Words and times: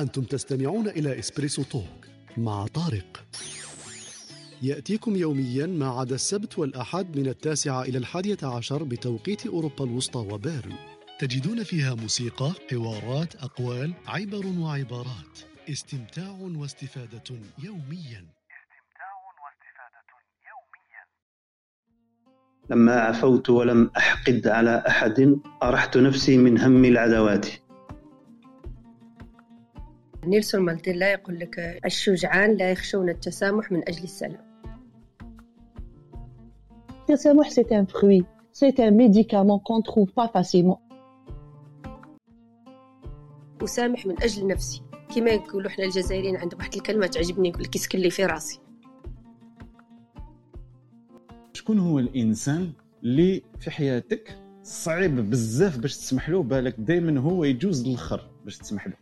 أنتم 0.00 0.22
تستمعون 0.22 0.88
إلى 0.88 1.18
إسبريسو 1.18 1.62
توك 1.62 2.06
مع 2.36 2.66
طارق. 2.66 3.24
يأتيكم 4.62 5.16
يوميا 5.16 5.66
ما 5.66 5.88
عدا 5.88 6.14
السبت 6.14 6.58
والأحد 6.58 7.16
من 7.16 7.26
التاسعة 7.26 7.82
إلى 7.82 7.98
الحادية 7.98 8.38
عشر 8.42 8.82
بتوقيت 8.82 9.46
أوروبا 9.46 9.84
الوسطى 9.84 10.18
وبيرن. 10.18 10.74
تجدون 11.18 11.62
فيها 11.62 11.94
موسيقى، 11.94 12.52
حوارات، 12.70 13.36
أقوال، 13.36 13.94
عبر 14.06 14.46
وعبارات. 14.46 15.38
استمتاع 15.70 16.30
واستفادة 16.40 17.22
يوميا. 17.62 18.26
لما 22.70 23.00
عفوت 23.00 23.50
ولم 23.50 23.90
أحقد 23.96 24.46
على 24.46 24.84
أحد. 24.88 25.40
أرحت 25.62 25.96
نفسي 25.96 26.38
من 26.38 26.60
هم 26.60 26.84
العداوات. 26.84 27.46
نيلسون 30.26 30.60
مانديلا 30.60 31.12
يقول 31.12 31.38
لك 31.38 31.80
الشجعان 31.84 32.56
لا 32.56 32.70
يخشون 32.70 33.08
التسامح 33.08 33.72
من 33.72 33.88
أجل 33.88 34.04
السلام. 34.04 34.50
التسامح 37.00 37.50
c'est 37.50 37.72
un 37.72 37.86
fruit, 37.86 38.24
c'est 38.52 38.80
un 38.80 38.90
médicament 38.90 39.58
qu'on 39.58 39.82
trouve 39.82 40.12
pas 40.12 40.28
facilement. 40.28 40.80
أسامح 43.62 44.06
من 44.06 44.22
أجل 44.22 44.46
نفسي. 44.46 44.82
كما 45.14 45.30
يقولوا 45.30 45.70
إحنا 45.70 45.84
الجزائريين 45.84 46.36
عندهم 46.36 46.58
واحد 46.60 46.74
الكلمة 46.74 47.06
تعجبني 47.06 47.48
يقول 47.48 47.62
لك 47.62 47.76
يسكن 47.76 47.98
لي 47.98 48.10
في 48.10 48.24
راسي. 48.24 48.60
شكون 51.52 51.78
هو 51.78 51.98
الإنسان 51.98 52.72
اللي 53.02 53.42
في 53.60 53.70
حياتك 53.70 54.38
صعيب 54.62 55.30
بزاف 55.30 55.78
باش 55.78 55.96
تسمح 55.96 56.28
له؟ 56.28 56.42
بالك 56.42 56.74
دائما 56.78 57.20
هو 57.20 57.44
يجوز 57.44 57.86
الآخر 57.86 58.30
باش 58.44 58.58
تسمح 58.58 58.86
له. 58.86 58.99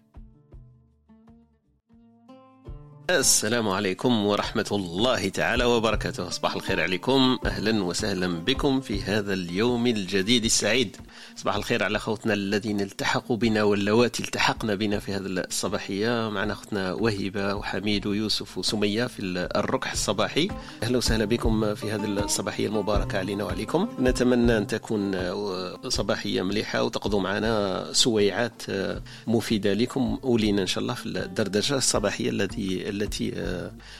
السلام 3.10 3.68
عليكم 3.68 4.26
ورحمة 4.26 4.66
الله 4.72 5.28
تعالى 5.28 5.64
وبركاته. 5.64 6.30
صباح 6.30 6.54
الخير 6.54 6.80
عليكم. 6.80 7.38
أهلا 7.46 7.84
وسهلا 7.84 8.26
بكم 8.26 8.80
في 8.80 9.02
هذا 9.02 9.34
اليوم 9.34 9.86
الجديد 9.86 10.44
السعيد. 10.44 10.96
صباح 11.36 11.56
الخير 11.56 11.84
على 11.84 11.98
خوتنا 11.98 12.34
الذين 12.34 12.80
التحقوا 12.80 13.36
بنا 13.36 13.62
واللواتي 13.62 14.22
التحقنا 14.22 14.74
بنا 14.74 14.98
في 14.98 15.12
هذه 15.12 15.26
الصباحية. 15.26 16.30
معنا 16.30 16.52
أختنا 16.52 16.92
وهبة 16.92 17.54
وحميد 17.54 18.06
ويوسف 18.06 18.58
وسمية 18.58 19.06
في 19.06 19.22
الركح 19.56 19.92
الصباحي. 19.92 20.48
أهلا 20.82 20.98
وسهلا 20.98 21.24
بكم 21.24 21.74
في 21.74 21.92
هذه 21.92 22.04
الصباحية 22.04 22.66
المباركة 22.66 23.18
علينا 23.18 23.44
وعليكم. 23.44 23.88
نتمنى 24.00 24.56
أن 24.56 24.66
تكون 24.66 25.16
صباحية 25.88 26.42
مليحة 26.42 26.82
وتقضوا 26.82 27.20
معنا 27.20 27.84
سويعات 27.92 28.62
مفيدة 29.26 29.72
لكم. 29.72 30.18
ولينا 30.22 30.62
إن 30.62 30.66
شاء 30.66 30.82
الله 30.82 30.94
في 30.94 31.06
الدردشة 31.06 31.76
الصباحية 31.76 32.30
التي 32.30 32.97
التي 33.02 33.32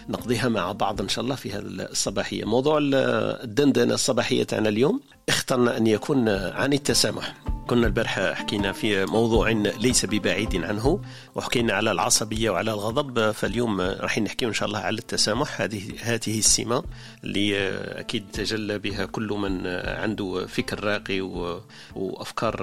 نقضيها 0.09 0.49
مع 0.49 0.73
بعض 0.73 1.01
إن 1.01 1.09
شاء 1.09 1.25
الله 1.25 1.35
في 1.35 1.53
هذه 1.53 1.63
الصباحية. 1.67 2.45
موضوع 2.45 2.79
الدندنة 2.83 3.95
الصباحية 3.95 4.45
تاعنا 4.45 4.69
اليوم. 4.69 5.01
اخترنا 5.29 5.77
أن 5.77 5.87
يكون 5.87 6.29
عن 6.29 6.73
التسامح. 6.73 7.35
كنا 7.67 7.87
البارحة 7.87 8.35
حكينا 8.35 8.73
في 8.73 9.07
موضوع 9.07 9.51
ليس 9.51 10.05
ببعيد 10.05 10.65
عنه 10.65 11.01
وحكينا 11.35 11.73
على 11.73 11.91
العصبية 11.91 12.51
وعلى 12.51 12.73
الغضب 12.73 13.31
فاليوم 13.31 13.81
راح 13.81 14.19
نحكي 14.19 14.47
إن 14.47 14.53
شاء 14.53 14.69
الله 14.69 14.79
على 14.79 14.99
التسامح. 14.99 15.61
هذه 15.61 15.93
هذه 16.01 16.39
السمة 16.39 16.85
اللي 17.25 17.69
أكيد 18.01 18.25
تحلى 18.33 18.79
بها 18.79 19.05
كل 19.05 19.29
من 19.29 19.67
عنده 19.85 20.47
فكر 20.47 20.85
راقي 20.85 21.21
وأفكار 21.95 22.57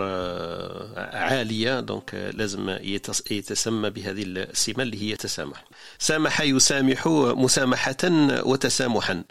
عالية. 1.14 1.80
donc 1.80 2.32
لازم 2.34 2.78
يتسمى 3.32 3.90
بهذه 3.90 4.24
السمة 4.24 4.84
اللي 4.84 5.02
هي 5.02 5.16
تسامح. 5.16 5.66
سامح 6.00 6.42
يسامح 6.42 7.08
مسامحة 7.38 7.96
وتسامحا. 8.46 9.24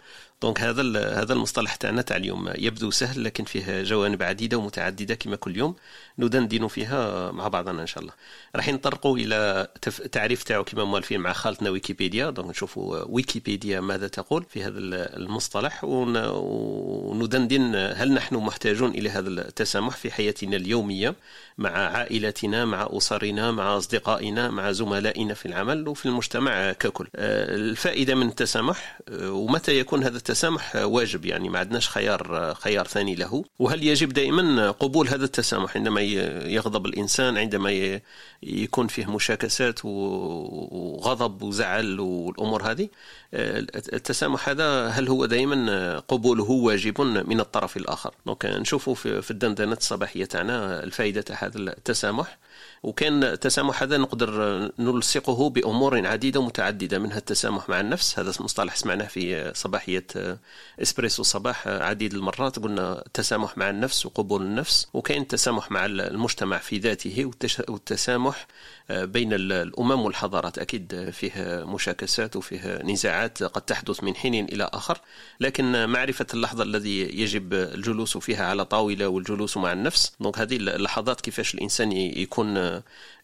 donc 0.44 0.60
هذا 0.60 0.82
هذا 1.22 1.32
المصطلح 1.32 1.74
تاعنا 1.76 2.02
تاع 2.02 2.16
اليوم 2.16 2.52
يبدو 2.58 2.90
سهل 2.90 3.24
لكن 3.24 3.44
فيه 3.44 3.82
جوانب 3.82 4.22
عديدة 4.22 4.56
ومتعددة 4.56 5.14
كما 5.14 5.36
كل 5.36 5.56
يوم. 5.56 5.76
ندندن 6.18 6.68
فيها 6.68 7.30
مع 7.32 7.48
بعضنا 7.48 7.82
إن 7.82 7.86
شاء 7.86 8.02
الله. 8.02 8.12
راح 8.56 8.68
نطرقوا 8.68 9.18
إلى 9.18 9.68
تعريف 10.12 10.42
تاعو 10.42 10.64
كما 10.64 10.84
موالفين 10.84 11.20
مع 11.20 11.32
خالتنا 11.32 11.70
ويكيبيديا. 11.70 12.30
donc 12.30 12.50
نشوفوا 12.50 13.04
ويكيبيديا 13.08 13.80
ماذا 13.80 14.08
تقول 14.08 14.44
في 14.44 14.64
هذا 14.64 14.78
المصطلح. 15.16 15.84
وندندن 15.84 17.74
هل 17.96 18.12
نحن 18.12 18.36
محتاجون 18.36 18.90
إلى 18.90 19.10
هذا 19.10 19.28
التسامح 19.28 19.96
في 19.96 20.10
حياتنا 20.10 20.56
اليومية 20.56 21.14
مع 21.58 21.70
عائلتنا 21.70 22.64
مع 22.64 22.88
أسرنا 22.90 23.52
مع 23.52 23.76
أصدقائنا 23.76 24.50
مع 24.50 24.72
زملائنا 24.72 25.34
في 25.34 25.46
العمل 25.46 25.88
وفي 25.88 26.06
المجتمع 26.06 26.72
ككل. 26.72 27.06
الفائدة 27.14 28.14
من 28.14 28.28
التسامح 28.28 29.00
ومتى 29.22 29.78
يكون 29.78 30.04
هذا 30.04 30.16
التسامح 30.16 30.76
واجب؟ 30.76 31.24
يعني 31.24 31.48
ما 31.48 31.58
عندناش 31.58 31.88
خيار 31.88 32.54
خيار 32.54 32.86
ثاني 32.86 33.14
له. 33.14 33.44
وهل 33.58 33.84
يجب 33.84 34.12
دائما 34.12 34.70
قبول 34.70 35.08
هذا 35.08 35.24
التسامح؟ 35.24 35.76
عندما 35.76 36.03
يغضب 36.54 36.86
الإنسان 36.86 37.38
عندما 37.38 38.00
يكون 38.42 38.86
فيه 38.86 39.10
مشاكسات 39.10 39.84
وغضب 39.84 41.42
وزعل 41.42 42.00
والأمور 42.00 42.70
هذه. 42.70 42.88
التسامح 43.34 44.48
هذا 44.48 44.86
هل 44.86 45.08
هو 45.08 45.26
دائما 45.26 45.98
قبوله 45.98 46.50
واجب 46.50 47.00
من 47.00 47.40
الطرف 47.40 47.76
الآخر؟ 47.76 48.14
دونك 48.26 48.46
نشوفوا 48.46 48.94
في 48.94 49.30
الدندنة 49.30 49.72
الصباحية 49.72 50.24
تاعنا 50.24 50.82
الفائدة 50.84 51.20
تاع 51.20 51.44
هذا 51.44 51.58
التسامح. 51.58 52.38
وكان 52.84 53.24
التسامح 53.24 53.82
هذا 53.82 53.98
نقدر 53.98 54.30
نلصقه 54.78 55.50
بأمور 55.50 56.06
عديدة 56.06 56.42
متعدده 56.42 56.98
منها 56.98 57.18
التسامح 57.18 57.68
مع 57.68 57.80
النفس 57.80 58.18
هذا 58.18 58.32
مصطلح 58.40 58.76
سمعناه 58.76 59.06
في 59.06 59.52
صباحية 59.54 60.06
إسبريسو 60.82 61.22
الصباح 61.22 61.68
عديد 61.68 62.14
المرات 62.14 62.58
قلنا 62.58 63.06
التسامح 63.06 63.58
مع 63.58 63.70
النفس 63.70 64.06
وقبول 64.06 64.42
النفس 64.42 64.88
وكاين 64.94 65.22
التسامح 65.22 65.70
مع 65.70 65.86
المجتمع 65.86 66.58
في 66.58 66.78
ذاته 66.78 67.30
والتسامح 67.68 68.46
بين 68.90 69.32
الأمم 69.32 70.00
والحضارات. 70.00 70.58
أكيد 70.58 71.10
فيه 71.10 71.64
مشاكسات 71.66 72.36
وفيه 72.36 72.82
نزاعات 72.82 73.42
قد 73.42 73.62
تحدث 73.62 74.04
من 74.04 74.14
حين 74.14 74.44
إلى 74.44 74.70
آخر 74.72 74.98
لكن 75.40 75.88
معرفة 75.88 76.26
اللحظة 76.34 76.62
الذي 76.62 77.00
يجب 77.20 77.54
الجلوس 77.54 78.18
فيها 78.18 78.46
على 78.46 78.64
طاولة 78.64 79.08
والجلوس 79.08 79.56
مع 79.56 79.72
النفس 79.72 80.12
donc 80.20 80.38
هذه 80.38 80.56
اللحظات 80.56 81.20
كيفاش 81.20 81.54
الإنسان 81.54 81.92
يكون 81.92 82.82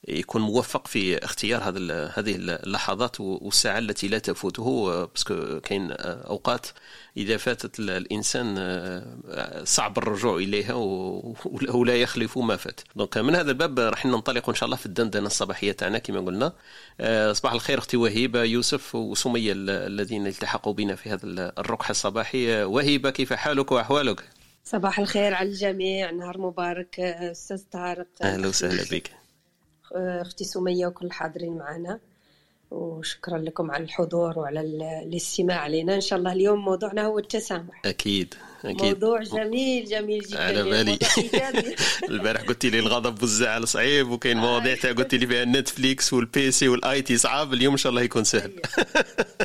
يكون 0.09 0.43
موفق 0.43 0.87
في 0.87 1.25
اختيار 1.25 1.63
هذه 1.69 2.13
هذه 2.15 2.37
اللحظات 2.37 3.21
والساعة 3.21 3.79
التي 3.79 4.09
لا 4.09 4.19
تفوته 4.19 5.05
parce 5.05 5.40
que 5.40 5.61
كاين 5.61 5.93
أوقات 5.93 6.67
إذا 7.17 7.37
فاتت 7.37 7.79
الإنسان 7.79 8.57
صعب 9.65 9.99
الرجوع 9.99 10.37
إليها 10.37 10.75
ولا 11.79 11.97
يخلف 11.97 12.39
ما 12.39 12.57
فات. 12.57 12.81
دونك 12.97 13.19
من 13.19 13.35
هذا 13.35 13.51
الباب 13.51 13.79
راح 13.79 14.07
ننطلق 14.07 14.49
إن 14.49 14.55
شاء 14.55 14.65
الله 14.65 14.77
في 14.77 14.87
الدندنة 14.87 15.27
الصباحية 15.27 15.73
تاعنا 15.73 15.99
كما 15.99 16.21
قلنا. 16.21 16.53
صباح 17.33 17.53
الخير 17.53 17.79
أختي 17.79 17.97
وهيبة 17.97 18.43
يوسف 18.43 18.95
وسمية 18.95 19.53
الذين 19.57 20.27
التحقوا 20.27 20.73
بنا 20.73 20.95
في 20.95 21.11
هذا 21.11 21.53
الركحه 21.59 21.91
الصباحيه 21.91 22.65
وهيبة 22.65 23.11
كيف 23.11 23.33
حالك 23.33 23.73
وأحوالك؟ 23.73 24.25
صباح 24.65 24.99
الخير 24.99 25.35
على 25.35 25.49
الجميع. 25.49 26.11
نهار 26.11 26.39
مبارك 26.39 27.01
أستاذ 27.01 27.63
طارق. 27.73 28.07
أهلا 28.23 28.49
وسهلا 28.49 28.83
بك. 28.91 29.11
أختي 29.93 30.45
سمية 30.45 30.87
وكل 30.87 31.07
الحاضرين 31.07 31.59
معنا. 31.59 32.01
وشكرا 32.71 33.39
لكم 33.39 33.71
على 33.71 33.85
الحضور 33.85 34.39
وعلى 34.39 34.61
الاستماع 35.07 35.59
علينا 35.59 35.95
إن 35.95 36.01
شاء 36.01 36.19
الله 36.19 36.33
اليوم 36.33 36.65
موضوعنا 36.65 37.07
هو 37.07 37.19
التسامح. 37.19 37.83
أكيد 37.85 38.35
أكيد. 38.65 38.83
موضوع 38.83 39.23
جميل 39.23 39.85
جميل 39.85 40.23
جدا. 40.23 40.43
على 40.43 40.63
بالي. 40.63 40.99
البارح 42.11 42.43
قلت 42.43 42.67
لي 42.67 42.79
الغضب 42.79 43.23
والزعل 43.23 43.69
صعيب 43.69 44.11
وكاين 44.11 44.37
مواضيع 44.37 44.75
تاع 44.75 44.93
قلت 44.93 45.15
لي 45.15 45.27
فيها 45.27 45.45
Netflix 45.45 46.13
وال 46.13 46.51
PC 46.51 46.69
وال 46.69 47.03
IT 47.03 47.17
صعب 47.17 47.53
اليوم 47.53 47.73
إن 47.73 47.79
شاء 47.79 47.91
الله 47.91 48.03
يكون 48.03 48.25
سهل. 48.25 48.53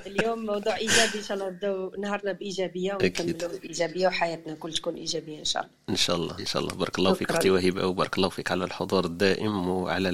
اليوم 0.08 0.46
موضوع 0.46 0.78
إيجابي. 0.78 1.18
إن 1.18 1.24
شاء 1.24 1.38
الله 1.38 1.50
نبداو 1.50 1.92
نهارنا 2.00 2.32
بإيجابية 2.32 2.94
ونكملوا 2.94 3.60
بإيجابية 3.62 4.08
وحياتنا 4.08 4.56
كل 4.56 4.74
تكون 4.74 4.96
إيجابية 4.96 5.40
إن 5.40 5.46
شاء 5.46 5.62
الله. 5.64 5.74
إن 5.90 5.96
شاء 5.96 6.16
الله 6.16 6.40
إن 6.40 6.46
شاء 6.46 6.62
الله. 6.62 6.76
بارك 6.76 7.00
الله 7.00 7.14
فيك 7.14 7.30
أختي 7.30 7.50
وهبه 7.50 7.86
وبارك 7.86 8.18
الله 8.18 8.30
فيك 8.30 8.52
على 8.52 8.66
الحضور 8.66 9.06
الدائم 9.06 9.70
وعلى 9.70 10.10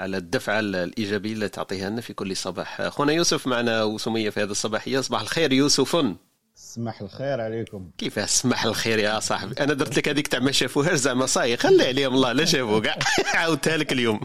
على 0.00 0.16
الدفعة 0.16 0.60
الإيجابية 0.60 1.32
اللي 1.32 1.48
تعطيها 1.48 1.90
لنا 1.90 2.00
في 2.00 2.12
كل 2.12 2.36
صباح. 2.36 2.80
أخونا 2.80 3.12
يوسف 3.12 3.46
معنا 3.46 3.82
وسمية 3.82 4.30
في 4.30 4.42
هذه 4.42 4.50
الصباحية 4.50 5.00
صباح 5.00 5.20
الخير 5.20 5.52
يوسف. 5.52 6.06
صباح 6.54 7.00
الخير 7.00 7.40
عليكم. 7.40 7.90
كيف 7.98 8.30
سمح 8.30 8.64
الخير 8.64 8.98
يا 8.98 9.20
صاحبي؟ 9.20 9.54
أنا 9.60 9.74
درت 9.74 9.96
لك 9.96 10.08
هذيك 10.08 10.28
تاع 10.28 10.40
ما 10.40 10.52
شافوهاش 10.52 10.98
زعما 10.98 11.26
صاي 11.26 11.56
خلي 11.56 11.86
عليهم 11.86 12.14
الله 12.14 12.32
لا 12.32 12.44
شافوا 12.44 12.80
كاع. 12.80 12.98
عاودتها 13.40 13.76
لك 13.76 13.92
اليوم. 13.92 14.20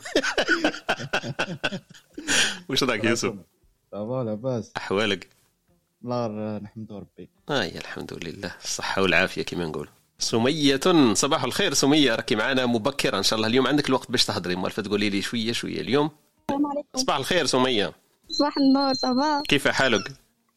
واش 2.70 2.84
راك 2.84 3.04
يوسف؟ 3.04 3.34
صافا 3.92 4.24
لاباس. 4.24 4.72
أحوالك؟ 4.78 5.28
الله 6.04 6.58
نحمد 6.58 6.92
ربي. 6.92 7.30
اي 7.50 7.78
الحمد 7.78 8.24
لله. 8.24 8.52
الصحه 8.64 9.02
والعافية 9.02 9.42
كما 9.42 9.66
نقول 9.66 9.90
سمية 10.20 10.80
صباح 11.14 11.44
الخير 11.44 11.74
سمية 11.74 12.16
راكي 12.16 12.36
معنا 12.36 12.66
مبكرة 12.66 13.18
إن 13.18 13.24
شاء 13.24 13.38
الله 13.38 13.48
اليوم. 13.48 13.68
عندك 13.68 13.90
الوقت 13.90 14.12
باش 14.12 14.26
تهضري 14.26 14.56
مالفة 14.56 14.82
تقولي 14.82 15.10
لي 15.10 15.22
شوية 15.22 15.52
شوية 15.52 15.82
اليوم. 15.82 16.10
السلام 16.50 16.68
عليكم. 16.68 16.88
صباح 16.96 17.16
الخير 17.18 17.46
سمية. 17.46 17.94
صباح 18.30 18.58
النور 18.58 18.94
صباح. 18.94 19.42
كيف 19.48 19.68
حالك؟ 19.68 20.12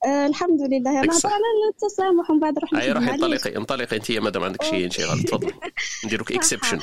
آه 0.07 0.27
الحمد 0.27 0.61
لله. 0.61 0.93
نهضر. 0.93 1.29
على 1.29 1.43
التسامح 1.75 2.31
ومن 2.31 2.41
بعد 2.41 2.59
روحي. 2.59 2.93
انطلقي 2.93 3.57
انطلقي 3.57 3.97
أنت 3.97 4.13
مادام 4.13 4.43
عندك 4.43 4.63
شي 4.63 4.91
شي 4.91 5.05
غلط. 5.05 5.27
تفضل. 5.27 5.53
نديروك 6.05 6.33
exception 6.33 6.81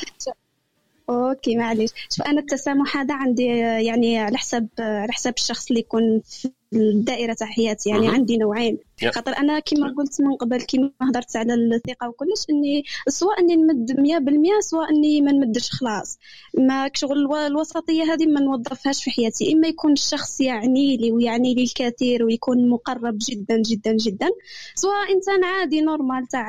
OK 1.09 1.55
معليش. 1.55 1.89
شوف 2.09 2.25
أنا 2.27 2.39
التسامح 2.39 2.97
هذا 2.97 3.13
عندي 3.15 3.43
يعني 3.85 4.17
على 4.19 4.37
حسب 4.37 4.67
آه، 4.79 4.83
على 5.01 5.11
حسب 5.11 5.33
الشخص 5.37 5.67
اللي 5.67 5.79
يكون 5.79 6.21
في 6.25 6.51
الدائره 6.73 7.33
تاع 7.33 7.47
حياتي 7.47 7.89
يعني. 7.89 8.07
عندي 8.07 8.37
نوعين. 8.37 8.77
خاطر 9.15 9.37
أنا 9.37 9.59
كما 9.59 9.93
قلت 9.97 10.21
من 10.21 10.33
قبل 10.35 10.61
كما 10.61 10.91
هضرت 11.01 11.35
على 11.35 11.53
الثقة 11.53 12.09
وكلش 12.09 12.45
إني 12.49 12.83
سواء 13.07 13.39
إني 13.39 13.55
نمد 13.55 13.91
100% 13.91 14.59
سواء 14.59 14.89
إني 14.89 15.21
ما 15.21 15.31
نمدش 15.31 15.69
خلاص. 15.71 16.17
ما 16.59 16.89
شغل 16.93 17.17
الو- 17.17 17.35
الوسطية 17.35 18.03
هذه 18.13 18.25
ما 18.25 18.39
نوظفهاش 18.39 19.03
في 19.03 19.11
حياتي. 19.11 19.53
إما 19.53 19.67
يكون 19.67 19.91
الشخص 19.91 20.41
يعني 20.41 20.97
لي 20.97 21.11
ويعني 21.11 21.53
لي 21.55 21.63
الكثير 21.63 22.23
ويكون 22.25 22.69
مقرب 22.69 23.17
جدا 23.29 23.61
جدا 23.61 23.93
جدا. 23.97 24.29
سواء 24.75 25.13
إنسان 25.15 25.43
عادي 25.43 25.81
normal 25.81 26.27
تاع 26.27 26.47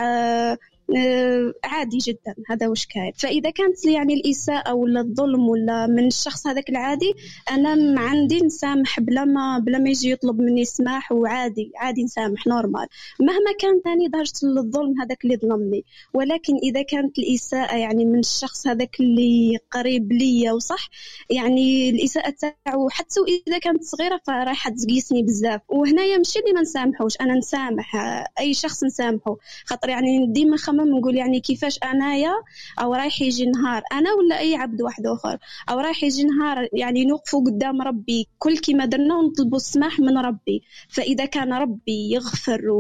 عادي 1.65 1.99
جدا. 1.99 2.35
هذا 2.49 2.69
وش 2.69 2.87
كاين 2.87 3.13
فإذا 3.17 3.51
كانت 3.51 3.87
يعني 3.87 4.15
الإساءة 4.15 4.75
ولا 4.75 5.01
الظلم 5.01 5.49
ولا 5.49 5.87
من 5.87 6.07
الشخص 6.07 6.47
هذاك 6.47 6.71
العادي 6.71 7.15
أنا 7.51 8.01
عندي 8.01 8.41
نسامح 8.41 9.01
بلا 9.01 9.25
ما 9.25 9.59
بلا 9.59 9.79
ما 9.79 9.91
يجي 9.91 10.11
يطلب 10.11 10.41
مني 10.41 10.65
سماح 10.65 11.13
وعادي 11.13 11.73
عادي 11.77 12.05
نسامح 12.05 12.47
normal. 12.47 12.87
مهما 13.21 13.53
كان 13.61 13.81
ثاني 13.85 14.09
درجه 14.09 14.59
الظلم 14.59 15.01
هذاك 15.01 15.25
اللي 15.25 15.37
ظلمني. 15.37 15.85
ولكن 16.15 16.57
إذا 16.63 16.83
كانت 16.83 17.19
الإساءة 17.19 17.77
يعني 17.77 18.05
من 18.05 18.19
الشخص 18.19 18.67
هذاك 18.67 19.01
اللي 19.01 19.59
قريب 19.71 20.13
ليا 20.13 20.53
وصح 20.53 20.89
يعني 21.31 21.91
الإساءة 21.91 22.35
تاعو 22.65 22.89
حتى 22.89 23.21
واذا 23.21 23.59
كانت 23.59 23.83
صغيرة 23.83 24.21
فرايحه 24.27 24.71
تقيسني 24.71 25.23
بزاف. 25.23 25.61
وهنايا 25.69 26.17
ماشي 26.17 26.39
اللي 26.39 26.53
ما 26.53 26.61
نسامحوش. 26.61 27.17
أنا 27.21 27.35
نسامح 27.35 27.97
آه، 27.97 28.27
أي 28.41 28.55
شخص 28.55 28.85
نسامحه 28.85 29.37
خاطر 29.65 29.89
يعني 29.89 30.27
ديما 30.27 30.57
نخمم 30.77 30.99
نقول 30.99 31.17
يعني 31.17 31.41
كيفاش 31.41 31.79
أنايا 31.79 32.33
أو 32.81 32.95
رايح 32.95 33.23
يجي 33.23 33.47
نهار 33.47 33.83
أنا 33.93 34.13
ولا 34.13 34.39
أي 34.39 34.55
عبد 34.55 34.83
واحد 34.83 35.07
آخر؟ 35.07 35.39
أو 35.71 35.81
رايح 35.81 36.05
يجي 36.05 36.25
نهار 36.25 36.69
يعني 36.73 37.05
نوقفوا 37.05 37.45
قدام 37.45 37.83
ربي 37.83 38.29
كل 38.39 38.59
كيما 38.59 38.85
درنا 38.85 39.15
ونطلبوا 39.15 39.57
السماح 39.57 40.01
من 40.01 40.19
ربي. 40.19 40.63
فإذا 40.89 41.25
كان 41.25 41.53
ربي 41.53 42.11
يغفر 42.13 42.71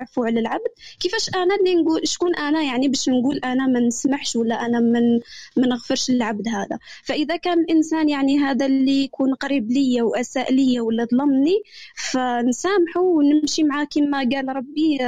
ويعفو 0.00 0.24
على 0.24 0.40
العبد. 0.40 0.70
كيفاش 1.00 1.28
أنا 1.34 1.54
اللي 1.54 1.74
نقول 1.74 2.08
شكون 2.08 2.36
أنا 2.36 2.62
يعني 2.62 2.88
باش 2.88 3.08
نقول 3.08 3.38
أنا 3.44 3.66
ما 3.66 3.80
نسمحش 3.80 4.36
ولا 4.36 4.66
أنا 4.66 4.80
من 4.80 5.20
ما 5.56 5.66
نغفرش 5.66 6.10
للعبد 6.10 6.48
هذا. 6.48 6.78
فإذا 7.04 7.36
كان 7.36 7.60
الإنسان 7.60 8.08
يعني 8.08 8.38
هذا 8.38 8.66
اللي 8.66 9.04
يكون 9.04 9.34
قريب 9.34 9.70
ليا 9.70 10.02
وأساء 10.02 10.52
ليا 10.52 10.80
ولا 10.82 11.04
ظلمني 11.04 11.62
فنسامحه 11.94 13.00
ونمشي 13.00 13.62
معاه 13.62 13.84
كما 13.84 14.18
قال 14.18 14.56
ربي 14.56 14.98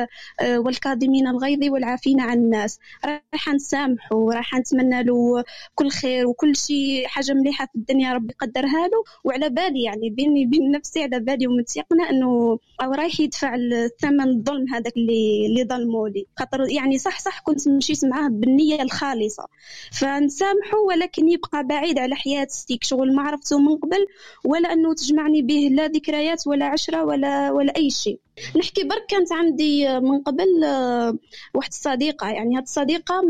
آه، 0.41 0.59
والكاظمين 0.59 1.27
الغيظ 1.29 1.65
والعافين 1.65 2.21
عن 2.21 2.39
الناس. 2.39 2.79
راح 3.05 3.49
نسامحه 3.49 4.17
وراح 4.17 4.55
نتمنى 4.55 5.03
له 5.03 5.45
كل 5.75 5.91
خير 5.91 6.27
وكل 6.27 6.57
شيء 6.57 7.07
حاجة 7.07 7.33
مليحة 7.33 7.67
في 7.67 7.75
الدنيا 7.75 8.13
ربي 8.15 8.35
قدرها 8.41 8.89
له. 8.89 9.05
وعلى 9.25 9.49
بالي 9.51 9.83
يعني 9.83 10.11
بيني 10.11 10.47
وبين 10.47 10.71
نفسي 10.71 11.03
على 11.03 11.21
بالي 11.21 11.47
ومتيقنة 11.47 12.11
إنه 12.11 12.59
رايح 12.83 13.21
يدفع 13.21 13.55
الثمن 13.55 14.29
الظلم 14.29 14.69
هذاك 14.83 14.97
اللي 14.97 15.47
اللي 15.47 15.65
ظلموا 15.65 16.09
لي. 16.09 16.27
خاطر 16.39 16.71
يعني 16.71 16.99
صح 16.99 17.21
صح 17.21 17.41
كنت 17.41 17.69
مشيت 17.69 18.05
معاه 18.05 18.29
بالنية 18.29 18.83
الخالصة. 18.83 19.47
فنسامحه 19.93 20.79
ولكن 20.89 21.29
يبقى 21.29 21.67
بعيد 21.67 21.99
على 21.99 22.15
حياتي 22.15 22.79
شغل 22.83 23.15
ما 23.15 23.23
عرفته 23.23 23.59
من 23.59 23.77
قبل 23.77 24.07
ولا 24.45 24.73
أنه 24.73 24.95
تجمعني 24.95 25.43
به 25.43 25.69
لا 25.73 25.87
ذكريات 25.87 26.47
ولا 26.47 26.67
عشرة 26.67 27.05
ولا 27.05 27.51
ولا 27.51 27.77
أي 27.77 27.91
شيء. 27.91 28.19
نحكي 28.57 28.85
برك 28.85 29.07
كانت 29.09 29.33
عندي 29.33 30.01
من 30.01 30.23
قبل 30.23 30.65
آه، 30.65 31.19
واحد 31.55 31.69
الصديقه 31.73 32.29
يعني 32.29 32.57
هاد 32.57 32.63
الصديقة 32.63 33.23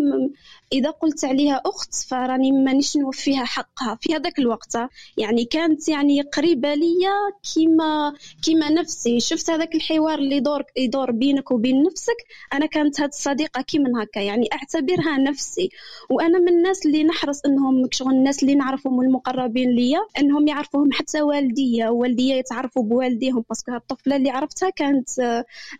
إذا 0.73 0.91
قلت 0.91 1.25
عليها 1.25 1.63
أخت 1.67 1.95
فراني 1.95 2.53
مانيش 2.53 2.97
نوفيها 2.97 3.45
حقها 3.45 3.99
في 4.01 4.15
هذاك 4.15 4.39
الوقت. 4.39 4.77
يعني 5.17 5.45
كانت 5.45 5.89
يعني 5.89 6.23
قريبة 6.23 6.75
ليا 6.75 7.13
كيما 7.55 8.13
كيما 8.43 8.71
نفسي. 8.71 9.21
شفت 9.21 9.51
هذاك 9.51 9.75
الحوار 9.75 10.19
اللي 10.19 10.37
يدور 10.37 10.63
يدور 10.77 11.11
بينك 11.11 11.51
وبين 11.51 11.83
نفسك؟ 11.83 12.17
أنا 12.53 12.67
كانت 12.67 13.01
هاد 13.01 13.09
الصديقة 13.09 13.63
كيما 13.63 14.03
هكا. 14.03 14.21
يعني 14.21 14.49
أعتبرها 14.53 15.19
نفسي. 15.19 15.71
وأنا 16.11 16.39
من 16.39 16.49
الناس 16.49 16.87
اللي 16.87 17.05
نحرص 17.05 17.41
إنهم 17.47 17.89
شغل 17.93 18.13
الناس 18.13 18.43
اللي 18.43 18.55
نعرفهم 18.55 18.99
والمقربين 18.99 19.71
ليا 19.71 20.01
إنهم 20.19 20.49
يعرفوهم 20.49 20.93
حتى 20.93 21.23
والديا. 21.23 21.89
ووالديا 21.89 22.37
يتعرفوا 22.37 22.83
بوالديهم 22.83 23.45
باسكو 23.49 23.75
الطفلة 23.75 24.17
اللي 24.17 24.31
عرفتها 24.31 24.71
كانت 24.71 25.19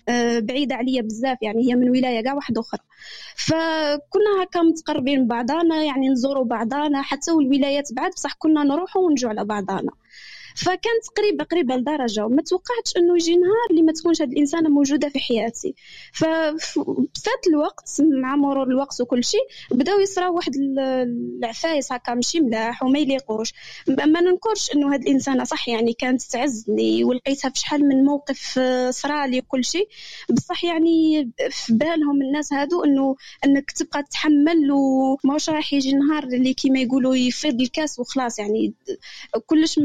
آه، 0.09 0.39
بعيدة 0.39 0.75
عليا 0.75 1.03
بزاف. 1.03 1.39
يعني 1.43 1.69
هي 1.69 1.75
من 1.75 1.91
ولاية 1.91 2.21
كاع 2.21 2.35
واحدة 2.35 2.61
أخرى. 2.61 2.81
فكنا 3.37 4.43
هكا 4.43 4.63
متقربين 4.83 5.27
بعضانا 5.27 5.85
يعني 5.85 6.09
نزوروا 6.09 6.45
بعضانا 6.45 7.03
حتى 7.03 7.33
والولايات 7.33 7.93
بعد 7.93 8.11
بصح 8.11 8.35
كنا 8.39 8.65
نروحوا 8.65 9.03
ونجوا 9.03 9.31
على 9.31 9.45
بعضانا 9.45 9.91
فكانت 10.57 11.05
قريبه 11.17 11.45
قريبة 11.45 11.77
لدرجة 11.77 12.27
وما 12.27 12.43
توقعتش 12.43 12.97
إنه 12.97 13.15
يجي 13.15 13.37
نهار 13.37 13.67
اللي 13.71 13.83
ما 13.83 13.93
تكونش 13.93 14.23
هذه 14.23 14.31
الإنسانة 14.33 14.69
موجودة 14.69 15.09
في 15.09 15.19
حياتي. 15.19 15.75
ففات 16.13 17.47
الوقت 17.49 17.91
مع 18.23 18.37
مرور 18.37 18.67
الوقت 18.67 19.01
وكل 19.01 19.25
شيء 19.25 19.41
بداو 19.71 20.01
يصراو 20.01 20.35
واحد 20.37 20.55
ال- 20.57 20.79
العفايس 21.39 21.93
هكا 21.93 22.15
ماشي 22.15 22.41
ملاح 22.41 22.83
وما 22.83 22.99
يليقوش. 22.99 23.53
ما 23.89 24.21
ننكرش 24.21 24.71
إنه 24.75 24.95
هذه 24.95 25.03
الإنسانة 25.03 25.45
صح 25.45 25.69
يعني 25.69 25.93
كانت 25.93 26.23
تعزني 26.23 27.05
ولقيتها 27.05 27.49
في 27.49 27.59
شحال 27.59 27.89
من 27.89 28.05
موقف 28.05 28.55
آه، 28.59 28.91
صرالي 28.91 29.39
وكل 29.39 29.65
شيء. 29.65 29.89
بصح 30.31 30.65
يعني 30.65 31.31
في 31.51 31.73
بالهم 31.73 32.23
الناس 32.23 32.53
هادو 32.53 32.85
إنه 32.85 33.17
إنك 33.45 33.71
تبقى 33.71 34.03
تتحمل 34.03 34.71
وماش 34.73 35.51
راح 35.51 35.73
يجي 35.73 35.93
نهار 35.93 36.25
اللي 36.25 36.55
كيما 36.55 36.81
يقولوا 36.81 37.17
يفيض 37.17 37.61
الكاس 37.61 37.99
وخلاص 37.99 38.39
يعني. 38.39 38.75
كلش 39.47 39.79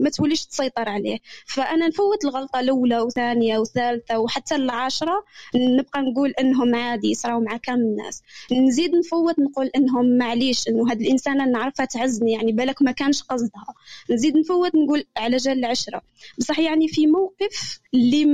ما 0.00 0.10
توليش 0.10 0.46
تسيطر 0.46 0.88
عليه. 0.88 1.18
فأنا 1.46 1.88
نفوت 1.88 2.24
الغلطة 2.24 2.60
الأولى 2.60 3.00
وثانية 3.00 3.58
وثالثة 3.58 4.18
وحتى 4.18 4.54
العاشرة 4.54 5.24
نبقى 5.54 6.02
نقول 6.02 6.30
إنهم 6.30 6.74
عادي 6.74 7.10
يصراو 7.10 7.40
مع 7.40 7.56
كامل 7.56 7.80
الناس. 7.82 8.22
نزيد 8.52 8.94
نفوت 8.94 9.38
نقول 9.38 9.70
إنهم 9.76 10.18
معليش 10.18 10.68
إنه 10.68 10.90
هاد 10.90 11.00
الإنسانة 11.00 11.44
نعرفها 11.44 11.86
تعزني 11.86 12.32
يعني 12.32 12.52
بالك 12.52 12.82
ما 12.82 12.92
كانش 12.92 13.22
قصدها. 13.22 13.74
نزيد 14.10 14.36
نفوت 14.36 14.74
نقول 14.74 15.04
على 15.16 15.36
جال 15.36 15.58
العشره 15.58 16.02
بصح 16.38 16.58
يعني 16.58 16.88
في 16.88 17.06
موقف 17.06 17.80
اللي 17.94 18.24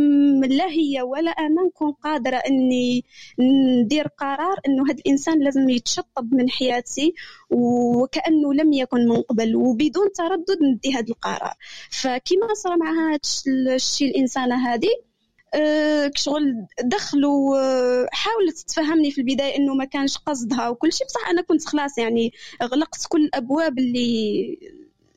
لا 0.56 0.66
هي 0.66 1.02
ولا 1.02 1.30
أنا 1.30 1.62
نكون 1.66 1.92
قادرة 1.92 2.36
إني 2.36 3.04
ندير 3.38 4.06
قرار 4.08 4.60
إنه 4.68 4.84
هذا 4.90 4.98
الإنسان 4.98 5.44
لازم 5.44 5.68
يتشطب 5.68 6.34
من 6.34 6.50
حياتي 6.50 7.14
وكأنه 7.50 8.54
لم 8.54 8.72
يكن 8.72 9.08
من 9.08 9.22
قبل 9.22 9.56
وبدون 9.56 10.12
تردد 10.12 10.58
ندي 10.62 10.92
هذا 10.94 11.06
القرار. 11.08 11.54
فكما 11.90 12.54
صار 12.54 12.76
مع 12.76 12.90
هذا 12.90 13.18
الشيء 13.74 14.10
الإنسانة 14.10 14.68
هذه 14.74 14.88
أه، 15.54 16.10
شغل 16.14 16.66
دخلوا 16.84 17.58
أه، 17.58 18.08
حاولت 18.12 18.58
تفهمني 18.58 19.10
في 19.10 19.20
البداية 19.20 19.56
إنه 19.56 19.74
ما 19.74 19.84
كانش 19.84 20.18
قصدها 20.18 20.68
وكل 20.68 20.92
شيء 20.92 21.06
بصح 21.06 21.28
أنا 21.28 21.42
كنت 21.42 21.64
خلاص 21.66 21.98
يعني 21.98 22.32
غلقت 22.62 23.06
كل 23.08 23.24
الأبواب 23.24 23.78
اللي 23.78 24.58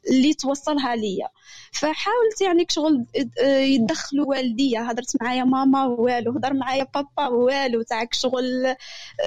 اللي 0.09 0.33
توصلها 0.33 0.95
ليا. 0.95 1.27
فحاولت 1.71 2.41
يعني 2.41 2.65
شغل 2.69 3.05
أه، 3.41 3.57
يدخلوا 3.59 4.25
والديا 4.25 4.91
هضرت 4.91 5.21
معايا 5.21 5.43
ماما 5.43 5.85
والو 5.85 6.31
هضر 6.31 6.53
معايا 6.53 6.83
بابا 6.95 7.27
والو 7.27 7.81
تاعك 7.81 8.13
شغل 8.13 8.65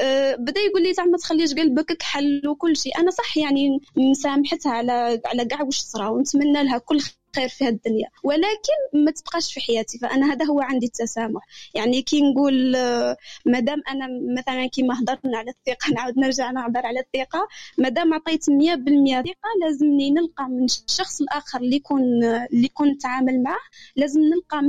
أه، 0.02 0.34
بدا 0.36 0.60
يقول 0.60 0.82
لي 0.82 0.92
زعما 0.94 1.10
ما 1.10 1.18
تخليش 1.18 1.54
قلبك 1.54 1.92
كحل 1.92 2.48
وكل 2.48 2.76
شيء. 2.76 2.98
أنا 2.98 3.10
صح 3.10 3.36
يعني 3.36 3.80
مسامحتها 3.96 4.72
على 4.72 5.20
على 5.26 5.44
كاع 5.44 5.62
واش 5.62 5.78
صرا 5.80 6.08
ونتمنى 6.08 6.64
لها 6.64 6.78
كل 6.78 7.00
خير 7.36 7.48
في 7.48 7.64
هذه 7.64 7.72
الدنيا 7.72 8.08
ولكن 8.22 9.04
ما 9.04 9.10
تبقاش 9.10 9.54
في 9.54 9.60
حياتي 9.60 9.98
فأنا 9.98 10.32
هذا 10.32 10.44
هو 10.44 10.60
عندي 10.60 10.86
التسامح. 10.86 11.42
يعني 11.74 12.02
كي 12.02 12.20
نقول 12.30 12.76
آه، 12.76 13.16
مادام 13.46 13.82
أنا 13.88 14.08
مثلا 14.38 14.66
كيما 14.66 14.94
هضرنا 15.00 15.38
على 15.38 15.50
الثقة 15.50 15.92
نعاود 15.94 16.18
نرجع 16.18 16.50
نهضر 16.50 16.86
على 16.86 17.00
الثقة 17.00 17.48
مادام 17.78 18.14
عطيت 18.14 18.44
100% 18.50 19.22
ثقة 19.22 19.50
لازمني 19.62 20.10
نلقى 20.10 20.44
من 20.48 20.64
الشخص 20.64 21.20
الآخر 21.20 21.60
اللي 21.60 21.76
يكون 21.76 22.24
اللي 22.24 22.68
كنت 22.68 22.92
نتعامل 22.96 23.42
معه 23.42 23.58
لازم 23.96 24.20
نلقى 24.20 24.60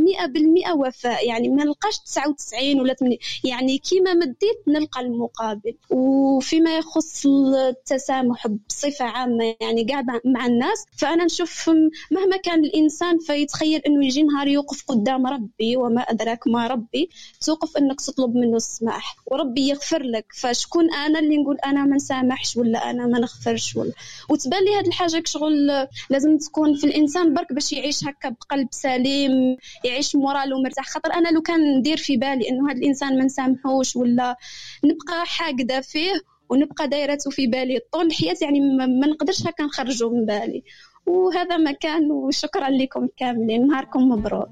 100% 0.71 0.75
وفاء. 0.75 1.27
يعني 1.27 1.49
ما 1.49 1.63
نلقاش 1.63 1.99
99 1.99 2.79
ولا 2.79 2.93
80 2.93 3.17
يعني 3.43 3.77
كيما 3.77 4.13
مديت 4.13 4.63
نلقى 4.67 5.01
المقابل. 5.01 5.75
وفيما 5.89 6.77
يخص 6.77 7.25
التسامح 7.25 8.47
بصفة 8.47 9.05
عامة 9.05 9.55
يعني 9.61 9.83
قاعد 9.83 10.05
مع 10.25 10.45
الناس 10.45 10.85
فأنا 10.97 11.25
نشوف 11.25 11.69
مهما 12.11 12.37
كان 12.37 12.52
كان 12.53 12.65
الإنسان 12.65 13.17
فيتخيل 13.19 13.81
أنه 13.87 14.05
يجي 14.05 14.23
نهار 14.23 14.47
يوقف 14.47 14.83
قدام 14.87 15.27
ربي 15.27 15.77
وما 15.77 16.01
أدراك 16.01 16.47
ما 16.47 16.67
ربي 16.67 17.09
توقف 17.45 17.77
أنك 17.77 18.01
تطلب 18.01 18.35
منه 18.35 18.57
السماح 18.57 19.15
وربي 19.27 19.61
يغفر 19.69 20.03
لك. 20.03 20.25
فشكون 20.41 20.93
أنا 20.93 21.19
اللي 21.19 21.37
نقول 21.37 21.57
أنا 21.65 21.85
ما 21.85 21.95
نسامحش 21.95 22.57
ولا 22.57 22.89
أنا 22.89 23.07
ما 23.07 23.19
نغفرش 23.19 23.75
ولا؟ 23.75 23.91
وتبان 24.29 24.63
لي 24.63 24.75
هاد 24.77 24.87
الحاجة 24.87 25.23
شغل 25.25 25.67
لازم 26.09 26.37
تكون 26.37 26.75
في 26.75 26.83
الإنسان 26.87 27.33
برك 27.33 27.53
باش 27.53 27.73
يعيش 27.73 28.03
هكا 28.03 28.29
بقلب 28.29 28.67
سليم 28.71 29.57
يعيش 29.85 30.15
مورالو 30.15 30.61
مرتاح 30.63 30.89
خاطر 30.89 31.13
أنا 31.13 31.29
لو 31.29 31.41
كان 31.41 31.77
ندير 31.77 31.97
في 31.97 32.17
بالي 32.17 32.49
أنه 32.49 32.69
هاد 32.69 32.77
الإنسان 32.77 33.17
ما 33.17 33.25
نسامحوش 33.25 33.95
ولا 33.95 34.37
نبقى 34.83 35.25
حاقدة 35.25 35.81
فيه 35.81 36.11
ونبقى 36.49 36.87
دايرته 36.87 37.29
في 37.31 37.47
بالي 37.47 37.79
طول 37.93 38.05
الحياة 38.05 38.35
يعني 38.41 38.59
ما 38.99 39.07
نقدرش 39.07 39.47
هكا 39.47 39.63
نخرجه 39.63 40.09
من 40.09 40.25
بالي. 40.25 40.63
وهذا 41.05 41.57
ما 41.57 41.71
كان 41.71 42.11
وشكرا 42.11 42.69
لكم 42.69 43.07
كاملين. 43.17 43.67
نهاركم 43.67 44.09
مبروك. 44.09 44.49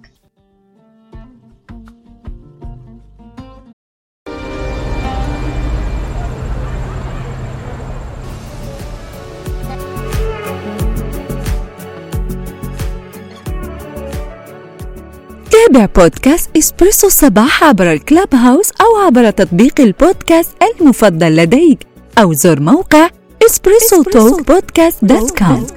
تابع 15.51 15.85
بودكاست 15.85 16.57
إسبريسو 16.57 17.07
الصباح 17.07 17.63
عبر 17.63 17.91
الكلاب 17.91 18.35
هاوس 18.35 18.71
أو 18.71 19.05
عبر 19.05 19.29
تطبيق 19.29 19.81
البودكاست 19.81 20.57
المفضل 20.63 21.35
لديك 21.35 21.87
أو 22.17 22.33
زر 22.33 22.59
موقع 22.59 23.09
إسبريسو 23.45 24.03
توك 24.03 24.47
بودكاست 24.47 25.05
دوت 25.05 25.39
كوم. 25.39 25.67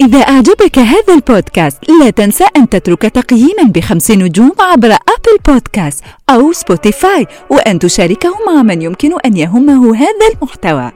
إذا 0.00 0.18
أعجبك 0.18 0.78
هذا 0.78 1.14
البودكاست 1.14 1.78
لا 2.00 2.10
تنسى 2.10 2.44
أن 2.56 2.68
تترك 2.68 3.02
تقييما 3.02 3.62
بخمس 3.62 4.10
نجوم 4.10 4.52
عبر 4.60 4.92
أبل 4.92 5.38
بودكاست 5.48 6.04
أو 6.30 6.52
سبوتيفاي 6.52 7.26
وأن 7.50 7.78
تشاركه 7.78 8.30
مع 8.46 8.62
من 8.62 8.82
يمكن 8.82 9.10
أن 9.26 9.36
يهمه 9.36 9.96
هذا 9.96 10.28
المحتوى. 10.34 10.92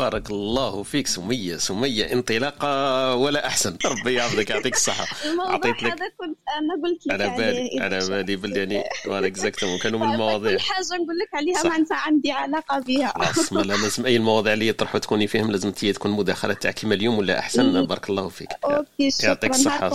بارك 0.00 0.30
الله 0.30 0.82
فيك. 0.82 1.06
سمية 1.06 1.56
سمية 1.56 2.12
انطلاقة 2.12 3.14
ولا 3.14 3.46
أحسن. 3.46 3.76
ربي 3.86 4.14
يعافيك 4.14 4.50
يعطيك 4.50 4.74
الصحة. 4.74 5.06
الموضوع 5.30 5.52
أعطيت 5.52 5.82
لك 5.82 5.92
هذا 5.92 6.08
كنت 6.18 6.38
أنا 6.58 6.82
قلت 6.84 7.06
لك 7.06 7.12
على 7.12 7.36
بالي 7.36 7.80
على 7.80 8.08
بالي 8.08 8.36
بل 8.36 8.56
يعني 8.56 8.84
وأنا 9.06 9.26
exactement 9.26 9.78
كانوا 9.78 10.00
من 10.00 10.12
المواضيع. 10.12 10.52
كل 10.52 10.60
حاجة 10.60 10.86
نقول 10.86 11.18
لك 11.18 11.34
عليها 11.34 11.76
انت 11.76 11.92
عندي 11.92 12.32
علاقة 12.32 12.78
بها. 12.78 13.12
خلاص 13.16 13.52
ما 13.52 13.60
لا 13.60 13.74
لازم 13.74 14.06
أي 14.06 14.16
المواضيع 14.16 14.52
اللي 14.52 14.68
يطرحوا 14.68 15.00
تكوني 15.00 15.26
فيهم 15.26 15.50
لازم 15.50 15.70
تكون 15.70 16.10
مداخلة 16.10 16.54
تاع 16.54 16.70
كيما 16.70 16.94
اليوم 16.94 17.18
ولا 17.18 17.38
أحسن. 17.38 17.86
بارك 17.86 18.10
الله 18.10 18.28
فيك. 18.28 18.48
OK 18.64 19.10
شكرا. 19.10 19.28
يعطيك 19.28 19.52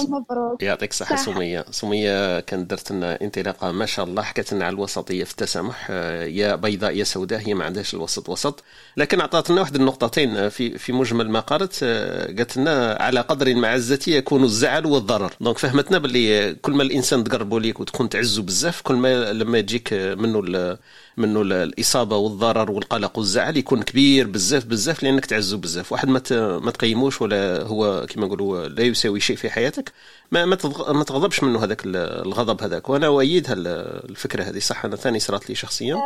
مبروك. 0.09 0.63
يعطيك 0.63 0.91
الصحة 0.91 1.15
صح. 1.15 1.25
سمية. 1.25 1.65
سمية 1.71 2.39
كانت 2.39 2.69
درت 2.69 2.91
لنا 2.91 3.21
انطلاقة 3.21 3.71
ما 3.71 3.85
شاء 3.85 4.05
الله. 4.05 4.21
حكت 4.21 4.53
لنا 4.53 4.65
على 4.65 4.73
الوسطية 4.73 5.23
في 5.23 5.31
التسامح. 5.31 5.87
آه، 5.89 6.23
يا 6.23 6.55
بيضاء 6.55 6.95
يا 6.95 7.03
سوداء 7.03 7.39
هي 7.39 7.53
ما 7.53 7.65
عندهاش 7.65 7.93
الوسط 7.93 8.29
وسط. 8.29 8.63
لكن 8.97 9.19
أعطت 9.19 9.49
لنا 9.49 9.61
واحد 9.61 9.75
النقطتين 9.75 9.94
آه، 10.37 10.47
في 10.49 10.77
في 10.77 10.93
مجمل 10.93 11.29
ما 11.29 11.39
قالت 11.39 11.79
آه، 11.83 12.25
قالت 12.25 12.57
لنا 12.57 12.97
على 12.99 13.19
قدر 13.19 13.47
المعزة 13.47 13.99
يكون 14.07 14.43
الزعل 14.43 14.85
والضرر. 14.85 15.33
دونك 15.41 15.57
فهمتنا 15.57 15.97
باللي 15.97 16.53
كل 16.61 16.71
ما 16.73 16.83
الإنسان 16.83 17.23
تقربوا 17.23 17.59
ليك 17.59 17.79
وتكون 17.79 18.09
تعزه 18.09 18.41
بزاف 18.41 18.81
كل 18.81 18.95
ما 18.95 19.33
لما 19.33 19.57
يجيك 19.57 19.93
آه، 19.93 20.15
منه 20.15 20.77
منه 21.17 21.41
ال- 21.41 21.53
الإصابة 21.53 22.15
والضرر 22.17 22.71
والقلق 22.71 23.17
والزعل 23.17 23.57
يكون 23.57 23.83
كبير 23.83 24.27
بزاف 24.27 24.65
بزاف 24.65 25.03
لأنك 25.03 25.25
تعزه 25.25 25.57
بزاف. 25.57 25.91
واحد 25.91 26.07
ما 26.09 26.21
ما 26.59 26.71
تقيموش 26.71 27.21
ولا 27.21 27.61
هو 27.63 28.05
كما 28.09 28.25
نقولوا 28.25 28.67
لا 28.67 28.83
يساوي 28.83 29.19
شيء 29.19 29.35
في 29.35 29.49
حياتك 29.49 29.91
ما 30.31 30.45
ما 30.45 31.03
تغضبش 31.03 31.43
منه 31.43 31.63
هذاك 31.63 31.85
ال- 31.85 31.95
الغضب 32.27 32.63
هذاك. 32.63 32.89
وأنا 32.89 33.07
اؤيد 33.07 33.45
الفكرة 33.49 34.43
هذه. 34.43 34.59
صح 34.59 34.85
أنا 34.85 34.95
ثاني 34.95 35.19
صارت 35.19 35.49
لي 35.49 35.55
شخصيا. 35.55 35.97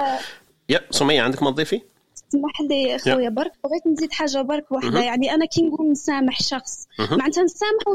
يا 0.69 0.81
سمية 0.91 1.22
عندك 1.22 1.43
ما 1.43 1.51
تضيفي؟ 1.51 1.81
اسمح 2.29 2.62
لي 2.62 2.98
خويا 2.98 3.29
برك 3.29 3.51
بغيت 3.63 3.88
نزيد 3.88 4.12
حاجة 4.12 4.41
برك 4.41 4.71
واحدة. 4.71 5.00
يعني 5.03 5.33
أنا 5.33 5.45
كي 5.45 5.62
نقول 5.62 5.91
نسامح 5.91 6.41
شخص. 6.41 6.88
معناتها 7.00 7.43
نسامحه 7.43 7.91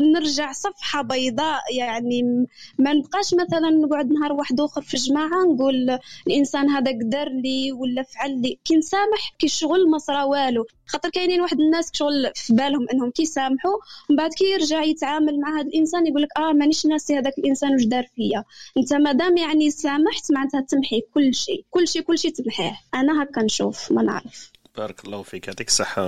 نرجع 0.00 0.52
صفحة 0.52 1.02
بيضاء 1.02 1.60
يعني 1.76 2.46
ما 2.78 2.92
نبقاش 2.92 3.34
مثلا 3.34 3.70
نقعد 3.70 4.10
نهار 4.10 4.32
واحد 4.32 4.60
اخر 4.60 4.82
في 4.82 4.96
جماعة 4.96 5.44
نقول 5.44 5.98
الإنسان 6.26 6.70
هذا 6.70 6.90
قدر 6.90 7.28
لي 7.28 7.72
ولا 7.72 8.02
فعل 8.02 8.42
لي. 8.42 8.58
كي 8.64 8.76
نسامح 8.76 9.34
كي 9.38 9.48
شغل 9.48 9.90
ما 9.90 9.98
صرا 9.98 10.24
والو. 10.24 10.66
خاطر 10.86 11.08
كاينين 11.08 11.40
واحد 11.40 11.60
الناس 11.60 11.90
شغل 11.92 12.32
في 12.34 12.52
بالهم 12.52 12.86
إنهم 12.92 13.10
كي 13.10 13.22
يسامحوا 13.22 13.76
ومن 14.10 14.16
بعد 14.16 14.30
كي 14.34 14.44
يرجع 14.44 14.82
يتعامل 14.82 15.40
مع 15.40 15.60
هذا 15.60 15.68
الإنسان 15.68 16.06
يقول 16.06 16.22
لك 16.22 16.28
آه 16.38 16.52
مانيش 16.52 16.86
ناسي 16.86 17.18
هذاك 17.18 17.38
الإنسان 17.38 17.72
واش 17.72 17.84
دار 17.84 18.06
فيا. 18.16 18.44
أنت 18.76 18.92
مادام 18.92 19.36
يعني 19.36 19.70
سامحت 19.70 20.32
معناتها 20.32 20.60
تمحي 20.60 21.00
كل 21.14 21.34
شيء 21.34 21.64
كل 21.70 21.88
شيء 21.88 22.02
كل 22.02 22.18
شيء 22.18 22.32
تمحيه. 22.32 22.80
أنا 22.94 23.22
هكا 23.22 23.42
نشوف 23.42 23.92
ما 23.92 24.02
نعرف. 24.02 24.55
بارك 24.76 25.04
الله 25.04 25.22
فيك. 25.22 25.48
يعطيك 25.48 25.68
الصحة. 25.68 26.02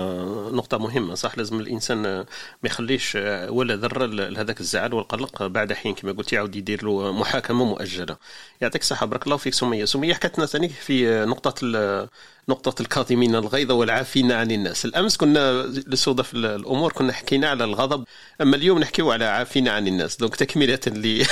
نقطة 0.51 0.79
مهمة 0.79 1.15
صح؟ 1.15 1.39
لازم 1.39 1.61
الإنسان 1.61 2.03
ما 2.03 2.27
يخليش 2.65 3.19
ولا 3.49 3.77
ذرة 3.77 4.07
لهذاك 4.07 4.61
الزعل 4.61 4.95
والقلق 4.95 5.47
بعد 5.47 5.73
حين 5.73 5.95
كما 5.95 6.13
قلت 6.13 6.33
يعاود 6.33 6.57
يدير 6.57 6.85
له 6.85 7.13
محاكمة 7.13 7.65
مؤجلة. 7.65 8.17
يعطيك 8.61 8.81
الصحة. 8.83 9.07
بارك 9.07 9.27
الله 9.27 9.37
فيك 9.37 9.55
سمية. 9.55 9.85
سمية 9.85 10.15
حكت 10.15 10.39
لنا 10.39 10.47
ثاني 10.47 10.69
في 10.69 11.25
نقطة 11.25 11.55
نقطة 12.49 12.83
الكاظمين 12.83 13.35
الغيظ 13.35 13.73
والعافين 13.73 14.33
عن 14.33 14.51
الناس. 14.51 14.85
الأمس 14.85 15.17
كنا 15.17 15.63
لصدف 15.87 16.35
الأمور 16.35 16.93
كنا 16.93 17.13
حكينا 17.13 17.49
على 17.49 17.65
الغضب 17.65 18.05
أما 18.41 18.57
اليوم 18.57 18.79
نحكيو 18.79 19.13
على 19.13 19.25
عافين 19.25 19.69
عن 19.69 19.87
الناس. 19.89 20.17
donc 20.17 20.37
تكملة 20.37 20.79
ل 20.87 21.23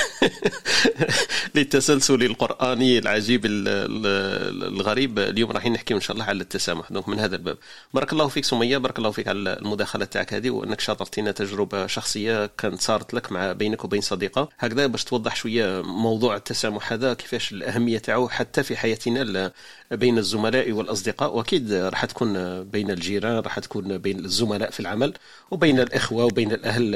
للتسلسل 1.55 2.23
القرآني 2.23 2.97
العجيب 2.99 3.45
ال- 3.45 3.67
ال- 3.67 4.63
الغريب. 4.73 5.19
اليوم 5.19 5.51
راح 5.51 5.65
نحكي 5.65 5.93
إن 5.93 5.99
شاء 6.01 6.13
الله 6.15 6.25
على 6.25 6.41
التسامح. 6.41 6.91
donc 6.91 7.09
من 7.09 7.19
هذا 7.19 7.35
الباب. 7.35 7.57
بارك 7.93 8.13
الله 8.13 8.27
فيك 8.27 8.45
سمية 8.45 8.77
بارك 8.77 8.97
الله 8.97 9.11
فيك 9.11 9.27
على 9.27 9.53
المداخلة 9.53 10.05
تاعك 10.05 10.33
هذه 10.33 10.49
وأنك 10.49 10.79
شاركتينا 10.79 11.31
تجربة 11.31 11.87
شخصية 11.87 12.45
كانت 12.57 12.81
صارت 12.81 13.13
لك 13.13 13.31
مع 13.31 13.51
بينك 13.51 13.83
وبين 13.85 14.01
صديقة. 14.01 14.49
هكذا 14.59 14.87
باش 14.87 15.03
توضح 15.03 15.35
شوية 15.35 15.81
موضوع 15.81 16.35
التسامح 16.35 16.93
هذا 16.93 17.13
كيفاش 17.13 17.51
الأهمية 17.51 17.97
تاعو 17.97 18.29
حتى 18.29 18.63
في 18.63 18.77
حياتنا 18.77 19.51
بين 19.91 20.17
الزملاء 20.17 20.71
والأصدقاء. 20.71 21.06
وأكيد 21.21 21.73
راح 21.73 22.05
تكون 22.05 22.63
بين 22.63 22.91
الجيران 22.91 23.39
راح 23.39 23.59
تكون 23.59 23.97
بين 23.97 24.25
الزملاء 24.25 24.69
في 24.71 24.79
العمل 24.79 25.13
وبين 25.51 25.79
الإخوة 25.79 26.25
وبين 26.25 26.51
الأهل 26.51 26.91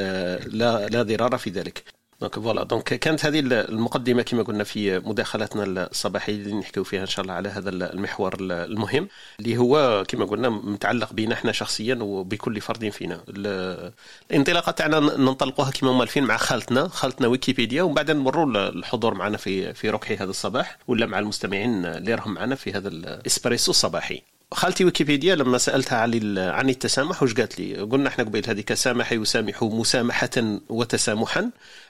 لا 0.58 0.88
لا 0.88 1.04
ضرار 1.04 1.38
في 1.38 1.50
ذلك. 1.50 2.01
donc 2.22 2.40
voilà. 2.40 2.64
donc 2.64 2.84
كانت 2.84 3.26
هذه 3.26 3.40
المقدمة 3.40 4.22
كما 4.22 4.44
قلنا 4.44 4.64
في 4.64 5.00
مداخلتنا 5.00 5.64
الصباحية 5.64 6.34
اللي 6.34 6.54
نحكيو 6.54 6.84
فيها 6.84 7.02
إن 7.02 7.06
شاء 7.08 7.22
الله 7.24 7.34
على 7.34 7.50
هذا 7.50 7.70
المحور 7.70 8.36
المهم 8.40 9.08
اللي 9.40 9.58
هو 9.58 10.04
كما 10.08 10.26
قلنا 10.26 10.50
متعلق 10.50 11.14
بنا 11.14 11.34
إحنا 11.34 11.52
شخصيا 11.52 11.96
وبكل 12.02 12.62
فرد 12.62 12.90
فينا. 12.90 13.22
ال- 13.30 13.92
الانطلاقة 14.32 14.72
تاعنا 14.72 15.00
ننطلقوها 15.00 15.72
كما 15.72 15.92
مالفين 15.94 16.24
مع 16.24 16.38
خالتنا 16.38 16.88
خالتنا 16.88 17.28
ويكيبيديا 17.28 17.84
ومن 17.84 17.94
بعد 17.94 18.12
نمروا 18.12 18.70
الحضور 18.70 19.14
معنا 19.14 19.38
في 19.38 19.74
في 19.74 19.90
ركحي 19.90 20.16
هذا 20.16 20.30
الصباح 20.30 20.78
ولا 20.88 21.06
مع 21.06 21.20
المستمعين 21.20 21.86
اللي 21.86 22.16
راهم 22.16 22.34
معنا 22.34 22.56
في 22.56 22.72
هذا 22.74 22.88
الاسبريسو 22.88 23.72
الصباحي. 23.72 24.22
خالتي 24.54 24.86
ويكيبيديا 24.86 25.36
لما 25.36 25.58
سألتها 25.58 25.98
عن 25.98 26.38
عن 26.38 26.70
التسامح 26.70 27.24
وش 27.24 27.34
قالت 27.34 27.60
لي؟ 27.60 27.76
قلنا 27.78 28.08
إحنا 28.10 28.24
قبيل 28.24 28.44
هذيك 28.50 28.74
سامح 28.74 29.12
يسامح 29.12 29.64
مسامحة 29.64 30.60
وتسامحا. 30.70 31.50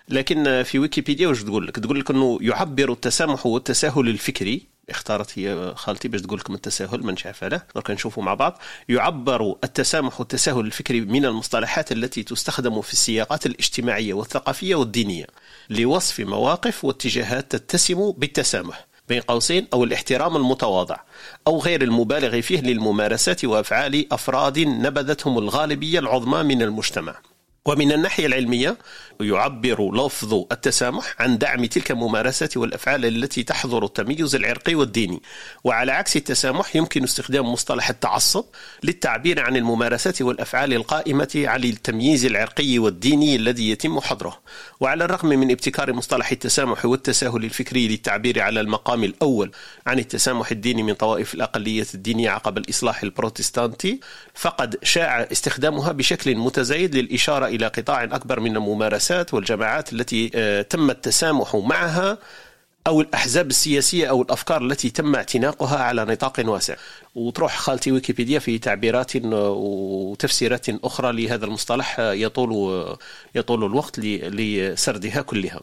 لكن 0.09 0.63
في 0.63 0.79
ويكيبيديا 0.79 1.27
وش 1.27 1.43
تقول 1.43 1.67
لك؟ 1.67 1.75
تقول 1.75 1.99
لك 1.99 2.11
إنه 2.11 2.37
يعبر 2.41 2.91
التسامح 2.91 3.45
والتساهل 3.45 4.09
الفكري 4.09 4.71
اختارت 4.89 5.39
هي 5.39 5.73
خالتي 5.75 6.07
باش 6.07 6.21
تقول 6.21 6.39
لكم 6.39 6.53
التساهل 6.53 7.03
ما 7.05 7.15
نعرف 7.25 7.43
له 7.43 7.61
درك 7.75 7.91
نشوفوا 7.91 8.23
مع 8.23 8.33
بعض. 8.33 8.61
يعبر 8.89 9.55
التسامح 9.63 10.19
والتساهل 10.19 10.59
الفكري 10.59 11.01
من 11.01 11.25
المصطلحات 11.25 11.91
التي 11.91 12.23
تستخدم 12.23 12.81
في 12.81 12.93
السياقات 12.93 13.45
الاجتماعية 13.45 14.13
والثقافية 14.13 14.75
والدينية 14.75 15.25
لوصف 15.69 16.19
مواقف 16.19 16.85
واتجاهات 16.85 17.55
تتسم 17.55 18.11
بالتسامح 18.11 18.87
بين 19.07 19.21
قوسين 19.21 19.67
أو 19.73 19.83
الاحترام 19.83 20.35
المتواضع 20.35 20.97
أو 21.47 21.59
غير 21.59 21.81
المبالغ 21.81 22.41
فيه 22.41 22.61
للممارسات 22.61 23.45
وأفعال 23.45 24.13
أفراد 24.13 24.59
نبذتهم 24.59 25.37
الغالبية 25.37 25.99
العظمى 25.99 26.43
من 26.43 26.61
المجتمع. 26.61 27.15
ومن 27.65 27.91
الناحية 27.91 28.25
العلمية 28.25 28.77
يعبر 29.21 30.05
لفظ 30.05 30.33
التسامح 30.51 31.15
عن 31.19 31.37
دعم 31.37 31.65
تلك 31.65 31.91
الممارسات 31.91 32.57
والأفعال 32.57 33.05
التي 33.05 33.43
تحظر 33.43 33.85
التميز 33.85 34.35
العرقي 34.35 34.75
والديني. 34.75 35.21
وعلى 35.63 35.91
عكس 35.91 36.15
التسامح 36.15 36.75
يمكن 36.75 37.03
استخدام 37.03 37.51
مصطلح 37.51 37.89
التعصب 37.89 38.45
للتعبير 38.83 39.39
عن 39.41 39.55
الممارسات 39.55 40.21
والأفعال 40.21 40.73
القائمة 40.73 41.29
على 41.35 41.69
التمييز 41.69 42.25
العرقي 42.25 42.79
والديني 42.79 43.35
الذي 43.35 43.69
يتم 43.69 43.99
حظره. 43.99 44.39
وعلى 44.79 45.05
الرغم 45.05 45.29
من 45.29 45.51
ابتكار 45.51 45.93
مصطلح 45.93 46.31
التسامح 46.31 46.85
والتساهل 46.85 47.43
الفكري 47.43 47.87
للتعبير 47.87 48.41
على 48.41 48.61
المقام 48.61 49.03
الأول 49.03 49.51
عن 49.87 49.99
التسامح 49.99 50.51
الديني 50.51 50.83
من 50.83 50.93
طوائف 50.93 51.33
الأقلية 51.33 51.87
الدينية 51.93 52.29
عقب 52.29 52.57
الإصلاح 52.57 53.03
البروتستانتي 53.03 53.99
فقد 54.33 54.75
شاع 54.83 55.27
استخدامها 55.31 55.91
بشكل 55.91 56.35
متزايد 56.35 56.95
للإشارة 56.95 57.50
إلى 57.51 57.67
قطاع 57.67 58.03
أكبر 58.03 58.39
من 58.39 58.57
الممارسات 58.57 59.33
والجماعات 59.33 59.93
التي 59.93 60.31
آه، 60.35 60.61
تم 60.61 60.89
التسامح 60.89 61.55
معها 61.55 62.17
أو 62.87 63.01
الأحزاب 63.01 63.49
السياسية 63.49 64.07
أو 64.09 64.21
الأفكار 64.21 64.61
التي 64.61 64.89
تم 64.89 65.15
اعتناقها 65.15 65.83
على 65.83 66.05
نطاق 66.05 66.43
واسع. 66.45 66.75
وتروح 67.15 67.57
خالتي 67.57 67.91
ويكيبيديا 67.91 68.39
في 68.39 68.57
تعبيرات 68.59 69.11
وتفسيرات 69.25 70.69
أخرى 70.69 71.11
لهذا 71.11 71.45
المصطلح 71.45 71.99
آه، 71.99 72.13
يطول 72.13 72.85
يطول 73.35 73.63
الوقت 73.65 73.99
لسردها 73.99 75.21
كلها. 75.21 75.61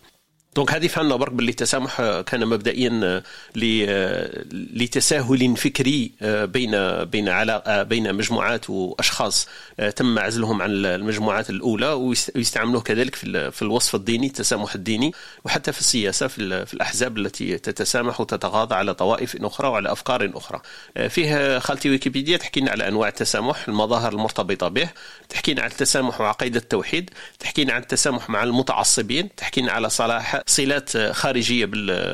دونك 0.58 0.72
هذه 0.72 0.86
فهمنا 0.86 1.16
برك 1.16 1.32
باللي 1.32 1.50
التسامح 1.50 2.00
آه، 2.00 2.22
كان 2.22 2.46
مبدئيا 2.46 3.00
آه، 3.04 3.22
آه، 3.64 4.44
لتساهل 4.52 5.56
فكري 5.56 6.12
بين 6.22 7.04
بين 7.04 7.28
على 7.28 7.86
بين 7.88 8.14
مجموعات 8.14 8.70
وأشخاص. 8.70 9.48
تم 9.96 10.18
عزلهم 10.18 10.62
عن 10.62 10.70
المجموعات 10.70 11.50
الأولى 11.50 11.92
ويستعملوه 11.92 12.80
كذلك 12.80 13.14
في 13.50 13.62
الوصف 13.62 13.94
الديني 13.94 14.26
التسامح 14.26 14.74
الديني 14.74 15.12
وحتى 15.44 15.72
في 15.72 15.80
السياسة 15.80 16.26
في, 16.26 16.74
الأحزاب 16.74 17.18
التي 17.18 17.58
تتسامح 17.58 18.20
وتتغاضى 18.20 18.74
على 18.74 18.94
طوائف 18.94 19.36
أخرى 19.44 19.68
وعلى 19.68 19.92
أفكار 19.92 20.30
أخرى. 20.34 20.60
فيه 21.08 21.58
خالتي 21.58 21.90
ويكيبيديا 21.90 22.36
تحكينا 22.36 22.70
على 22.70 22.88
أنواع 22.88 23.08
التسامح 23.08 23.68
المظاهر 23.68 24.12
المرتبطة 24.12 24.68
به 24.68 24.88
تحكينا 25.28 25.62
على 25.62 25.70
التسامح 25.70 26.20
وعقيدة 26.20 26.60
التوحيد 26.60 27.10
تحكينا 27.38 27.72
عن 27.72 27.82
التسامح 27.82 28.30
مع 28.30 28.42
المتعصبين 28.42 29.34
تحكينا 29.36 29.72
على 29.72 29.90
صلاح 29.90 30.42
صلات 30.48 30.96
خارجية 30.96 31.68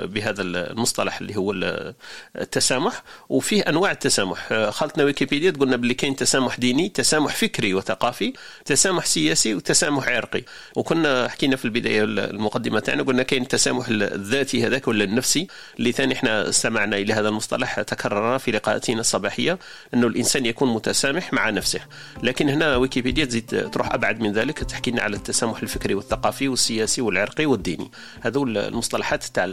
بهذا 0.07 0.43
المصطلح 0.43 1.21
اللي 1.21 1.37
هو 1.37 1.55
التسامح 2.37 3.03
وفيه 3.29 3.63
أنواع 3.63 3.91
التسامح. 3.91 4.69
خالتنا 4.71 5.05
ويكيبيديا 5.05 5.51
تقولنا 5.51 5.77
باللي 5.77 5.95
كاين 5.95 6.17
تسامح 6.17 6.59
ديني 6.59 6.89
تسامح 6.89 7.37
فكري 7.37 7.75
وثقافي 7.75 8.33
تسامح 8.65 9.07
سياسي 9.07 9.55
وتسامح 9.55 10.09
عرقي. 10.09 10.43
وكنا 10.77 11.29
حكينا 11.29 11.57
في 11.57 11.65
البداية 11.65 12.05
المقدمة 12.05 12.81
تاعنا 12.81 13.03
قلنا 13.03 13.23
كاين 13.23 13.43
التسامح 13.43 13.87
الذاتي 13.89 14.67
هذاك 14.67 14.89
ولا 14.89 15.05
النفسي 15.05 15.47
اللي 15.79 15.93
ثاني 15.93 16.15
إحنا 16.15 16.49
استمعنا 16.49 16.97
إلى 16.97 17.13
هذا 17.13 17.29
المصطلح 17.29 17.81
تكرر 17.81 18.39
في 18.39 18.51
لقاءاتنا 18.51 19.01
الصباحية 19.01 19.59
إنه 19.95 20.07
الإنسان 20.07 20.47
يكون 20.47 20.75
متسامح 20.75 21.33
مع 21.33 21.51
نفسه. 21.51 21.81
لكن 22.23 22.49
هنا 22.49 22.77
ويكيبيديا 22.77 23.25
تزيد 23.25 23.71
تروح 23.73 23.95
أبعد 23.95 24.21
من 24.21 24.33
ذلك 24.33 24.59
تحكي 24.59 24.91
لنا 24.91 25.03
على 25.03 25.17
التسامح 25.17 25.63
الفكري 25.63 25.95
والثقافي 25.95 26.49
والسياسي 26.49 27.01
والعرقي 27.01 27.47
والديني. 27.47 27.91
هذو 28.25 28.45
المصطلحات 28.45 29.25
تاع 29.25 29.47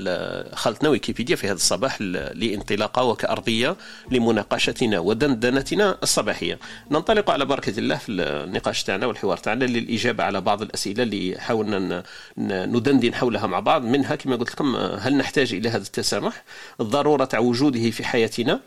خالتنا 0.53 0.89
ويكيبيديا 0.89 1.35
في 1.35 1.47
هذا 1.47 1.53
الصباح 1.53 2.01
لانطلاقة 2.01 3.03
وكأرضية 3.03 3.75
لمناقشتنا 4.11 4.99
ودندنتنا 4.99 5.97
الصباحية. 6.03 6.59
ننطلق 6.91 7.29
على 7.29 7.45
بركة 7.45 7.79
الله 7.79 7.97
في 7.97 8.11
النقاش 8.11 8.83
تاعنا 8.83 9.05
والحوار 9.05 9.37
تاعنا 9.37 9.65
للإجابة 9.65 10.23
على 10.23 10.41
بعض 10.41 10.61
الأسئلة 10.61 11.03
اللي 11.03 11.39
حاولنا 11.39 12.03
ندندن 12.37 13.13
حولها 13.13 13.47
مع 13.47 13.60
بعض. 13.60 13.86
منها 13.86 14.15
كما 14.15 14.36
قلت 14.36 14.51
لكم 14.51 14.75
هل 14.75 15.17
نحتاج 15.17 15.53
إلى 15.53 15.69
هذا 15.69 15.84
التسامح؟ 15.84 16.43
ضروره 16.81 17.39
وجوده 17.39 17.91
في 17.91 18.03
حياتنا؟ 18.03 18.60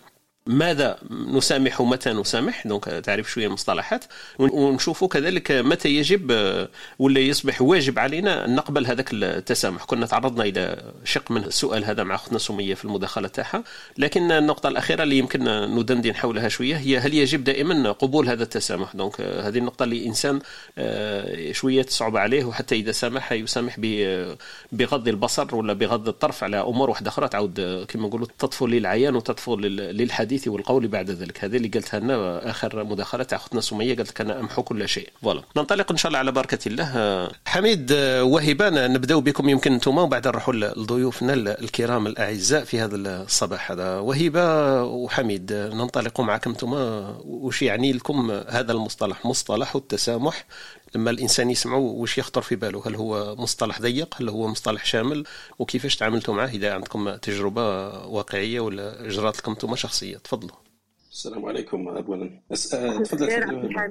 ماذا 0.47 0.99
نسامح 1.11 1.81
ومتى 1.81 2.13
نسامح؟ 2.13 2.67
donc 2.67 2.85
تعرف 2.85 3.31
شوية 3.31 3.47
المصطلحات. 3.47 4.05
ونشوفوا 4.39 5.09
كذلك 5.09 5.53
متى 5.53 5.89
يجب 5.89 6.31
ولا 6.99 7.21
يصبح 7.21 7.63
واجب 7.63 7.99
علينا 7.99 8.45
أن 8.45 8.55
نقبل 8.55 8.87
هذاك 8.87 9.13
التسامح. 9.13 9.85
كنا 9.85 10.07
تعرضنا 10.07 10.45
إلى 10.45 10.93
شق 11.05 11.31
من 11.31 11.45
السؤال 11.45 11.85
هذا 11.85 12.05
مع 12.05 12.15
أختنا 12.15 12.39
سمية 12.39 12.75
في 12.75 12.85
المداخلة 12.85 13.29
تاعها. 13.29 13.65
لكن 13.99 14.33
النقطة 14.33 14.69
الأخيرة 14.69 15.03
اللي 15.03 15.19
يمكن 15.19 15.45
ندندن 15.79 16.15
حولها 16.15 16.49
شوية 16.49 16.77
هي 16.77 16.99
هل 16.99 17.15
يجب 17.15 17.45
دائما 17.45 17.93
قبول 17.93 18.29
هذا 18.29 18.43
التسامح؟ 18.43 18.97
donc 18.97 19.21
هذه 19.21 19.59
النقطة 19.59 19.83
اللي 19.85 19.97
الانسان 19.97 20.41
آه، 20.79 21.53
شوية 21.53 21.83
تصعب 21.83 22.17
عليه 22.17 22.45
وحتى 22.45 22.75
إذا 22.75 22.93
سامح 22.93 23.33
يسامح 23.33 23.77
بغض 24.73 25.09
البصر 25.09 25.57
ولا 25.57 25.73
بغض 25.73 26.09
الطرف 26.09 26.45
على 26.45 26.61
أمور 26.61 26.91
واحدة 26.91 27.09
أخرى. 27.09 27.29
تعود 27.29 27.85
كما 27.89 28.07
نقولوا 28.09 28.27
تطفو 28.39 28.67
للعيان 28.67 29.17
وتطفو 29.17 29.57
للحديث. 29.57 30.34
الحديث 30.35 30.49
والقول 30.49 30.89
بعد 30.89 31.11
ذلك. 31.11 31.45
هذه 31.45 31.57
اللي 31.57 31.69
قلتها 31.69 32.01
لنا 32.01 32.51
آخر 32.51 32.85
مداخلة 32.85 33.25
تاع 33.25 33.39
أختنا 33.39 33.61
سمية 33.61 33.97
قالت 33.97 34.11
لك 34.11 34.21
أنا 34.21 34.41
أمحو 34.41 34.63
كل 34.63 34.89
شيء. 34.89 35.09
voilà. 35.23 35.43
ننطلق 35.57 35.91
إن 35.91 35.97
شاء 35.97 36.09
الله 36.09 36.19
على 36.19 36.33
بركه 36.33 36.59
الله. 36.69 37.31
حميد 37.47 37.93
وهبان 38.23 38.93
نبداو 38.93 39.21
بكم 39.21 39.49
يمكن 39.49 39.73
أنتم 39.73 39.99
وبعد 39.99 40.29
نروحوا 40.29 40.55
لضيوفنا 40.55 41.33
الكرام 41.35 42.07
الأعزاء 42.07 42.65
في 42.65 42.81
هذا 42.81 42.97
الصباح 42.97 43.71
هذا. 43.71 43.99
وهبة 43.99 44.83
وحميد 44.83 45.53
ننطلق 45.53 46.21
معكم 46.21 46.51
أنتم 46.51 46.73
وش 47.25 47.63
يعني 47.63 47.93
لكم 47.93 48.31
هذا 48.31 48.73
المصطلح؟ 48.73 49.27
مصطلح 49.27 49.77
التسامح. 49.77 50.45
لما 50.95 51.11
الإنسان 51.11 51.51
يسمعه 51.51 51.79
وش 51.79 52.19
يخطر 52.19 52.43
في 52.43 52.57
باله 52.57 52.83
هل 52.87 52.95
هو 52.95 53.37
مصطلح 53.37 53.81
ضيق 53.81 54.15
هل 54.21 54.29
هو 54.29 54.49
مصطلح 54.49 54.85
شامل 54.85 55.25
وكيفاش 55.59 55.97
تعاملتوا 55.97 56.35
معه 56.35 56.47
إذا 56.49 56.75
عندكم 56.75 57.15
تجربة 57.15 57.89
واقعية 58.07 58.61
ولا 58.61 59.07
اجرات 59.07 59.39
لكم 59.39 59.53
أنتم 59.53 59.77
شخصية. 59.77 60.17
تفضلوا. 60.17 60.57
السلام 61.11 61.47
عليكم 61.47 61.89
اولا. 61.89 62.41
تفضل 63.05 63.31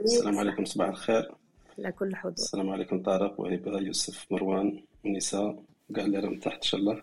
السلام 0.03 0.37
عليكم 0.37 0.65
صباح 0.65 0.87
الخير. 0.87 1.31
على 1.79 1.91
كل 1.91 2.15
حضور. 2.15 2.33
السلام 2.33 2.69
عليكم 2.69 3.03
طارق 3.03 3.39
وهبة 3.39 3.79
يوسف 3.79 4.25
مروان 4.31 4.83
ونساء 5.05 5.63
كاع 5.95 6.05
اللي 6.05 6.19
راهم 6.19 6.39
تحت 6.39 6.55
إن 6.55 6.61
شاء 6.61 6.79
الله. 6.79 7.01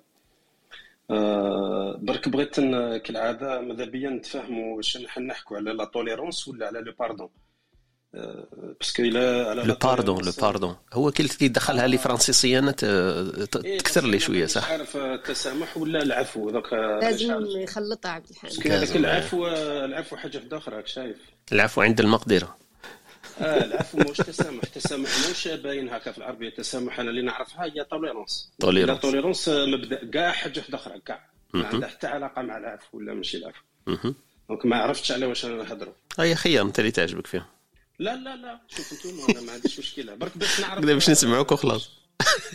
أه 1.10 1.98
برك 2.02 2.28
بغيت 2.28 2.60
كالعادة 3.04 3.60
ماذا 3.60 3.84
بيا 3.84 4.10
نتفاهموا 4.10 4.76
واش 4.76 4.98
نحكوا 5.18 5.56
على 5.56 5.72
la 5.72 5.84
tolérance 5.84 6.48
ولا 6.48 6.66
على 6.66 6.80
le 6.80 6.92
pardon 6.98 7.28
parce 8.80 8.94
que 8.94 9.02
là 9.02 9.54
le 9.54 9.74
pardon 9.74 10.24
le 10.24 10.32
pardon 10.42 10.76
هو 10.92 11.10
كي 11.10 11.48
دخلها 11.48 11.86
لي 11.86 11.98
فرنسيس 11.98 12.51
يا 12.51 12.60
تكثر 13.50 14.06
لي 14.06 14.18
شوية 14.20 14.46
صح؟ 14.46 14.70
عارف 14.70 14.96
التسامح 14.96 15.76
ولا 15.76 16.02
العفو 16.02 16.50
دوك 16.50 16.72
لازم 16.72 17.46
يخلطها 17.46 18.10
عبد 18.10 18.30
الحميد 18.30 18.72
هذاك 18.72 18.96
العفو 18.96 19.46
العفو 19.46 20.16
حاجة 20.16 20.42
أخرى 20.52 20.76
راك 20.76 20.86
شايف. 20.86 21.16
العفو 21.52 21.80
عند 21.80 22.00
المقدرة. 22.00 22.56
آه 23.40 23.64
العفو 23.64 23.98
مش 23.98 24.16
تسامح. 24.16 24.62
التسامح 24.62 25.10
مش 25.30 25.48
باين 25.48 25.88
هكا 25.88 26.12
في 26.12 26.18
العربية 26.18 26.48
التسامح 26.48 27.00
أنا 27.00 27.10
اللي 27.10 27.22
نعرفها 27.22 27.64
هي 27.64 27.84
tolérance 27.90 28.52
tolérance 28.60 29.00
tolérance 29.00 29.48
مبدأ 29.48 30.10
كاع 30.10 30.32
حاجة 30.32 30.64
أخرى 30.74 31.00
كاع. 31.06 31.30
ما 31.54 31.66
عندها 31.66 31.88
حتى 31.88 32.06
علاقة 32.06 32.42
مع 32.42 32.56
العفو 32.58 32.98
ولا 32.98 33.14
ماشي 33.14 33.36
العفو. 33.36 33.62
donc 34.48 34.66
ما 34.66 34.76
عرفتش 34.76 35.12
على 35.12 35.26
واش 35.26 35.46
نهضروا. 35.46 35.94
اي 36.20 36.34
خير 36.34 36.62
انت 36.62 36.78
اللي 36.78 36.90
تعجبك 36.90 37.26
فيهم 37.26 37.44
لا 38.00 38.16
لا 38.16 38.36
لا. 38.36 38.60
شوف 38.76 38.92
أنتم 38.92 39.32
أنا 39.32 39.40
ما 39.46 39.52
عنديش 39.52 39.78
مشكلة. 39.78 40.14
برك 40.14 40.38
باش 40.38 40.60
نعرف 40.60 40.84
باش 40.86 41.10
نسمعوك 41.10 41.52
وخلاص 41.52 41.90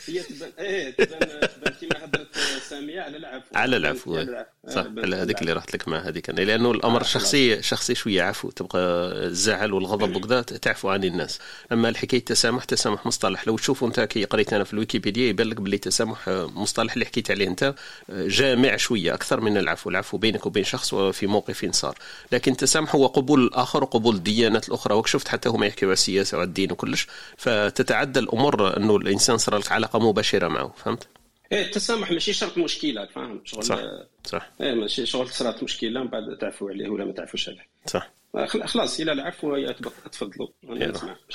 هي 0.07 0.23
تبان 0.23 0.51
إيه 0.59 0.91
تبان 0.91 1.19
تبان 1.19 1.73
كيما 1.79 2.05
هضرت 2.05 2.27
سامية 2.69 3.01
على 3.01 3.17
العفو. 3.17 3.55
على 3.55 3.77
العفو 3.77 4.25
صح 4.69 4.85
على 4.97 5.15
هذيك 5.15 5.41
اللي 5.41 5.53
رحت 5.53 5.73
لك 5.73 5.87
مع 5.87 5.99
هذيك. 5.99 6.29
لأنه 6.29 6.71
الأمر 6.71 7.03
شخصي 7.03 7.61
شخصي 7.61 7.95
شوية 7.95 8.23
عفو 8.23 8.49
تبقى 8.49 8.79
الزعل 9.25 9.73
والغضب 9.73 10.15
وكذا 10.15 10.41
تعفو 10.41 10.89
عن 10.89 11.03
الناس. 11.03 11.39
أما 11.71 11.89
الحكاية 11.89 12.19
التسامح 12.19 12.63
تسامح 12.63 13.05
مصطلح. 13.05 13.47
لو 13.47 13.57
تشوفوا 13.57 13.87
أنت 13.87 13.99
كي 13.99 14.23
قريت 14.23 14.53
أنا 14.53 14.63
في 14.63 14.73
الويكيبيديا 14.73 15.29
يبان 15.29 15.47
لك 15.47 15.61
باللي 15.61 15.75
التسامح 15.75 16.29
مصطلح 16.29 16.93
اللي 16.93 17.05
حكيت 17.05 17.31
عليه 17.31 17.47
أنت 17.47 17.75
جامع 18.09 18.77
شوية 18.77 19.13
أكثر 19.13 19.41
من 19.41 19.57
العفو. 19.57 19.89
العفو 19.89 20.17
بينك 20.17 20.45
وبين 20.45 20.63
شخص 20.63 20.93
وفي 20.93 21.27
موقف 21.27 21.65
صار. 21.71 21.97
لكن 22.31 22.51
التسامح 22.51 22.95
هو 22.95 23.07
قبول 23.07 23.43
الآخر 23.43 23.83
وقبول 23.83 24.15
الديانات 24.15 24.69
الأخرى. 24.69 24.93
وشفت 24.95 25.27
حتى 25.27 25.49
هما 25.49 25.65
يحكيوا 25.65 25.89
على 25.89 25.93
السياسة 25.93 26.37
وعلى 26.37 26.47
الدين 26.47 26.71
وكلش. 26.71 27.07
فتتعدى 27.37 28.19
الأمور 28.19 28.77
إنه 28.77 28.95
الإنسان 28.95 29.37
صار 29.37 29.57
لك 29.57 29.71
علاقة 29.75 29.99
مباشرة 29.99 30.47
معه 30.47 30.73
فهمت؟ 30.77 31.07
إيه 31.51 31.65
التسامح 31.65 32.11
ماشي 32.11 32.33
شرط 32.33 32.57
مشكلة 32.57 33.05
فاهم؟ 33.05 33.41
شغل 33.45 33.63
صح 33.63 33.79
صح. 34.23 34.49
إيه 34.61 34.73
ماشي 34.73 35.05
شغل 35.05 35.29
صارت 35.29 35.63
مشكلة 35.63 36.03
من 36.03 36.07
بعد 36.07 36.38
تعفو 36.38 36.69
عليه 36.69 36.89
ولا 36.89 37.05
ما 37.05 37.13
تعفوش 37.13 37.49
عليه. 37.49 37.67
صح. 37.85 38.11
خلاص 38.47 38.99
إلى 38.99 39.11
العفو 39.11 39.71
تفضلوا. 40.11 40.47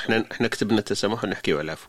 إحنا 0.01 0.25
إحنا 0.33 0.49
كتبنا 0.49 0.79
التسامح 0.79 1.25
ونحكيو 1.25 1.59
على 1.59 1.65
العفو. 1.65 1.89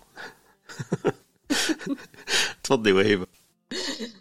تفضلي 2.63 2.91
وهيبة. 2.91 3.27
آه، 3.73 4.20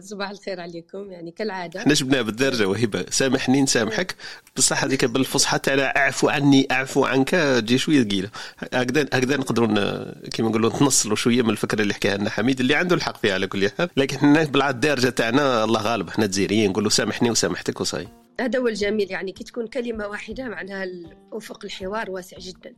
صباح 0.00 0.30
الخير 0.30 0.60
عليكم. 0.60 1.12
يعني 1.12 1.30
كالعادة. 1.30 1.80
إحنا 1.80 1.94
جبناها 1.94 2.22
بالدرجة 2.22 2.68
وهبه 2.68 3.04
سامحني 3.10 3.62
نسامحك. 3.62 4.14
بصح 4.56 4.84
هذيك 4.84 5.04
بالفصحى 5.04 5.58
تاع 5.58 5.92
أعفو 5.96 6.28
عني 6.28 6.68
أعفو 6.70 7.04
عنك 7.04 7.30
تجي 7.30 7.78
شوية 7.78 8.02
ثقيلة. 8.02 8.28
هكذا 8.74 9.02
هكذا 9.02 9.36
نقدروا 9.36 10.04
كيما 10.28 10.48
نقولوا 10.48 10.70
نتنصلوا 10.70 11.16
شوية 11.16 11.42
من 11.42 11.50
الفكرة 11.50 11.82
اللي 11.82 11.94
حكاها 11.94 12.16
لنا 12.16 12.30
حميد 12.30 12.60
اللي 12.60 12.74
عنده 12.74 12.96
الحق 12.96 13.16
فيها 13.16 13.34
على 13.34 13.46
كل 13.46 13.70
حال. 13.78 13.88
لكن 13.96 14.16
إحنا 14.16 14.44
بالدارجه 14.44 15.08
تاعنا 15.08 15.64
الله 15.64 15.80
غالب 15.82 16.08
إحنا 16.08 16.26
تزيريين 16.26 16.70
نقولوا 16.70 16.90
سامحني 16.90 17.30
وسامحتك 17.30 17.80
وصاي. 17.80 18.21
هذا 18.40 18.58
هو 18.58 18.68
الجميل 18.68 19.10
يعني 19.10 19.32
كي 19.32 19.44
تكون 19.44 19.66
كلمة 19.66 20.06
واحدة 20.06 20.48
معناها 20.48 20.86
أفق 21.32 21.64
الحوار 21.64 22.10
واسع 22.10 22.38
جدا. 22.38 22.74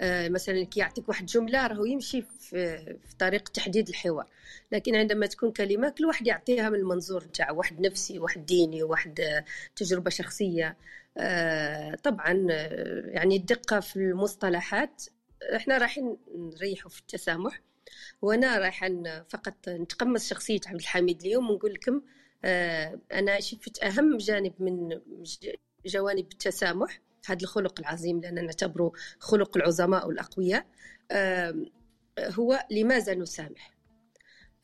آه 0.00 0.28
مثلا 0.28 0.64
كي 0.64 0.80
يعطيك 0.80 1.08
واحد 1.08 1.26
جملة 1.26 1.66
راهو 1.66 1.84
يمشي 1.84 2.22
في, 2.22 2.96
طريق 3.18 3.48
تحديد 3.48 3.88
الحوار. 3.88 4.26
لكن 4.72 4.96
عندما 4.96 5.26
تكون 5.26 5.52
كلمة 5.52 5.88
كل 5.88 6.04
واحد 6.06 6.26
يعطيها 6.26 6.70
من 6.70 6.78
المنظور 6.78 7.24
نتاعو 7.24 7.58
واحد 7.58 7.80
نفسي 7.80 8.18
واحد 8.18 8.46
ديني 8.46 8.82
واحد 8.82 9.44
تجربة 9.76 10.10
شخصية. 10.10 10.76
آه 11.18 11.94
طبعا 11.94 12.46
آه، 12.50 13.02
يعني 13.06 13.36
الدقة 13.36 13.80
في 13.80 13.96
المصطلحات 13.96 15.02
إحنا 15.56 15.78
رايحين 15.78 16.16
نريحوا 16.36 16.90
في 16.90 17.00
التسامح. 17.00 17.60
وأنا 18.22 18.58
رايحه 18.58 18.88
فقط 19.28 19.68
نتقمص 19.68 20.28
شخصية 20.28 20.60
عبد 20.66 20.80
الحميد 20.80 21.20
اليوم 21.20 21.50
ونقول 21.50 21.74
لكم 21.74 22.02
آه، 22.44 23.00
أنا 23.12 23.40
شفت 23.40 23.82
أهم 23.82 24.16
جانب 24.16 24.52
من 24.58 25.00
جوانب 25.86 26.32
التسامح 26.32 27.00
هذا 27.26 27.38
الخلق 27.42 27.80
العظيم 27.80 28.20
لأننا 28.20 28.42
نعتبره 28.42 28.92
خلق 29.18 29.56
العظماء 29.56 30.08
والأقوياء 30.08 30.66
هو 32.18 32.66
لماذا 32.70 33.14
نسامح؟ 33.14 33.76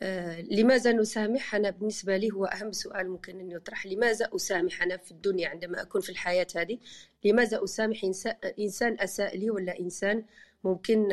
آه، 0.03 0.41
لماذا 0.41 0.93
نسامح؟ 0.93 1.55
أنا 1.55 1.71
بالنسبة 1.71 2.17
لي 2.17 2.31
هو 2.31 2.45
أهم 2.45 2.73
سؤال 2.73 3.11
ممكن 3.11 3.41
أن 3.41 3.51
يطرح 3.51 3.87
لماذا 3.87 4.31
أسامح 4.37 4.83
أنا 4.83 4.97
في 4.97 5.11
الدنيا 5.11 5.49
عندما 5.49 5.83
أكون 5.83 6.01
في 6.01 6.11
الحياة 6.11 6.47
هذه؟ 6.57 6.79
لماذا 7.25 7.65
أسامح 7.65 8.05
إنسان 8.59 8.97
أساء 9.01 9.37
لي 9.37 9.51
ولا 9.51 9.81
إنسان 9.81 10.25
ممكن 10.65 11.13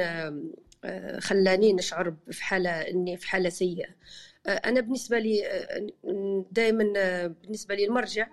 آه، 0.83 1.19
خلاني 1.19 1.73
نشعر 1.73 2.15
في 2.31 2.43
حالة 2.43 2.69
أني 2.69 3.17
في 3.17 3.27
حالة 3.27 3.49
سيئة؟ 3.49 3.89
أنا 4.47 4.81
بالنسبة 4.81 5.19
لي 5.19 5.43
دائما 6.51 6.83
بالنسبة 7.27 7.75
لي 7.75 7.85
المرجع 7.85 8.27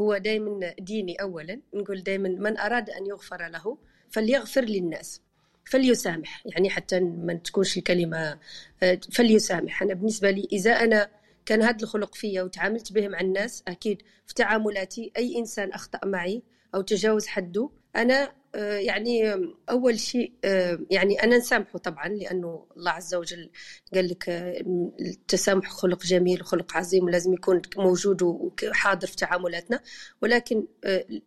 هو 0.00 0.16
دائما 0.16 0.74
ديني 0.78 1.14
اولا. 1.14 1.60
نقول 1.74 2.02
دائما 2.02 2.28
من 2.28 2.58
أراد 2.58 2.90
أن 2.90 3.06
يغفر 3.06 3.48
له 3.48 3.78
فليغفر 4.10 4.64
للناس 4.64 5.22
فليسامح. 5.64 6.46
يعني 6.46 6.70
حتى 6.70 7.00
ما 7.00 7.34
تكونش 7.34 7.78
الكلمة 7.78 8.38
فليسامح. 9.12 9.82
أنا 9.82 9.94
بالنسبة 9.94 10.30
لي 10.30 10.48
إذا 10.52 10.72
أنا 10.72 11.10
كان 11.46 11.62
هذا 11.62 11.82
الخلق 11.82 12.14
فيا 12.14 12.42
وتعاملت 12.42 12.92
به 12.92 13.08
مع 13.08 13.20
الناس 13.20 13.62
أكيد 13.68 14.02
في 14.26 14.34
تعاملاتي 14.34 15.12
أي 15.16 15.38
إنسان 15.38 15.72
أخطأ 15.72 16.00
معي 16.04 16.42
أو 16.74 16.80
تجاوز 16.80 17.26
حده 17.26 17.70
أنا 17.96 18.32
يعني 18.60 19.34
أول 19.70 20.00
شيء 20.00 20.32
آه، 20.44 20.78
يعني 20.90 21.22
أنا 21.22 21.36
نسامحه 21.36 21.78
طبعا 21.78 22.08
لأنه 22.08 22.66
الله 22.76 22.90
عز 22.90 23.14
وجل 23.14 23.50
قال 23.94 24.08
لك 24.08 24.28
آه، 24.28 24.64
التسامح 25.00 25.70
خلق 25.70 26.02
جميل 26.02 26.42
وخلق 26.42 26.76
عظيم 26.76 27.04
ولازم 27.04 27.32
يكون 27.32 27.62
موجود 27.76 28.22
وحاضر 28.22 29.06
في 29.06 29.16
تعاملاتنا. 29.16 29.80
ولكن 30.22 30.66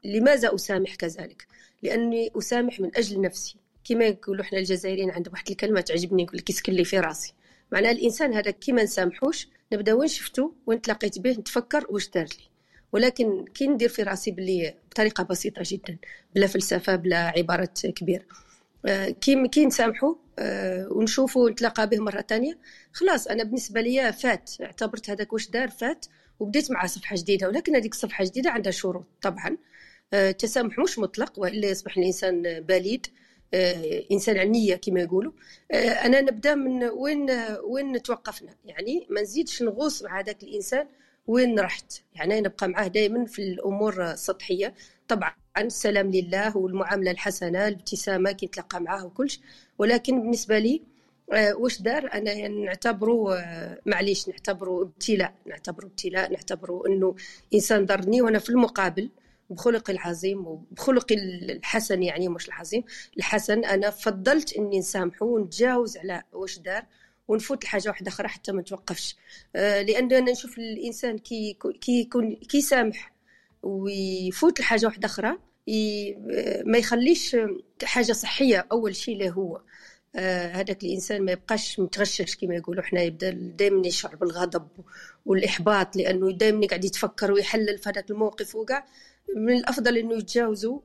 لماذا 0.03 0.55
أسامح 0.55 0.95
كذلك؟ 0.95 1.47
لأني 1.83 2.31
أسامح 2.37 2.79
من 2.79 2.97
أجل 2.97 3.21
نفسي. 3.21 3.55
كما 3.83 4.05
يقولوا 4.05 4.43
إحنا 4.43 4.59
الجزائريين 4.59 5.11
عندهم 5.11 5.33
واحد 5.33 5.49
الكلمة 5.49 5.81
تعجبني 5.81 6.23
يقول 6.23 6.37
لك 6.37 6.49
يسكن 6.49 6.73
لي 6.73 6.83
في 6.85 6.99
راسي. 6.99 7.33
معناها 7.71 7.91
الإنسان 7.91 8.33
هذا 8.33 8.51
كيما 8.51 8.83
نسامحوش 8.83 9.47
نبدأ 9.73 9.93
وين 9.93 10.07
شفتو؟ 10.07 10.51
وين 10.65 10.81
تلاقيت 10.81 11.19
به؟ 11.19 11.31
نتفكر 11.31 11.85
واش 11.89 12.09
دار 12.09 12.23
لي. 12.25 12.48
ولكن 12.91 13.45
كي 13.45 13.67
ندير 13.67 13.89
في 13.89 14.03
راسي 14.03 14.31
بلي 14.31 14.73
بطريقة 14.91 15.23
بسيطة 15.23 15.61
جدا 15.65 15.97
بلا 16.35 16.47
فلسفة 16.47 16.95
بلا 16.95 17.17
عبارات 17.17 17.87
كبيره 17.87 18.23
آه، 18.85 19.09
كي 19.09 19.47
كي 19.47 19.65
نسامحوا 19.65 20.15
آه، 20.39 20.87
ونشوفوا 20.91 21.49
نتلاقى 21.49 21.89
به 21.89 21.99
مرة 21.99 22.21
تانية 22.21 22.57
خلاص 22.93 23.27
أنا 23.27 23.43
بالنسبة 23.43 23.81
لي 23.81 24.13
فات 24.13 24.51
اعتبرت 24.61 25.09
هذاك 25.09 25.33
واش 25.33 25.49
دار 25.49 25.67
فات 25.69 26.05
وبديت 26.39 26.71
مع 26.71 26.85
صفحة 26.85 27.15
جديدة 27.15 27.47
ولكن 27.47 27.75
هذيك 27.75 27.93
الصفحة 27.93 28.23
الجديده 28.23 28.49
عندها 28.51 28.71
شروط 28.71 29.05
طبعا. 29.21 29.57
التسامح 30.13 30.79
آه، 30.79 30.83
مش 30.83 30.99
مطلق 30.99 31.39
وإلا 31.39 31.67
يصبح 31.67 31.97
الإنسان 31.97 32.59
بليد 32.61 33.07
إنسان 34.11 34.37
نية 34.37 34.75
كما 34.75 35.01
يقولوا. 35.01 35.31
أنا 35.73 36.21
نبدأ 36.21 36.55
من 36.55 36.83
وين 36.83 37.31
وين 37.63 38.01
توقفنا؟ 38.01 38.55
يعني 38.65 39.07
ما 39.09 39.21
نزيدش 39.21 39.63
نغوص 39.63 40.03
مع 40.03 40.19
هذاك 40.19 40.43
الإنسان 40.43 40.87
وين 41.29 41.59
رحت؟ 41.59 42.01
يعني 42.15 42.41
نبقى 42.41 42.67
معاه 42.67 42.87
دائما 42.87 43.25
في 43.25 43.39
الأمور 43.41 44.11
السطحية. 44.11 44.73
طبعا 45.07 45.31
السلام 45.57 46.11
لله 46.11 46.57
والمعاملة 46.57 47.11
الحسنة 47.11 47.67
الابتسامة 47.67 48.31
كي 48.31 48.45
نتلاقى 48.45 48.81
معاه 48.81 49.05
وكلش. 49.05 49.39
ولكن 49.77 50.21
بالنسبة 50.21 50.59
لي 50.59 50.81
آه، 51.33 51.53
واش 51.55 51.81
دار؟ 51.81 52.09
أنا 52.13 52.31
يعني 52.31 52.65
نعتبره 52.65 53.35
آه، 53.35 53.79
معليش 53.85 54.29
نعتبره 54.29 54.81
ابتلاء 54.81 55.33
نعتبره 55.45 55.85
ابتلاء 55.85 56.31
نعتبره 56.31 56.83
إنه 56.87 57.15
إنسان 57.53 57.85
ضرني. 57.85 58.21
وأنا 58.21 58.39
في 58.39 58.49
المقابل 58.49 59.09
بخلقي 59.49 59.93
العظيم 59.93 60.47
وبخلقي 60.47 61.15
الحسن 61.15 62.03
يعني 62.03 62.27
مش 62.29 62.47
العظيم 62.47 62.83
الحسن 63.17 63.65
أنا 63.65 63.89
فضلت 63.89 64.53
إني 64.53 64.79
نسامحه 64.79 65.25
ونتجاوز 65.25 65.97
على 65.97 66.23
واش 66.33 66.59
دار. 66.59 66.85
ونفوت 67.29 67.63
لحاجة 67.63 67.89
واحدة 67.89 68.09
أخرى 68.09 68.27
حتى 68.27 68.51
ما 68.51 68.61
نتوقفش 68.61 69.15
آه، 69.55 69.81
لأن 69.81 70.13
أنا 70.13 70.31
نشوف 70.31 70.57
الإنسان 70.57 71.17
كي 71.17 71.57
كي 71.81 71.99
يكون 71.99 72.35
كي 72.35 72.61
سامح 72.61 73.13
ويفوت 73.63 74.59
لحاجة 74.59 74.85
واحدة 74.85 75.05
أخرى 75.05 75.37
ما 76.65 76.77
يخليش 76.77 77.37
حاجة 77.83 78.11
صحية 78.11 78.67
أول 78.71 78.95
شيء 78.95 79.17
له 79.17 79.29
هو. 79.29 79.61
آه، 80.15 80.47
هذاك 80.47 80.83
الإنسان 80.83 81.21
ما 81.25 81.31
يبقاش 81.31 81.79
متغشش 81.79 82.35
كما 82.35 82.55
يقولوا. 82.55 82.83
إحنا 82.83 83.01
يبدأ 83.01 83.29
دائما 83.31 83.87
يشعر 83.87 84.15
بالغضب 84.15 84.67
والإحباط 85.25 85.95
لأنه 85.95 86.31
دائما 86.31 86.67
قاعد 86.67 86.85
يتفكر 86.85 87.31
ويحلل 87.31 87.77
في 87.77 87.89
هذاك 87.89 88.11
الموقف 88.11 88.55
وكاع 88.55 88.85
من 89.35 89.57
الأفضل 89.57 89.97
إنه 89.97 90.15
يتجاوزوا 90.17 90.79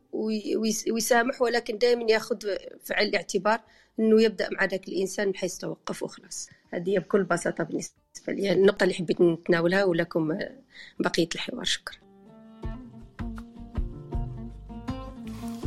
ويسامح 0.93 1.43
ولكن 1.43 1.79
دائما 1.79 2.13
ياخذ 2.13 2.39
في 2.85 3.01
الاعتبار. 3.01 3.61
إنه 4.01 4.23
يبدأ 4.23 4.49
مع 4.51 4.65
ذاك 4.65 4.89
الإنسان 4.89 5.29
من 5.29 5.37
حيث 5.37 5.57
توقف 5.59 6.03
وخلاص 6.03 6.49
هذه 6.71 6.99
بكل 6.99 7.25
بساطة 7.25 7.65
بالنسبة 7.65 7.95
لي. 8.29 8.53
النقطة 8.53 8.85
اللي 8.85 8.95
حبيت 8.95 9.21
نتناولها 9.21 9.85
ولكم 9.85 10.39
بقية 10.99 11.29
الحوار. 11.35 11.65
شكرا. 11.65 12.04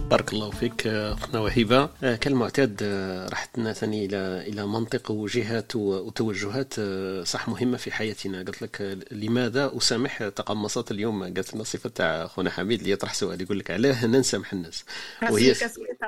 بارك 0.09 0.33
الله 0.33 0.49
فيك 0.49 0.87
أختنا 0.87 1.39
وهبه 1.39 1.89
آه، 2.03 2.15
كالمعتاد 2.15 2.79
آه، 2.83 3.29
راح 3.29 3.47
ثاني 3.73 4.05
إلى 4.05 4.17
إلى 4.47 4.67
منطق 4.67 5.11
وجهات 5.11 5.75
وتوجهات 5.75 6.73
آه، 6.79 7.23
صح 7.23 7.49
مهمة 7.49 7.77
في 7.77 7.91
حياتنا. 7.91 8.39
قلت 8.39 8.61
لك 8.61 8.97
لماذا 9.11 9.71
أسامح 9.77 10.27
تقمصت 10.27 10.91
اليوم؟ 10.91 11.23
قالت 11.23 11.53
لنا 11.53 11.63
صفة 11.63 11.89
تاع 11.89 12.27
خونا 12.27 12.49
حميد 12.49 12.79
اللي 12.79 12.91
يطرح 12.91 13.13
سؤال 13.13 13.41
يقول 13.41 13.59
لك 13.59 13.71
علاه 13.71 14.05
نسامح 14.05 14.53
الناس. 14.53 14.85
وهي 15.31 15.55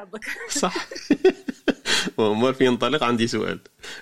صح. 0.49 0.87
ومر 2.17 2.53
في 2.53 2.65
ينطلق 2.65 3.03
عندي 3.03 3.27
سؤال. 3.27 3.59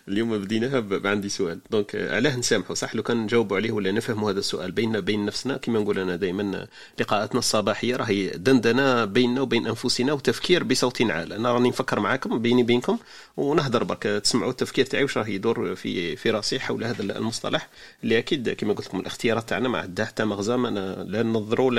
اليوم 0.08 0.38
بديناها 0.38 0.86
عندي 1.06 1.30
سؤال. 1.30 1.60
دونك 1.72 1.96
علاه 1.96 2.36
نسامحوا 2.36 2.76
صح 2.76 2.96
لو 2.96 3.04
كان 3.04 3.18
نجاوبوا 3.18 3.58
عليه 3.58 3.72
ولا 3.72 3.92
نفهموا 3.92 4.32
هذا 4.32 4.40
السؤال 4.40 4.72
بيننا 4.72 5.00
بين 5.00 5.26
نفسنا 5.26 5.58
كما 5.58 5.80
نقول 5.80 6.00
أنا 6.00 6.16
دائما 6.16 6.68
لقاءاتنا 7.00 7.40
الصباحية 7.40 7.96
راهي 7.96 8.30
دندنة 8.30 9.06
بيننا 9.06 9.42
وبين 9.42 9.68
أنفسنا. 9.68 9.87
وتفكير 10.00 10.64
بصوت 10.64 11.02
عال 11.02 11.34
أنا 11.34 11.54
راني 11.54 11.70
نفكر 11.70 12.00
معاكم 12.00 12.40
بيني 12.40 12.64
بينكم 12.64 12.98
ونهضر 13.38 13.84
برك. 13.84 14.04
تسمعوا 14.04 14.52
التفكير 14.52 14.86
تاعي 14.86 15.04
واش 15.04 15.18
راه 15.18 15.28
يدور 15.28 15.76
في 15.76 16.16
في 16.16 16.32
راسي 16.32 16.60
حول 16.60 16.84
هذا 16.84 17.02
المصطلح 17.02 17.70
اللي 18.04 18.18
أكيد 18.18 18.50
كما 18.50 18.74
قلت 18.74 18.88
لكم 18.88 19.00
الاختيارات 19.00 19.50
تاعنا 19.50 19.70
ما 19.70 19.80
عندها 19.80 20.06
حتى 20.06 20.26
مغزى 20.26 20.58
ما 20.58 20.68
لا 21.08 21.24
ننظروا 21.24 21.72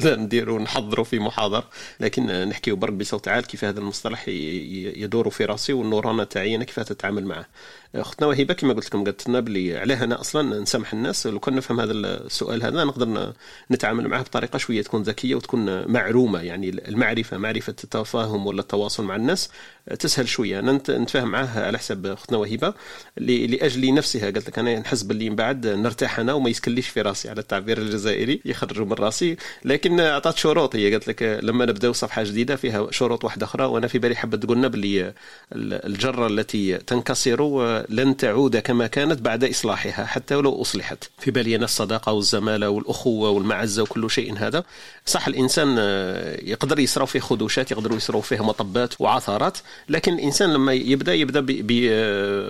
لا 0.00 0.16
نديروا 0.16 0.58
نحضروا 0.58 1.04
في 1.04 1.18
محاضر. 1.18 1.64
لكن 2.00 2.48
نحكيو 2.48 2.76
برك 2.76 2.92
بصوت 2.92 3.28
عال 3.28 3.46
كيف 3.46 3.64
هذا 3.64 3.80
المصطلح 3.80 4.28
يدور 4.28 5.30
في 5.30 5.44
راسي 5.44 5.72
والنورانه 5.72 6.24
تاعي 6.24 6.56
أنا 6.56 6.64
كيف 6.64 6.80
تتعامل 6.80 7.24
معه. 7.24 7.46
أختنا 7.94 8.28
وهبة 8.28 8.54
كما 8.54 8.72
قلت 8.72 8.86
لكم 8.86 9.04
قالت 9.04 9.28
لنا 9.28 9.40
بلي 9.40 9.78
علاه 9.78 10.04
أنا 10.04 10.20
أصلا 10.20 10.60
نسامح 10.60 10.92
الناس. 10.92 11.26
لو 11.26 11.40
كان 11.40 11.54
نفهم 11.54 11.80
هذا 11.80 11.92
السؤال 11.92 12.62
هذا 12.62 12.84
نقدر 12.84 13.32
نتعامل 13.70 14.08
معه 14.08 14.22
بطريقة 14.22 14.58
شوية 14.58 14.82
تكون 14.82 15.02
ذكية 15.02 15.34
وتكون 15.34 15.92
معرومه 15.92 16.40
يعني 16.42 16.68
المعرفة 16.68 17.38
معرفة 17.50 17.74
التفاهم 17.84 18.46
ولا 18.46 18.60
التواصل 18.60 19.04
مع 19.04 19.16
الناس 19.16 19.48
تسهل 19.98 20.28
شوية. 20.28 20.58
أنا 20.58 20.72
نتفاهم 20.88 21.28
معاه 21.28 21.60
على 21.66 21.78
حساب 21.78 22.06
أختنا 22.06 22.38
وهبة 22.38 22.74
لأجل 23.16 23.94
نفسها. 23.94 24.24
قالت 24.24 24.48
لك 24.48 24.58
أنا 24.58 24.78
نحس 24.78 25.02
باللي 25.02 25.30
من 25.30 25.36
بعد 25.36 25.66
نرتاح 25.66 26.18
أنا 26.18 26.32
وما 26.32 26.50
يسكليش 26.50 26.88
في 26.88 27.00
راسي 27.00 27.28
على 27.30 27.40
التعبير 27.40 27.78
الجزائري 27.78 28.40
يخرجوا 28.44 28.86
من 28.86 28.92
راسي. 28.92 29.36
لكن 29.64 30.00
اعطت 30.00 30.36
شروط. 30.36 30.76
هي 30.76 30.92
قالت 30.92 31.08
لك 31.08 31.22
لما 31.42 31.64
نبداو 31.64 31.92
صفحة 31.92 32.22
جديدة 32.22 32.56
فيها 32.56 32.90
شروط 32.90 33.24
واحدة 33.24 33.46
أخرى. 33.46 33.64
وأنا 33.64 33.86
في 33.86 33.98
بالي 33.98 34.16
حابه 34.16 34.36
تقولنا 34.36 34.68
باللي 34.68 35.12
الجرة 35.52 36.26
التي 36.26 36.78
تنكسر 36.78 37.40
لن 37.88 38.16
تعود 38.16 38.56
كما 38.56 38.86
كانت 38.86 39.20
بعد 39.20 39.44
إصلاحها 39.44 40.04
حتى 40.06 40.34
ولو 40.34 40.62
أصلحت. 40.62 41.10
في 41.18 41.30
بالي 41.30 41.56
أنا 41.56 41.64
الصداقة 41.64 42.12
والزمالة 42.12 42.70
والأخوة 42.70 43.30
والمعزة 43.30 43.82
وكل 43.82 44.10
شيء 44.10 44.34
هذا. 44.38 44.64
صح 45.06 45.26
الإنسان 45.28 45.68
يقدر 46.42 46.78
يصرف 46.78 47.10
فيه 47.10 47.20
خدوشات 47.40 47.70
يقدروا 47.70 47.96
يصروا 47.96 48.22
فيه 48.22 48.44
مطبات 48.44 49.00
وعثرات 49.00 49.58
لكن 49.88 50.12
الإنسان 50.12 50.52
لما 50.52 50.72
يبدأ 50.72 51.14
يبدأ 51.14 51.40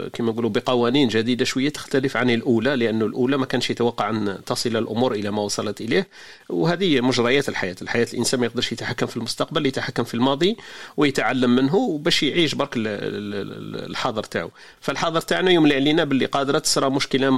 كما 0.09 0.33
نقولوا 0.33 0.51
بقوانين 0.51 1.09
جديدة 1.09 1.45
شوية 1.45 1.69
تختلف 1.69 2.17
عن 2.17 2.31
الأولى 2.31 2.77
لأنه 2.77 3.05
الأولى 3.07 3.37
ما 3.37 3.47
كانش 3.47 3.71
يتوقع 3.71 4.11
أن 4.11 4.39
تصل 4.47 4.77
الأمور 4.77 5.13
إلى 5.13 5.31
ما 5.31 5.43
وصلت 5.43 5.81
إليه 5.81 6.09
وهذه 6.49 7.01
مجريات 7.01 7.49
الحياة. 7.49 7.77
الحياة 7.83 8.07
الإنسان 8.13 8.41
ما 8.41 8.47
يقدرش 8.47 8.73
يتحكم 8.73 9.07
في 9.07 9.17
المستقبل 9.17 9.67
يتحكم 9.67 10.05
في 10.05 10.15
الماضي 10.15 10.57
ويتعلم 10.97 11.57
منه 11.57 11.99
باش 11.99 12.23
يعيش 12.23 12.55
برك 12.55 12.71
الحاضر 12.77 14.23
تاعو. 14.23 14.51
فالحاضر 14.81 15.21
تاعنا 15.21 15.51
يملي 15.51 15.75
علينا 15.75 16.05
باللي 16.05 16.27
قادرة 16.27 16.59
تصرى 16.59 16.91
مشكلة 16.91 17.31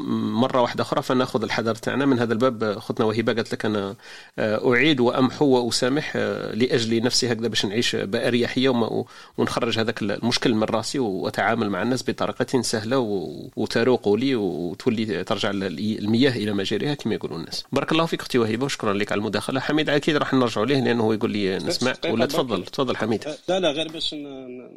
مرة 0.42 0.62
واحدة 0.62 0.82
أخرى 0.82 1.02
فنأخذ 1.02 1.42
الحذر 1.42 1.74
تاعنا. 1.74 2.06
من 2.06 2.18
هذا 2.18 2.32
الباب 2.32 2.78
خطنا 2.78 3.06
وهبه 3.06 3.32
قالت 3.32 3.52
لك 3.52 3.64
أنا 3.64 3.96
آه، 4.38 4.72
أعيد 4.72 5.00
وأمحو 5.00 5.46
وأسامح 5.46 6.12
آه، 6.16 6.54
لأجل 6.54 7.02
نفسي 7.02 7.28
هكذا 7.42 7.48
باش 7.48 7.66
نعيش 7.66 7.96
باريحيه 7.96 8.68
ونخرج 9.38 9.78
هذاك 9.78 10.02
المشكل 10.02 10.54
من 10.54 10.62
راسي 10.62 10.98
واتعامل 10.98 11.70
مع 11.70 11.82
الناس 11.82 12.10
بطريقه 12.10 12.62
سهله 12.62 12.98
وتروق 13.56 14.08
لي 14.14 14.34
وتولي 14.34 15.24
ترجع 15.24 15.50
المياه 15.50 16.30
إلى 16.30 16.52
مجاريها 16.52 16.94
كما 16.94 17.14
يقولوا 17.14 17.38
الناس 17.38 17.64
بارك 17.72 17.92
الله 17.92 18.06
فيك 18.06 18.20
أختي 18.20 18.38
وهبه 18.38 18.64
وشكرا 18.64 18.92
لك 18.92 19.12
على 19.12 19.18
المداخله 19.18 19.60
حميد 19.60 19.90
أكيد 19.90 20.16
راح 20.16 20.34
نرجعوا 20.34 20.66
ليه 20.66 20.80
لأنه 20.80 21.14
يقول 21.14 21.30
لي 21.30 21.58
نسمع 21.58 21.94
ولا 22.04 22.26
تفضل 22.26 22.64
تفضل 22.64 22.96
حميد 22.96 23.24
لا 23.48 23.60
لا 23.60 23.70
غير 23.70 23.88
باش 23.88 24.14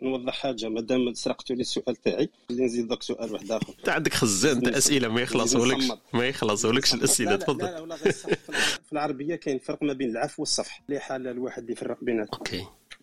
نوضح 0.02 0.34
حاجة 0.34 0.70
مادام 0.70 1.14
سرقتوا 1.14 1.56
لي 1.56 1.62
السؤال 1.62 1.96
تاعي 1.96 2.30
اللي 2.50 2.66
نزيد 2.66 2.92
لك 2.92 3.04
سؤال 3.04 3.34
واحد 3.34 3.52
اخر 3.52 3.74
انت 3.80 3.90
عندك 3.90 4.14
خزان 4.14 4.62
تاع 4.62 4.78
اسئله 4.78 5.08
ما 5.08 5.22
يخلصولكش 5.22 5.92
ما 6.14 6.28
يخلصولكش 6.28 6.94
الاسئله 6.94 7.36
تفضل 7.36 7.66
لا 7.66 7.86
لا, 7.86 7.96
في 8.86 8.94
العربيه 8.94 9.36
كاين 9.36 9.60
فرق 9.60 9.84
ما 9.84 9.94
بين 9.94 10.10
العفو 10.10 10.42
والصفح 10.42 10.82
اللي 10.90 11.00
حال 11.00 11.28
الواحد 11.28 11.70
يفرق 11.70 11.98
بيناتهم 12.02 12.38
OK 12.38 12.55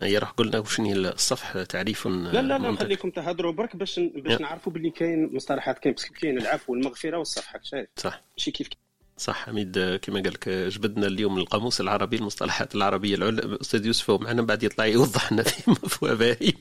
هي 0.02 0.18
راح 0.18 0.30
قلنا 0.30 0.58
وشنو 0.58 0.86
هي 0.86 0.92
الصفح 0.92 1.62
تعريف 1.62 2.06
لا 2.06 2.42
لا 2.42 2.58
لا 2.58 2.76
خليكم 2.76 3.10
تهضروا 3.10 3.52
برك 3.52 3.76
باش 3.76 4.00
باش 4.00 4.40
نعرفوا 4.40 4.72
باللي 4.72 4.90
كاين 4.90 5.34
مصطلحات 5.34 5.78
كاين 5.78 5.94
كاين 6.20 6.38
العفو 6.38 6.72
والمغفرة 6.72 7.16
والصفح 7.16 7.56
شايف 7.62 7.88
صح. 7.96 8.22
ماشي 8.38 8.50
كيف 8.50 8.68
صح 9.16 9.46
حميد 9.46 9.98
كما 10.02 10.20
قال 10.20 10.32
لك 10.32 10.48
جبدنا 10.48 11.06
اليوم 11.06 11.38
القاموس 11.38 11.80
العربي 11.80 12.16
المصطلحات 12.16 12.74
العربية 12.74 13.14
العليا 13.14 13.60
أستاذ 13.60 13.86
يوسف 13.86 14.10
معنا 14.10 14.42
بعد 14.42 14.62
يطلع 14.62 14.86
يوضح 14.86 15.32
لنا 15.32 15.42
في 15.42 16.14
باهي 16.14 16.52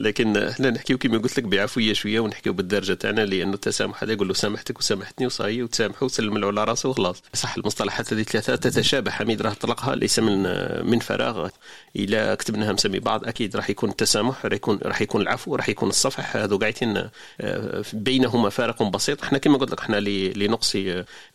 لكن 0.00 0.36
إحنا 0.36 0.70
نحكيو 0.70 0.98
كما 0.98 1.18
قلت 1.18 1.38
لك 1.38 1.44
بعفوية 1.44 1.92
شوية 1.92 2.20
ونحكيو 2.20 2.52
بالدرجة 2.52 2.94
تاعنا 2.94 3.20
لأنه 3.20 3.54
التسامح 3.54 4.02
هذا 4.02 4.12
يقول 4.12 4.28
له 4.28 4.34
سامحتك 4.34 4.78
وسامحتني 4.78 5.26
وصاي 5.26 5.62
وتسامحوا 5.62 6.04
وسلم 6.04 6.44
على 6.44 6.64
راسه 6.64 6.88
وخلاص. 6.88 7.22
صح 7.34 7.56
المصطلحات 7.56 8.12
هذه 8.12 8.22
ثلاثة 8.22 8.56
تتشابه 8.56 9.10
حميد 9.10 9.42
راه 9.42 9.52
طلقها 9.52 9.94
ليس 9.96 10.18
من 10.18 10.42
من 10.90 10.98
فراغ. 10.98 11.48
إلا 11.96 12.34
كتبناها 12.34 12.72
مسمي 12.72 12.98
بعض 12.98 13.24
أكيد 13.28 13.56
راح 13.56 13.70
يكون 13.70 13.90
التسامح 13.90 14.46
راح 14.46 14.52
يكون 14.52 14.78
راح 14.82 15.02
يكون 15.02 15.22
العفو 15.22 15.56
راح 15.56 15.68
يكون 15.68 15.88
الصفح. 15.88 16.36
هذو 16.36 16.58
قاعدين 16.58 17.08
آه، 17.40 17.84
بينهما 17.92 18.48
فارق 18.48 18.82
بسيط. 18.82 19.22
إحنا 19.22 19.38
كما 19.38 19.58
قلت 19.58 19.70
لك 19.72 19.80
إحنا 19.80 20.00
لنقص 20.00 20.76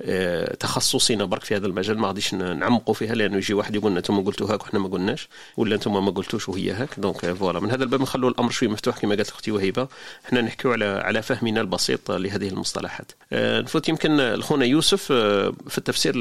آه، 0.01 0.55
تخصصنا 0.55 1.25
برك 1.25 1.43
في 1.43 1.55
هذا 1.55 1.67
المجال. 1.67 1.99
ما 1.99 2.07
غاديش 2.07 2.33
نعمقوا 2.33 2.93
فيها 2.93 3.15
لأنه 3.15 3.37
يجي 3.37 3.53
واحد 3.53 3.75
يقول 3.75 3.97
أنتم 3.97 4.23
قلتوا 4.23 4.53
هاك 4.53 4.63
وحنا 4.63 4.79
ما 4.79 4.87
قلناش 4.87 5.27
ولا 5.57 5.75
أنتم 5.75 6.05
ما 6.05 6.11
قلتوش 6.11 6.49
وهي 6.49 6.71
هاك. 6.71 6.89
donc 6.97 7.31
voilà 7.33 7.59
من 7.59 7.71
هذا 7.71 7.83
الباب 7.83 8.01
نخلوا 8.01 8.29
الأمر 8.29 8.54
شوي 8.55 8.67
مفتوح 8.67 8.99
كما 8.99 9.15
قالت 9.15 9.29
أختي 9.29 9.51
وهيبة. 9.51 9.87
إحنا 10.25 10.41
نحكيو 10.41 10.71
على 10.71 10.85
على 10.85 11.21
فهمنا 11.21 11.61
البسيط 11.61 12.11
لهذه 12.11 12.47
المصطلحات. 12.47 13.11
آه، 13.33 13.61
نفوت 13.61 13.89
يمكن 13.89 14.19
الخونا 14.19 14.65
يوسف 14.65 15.11
آه، 15.11 15.53
في 15.69 15.77
التفسير 15.77 16.15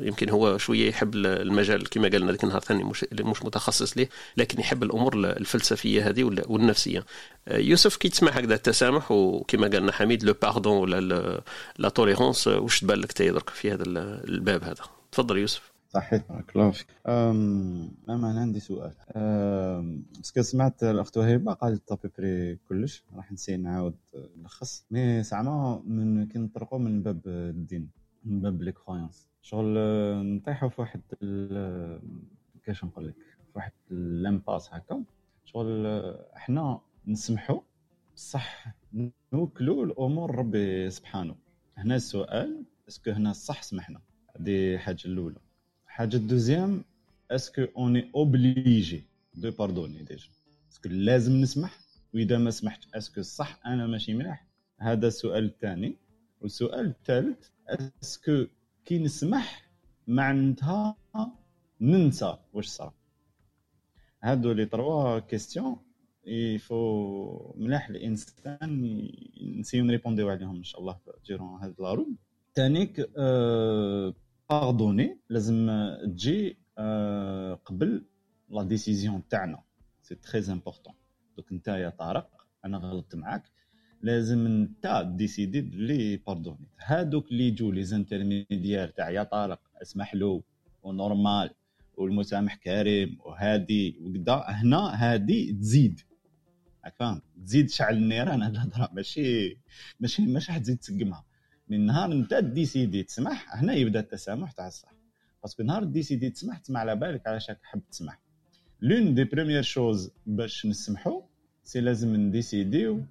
يمكن 0.00 0.30
هو 0.30 0.58
شوية 0.58 0.88
يحب 0.88 1.14
المجال 1.14 1.88
كما 1.88 2.08
قالنا 2.08 2.32
ذاك 2.32 2.44
النهار 2.44 2.60
ثاني 2.60 2.84
مش 2.84 3.04
مش 3.12 3.42
متخصص 3.42 3.96
ليه 3.96 4.08
لكن 4.36 4.60
يحب 4.60 4.82
الأمور 4.82 5.14
الفلسفية 5.14 6.08
هذه 6.08 6.24
والنفسية. 6.24 7.04
آه، 7.48 7.58
يوسف 7.58 7.96
كي 7.96 8.08
تسمع 8.08 8.32
هكذا 8.32 8.54
التسامح 8.54 9.10
وكما 9.10 9.68
قالنا 9.68 9.92
حميد 9.92 10.24
le 10.24 10.34
pardon 10.42 10.76
ولا 10.76 11.42
la 11.78 11.88
tolérance 11.88 12.46
واش 12.46 12.80
تبان 12.80 12.98
لك 12.98 13.22
درك 13.22 13.50
في 13.50 13.72
هذا 13.72 13.82
الباب 14.28 14.64
هذا؟ 14.64 14.84
تفضل 15.12 15.38
يوسف. 15.38 15.73
صحيح. 15.94 16.22
بارك 16.28 16.56
الله 16.56 16.70
فيك 16.70 16.86
أنا 17.06 17.90
أنا 18.08 18.40
عندي 18.40 18.60
سؤال. 18.60 18.94
parce 20.16 20.32
que 20.32 20.42
سمعت 20.42 20.84
الأخت 20.84 21.16
وهبه 21.16 21.52
قالت 21.52 22.08
بري 22.18 22.56
كلش 22.56 23.04
راح 23.16 23.32
نسي 23.32 23.56
نعاود 23.56 23.96
نلخص. 24.36 24.86
mais 24.90 25.22
زعما 25.22 25.82
من 25.86 26.26
كي 26.26 26.38
نطرقوا 26.38 26.78
من 26.78 27.02
باب 27.02 27.20
الدين 27.26 27.90
من 28.24 28.40
باب 28.40 28.62
les 28.62 28.72
croyances 28.72 29.28
شغل 29.42 29.74
نطيحوا 30.36 30.68
في 30.68 30.80
واحد 30.80 31.00
كيفاش 32.64 32.84
نقول 32.84 33.08
لك؟ 33.08 33.14
في 33.46 33.52
واحد 33.54 33.72
l'impasse 33.90 34.68
هكا. 34.74 35.04
شغل 35.44 35.86
إحنا 36.36 36.80
نسمحوا 37.06 37.60
بصح 38.16 38.74
نوكلوا 39.32 39.84
الأمور 39.84 40.34
ربي 40.34 40.90
سبحانه. 40.90 41.36
هنا 41.76 41.96
السؤال 41.96 42.64
est-ce 42.88 43.03
que 43.03 43.10
هنا 43.10 43.30
الصح 43.30 43.62
سمحنا. 43.62 44.00
هذه 44.40 44.78
حاجة 44.78 45.04
الأولى. 45.04 45.38
حاجة 45.94 46.16
الـ 46.16 46.24
deuxième 46.24 46.84
est-ce 47.30 47.66
qu'on 47.76 48.10
est 48.14 48.43
obligé 48.43 49.02
de 49.34 49.50
pardonner 49.50 49.98
déjà 49.98 50.28
est-ce 50.72 50.83
que 50.83 50.88
لازم 50.88 51.32
نسمح؟ 51.32 51.78
وإذا 52.14 52.38
ما 52.38 52.50
سمحت 52.50 52.94
est-ce 52.94 53.13
que 53.13 53.22
صح 53.22 53.60
أنا 53.66 53.86
ماشي 53.86 54.14
مليح 54.14 54.46
هذا 54.80 55.06
السؤال 55.06 55.44
الثاني. 55.44 55.96
والسؤال 56.40 56.86
الثالث 56.86 57.48
est-ce 58.02 58.31
que 58.31 58.46
كي 58.84 58.98
نسمح 58.98 59.70
معناتها 60.06 60.96
ننسى؟ 61.80 62.36
واش 62.52 62.66
صرا 62.66 62.94
هادو 64.22 64.52
les 64.52 64.66
trois 64.66 65.18
questions 65.18 65.76
يفو 66.26 67.54
ملاح 67.56 67.88
الإنسان 67.88 69.08
نسيو 69.58 69.84
نريبونديو 69.84 70.28
عليهم 70.28 70.56
إن 70.56 70.64
شاء 70.64 70.80
الله 70.80 70.98
ديرون 71.28 71.60
هاد 71.62 71.74
لا 71.78 72.06
تانيك 72.54 73.10
أه 73.16 74.14
باردوني 74.50 75.18
لازم 75.28 75.70
تجي 76.04 76.56
آه، 76.78 77.54
قبل 77.54 78.04
لا 78.50 78.62
ديسيزيون 78.62 79.22
تاعنا. 79.28 79.62
سي 80.02 80.14
تري 80.14 80.52
امبورطون 80.52 80.94
دوك 81.36 81.52
انت 81.52 81.68
يا 81.68 81.88
طارق 81.88 82.46
أنا 82.64 82.78
غلطت 82.78 83.14
معاك. 83.14 83.42
لازم 84.02 84.46
انت 84.46 85.06
ديسيدي 85.16 85.60
بلي 85.60 86.16
باردوني. 86.16 86.68
هادوك 86.78 87.30
اللي 87.30 87.48
يجوا 87.48 87.72
لي 87.72 87.82
زانترميديير 87.84 88.88
تاع 88.88 89.10
يا 89.10 89.22
طارق 89.22 89.60
اسمح 89.82 90.14
له 90.14 90.42
ونورمال 90.82 91.50
والمسامح 91.96 92.54
كريم 92.54 93.18
وهادي 93.24 93.98
وكذا 94.02 94.44
هنا 94.48 94.78
هادي 94.78 95.52
تزيد. 95.52 96.00
راك 96.84 96.94
فاهم 96.96 97.22
تزيد 97.44 97.70
شعل 97.70 97.96
النيران 97.96 98.42
هاد 98.42 98.54
الهضرة. 98.54 98.90
ماشي 98.92 99.58
ماشي 100.00 100.26
ماشي 100.26 100.52
حتزيد 100.52 100.78
تسقمها. 100.78 101.24
من 101.68 101.86
نهار 101.86 102.12
انت 102.12 102.34
décider 102.34 103.02
تسمح 103.02 103.56
هنا 103.56 103.72
يبدا 103.74 104.00
التسامح 104.00 104.52
تاع 104.52 104.66
الصح. 104.66 104.94
parce 105.42 105.55
que 105.55 105.62
نهار 105.62 105.84
décider 105.84 106.30
تسمح 106.30 106.58
تسمع 106.58 106.80
على 106.80 106.96
بالك 106.96 107.26
علاش 107.26 107.50
راك 107.50 107.58
حاب 107.62 107.82
تسمح 107.90 108.20
l'une 108.80 109.14
des 109.14 109.24
premières 109.24 109.62
choses 109.62 110.10
باش 110.26 110.66
نسمحو 110.66 111.22
c'est 111.62 111.80
لازم 111.80 112.16
نـ 112.16 112.27
décider 112.27 113.04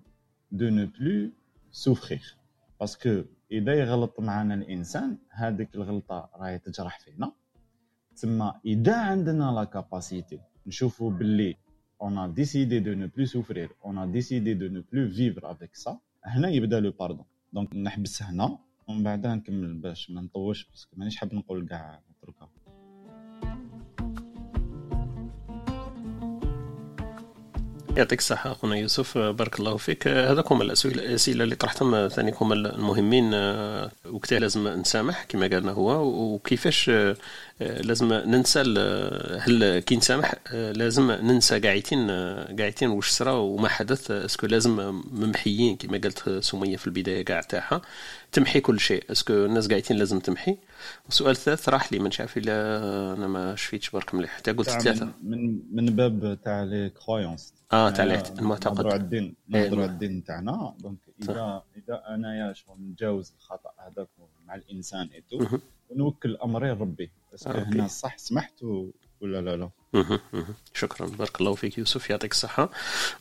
يو 0.52 0.61
de 0.61 0.69
ne 0.69 0.86
plus 0.86 1.32
souffrir 1.71 2.36
parce 2.80 3.07
que 3.07 3.23
إذا 3.52 3.74
يغلط 3.74 4.20
معنا 4.20 4.54
الإنسان 4.54 5.18
هذيك 5.30 5.76
الغلطة 5.76 6.30
راهي 6.36 6.60
تجرح 6.60 7.00
فينا. 7.00 7.32
تسمى 8.16 8.54
إذا 8.66 8.96
عندنا 8.96 9.52
la 9.52 9.63
capacité 9.63 10.39
نشوفوا 10.68 11.12
باللي 11.12 11.56
on 12.06 12.18
a 12.18 12.28
décidé 12.28 12.82
de 12.82 12.94
ne 13.02 13.08
plus 13.08 13.28
souffrir 13.28 13.70
on 13.89 13.98
a 13.98 14.06
décidé 14.08 14.56
de 14.56 14.68
ne 14.68 14.82
plus 14.82 15.06
vivre 15.08 15.46
avec 15.46 15.76
ça. 15.76 15.92
هنا 16.26 16.50
يبدا 16.50 16.80
le 16.80 16.91
pardon 16.91 17.26
donc 17.54 17.76
نحبس 17.76 18.24
هنا 18.24 18.58
ومن 18.88 19.04
بعدها 19.04 19.36
نكمل 19.36 19.74
باش 19.74 20.10
ما 20.10 20.22
نطولش 20.22 20.63
parce 20.65 20.84
que 20.84 20.95
مانيش 20.98 21.18
حاب 21.18 21.34
نقول 21.34 21.68
كاع 21.68 22.02
نتركها 22.12 22.50
يعطيك 27.97 28.19
الصحة 28.19 28.51
أخونا 28.51 28.75
يوسف. 28.75 29.17
بارك 29.17 29.60
الله 29.60 29.77
فيك. 29.77 30.08
هذاك 30.08 30.51
هما 30.51 30.63
الأسئلة 30.63 31.43
اللي 31.43 31.56
طرحتهم 31.56 32.08
ثاني 32.08 32.34
هما 32.41 32.53
المهمين. 32.53 33.34
وقتها 34.06 34.39
لازم 34.39 34.67
نسامح 34.67 35.23
كما 35.23 35.47
قالنا 35.47 35.71
هو. 35.71 36.03
وكيفاش 36.34 36.91
لازم 37.60 38.13
ننسى 38.13 38.60
هل 39.39 39.79
كي 39.79 39.95
نسامح 39.95 40.36
لازم 40.53 41.12
ننسى 41.12 41.60
قاعدين 41.60 42.12
قاعدين 42.60 42.89
واش 42.89 43.10
صرا 43.10 43.32
وما 43.32 43.67
حدث. 43.67 44.12
est-ce 44.12 44.36
que 44.36 44.47
لازم 44.47 45.01
ممحيين 45.12 45.75
كما 45.75 45.97
قالت 45.97 46.29
سمية 46.29 46.77
في 46.77 46.88
البداية 46.88 47.25
كاع 47.25 47.41
تاعها 47.41 47.82
تمحي 48.32 48.62
كل 48.62 48.79
شيء. 48.79 49.03
est-ce 49.12 49.26
que 49.26 49.34
الناس 49.34 49.67
قاعدين 49.67 49.97
لازم 49.97 50.19
تمحي. 50.19 50.58
والسؤال 51.06 51.32
الثالث 51.32 51.69
راح 51.69 51.93
لي 51.93 51.99
ما 51.99 52.10
نعرف 52.19 52.38
إلا 52.38 52.53
أنا 53.17 53.27
ما 53.27 53.56
شفيتش 53.56 53.89
برك 53.89 54.15
مليح. 54.15 54.32
حتى 54.32 54.51
قلت 54.51 54.69
ثلاثة. 54.69 55.10
من 55.23 55.60
من 55.71 55.86
باب 55.86 56.38
تاع 56.45 56.63
les 56.63 56.89
croyances 57.06 57.54
آه 57.73 57.89
تاع 57.89 58.03
المعتقد 58.39 58.73
نهضروا 58.73 58.93
على 58.93 59.01
الدين 59.01 59.36
إيه، 59.55 59.69
نعم. 59.69 59.79
الدين 59.79 60.23
تاعنا 60.23 60.75
donc. 60.80 60.97
اذا 61.21 61.63
إذا 61.77 62.03
انايا 62.07 62.53
شغل 62.53 62.77
نتجاوز 62.81 63.33
الخطأ 63.38 63.71
هذاك 63.77 64.07
مع 64.47 64.55
الإنسان 64.55 65.07
et 65.08 65.22
tout. 65.22 65.60
ونوكل 65.89 66.38
امري 66.38 66.71
لربي 66.71 67.12
parce 67.32 67.44
que 67.44 67.52
ربي. 67.51 67.79
هنا 67.79 67.88
صح 67.88 68.17
سمحت 68.17 68.63
ولا 69.21 69.41
لا 69.41 69.55
لا. 69.55 69.69
شكرا. 70.73 71.08
بارك 71.08 71.41
الله 71.41 71.53
فيك 71.53 71.77
يوسف 71.77 72.10
يعطيك 72.10 72.32
الصحة. 72.32 72.69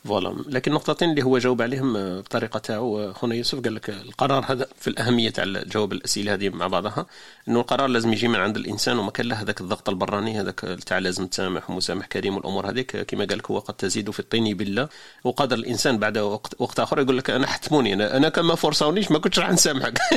voilà 0.05 0.35
لكن 0.47 0.71
نقطتين 0.71 1.09
اللي 1.09 1.23
هو 1.23 1.37
جاوب 1.37 1.61
عليهم 1.61 1.97
آه، 1.97 2.19
بطريقة 2.19 2.59
تاعو 2.59 2.99
آه، 2.99 3.13
خونا 3.13 3.35
يوسف 3.35 3.59
قال 3.59 3.75
لك 3.75 3.89
القرار 3.89 4.45
هذا 4.51 4.67
في 4.79 4.87
الأهمية 4.87 5.29
تاع 5.29 5.43
جواب 5.45 5.93
الأسئلة 5.93 6.33
هذه 6.33 6.49
مع 6.49 6.67
بعضها. 6.67 7.05
إنه 7.47 7.59
القرار 7.59 7.87
لازم 7.87 8.13
يجي 8.13 8.27
من 8.27 8.35
عند 8.35 8.57
الإنسان 8.57 8.99
وما 8.99 9.11
كان 9.11 9.25
له 9.25 9.35
هذاك 9.41 9.61
الضغط 9.61 9.89
البراني 9.89 10.41
هذاك 10.41 10.59
تاع 10.85 10.97
لازم 10.97 11.27
تسامح 11.27 11.69
ومسامح 11.69 12.05
كريم 12.05 12.35
والأمور 12.35 12.69
هذيك. 12.69 12.95
آه، 12.95 13.03
كما 13.03 13.25
قال 13.25 13.37
لك 13.37 13.51
هو 13.51 13.59
قد 13.59 13.73
تزيد 13.73 14.11
في 14.11 14.19
الطين 14.19 14.57
بلة. 14.57 14.89
وقدر 15.23 15.55
الإنسان 15.55 15.97
بعد 15.97 16.17
وقت, 16.17 16.55
وقت 16.61 16.79
آخر 16.79 16.99
يقول 16.99 17.17
لك 17.17 17.29
أنا 17.29 17.47
حتموني 17.47 17.93
أنا, 17.93 18.17
أنا 18.17 18.29
كما 18.29 18.55
فرصاونيش 18.55 19.11
ما 19.11 19.19
كنتش 19.19 19.39
راح 19.39 19.51
نسامحك. 19.51 19.99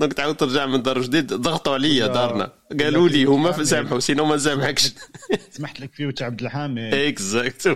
donc 0.00 0.12
تعاود 0.12 0.36
ترجع 0.36 0.66
من 0.66 0.82
دا 0.82 1.00
جديد 1.00 1.32
ضغطوا 1.34 1.74
عليا 1.74 2.06
دارنا. 2.06 2.50
قالوا 2.80 3.08
لي 3.08 3.24
هما 3.24 3.64
سامحوا 3.64 4.00
sinon 4.00 4.24
ما 4.24 4.36
نسامحكش 4.36 4.92
سمحت 5.50 5.80
لك 5.80 5.94
فيه 5.94 6.06
وتاع 6.06 6.26
عبد 6.26 6.42
الحامد 6.42 6.94
اكزاكتو 6.94 7.74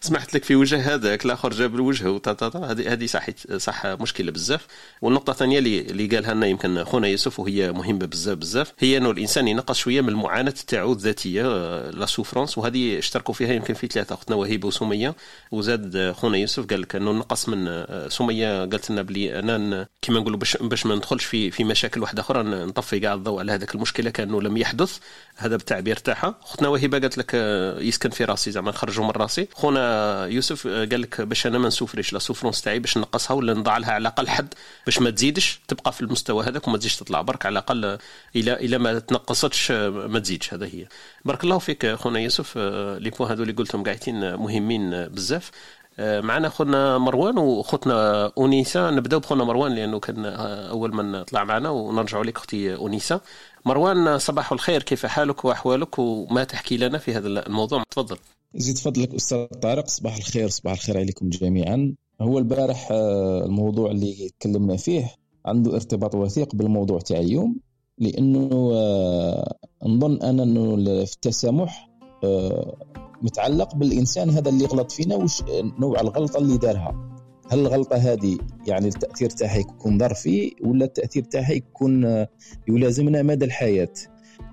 سمحت 0.00 0.34
لك 0.34 0.44
في 0.44 0.56
وجه 0.62 0.94
هذاك 0.94 1.24
الآخر 1.24 1.50
جاب 1.50 1.74
الوجه 1.74 2.20
هذه 2.54 2.92
هذه 2.92 3.06
صح 3.06 3.26
صح 3.56 3.86
مشكلة 3.86 4.32
بزاف. 4.32 4.66
والنقطة 5.02 5.30
الثانية 5.30 5.58
اللي 5.58 5.80
اللي 5.80 6.06
قالها 6.06 6.34
لنا 6.34 6.46
يمكن 6.46 6.84
خونا 6.84 7.08
يوسف 7.08 7.40
وهي 7.40 7.72
مهمة 7.72 8.06
بزاف 8.06 8.38
بزاف 8.38 8.72
هي 8.78 8.96
إنه 8.96 9.10
الإنسان 9.10 9.48
ينقص 9.48 9.78
شوية 9.78 10.00
من 10.00 10.08
المعاناة 10.08 10.54
تاعو 10.66 10.92
الذاتية 10.92 11.42
la 11.90 12.06
souffrance 12.06 12.58
وهذه 12.58 12.98
اشتركوا 12.98 13.34
فيها 13.34 13.52
يمكن 13.52 13.74
في 13.74 13.86
ثلاثة 13.86 14.14
اختنا 14.14 14.36
وهيبه 14.36 14.68
وسمية. 14.68 15.14
وزاد 15.50 16.12
خونا 16.12 16.36
يوسف 16.36 16.66
قال 16.66 16.80
لك 16.80 16.96
إنه 16.96 17.12
نقص 17.12 17.48
من 17.48 17.68
آه، 17.68 18.08
سمية. 18.08 18.60
قالت 18.60 18.90
لنا 18.90 19.02
بلي 19.02 19.38
أنا 19.38 19.86
كما 20.02 20.20
نقولوا 20.20 20.38
باش 20.60 20.86
ما 20.86 20.94
ندخلش 20.94 21.24
في 21.24 21.50
في 21.50 21.64
مشاكل 21.64 22.00
واحدة 22.00 22.22
أخرى 22.22 22.42
نطفي 22.42 23.00
كاع 23.00 23.14
الضوء 23.14 23.38
على 23.40 23.52
هذاك 23.52 23.74
المشكلة 23.82 24.10
كأنه 24.10 24.42
لم 24.42 24.56
يحدث. 24.56 24.98
هذا 25.36 25.56
بالتعبير 25.56 25.96
تاعها. 25.96 26.34
اختنا 26.42 26.68
وهبة 26.68 26.98
قالت 26.98 27.18
لك 27.18 27.30
آه، 27.34 27.80
يسكن 27.80 28.10
في 28.10 28.24
راسي 28.24 28.50
زعما 28.50 28.70
نخرجوا 28.70 29.04
من 29.04 29.10
راسي. 29.10 29.48
خونا 29.54 30.26
يوسف 30.26 30.66
آه، 30.66 30.84
قال 30.84 31.02
لك 31.02 31.20
باش 31.20 31.46
أنا 31.46 31.58
ما 31.58 31.68
نـ 31.68 31.72
souffrir 31.72 32.01
يش 32.01 32.12
la 32.12 32.18
souffrance 32.18 32.62
تاعي 32.62 32.78
باش 32.78 32.98
نقصها 32.98 33.34
ولا 33.34 33.54
نضع 33.54 33.78
لها 33.78 33.92
على 33.92 34.02
الأقل 34.02 34.28
حد 34.28 34.54
باش 34.86 34.98
ما 34.98 35.10
تزيدش 35.10 35.60
تبقى 35.68 35.92
في 35.92 36.00
المستوى 36.00 36.44
هذاك 36.44 36.68
وما 36.68 36.78
تزيدش 36.78 36.96
تطلع. 36.96 37.22
برك 37.22 37.46
على 37.46 37.52
الأقل 37.52 37.84
آه، 37.84 37.98
إلى 38.36 38.52
إلى 38.52 38.78
ما 38.78 38.98
تنقصتش 38.98 39.70
ما 39.72 40.18
تزيدش. 40.18 40.54
هذا 40.54 40.66
هي. 40.66 40.86
بارك 41.24 41.44
الله 41.44 41.58
فيك 41.58 41.94
خونا 41.94 42.18
يوسف. 42.20 42.58
les 42.98 43.10
points 43.10 43.30
هذو 43.30 43.42
اللي 43.42 43.52
قلتهم 43.52 43.82
قاعدين 43.82 44.34
مهمين 44.34 44.90
بزاف. 45.08 45.50
معنا 45.98 46.48
خونا 46.48 46.98
مروان 46.98 47.38
وخوتنا 47.38 48.26
أونيسا. 48.38 48.90
نبداو 48.90 49.20
بخونا 49.20 49.44
مروان 49.44 49.74
لأنه 49.74 50.00
كان 50.00 50.24
آه، 50.24 50.70
أول 50.70 50.94
من 50.94 51.22
طلع 51.22 51.44
معنا 51.44 51.70
ونرجع 51.70 52.22
لك 52.22 52.36
أختي 52.36 52.74
أونيسا. 52.74 53.20
مروان 53.66 54.08
آه، 54.08 54.18
صباح 54.18 54.52
الخير. 54.52 54.82
كيف 54.82 55.06
حالك 55.06 55.44
وأحوالك 55.44 55.98
وما 55.98 56.44
تحكي 56.44 56.76
لنا 56.76 56.98
في 56.98 57.14
هذا 57.14 57.28
الموضوع؟ 57.28 57.82
تفضل. 57.90 58.16
يزيد 58.54 58.78
فضلك 58.78 59.14
أستاذ 59.14 59.46
طارق. 59.46 59.88
صباح 59.88 60.16
الخير. 60.16 60.48
صباح 60.48 60.72
الخير 60.72 60.98
عليكم 60.98 61.28
جميعا. 61.28 61.94
هو 62.20 62.38
البارح 62.38 62.88
آه، 62.90 63.44
الموضوع 63.44 63.90
اللي 63.90 64.30
تكلمنا 64.40 64.76
فيه 64.76 65.14
عنده 65.46 65.74
ارتباط 65.74 66.14
وثيق 66.14 66.54
بالموضوع 66.54 67.00
تاع 67.00 67.18
اليوم 67.18 67.56
لأنه 67.98 68.70
آه، 68.74 69.56
نظن 69.86 70.22
أنا 70.22 70.42
إنه 70.42 70.76
في 71.04 71.14
التسامح 71.14 71.88
آه، 72.24 72.76
متعلق 73.22 73.74
بالإنسان 73.74 74.30
هذا 74.30 74.48
اللي 74.48 74.64
غلط 74.64 74.92
فينا 74.92 75.16
وش 75.16 75.42
نوع 75.78 76.00
الغلطة 76.00 76.38
اللي 76.38 76.58
دارها؟ 76.58 77.12
هل 77.50 77.58
الغلطة 77.58 77.96
هذه 77.96 78.38
يعني 78.66 78.88
التأثير 78.88 79.30
تاعها 79.30 79.56
يكون 79.56 79.98
ظرفي 79.98 80.56
ولا 80.64 80.84
التأثير 80.84 81.22
تاعها 81.22 81.52
يكون 81.52 82.04
آه، 82.04 82.28
يلازمنا 82.68 83.22
مدى 83.22 83.44
الحياة؟ 83.44 83.92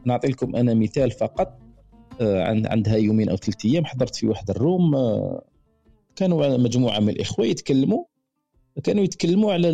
نعطي 0.06 0.28
لكم 0.28 0.56
أنا 0.56 0.74
مثال 0.74 1.12
فقط 1.12 1.60
آه، 2.22 2.44
عند 2.44 2.68
عندها 2.68 2.96
يومين 2.96 3.30
أو 3.30 3.36
ثلاث 3.36 3.66
أيام 3.66 3.86
حضرت 3.86 4.16
في 4.16 4.28
واحد 4.28 4.50
الروم 4.50 4.96
آه، 4.96 5.46
كانوا 6.16 6.58
مجموعة 6.58 7.00
من 7.00 7.10
الإخوة 7.10 7.46
يتكلموا 7.46 8.04
كانوا 8.84 9.04
يتكلموا 9.04 9.54
على 9.54 9.72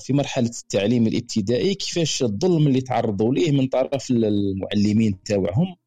في 0.00 0.12
مرحلة 0.12 0.50
التعليم 0.62 1.06
الابتدائي 1.06 1.74
كيفاش 1.74 2.22
الظلم 2.22 2.66
اللي 2.66 2.80
تعرضوا 2.80 3.34
ليه 3.34 3.52
من 3.52 3.66
طرف 3.66 4.10
المعلمين 4.10 5.22
تاعهم. 5.24 5.66
آه، 5.66 5.85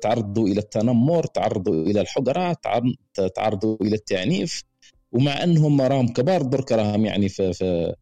تعرضوا 0.00 0.48
إلى 0.48 0.60
التنمر 0.60 1.24
تعرضوا 1.26 1.82
إلى 1.86 2.00
الحقرة 2.00 2.52
تعر- 2.52 2.94
تعرضوا 3.36 3.76
إلى 3.82 3.94
التعنيف. 3.94 4.62
ومع 5.12 5.44
أنهم 5.44 5.80
راهم 5.80 6.08
كبار 6.08 6.42
درك 6.42 6.72
راهم 6.72 7.06
يعني 7.06 7.28
في, 7.28 7.52
في 7.52 7.94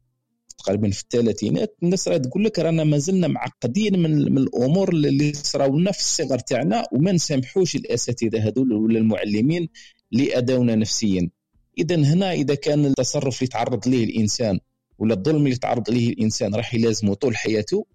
تقريبا 0.58 0.90
في 0.90 1.02
الثلاثينات. 1.02 1.76
الناس 1.82 2.08
راه 2.08 2.16
تقول 2.16 2.44
لك 2.44 2.58
رانا 2.58 2.84
ما 2.84 2.98
زلنا 2.98 3.28
معقدين 3.28 3.98
من, 3.98 4.32
من 4.32 4.38
الأمور 4.38 4.88
اللي 4.88 5.32
صراو 5.32 5.78
لنا 5.78 5.92
في 5.92 5.98
الصغر 6.00 6.38
تاعنا 6.38 6.84
وما 6.92 7.12
نسامحوش 7.12 7.76
الأساتذة 7.76 8.48
هذول 8.48 8.72
ولا 8.72 8.98
المعلمين 8.98 9.68
اللي 10.12 10.38
اذونا 10.38 10.74
نفسيا. 10.74 11.30
اذا 11.78 11.96
هنا 11.96 12.32
إذا 12.32 12.54
كان 12.54 12.86
التصرف 12.86 13.38
اللي 13.42 13.48
تعرض 13.48 13.88
ليه 13.88 14.04
الإنسان 14.04 14.58
ولا 14.98 15.14
الظلم 15.14 15.44
اللي 15.46 15.56
تعرض 15.56 15.90
ليه 15.90 16.08
الإنسان 16.08 16.54
راح 16.54 16.74
يلازمه 16.74 17.14
طول 17.14 17.36
حياته 17.36 17.86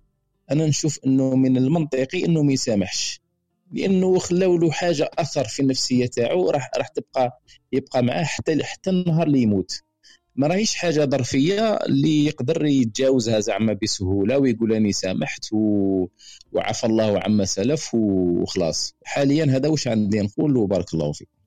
أنا 0.51 0.65
نشوف 0.67 0.99
إنه 1.05 1.35
من 1.35 1.57
المنطقي 1.57 2.25
إنه 2.25 2.43
ما 2.43 2.53
يسامحش. 2.53 3.20
لأنه 3.71 4.19
خلاو 4.19 4.57
له 4.57 4.71
حاجة 4.71 5.11
اثر 5.19 5.43
في 5.47 5.61
النفسية 5.61 6.05
تاعو 6.05 6.49
راح 6.49 6.71
راح 6.77 6.87
تبقى 6.87 7.41
يبقى 7.71 8.03
معاه 8.03 8.23
حتى 8.23 8.63
حتى 8.63 8.89
النهار 8.89 9.27
اللي 9.27 9.41
يموت. 9.41 9.81
ما 10.35 10.47
راهيش 10.47 10.75
حاجة 10.75 11.05
ظرفية 11.05 11.75
اللي 11.75 12.25
يقدر 12.25 12.65
يتجاوزها 12.65 13.39
زعما 13.39 13.77
بسهولة 13.83 14.37
ويقول 14.37 14.73
أني 14.73 14.91
سامحت 14.91 15.53
و... 15.53 16.07
وعفى 16.53 16.83
الله 16.87 17.19
عما 17.19 17.45
سلف 17.45 17.93
وخلاص. 17.93 18.93
حاليا 19.05 19.45
هذا 19.45 19.69
واش 19.69 19.87
عندي 19.87 20.21
نقول 20.21 20.57
وبارك 20.57 20.93
الله 20.93 21.11
فيك. 21.11 21.40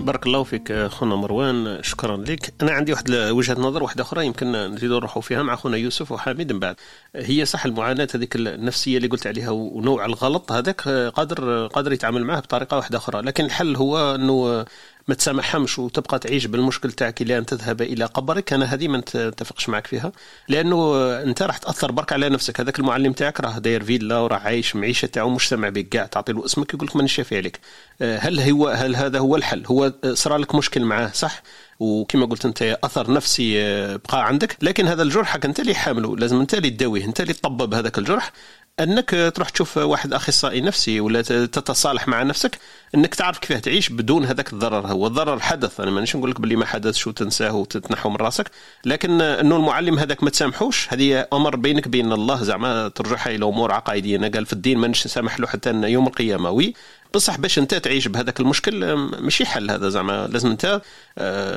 بارك 0.00 0.26
الله 0.26 0.42
فيك 0.42 0.86
خونا 0.86 1.16
مروان 1.16 1.78
شكرا 1.82 2.16
لك. 2.16 2.54
أنا 2.62 2.72
عندي 2.72 2.92
واحد 2.92 3.10
وجهة 3.10 3.54
نظر 3.60 3.82
واحدة 3.82 4.02
أخرى 4.02 4.26
يمكن 4.26 4.52
نزيدوا 4.52 4.98
نروحوا 4.98 5.22
فيها 5.22 5.42
مع 5.42 5.56
خونا 5.56 5.76
يوسف 5.76 6.12
وحامد. 6.12 6.52
من 6.52 6.58
بعد 6.58 6.76
هي 7.16 7.44
صح 7.44 7.64
المعاناة 7.64 8.08
هذيك 8.14 8.36
النفسية 8.36 8.96
اللي 8.96 9.08
قلت 9.08 9.26
عليها 9.26 9.50
ونوع 9.50 10.04
الغلط 10.04 10.52
هذاك 10.52 10.88
قادر 10.88 11.66
قادر 11.66 11.92
يتعامل 11.92 12.24
معه 12.24 12.40
بطريقة 12.40 12.76
واحدة 12.76 12.98
أخرى. 12.98 13.22
لكن 13.22 13.44
الحل 13.44 13.76
هو 13.76 14.14
إنه 14.14 14.64
ما 15.10 15.16
تسامحهمش 15.16 15.78
وتبقى 15.78 16.18
تعيش 16.18 16.46
بالمشكل 16.46 16.92
تاعك 16.92 17.22
إلى 17.22 17.38
ان 17.38 17.46
تذهب 17.46 17.82
إلى 17.82 18.04
قبرك. 18.04 18.52
أنا 18.52 18.64
هذه 18.64 18.88
ما 18.88 18.98
نتفقش 18.98 19.68
معك 19.68 19.86
فيها 19.86 20.12
لأنه 20.48 20.94
أنت 21.22 21.42
راح 21.42 21.58
تأثر 21.58 21.92
برك 21.92 22.12
على 22.12 22.28
نفسك. 22.28 22.60
هذاك 22.60 22.78
المعلم 22.78 23.12
تاعك 23.12 23.40
راه 23.40 23.58
داير 23.58 23.84
فيلا 23.84 24.18
وراه 24.18 24.36
عايش 24.36 24.76
معيشة 24.76 25.06
تاعو 25.06 25.30
مش 25.30 25.48
سامع 25.48 25.68
بك 25.68 25.88
كاع 25.88 26.06
تعطي 26.06 26.32
له 26.32 26.44
اسمك 26.44 26.74
يقول 26.74 26.86
لك 26.88 26.96
مانيش 26.96 27.14
شافي 27.14 27.36
عليك. 27.36 27.60
هل 28.02 28.40
هو 28.40 28.68
هل 28.68 28.96
هذا 28.96 29.18
هو 29.18 29.36
الحل؟ 29.36 29.66
هو 29.66 29.92
صرا 30.12 30.38
لك 30.38 30.54
مشكل 30.54 30.84
معاه 30.84 31.10
صح؟ 31.14 31.42
وكما 31.80 32.26
قلت 32.26 32.44
أنت 32.44 32.78
أثر 32.84 33.12
نفسي 33.12 33.54
بقى 33.96 34.26
عندك. 34.26 34.56
لكن 34.62 34.86
هذا 34.88 35.02
الجرح 35.02 35.34
أنت 35.44 35.60
اللي 35.60 35.74
حامله 35.74 36.16
لازم 36.16 36.40
أنت 36.40 36.54
اللي 36.54 36.70
تداويه 36.70 37.04
أنت 37.04 37.20
اللي 37.20 37.32
تطبب 37.32 37.74
هذاك 37.74 37.98
الجرح. 37.98 38.32
أنك 38.80 39.32
تروح 39.34 39.48
تشوف 39.48 39.76
واحد 39.76 40.12
أخصائي 40.12 40.60
نفسي 40.60 41.00
ولا 41.00 41.22
تتصالح 41.22 42.08
مع 42.08 42.22
نفسك 42.22 42.58
أنك 42.94 43.14
تعرف 43.14 43.38
كيف 43.38 43.52
تعيش 43.60 43.88
بدون 43.88 44.24
هذاك 44.24 44.52
الضرر. 44.52 44.86
هو 44.86 45.06
الضرر 45.06 45.40
حدث 45.40 45.80
أنا 45.80 45.90
مانيش 45.90 46.16
نقول 46.16 46.30
لك 46.30 46.40
باللي 46.40 46.56
ما 46.56 46.66
حدثش 46.66 47.06
وتنساه 47.06 47.54
وتتنحو 47.54 48.10
من 48.10 48.16
راسك 48.16 48.50
لكن 48.84 49.20
إنه 49.20 49.56
المعلم 49.56 49.98
هذاك 49.98 50.22
ما 50.22 50.30
تسامحوش 50.30 50.92
هذه 50.92 51.26
أمر 51.32 51.56
بينك 51.56 51.88
بين 51.88 52.12
الله. 52.12 52.42
زعما 52.42 52.88
ترجعها 52.88 53.30
إلى 53.30 53.44
أمور 53.44 53.72
عقائدية. 53.72 54.16
أنا 54.16 54.28
قال 54.28 54.46
في 54.46 54.52
الدين 54.52 54.78
مانيش 54.78 55.06
نسامح 55.06 55.40
له 55.40 55.46
حتى 55.46 55.70
يوم 55.70 56.06
القيامة. 56.06 56.50
وي 56.50 56.74
بصح 57.14 57.38
باش 57.38 57.58
انت 57.58 57.74
تعيش 57.74 58.08
بهذاك 58.08 58.40
المشكل 58.40 58.94
ماشي 58.94 59.46
حل 59.46 59.70
هذا 59.70 59.88
زعما. 59.88 60.26
لازم 60.32 60.50
انت 60.50 60.80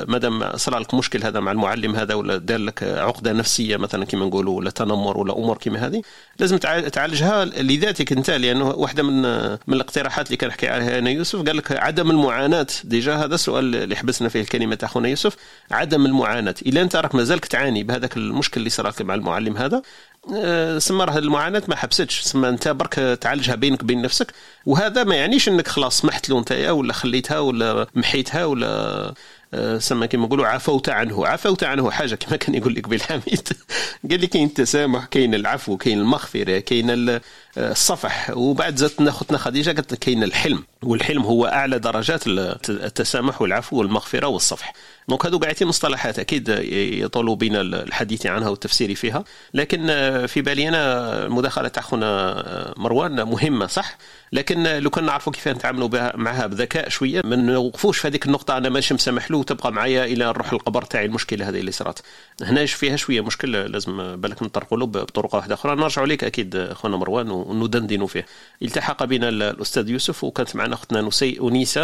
مادام 0.07 0.57
صرا 0.57 0.79
لك 0.79 0.93
مشكل 0.93 1.23
هذا 1.23 1.39
مع 1.39 1.51
المعلم 1.51 1.95
هذا 1.95 2.13
ولا 2.13 2.37
دار 2.37 2.59
لك 2.59 2.83
عقدة 2.83 3.33
نفسية 3.33 3.77
مثلا 3.77 4.05
كما 4.05 4.25
نقولوا 4.25 4.57
ولا 4.57 4.69
تنمر 4.69 5.17
ولا 5.17 5.33
أمور 5.33 5.57
كما 5.57 5.87
هذه 5.87 6.01
لازم 6.39 6.57
تعالجها 6.57 7.45
لذاتك 7.45 8.11
انت. 8.11 8.29
لأنه 8.29 8.67
واحدة 8.69 9.03
من 9.03 9.21
من 9.67 9.73
الاقتراحات 9.73 10.27
اللي 10.27 10.37
كان 10.37 10.51
حكي 10.51 10.67
عليها 10.67 10.99
أنا 10.99 11.09
يوسف 11.09 11.41
قال 11.41 11.57
لك 11.57 11.71
عدم 11.71 12.11
المعاناة. 12.11 12.67
ديجا 12.83 13.15
هذا 13.15 13.35
السؤال 13.35 13.75
اللي 13.75 13.95
حبسنا 13.95 14.29
فيه 14.29 14.41
الكلمة 14.41 14.75
تاع 14.75 14.89
خونا 14.89 15.09
يوسف 15.09 15.35
عدم 15.71 16.05
المعاناة. 16.05 16.55
إلا 16.65 16.81
أنت 16.81 16.95
راك 16.95 17.15
مازالك 17.15 17.45
تعاني 17.45 17.83
بهذاك 17.83 18.17
المشكل 18.17 18.59
اللي 18.59 18.71
لك 18.79 19.01
مع 19.01 19.15
المعلم 19.15 19.57
هذا 19.57 19.81
سما 20.77 21.05
راه 21.05 21.17
المعاناة 21.17 21.63
ما 21.67 21.75
حبستش. 21.75 22.21
سما 22.21 22.49
أنت 22.49 22.67
برك 22.67 22.93
تعالجها 23.21 23.55
بينك 23.55 23.83
وبين 23.83 24.01
نفسك 24.01 24.33
وهذا 24.65 25.03
ما 25.03 25.15
يعنيش 25.15 25.49
إنك 25.49 25.67
خلاص 25.67 26.01
سمحت 26.01 26.29
له 26.29 26.39
أنت 26.39 26.51
ولا 26.51 26.93
خليتها 26.93 27.39
ولا 27.39 27.87
محيتها 27.95 28.45
ولا 28.45 29.13
آه، 29.53 29.77
سما 29.77 30.05
كما 30.05 30.25
نقولوا 30.25 30.47
عفوت 30.47 30.89
عنه. 30.89 31.27
عفوت 31.27 31.63
عنه 31.63 31.91
حاجة 31.91 32.15
كما 32.15 32.37
كان 32.37 32.55
يقول 32.55 32.75
لك 32.75 32.87
بالحميد. 32.89 33.47
قال 34.09 34.19
لي 34.19 34.27
كاين 34.27 34.47
التسامح 34.47 35.05
كاين 35.05 35.35
العفو 35.35 35.77
كاين 35.77 35.99
المغفرة 35.99 36.59
كاين 36.59 37.19
الصفح. 37.57 38.29
وبعد 38.37 38.75
زادت 38.75 39.01
أختنا 39.01 39.37
خديجة 39.37 39.71
قالت 39.71 39.93
كاين 39.93 40.23
الحلم. 40.23 40.63
والحلم 40.83 41.21
هو 41.21 41.45
أعلى 41.45 41.79
درجات 41.79 42.27
التسامح 42.69 43.41
والعفو 43.41 43.77
والمغفرة 43.77 44.27
والصفح. 44.27 44.73
دونك 45.09 45.25
هذو 45.25 45.37
قاعدين 45.37 45.67
مصطلحات 45.67 46.19
أكيد 46.19 46.49
يطول 46.49 47.35
بنا 47.35 47.61
الحديث 47.61 48.25
عنها 48.25 48.49
والتفسير 48.49 48.95
فيها. 48.95 49.23
لكن 49.53 49.87
في 50.27 50.41
بالي 50.41 50.67
أنا 50.69 51.25
المداخله 51.25 51.67
تاع 51.67 51.83
خونا 51.83 52.73
مروان 52.77 53.23
مهمة 53.23 53.67
صح؟ 53.67 53.97
لكن 54.31 54.63
لو 54.63 54.89
كان 54.89 55.05
نعرفوا 55.05 55.33
كيف 55.33 55.47
نتعاملوا 55.47 56.17
معها 56.17 56.47
بذكاء 56.47 56.89
شوية 56.89 57.21
ما 57.25 57.35
نوقفوش 57.35 57.97
في 57.97 58.07
هذيك 58.07 58.25
النقطة 58.25 58.57
أنا 58.57 58.69
ماشي 58.69 58.93
مسامح 58.93 59.31
له 59.31 59.37
وتبقى 59.37 59.71
معايا 59.71 60.05
إلى 60.05 60.25
نروح 60.25 60.53
القبر 60.53 60.81
تاعي 60.81 61.05
المشكلة 61.05 61.49
هذه 61.49 61.59
اللي 61.59 61.71
صارت. 61.71 62.03
هنا 62.41 62.65
فيها 62.65 62.95
شوية 62.95 63.21
مشكل 63.21 63.51
لازم 63.51 64.15
بالك 64.15 64.43
نطرقوا 64.43 64.77
له 64.77 64.85
بطرق 64.85 65.35
واحدة 65.35 65.53
أخرى. 65.53 65.75
نرجع 65.75 66.03
لك 66.03 66.23
أكيد 66.23 66.73
خونا 66.73 66.97
مروان 66.97 67.29
وندندنوا 67.31 68.07
فيه. 68.07 68.25
التحق 68.61 69.03
بنا 69.03 69.29
الأستاذ 69.29 69.89
يوسف 69.89 70.23
وكانت 70.23 70.55
معنا 70.55 70.73
أختنا 70.73 71.01
نسي 71.01 71.39
أنيسة 71.41 71.81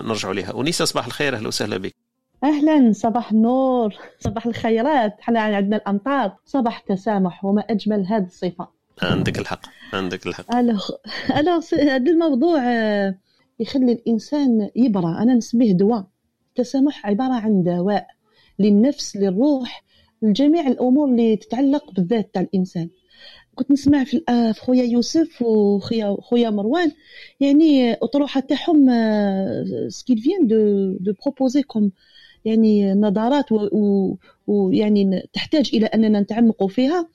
نرجع 0.00 0.30
لها 0.30 0.60
أنيسة 0.60 0.84
صباح 0.84 1.06
الخير 1.06 1.36
أهلا 1.36 1.48
وسهلا 1.48 1.76
بك. 1.76 2.05
أهلا 2.46 2.92
صباح 2.92 3.32
النور 3.32 3.94
صباح 4.20 4.46
الخيرات. 4.46 5.16
حنا 5.20 5.40
عندنا 5.40 5.76
الأمطار. 5.76 6.36
صباح 6.44 6.78
التسامح 6.78 7.44
وما 7.44 7.60
أجمل 7.60 8.06
هذه 8.06 8.24
الصفة. 8.24 8.68
عندك 9.02 9.38
الحق. 9.38 9.60
عندك 9.92 10.26
الحق. 10.26 10.54
الوغ 10.56 10.90
هذا 11.72 12.10
الموضوع 12.10 12.60
آه، 12.64 13.14
يخلي 13.60 13.92
الإنسان 13.92 14.70
يبرى. 14.76 15.18
أنا 15.18 15.34
نسميه 15.34 15.72
دواء. 15.72 16.06
التسامح 16.48 17.06
عبارة 17.06 17.34
عن 17.34 17.62
دواء 17.62 18.06
للنفس 18.58 19.16
للروح 19.16 19.84
لجميع 20.22 20.66
الأمور 20.66 21.08
اللي 21.08 21.36
تتعلق 21.36 21.90
بالذات 21.90 22.34
تاع 22.34 22.42
الإنسان. 22.42 22.88
كنت 23.54 23.70
نسمع 23.70 24.04
في 24.04 24.22
في 24.54 24.60
خويا 24.60 24.84
يوسف 24.84 25.42
وخويا 25.42 26.16
خويا 26.20 26.50
مروان 26.50 26.92
يعني 27.40 27.92
أطروحة 27.92 28.40
تاعهم 28.40 28.86
ce 29.88 29.95
qu'ils 29.95 30.18
viennent 30.18 30.56
de 31.00 31.06
de 31.06 31.12
proposer 31.24 31.62
comme 31.62 31.92
يعني 32.46 32.94
نظرات 32.94 33.44
ويعني 34.46 35.28
تحتاج 35.32 35.70
إلى 35.74 35.86
أننا 35.86 36.20
نتعمقوا 36.20 36.68
فيها. 36.68 37.08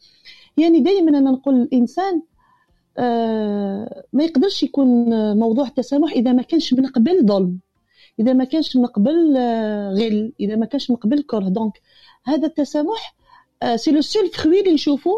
يعني 0.58 0.80
دائما 0.80 1.10
أنا 1.20 1.32
نقول 1.32 1.56
الإنسان 1.62 2.22
آه 2.98 4.04
ما 4.14 4.24
يقدرش 4.24 4.64
يكون 4.64 4.88
موضوع 5.38 5.68
التسامح 5.68 6.12
إذا 6.12 6.34
ما 6.34 6.42
كانش 6.42 6.74
من 6.74 6.86
قبل 6.86 7.26
ظلم 7.26 7.60
إذا 8.20 8.34
ما 8.34 8.44
كانش 8.44 8.76
من 8.78 8.86
قبل 8.86 9.38
آه 9.38 9.90
غل 9.92 10.34
إذا 10.40 10.56
ما 10.56 10.66
كانش 10.66 10.90
من 10.92 10.96
قبل 10.96 11.22
كره. 11.24 11.50
donc 11.50 11.82
هذا 12.26 12.48
التسامح 12.48 13.16
c'est 13.76 13.92
le 13.92 14.02
seul 14.02 14.28
fruit 14.30 14.60
اللي 14.60 14.74
نشوفو 14.74 15.12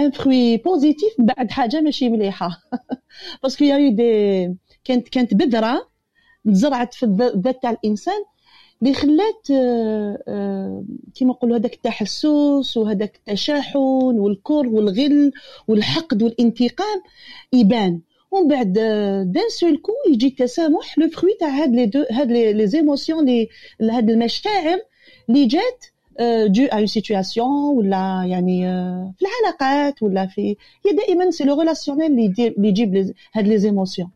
un 0.00 0.10
fruit 0.10 0.56
positif 0.56 1.12
بعد 1.18 1.50
حاجة 1.50 1.80
ماشي 1.80 2.08
مليحة. 2.08 2.50
parce 3.42 3.56
que 3.56 3.64
y 3.64 3.88
a 3.90 4.06
des 4.06 4.56
كانت 4.84 5.08
كانت 5.08 5.34
بذره 5.34 5.88
تزرعت 6.46 6.94
في 6.94 7.02
الذات 7.06 7.62
تاع 7.62 7.70
الإنسان. 7.70 8.22
اللي 8.82 8.94
خلات 8.94 9.50
آه، 9.50 10.22
آه، 10.28 10.84
كيما 11.14 11.30
نقولوا 11.30 11.56
هذاك 11.56 11.74
التحسس 11.74 12.76
وهذاك 12.76 13.16
التشاحن 13.16 13.78
والكره 14.18 14.68
والغل 14.68 15.32
والحقد 15.68 16.22
والانتقام 16.22 17.02
يبان. 17.52 18.00
ومن 18.30 18.48
بعد 18.48 18.72
d'un 19.32 19.48
seul 19.48 19.76
coup 19.76 19.92
يجي 20.12 20.26
التسامح 20.26 20.98
le 20.98 21.08
fruit 21.08 21.36
تاع 21.40 21.48
هاد 21.48 21.74
les 21.74 21.86
deux 21.86 22.04
هاد 22.10 22.30
les 22.30 22.66
émotions 22.66 23.24
لي 23.26 23.48
هاد 23.80 24.10
المشاعر 24.10 24.80
اللي 25.28 25.46
جات 25.46 25.84
d'une 26.46 26.64
situation 26.72 27.76
ولا 27.76 28.24
يعني 28.26 28.68
آه، 28.68 29.14
في 29.18 29.24
العلاقات 29.26 30.02
ولا 30.02 30.26
في 30.26 30.56
هي 30.86 30.92
دائما 30.92 31.30
c'est 31.30 31.44
le 31.44 31.60
relationnel 31.60 32.06
اللي 32.06 32.52
يجيب 32.68 33.14
هاد 33.34 33.48
les 33.48 33.58
émotions 33.58 34.10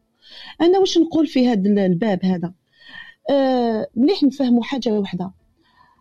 أنا 0.61 0.79
واش 0.79 0.99
نقول 0.99 1.27
في 1.27 1.49
هذا 1.49 1.87
الباب 1.87 2.25
هذا؟ 2.25 2.53
مليح 3.97 4.23
نفهموا 4.23 4.62
حاجة 4.62 4.91
واحدة 4.91 5.33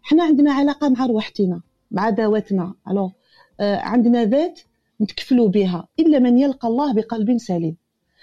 حنا 0.04 0.24
عندنا 0.24 0.54
علاقة 0.54 0.90
مع 0.90 1.06
روحتنا 1.06 1.62
مع 1.92 2.10
ذواتنا. 2.10 2.74
alors 2.88 3.12
آه 3.60 3.78
عندنا 3.78 4.26
ذات 4.26 4.60
نتكفلوا 5.02 5.48
بها 5.48 5.88
إلا 6.00 6.20
من 6.20 6.38
يلقى 6.38 6.68
الله 6.68 6.94
بقلب 6.94 7.38
سليم. 7.38 7.78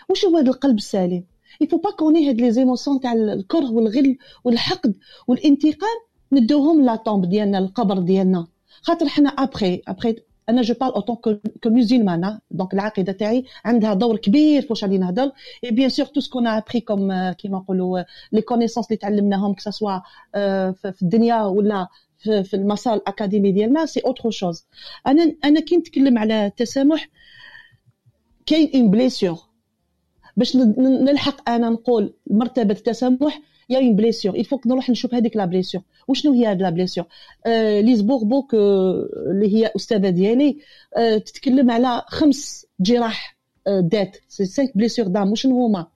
واش 0.09 0.25
هو 0.25 0.37
هذا 0.37 0.51
القلب 0.51 0.77
السليم؟ 0.77 1.25
il 1.61 1.66
faut 1.66 1.77
pas 1.77 1.91
qu'on 1.91 2.14
ait 2.14 2.29
هاد 2.29 2.41
les 2.41 2.51
émotions 2.51 3.01
تاع 3.01 3.13
الكره 3.13 3.71
والغل 3.71 4.19
والحقد 4.45 4.97
والانتقام 5.29 5.99
ندوهم 6.33 6.85
la 6.85 6.97
tombe 6.97 7.29
ديالنا 7.29 7.59
القبر 7.59 7.99
ديالنا. 7.99 8.47
خاطر 8.83 9.09
حنا 9.09 9.29
ابخي 9.29 9.83
ابخي 9.89 10.17
أنا 10.49 10.63
je 10.63 10.75
parle 10.81 10.93
en 10.93 11.01
tant 11.01 11.17
que 11.17 11.37
musulmane 11.67 12.39
donc 12.51 12.75
العقيده 12.75 13.13
تاعي 13.13 13.45
عندها 13.65 13.95
دور 13.95 14.17
كبير 14.17 14.63
فاش 14.63 14.85
غادي 14.85 14.99
نهضر 14.99 15.31
et 15.65 15.71
bien 15.71 15.89
sûr 15.89 16.07
tout 16.07 16.21
ce 16.21 16.28
qu'on 16.28 16.47
a 16.47 16.51
appris 16.51 16.81
comme 16.81 17.31
كيما 17.33 17.59
نقولوا 17.59 18.03
les 18.33 18.43
connaissances 18.43 18.87
اللي 18.87 18.97
تعلمناهم 18.97 19.55
que 19.55 19.64
ça 19.64 19.71
soit 19.71 20.01
في 20.73 21.03
الدنيا 21.03 21.43
ولا 21.43 21.87
في 22.19 22.55
المسار 22.55 22.95
الاكاديمي 22.95 23.53
ديالنا 23.53 23.87
c'est 23.87 24.01
autre 24.01 24.31
chose 24.31 24.67
أنا 25.07 25.35
أنا 25.45 25.61
كي 25.61 25.77
نتكلم 25.77 26.19
على 26.19 26.47
التسامح 26.47 27.09
كاين 28.47 28.71
une 28.75 28.91
blessure 28.91 29.39
باش 30.37 30.57
نلحق 30.57 31.51
أنا 31.51 31.69
نقول 31.71 32.15
مرتبة 32.31 32.75
التسامح 32.75 33.41
y 33.69 33.79
a 33.79 33.83
une 33.83 33.97
blessure 33.97 34.35
il 34.35 34.42
faut 34.42 34.56
que 34.56 34.67
نروح 34.67 34.91
نشوف 34.91 35.15
هذيك 35.15 35.37
la 35.37 35.45
blessure 35.45 35.83
وشنو 36.09 36.33
هي 36.33 36.47
هاد 36.47 36.63
la 36.63 36.71
blessure 36.71 37.07
آه 37.47 37.81
Lise 37.81 38.01
Bourbeau 38.01 38.55
آه 38.55 39.09
اللي 39.31 39.55
هي 39.55 39.73
استاذه 39.77 40.11
ديالي 40.11 40.59
آه 40.97 41.19
تتكلم 41.19 41.71
على 41.71 42.03
خمس 42.07 42.67
جراح 42.81 43.39
آه 43.67 43.81
dans 43.81 44.17
ses 44.29 44.45
cinq 44.45 44.77
blessures 44.77 45.09
d'âme 45.09 45.33
وشنو 45.33 45.67
هما 45.67 45.87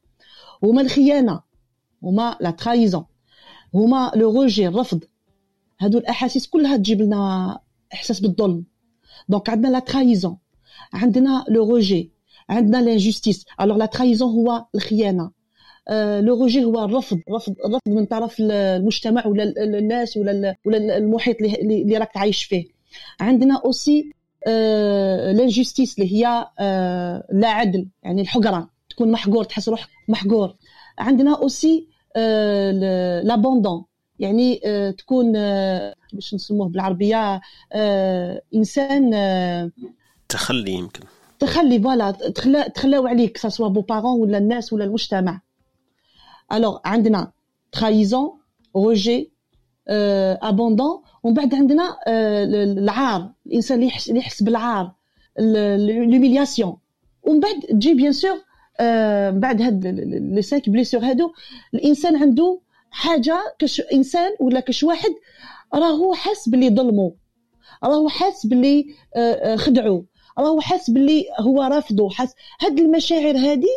هما 0.62 0.82
الخيانه 0.82 1.40
هما 2.02 2.36
la 2.40 2.50
trahison 2.50 3.04
هما 3.74 4.12
le 4.16 4.30
rejet 4.42 4.68
الرفض 4.68 5.04
هادو 5.80 5.98
الاحاسيس 5.98 6.46
كلها 6.46 6.76
تجيب 6.76 7.00
لنا 7.00 7.58
احساس 7.94 8.20
بالظلم 8.20 8.64
donc 9.28 9.48
عندنا 9.48 9.68
la 9.68 9.78
trahison 9.78 10.38
عندنا 10.92 11.44
le 11.48 11.70
rejet 11.70 12.12
عندنا 12.48 12.82
l'injustice 12.82 13.44
alors 13.60 13.76
la 13.76 13.86
trahison 13.86 14.30
هو 14.30 14.64
الخيانه 14.74 15.30
le 16.20 16.40
rejet 16.40 16.64
هو 16.64 16.84
الرفض 16.84 17.20
رفض 17.30 17.54
رفض 17.66 17.88
من 17.88 18.04
طرف 18.04 18.36
المجتمع 18.40 19.26
ولا 19.26 19.44
الناس 19.58 20.16
ولا 20.16 20.56
ولا 20.66 20.96
المحيط 20.96 21.36
اللي 21.40 21.96
راك 21.96 22.16
عايش 22.16 22.44
فيه. 22.44 22.64
عندنا 23.20 23.60
aussi 23.64 24.12
l'injustice 25.36 25.98
اللي 25.98 26.12
هي 26.14 26.46
لا 27.32 27.48
عدل 27.48 27.88
يعني 28.02 28.22
الحقرة. 28.22 28.70
تكون 28.90 29.12
محقور 29.12 29.44
تحس 29.44 29.68
روحك 29.68 29.88
محقور. 30.08 30.56
عندنا 30.98 31.36
aussi 31.36 31.88
l'abandon 33.22 33.84
يعني 34.18 34.60
تكون 34.98 35.32
باش 36.12 36.34
نسموه 36.34 36.68
بالعربية 36.68 37.40
إنسان 38.54 39.10
تخلي 40.28 40.72
يمكن. 40.72 41.00
تخلي 41.38 41.80
voilà 41.80 42.10
تخلاو 42.74 43.06
عليك 43.06 43.38
سواء 43.38 43.68
vos 43.68 43.80
parents 43.80 44.20
ولا 44.20 44.38
الناس 44.38 44.72
ولا 44.72 44.84
المجتمع. 44.84 45.40
alors 46.52 46.78
عندنا 46.84 47.32
trahison 47.72 48.38
rejet 48.76 49.32
abandon 49.88 51.02
ومن 51.22 51.34
بعد 51.34 51.54
عندنا 51.54 51.96
العار 52.08 53.32
الانسان 53.46 53.76
اللي 53.78 53.86
يحس, 53.86 54.08
يحس 54.08 54.42
بالعار 54.42 54.92
l'humiliation 55.38 56.76
ومن 57.22 57.40
بعد 57.40 57.60
تجي 57.60 57.94
bien 57.94 58.12
sûr 58.12 58.34
من 59.32 59.40
بعد 59.40 59.62
هاد 59.62 59.86
les 60.34 60.42
cinq 60.42 60.68
blessures 60.68 61.04
هادو 61.04 61.32
الإنسان 61.74 62.16
عنده 62.16 62.60
حاجة 62.90 63.54
كش 63.58 63.80
إنسان 63.80 64.30
ولا 64.40 64.60
كش 64.60 64.82
واحد 64.84 65.10
راهو 65.74 66.14
حاس 66.14 66.48
باللي 66.48 66.70
ظلمو. 66.70 67.16
راهو 67.84 68.08
حاس 68.08 68.46
باللي 68.46 68.86
خدعو. 69.56 70.04
راهو 70.38 70.60
حاس 70.60 70.90
باللي 70.90 71.24
هو 71.40 71.62
رافضو. 71.62 72.08
حاس 72.08 72.34
هاد 72.60 72.80
المشاعر 72.80 73.36
هادي 73.36 73.68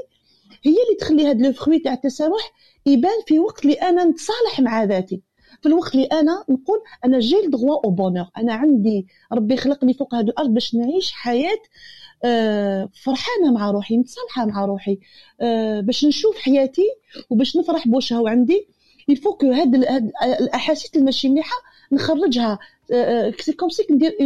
هي 0.65 0.71
اللي 0.71 0.95
تخلي 0.99 1.29
هاد 1.29 1.41
le 1.41 1.53
fruit 1.53 1.79
تاع 1.79 1.93
التسامح 1.93 2.51
يبان 2.85 3.21
في 3.27 3.39
وقت 3.39 3.65
اللي 3.65 3.73
أنا 3.73 4.03
نتصالح 4.03 4.59
مع 4.59 4.83
ذاتي. 4.83 5.21
في 5.61 5.65
الوقت 5.69 5.95
اللي 5.95 6.05
أنا 6.05 6.43
نقول 6.49 6.79
أنا 7.05 7.19
j'ai 7.19 7.39
le 7.45 7.57
droit 7.57 7.85
au 7.85 7.89
bonheur 7.89 8.25
أنا 8.37 8.53
عندي 8.53 9.07
ربي 9.33 9.57
خلقني 9.57 9.93
فوق 9.93 10.15
هذه 10.15 10.25
الأرض 10.25 10.49
باش 10.49 10.75
نعيش 10.75 11.11
حياة 11.11 11.57
آه 12.23 12.89
فرحانة 13.03 13.51
مع 13.53 13.71
روحي 13.71 13.97
متصالحة 13.97 14.45
مع 14.45 14.65
روحي 14.65 14.99
آه 15.41 15.79
باش 15.81 16.05
نشوف 16.05 16.37
حياتي 16.37 16.89
وباش 17.29 17.57
نفرح 17.57 17.87
بواش 17.87 18.13
هو 18.13 18.27
عندي 18.27 18.67
il 19.07 19.16
faut 19.16 19.33
que 19.33 19.45
هاد, 19.45 19.75
هاد 19.75 20.11
الأحاسيس 20.23 20.95
الماشي 20.95 21.29
مليحة 21.29 21.55
نخرجها. 21.91 22.59
c'est 23.39 23.53
comme 23.53 23.69
si 23.69 23.87
ندير 23.91 24.17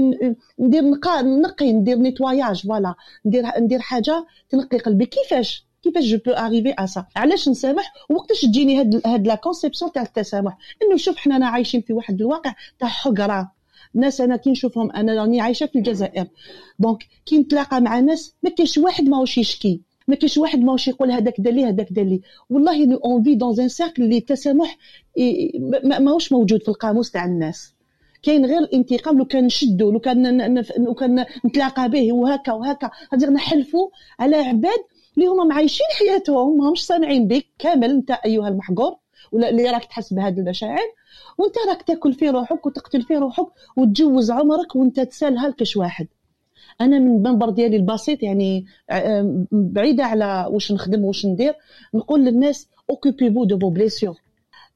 ندير 0.60 0.84
نقي 1.24 1.74
ندير 1.74 1.98
nettoyage 1.98 2.68
voilà. 2.68 2.96
ندير 3.26 3.44
ندير 3.60 3.80
حاجة 3.80 4.26
تنقي 4.50 4.78
قلبي. 4.78 5.06
كيفاش؟ 5.06 5.69
كيفاش 5.84 6.06
je 6.06 6.18
peux 6.26 6.32
arriver 6.32 6.74
à 6.80 6.86
ça 6.86 7.06
علاش 7.16 7.50
نسامح؟ 7.50 7.94
وقتاش 8.10 8.42
تجيني 8.42 8.80
هاد 8.80 9.02
هاد 9.06 9.28
la 9.28 9.36
conception 9.36 9.92
تاع 9.92 10.02
التسامح؟ 10.02 10.58
إنه 10.84 10.98
شوف 10.98 11.18
حنا 11.18 11.48
عايشين 11.48 11.82
في 11.82 11.94
واحد 11.94 12.22
الواقع 12.22 12.54
تاع 12.80 12.88
حقرة. 12.88 13.52
ناس 13.94 14.22
أنا 14.22 14.36
كي 14.36 14.52
نشوفهم 14.52 14.92
أنا 14.92 15.22
راني 15.22 15.42
عايشة 15.42 15.66
في 15.66 15.78
الجزائر. 15.78 16.28
donc 16.80 17.04
كي 17.26 17.38
نتلاقى 17.38 17.82
مع 17.82 18.00
ناس 18.00 18.36
ما 18.44 18.50
كاينش 18.50 18.78
واحد 18.78 19.04
ماهوش 19.04 19.38
يشكي. 19.38 19.82
ما 20.08 20.16
كاينش 20.16 20.38
واحد 20.38 20.60
ماهوش 20.60 20.88
يقول 20.88 21.12
هذاك 21.12 21.42
دار 21.42 21.54
لي 21.54 21.66
هذاك 21.66 21.88
دار 21.92 22.06
لي. 22.06 22.22
والله 22.50 22.86
nous 22.86 22.98
on 22.98 23.24
vit 23.24 23.36
dans 23.36 23.60
un 23.60 23.70
cercle 23.70 24.04
اللي 24.04 24.18
التسامح 24.18 24.78
ماهوش 25.84 26.32
موجود 26.32 26.62
في 26.62 26.70
القاموس 26.70 27.12
تاع 27.12 27.26
الناس. 27.26 27.74
كاين 28.24 28.46
غير 28.46 28.60
الانتقام 28.60 29.18
لو 29.18 29.26
كان 29.26 29.46
نشدو 29.46 29.92
لو 29.92 30.00
كان 30.00 30.62
لو 30.78 30.94
كان 30.94 31.26
نتلاقى 31.46 31.90
به 31.90 32.14
وهكا 32.14 32.54
وهكا. 32.54 32.90
غادي 33.14 33.26
نحلفوا 33.26 33.90
على 34.20 34.36
عباد 34.36 34.80
اللي 35.20 35.32
هما 35.32 35.44
معايشين 35.44 35.86
حياتهم 36.00 36.58
ماهمش 36.58 36.86
سامعين 36.86 37.28
بك 37.28 37.46
كامل 37.60 37.90
انت 37.90 38.12
أيها 38.12 38.48
المحقور 38.48 38.96
ولا 39.32 39.50
اللي 39.50 39.70
راك 39.70 39.86
تحس 39.86 40.14
بهذه 40.14 40.40
المشاعر. 40.40 40.88
وانت 41.38 41.56
راك 41.70 41.82
تاكل 41.82 42.14
في 42.14 42.30
روحك 42.30 42.66
وتقتل 42.66 43.02
في 43.02 43.16
روحك 43.16 43.46
وتجوز 43.78 44.32
عمرك 44.32 44.76
وانت 44.76 45.00
تسالها 45.00 45.48
لكش 45.50 45.78
واحد. 45.78 46.08
أنا 46.82 47.00
من 47.00 47.16
المنبر 47.16 47.50
ديالي 47.50 47.76
البسيط 47.78 48.24
يعني 48.24 48.66
آه، 48.90 49.46
بعيدة 49.52 50.06
على 50.06 50.48
واش 50.50 50.72
نخدم 50.72 51.06
واش 51.06 51.26
ندير 51.26 51.54
نقول 51.94 52.26
للناس 52.26 52.68
occupez-vous 52.90 53.44
de 53.44 53.60
vos 53.60 53.70
blessures 53.70 54.16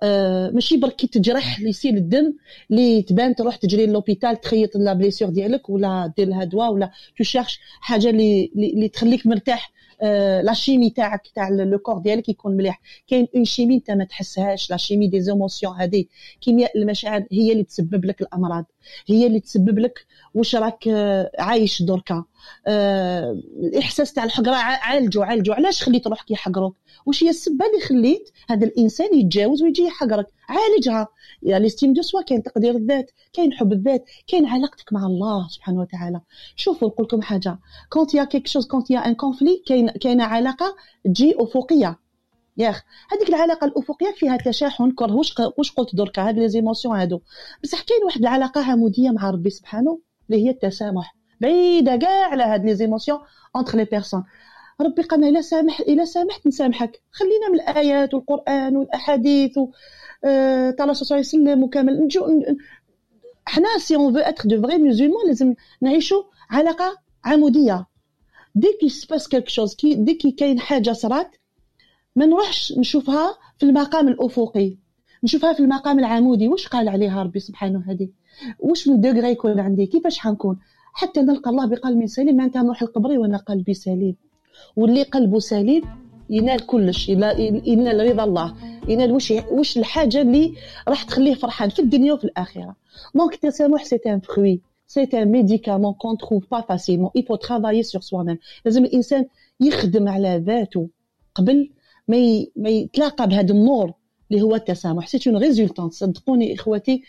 آه 0.03 0.49
ماشي 0.49 0.77
برك 0.77 1.05
تجرح 1.05 1.57
اللي 1.57 1.69
يسيل 1.69 1.97
الدم 1.97 2.33
اللي 2.71 3.01
تبان 3.01 3.35
تروح 3.35 3.55
تجري 3.55 3.85
l'hôpital 3.85 4.41
تخيط 4.41 4.75
la 4.75 4.93
blessure 4.93 5.31
ديالك 5.31 5.69
ولا 5.69 6.13
دير 6.17 6.27
لها 6.27 6.43
دواء 6.43 6.73
ولا 6.73 6.91
ت 7.19 7.24
cherche 7.24 7.59
حاجة 7.81 8.09
اللي 8.09 8.51
اللي 8.55 8.87
تخليك 8.89 9.27
مرتاح. 9.27 9.72
la 10.43 10.53
chimie 10.53 10.89
تاعك 10.89 11.21
تاع 11.35 11.49
le 11.49 11.77
corps 11.79 11.97
ديالك 11.97 12.29
يكون 12.29 12.57
مليح 12.57 12.81
كاين 13.07 13.27
une 13.35 13.45
chimie 13.45 13.75
انت 13.75 13.91
ما 13.91 14.03
تحسهاش 14.03 14.71
la 14.71 14.77
chimie 14.77 15.07
des 15.07 15.21
émotions 15.21 15.73
هذه 15.81 16.05
كيمياء 16.41 16.77
المشاعر 16.77 17.23
هي 17.31 17.51
اللي 17.51 17.63
تسبب 17.63 18.05
لك 18.05 18.21
الامراض 18.21 18.65
هي 19.07 19.27
اللي 19.27 19.39
تسبب 19.39 19.79
لك 19.79 20.05
واش 20.33 20.55
راك 20.55 20.87
عايش 21.39 21.81
دركا 21.81 22.23
الاحساس 23.63 24.13
تاع 24.13 24.23
الحقره 24.23 24.55
عالجوا 24.55 25.25
عالجوا 25.25 25.55
علاش 25.55 25.83
خليت 25.83 26.07
روحك 26.07 26.31
يحقروك 26.31 26.77
واش 27.05 27.23
هي 27.23 27.29
السبه 27.29 27.65
اللي 27.65 27.81
خليت 27.85 28.29
هذا 28.49 28.65
الانسان 28.65 29.19
يتجاوز 29.19 29.63
ويجي 29.63 29.83
يحقرك 29.83 30.27
عالجها. 30.53 31.07
y 31.43 31.59
a 31.59 31.63
l'estime 31.63 31.93
de 31.93 32.01
soi 32.01 32.21
كاين 32.21 32.43
تقدير 32.43 32.75
الذات 32.75 33.11
كاين 33.33 33.53
حب 33.53 33.73
الذات 33.73 34.05
كاين 34.27 34.45
علاقتك 34.45 34.93
مع 34.93 35.05
الله 35.05 35.47
سبحانه 35.47 35.81
وتعالى. 35.81 36.21
شوفوا 36.55 36.87
نقول 36.87 37.05
لكم 37.05 37.21
حاجة. 37.21 37.59
كونت 37.89 38.13
يا 38.13 38.23
كيك 38.23 38.47
شوز 38.47 38.67
كونت 38.67 38.91
يا 38.91 38.99
ان 38.99 39.15
كونفلي 39.15 39.63
كاين 39.67 39.89
كاينة 39.89 40.23
علاقة 40.23 40.75
تجي 41.05 41.35
أفقية. 41.37 41.99
ياخ 42.57 42.83
هذيك 43.11 43.29
العلاقة 43.29 43.65
الأفقية 43.65 44.11
فيها 44.15 44.37
تشاحن 44.37 44.91
كره 44.91 45.13
واش 45.13 45.35
واش 45.57 45.71
قلت 45.71 45.95
دركا 45.95 46.27
هاد 46.27 46.39
les 46.39 46.49
émotions 46.49 46.95
هادو. 46.95 47.21
بصح 47.63 47.81
كاين 47.81 48.03
واحد 48.03 48.19
العلاقة 48.19 48.71
عموديه 48.71 49.09
مع 49.09 49.29
ربي 49.29 49.49
سبحانه 49.49 49.99
اللي 50.29 50.45
هي 50.45 50.49
التسامح. 50.49 51.15
بعيدة 51.41 51.95
كاع 51.95 52.29
على 52.29 52.43
هاد 52.43 52.65
les 52.65 52.75
émotions 52.75 53.19
entre 53.55 53.77
les 53.77 53.85
personnes 53.85 54.23
ربي 54.81 55.01
قالنا 55.01 55.29
الا 55.29 55.41
سامح 55.41 55.79
الا 55.79 56.05
سامحت 56.05 56.47
نسامحك 56.47 57.01
خلينا 57.11 57.49
من 57.49 57.55
الآيات 57.55 58.13
والقرآن 58.13 58.77
والأحاديث 58.77 59.57
و 59.57 59.67
آه، 60.25 60.71
تاع 60.71 60.85
الرسول 60.85 61.07
صلى 61.07 61.17
الله 61.17 61.29
عليه 61.29 61.43
وسلم 61.43 61.63
وكامل 61.63 62.03
نجو 62.03 62.27
حنا 63.45 63.77
si 63.77 63.95
on 63.95 64.13
veut 64.13 64.19
être 64.19 64.49
de 64.49 64.61
vrais 64.61 64.77
musulmans 64.77 65.27
لازم 65.27 65.53
نعيشوا 65.81 66.23
علاقة 66.49 66.97
عمودية. 67.25 67.85
dès 68.55 68.56
qu'il 68.56 68.59
se 68.59 68.59
passe 68.59 68.62
quelque 68.62 68.65
chose 68.65 68.67
كي 68.81 68.89
dès 68.89 69.27
que 69.27 70.31
كاين 70.31 70.59
حاجة 70.59 70.91
صرات 70.91 71.35
ما 72.15 72.25
نروحش 72.25 72.73
نشوفها 72.77 73.37
في 73.57 73.65
المقام 73.65 74.07
الأفقي. 74.07 74.77
نشوفها 75.23 75.53
في 75.53 75.59
المقام 75.59 75.99
العمودي. 75.99 76.47
واش 76.47 76.67
قال 76.67 76.89
عليها 76.89 77.23
ربي 77.23 77.39
سبحانه 77.39 77.83
هذه 77.87 78.09
واش 78.59 78.87
من 78.87 79.01
degré 79.01 79.31
يكون 79.31 79.59
عندي؟ 79.59 79.85
كيفاش 79.85 80.19
حنكون؟ 80.19 80.59
حتى 80.93 81.21
نلقى 81.21 81.49
الله 81.49 81.65
بقلب 81.65 82.05
سليم. 82.05 82.37
معناتها 82.37 82.63
نروح 82.63 82.83
لقبري 82.83 83.17
وأنا 83.17 83.37
قلبي 83.37 83.73
سليم. 83.73 84.15
واللي 84.75 85.03
قلبه 85.03 85.39
سليم 85.39 85.83
ينال 86.29 86.65
كلش 86.65 87.09
ينال 87.09 88.09
رضا 88.11 88.23
الله. 88.23 88.55
ينال 88.87 89.11
واش 89.11 89.33
واش 89.51 89.77
الحاجة 89.77 90.21
اللي 90.21 90.53
راح 90.87 91.03
تخليه 91.03 91.33
فرحان 91.33 91.69
في 91.69 91.79
الدنيا 91.79 92.13
وفي 92.13 92.23
الآخرة. 92.23 92.75
donc 93.15 93.33
التسامح 93.33 93.83
c'est 93.85 93.99
un 94.05 94.19
fruit 94.19 94.61
c'est 94.87 95.03
un 95.03 95.31
médicament 95.31 95.93
qu'on 95.93 96.17
trouve 96.17 96.51
pas 96.51 96.61
facilement 96.61 97.09
il 97.17 97.21
faut 97.21 97.37
travailler 97.37 97.83
sur 97.83 98.03
soi-même. 98.03 98.37
لازم 98.65 98.85
الإنسان 98.85 99.25
يخدم 99.59 100.09
على 100.09 100.43
ذاته. 100.45 100.89
قبل 101.35 101.69
ما 102.07 102.45
ما 102.55 102.69
يتلاقى 102.69 103.27
بهذا 103.27 103.51
النور 103.51 103.93
اللي 104.31 104.41
هو 104.41 104.55
التسامح. 104.55 105.07
c'est 105.07 105.29
une 105.29 105.37
résultante 105.37 105.93
صدقوني 105.93 106.53
اخواتي 106.53 107.03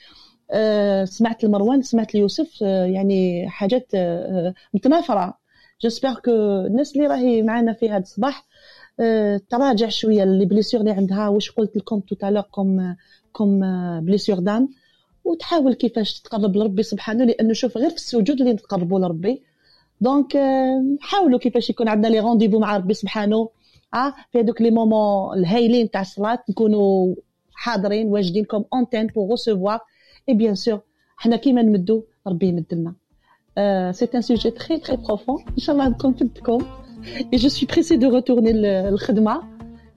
أه 0.50 1.04
سمعت 1.04 1.44
المروان 1.44 1.82
سمعت 1.82 2.14
ليوسف 2.14 2.62
أه 2.62 2.84
يعني 2.84 3.48
حاجات 3.48 3.88
أه 3.94 4.54
متنافرة. 4.74 5.43
j'espère 5.84 6.14
que 6.14 6.30
الناس 6.66 6.96
اللي 6.96 7.06
راهي 7.06 7.42
معنا 7.42 7.72
في 7.72 7.90
هذا 7.90 7.98
الصباح 7.98 8.46
أه 9.00 9.40
تراجع 9.50 9.88
شوية 9.88 10.24
les 10.24 10.44
blessures 10.44 10.80
اللي 10.80 10.92
عندها 10.92 11.28
واش 11.28 11.50
قلت 11.50 11.76
لكم 11.76 12.00
tout 12.00 12.14
à 12.14 12.18
l'heure 12.18 12.42
comme 12.42 12.96
comme 13.32 13.60
blessures 14.00 14.38
d'âme 14.38 14.68
وتحاول 15.24 15.74
كيفاش 15.74 16.20
تقرب 16.20 16.56
لربي 16.56 16.82
سبحانه 16.82 17.24
لأنه 17.24 17.52
شوف 17.52 17.76
غير 17.78 17.90
في 17.90 17.96
السجود 17.96 18.40
اللي 18.40 18.52
نتقربوا 18.52 18.98
لربي. 19.00 19.42
donc 20.00 20.38
حاولوا 21.00 21.38
كيفاش 21.38 21.70
يكون 21.70 21.88
عندنا 21.88 22.08
les 22.08 22.20
rendez-vous 22.20 22.58
مع 22.58 22.76
ربي 22.76 22.94
سبحانه. 22.94 23.48
آه 23.94 24.14
في 24.32 24.40
هذوك 24.40 24.62
les 24.62 24.70
moments 24.70 25.38
الهايلين 25.38 25.90
تاع 25.90 26.00
الصلاة 26.00 26.44
نكونوا 26.50 27.14
حاضرين 27.54 28.06
واجدين 28.06 28.44
comme 28.44 28.64
antenne 28.72 29.06
pour 29.06 29.30
recevoir 29.30 29.80
et 30.28 30.34
bien 30.34 30.54
sûr 30.54 30.80
حنا 31.16 31.36
كيما 31.36 31.62
نمدوا 31.62 32.02
ربي 32.26 32.46
يمد 32.46 32.66
لنا 32.72 32.94
c'est 33.90 34.08
un 34.14 34.22
sujet 34.22 34.50
très 34.50 34.78
très 34.78 34.96
profond 34.96 35.44
ان 35.48 35.58
شاء 35.58 35.76
الله 35.76 35.88
نكون 35.88 36.14
فدتكم 36.14 36.58
et 37.32 37.38
je 37.38 37.48
suis 37.48 37.66
pressée 37.66 37.98
de 37.98 38.06
retourner 38.06 38.52
الخدمه 38.88 39.42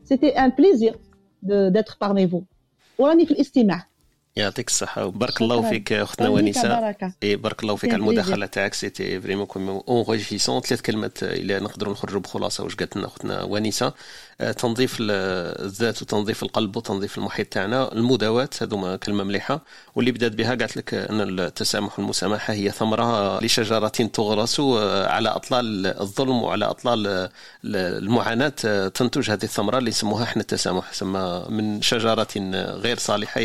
c'était 0.10 0.36
un 0.36 0.50
plaisir 0.50 0.94
d'être 1.44 1.98
parmi 1.98 2.26
vous. 2.26 2.44
وراني 2.98 3.26
في 3.26 3.32
الاستماع 3.32 3.88
يعطيك 4.36 4.68
الصحة 4.68 5.06
وبارك 5.06 5.42
الله 5.42 5.70
فيك 5.70 5.94
أختنا 5.94 6.30
ونيسة 6.30 6.96
اي 7.24 7.36
بارك 7.36 7.64
الله 7.64 7.76
فيك 7.76 7.94
على 7.94 8.00
المداخلة 8.00 8.46
تاعك. 8.46 8.74
c'était 8.74 9.22
vraiment 9.22 9.46
comme 9.46 9.70
enrichissant 9.70 10.62
ثلاث 10.62 10.82
كلمات 10.82 11.24
إلى 11.24 11.60
نقدروا 11.60 11.94
نخرجوا 11.94 12.22
بخلاصة. 12.22 12.64
واش 12.64 12.76
قالت 12.76 12.98
لنا 12.98 13.06
أختنا 13.06 13.44
ونيسة 13.44 13.86
آه، 13.86 13.94
تنظيف 14.58 14.98
الذات 15.00 16.02
وتنظيف 16.02 16.44
القلب 16.44 16.76
وتنظيف 16.78 17.18
المحيط 17.18 17.48
تاعنا. 17.48 17.94
المداواة 17.94 18.50
هذوما 18.62 18.96
كلمة 18.96 19.24
مليحة. 19.24 19.62
واللي 19.96 20.12
بدات 20.12 20.32
بها 20.32 20.50
قالت 20.50 20.78
لك 20.78 20.94
أن 20.94 21.40
التسامح 21.40 22.00
والمسامحة 22.00 22.54
هي 22.54 22.72
ثمرة 22.72 23.40
لشجرة 23.44 23.88
تغرس 23.88 24.60
على 25.10 25.30
أطلال 25.30 25.88
الظلم 26.02 26.44
وعلى 26.44 26.66
أطلال 26.66 27.30
المعاناة 27.66 28.54
آه، 28.66 28.88
تنتج 28.88 29.32
هذه 29.32 29.44
الثمرة 29.44 29.78
اللي 29.78 29.90
يسموها 29.90 30.24
إحنا 30.24 30.42
التسامح. 30.42 30.94
سما 30.94 31.50
من 31.50 31.82
شجرة 31.82 32.28
غير 32.74 32.98
صالحة 32.98 33.42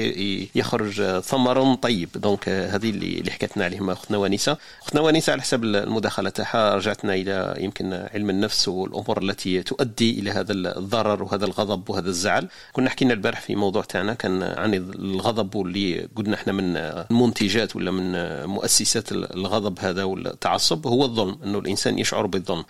يخرج 0.55 1.21
ثمر 1.21 1.75
طيب. 1.75 2.09
دونك 2.15 2.49
هذه 2.49 2.91
اللي 2.91 3.31
حكيتنا 3.31 3.65
عليهم 3.65 3.91
أختنا 3.91 4.19
ونيسه 4.19 4.57
أختنا 4.83 5.01
ونيسه 5.01 5.33
على 5.33 5.43
حسب 5.43 5.65
المداخلة 5.65 6.31
تاعها 6.31 6.75
رجعتنا 6.75 7.15
إلى 7.15 7.55
يمكن 7.59 7.93
علم 8.15 8.31
النفس 8.31 8.69
والأمور 8.69 9.23
التي 9.23 9.63
تؤدي 9.63 10.19
إلى 10.21 10.31
هذا 10.31 10.53
الضرر 10.83 11.23
وهذا 11.23 11.45
الغضب 11.45 11.91
وهذا 11.91 12.09
الزعل. 12.09 12.49
كنا 12.73 12.91
حكينا 12.91 13.15
البارح 13.15 13.41
في 13.41 13.55
موضوع 13.57 13.83
تاعنا 13.83 14.15
كان 14.15 14.43
عن 14.43 14.75
الغضب 14.75 15.55
واللي 15.55 16.09
قلنا 16.17 16.35
إحنا 16.35 16.53
من 16.53 16.77
المنتجات 16.77 17.77
ولا 17.77 17.91
من 17.91 18.07
مؤسسات 18.47 19.13
الغضب 19.13 19.79
هذا 19.79 20.05
والتعصب. 20.05 20.87
هو 20.87 21.05
الظلم 21.05 21.39
إنه 21.45 21.59
الإنسان 21.59 21.99
يشعر 21.99 22.27
بالظلم. 22.27 22.65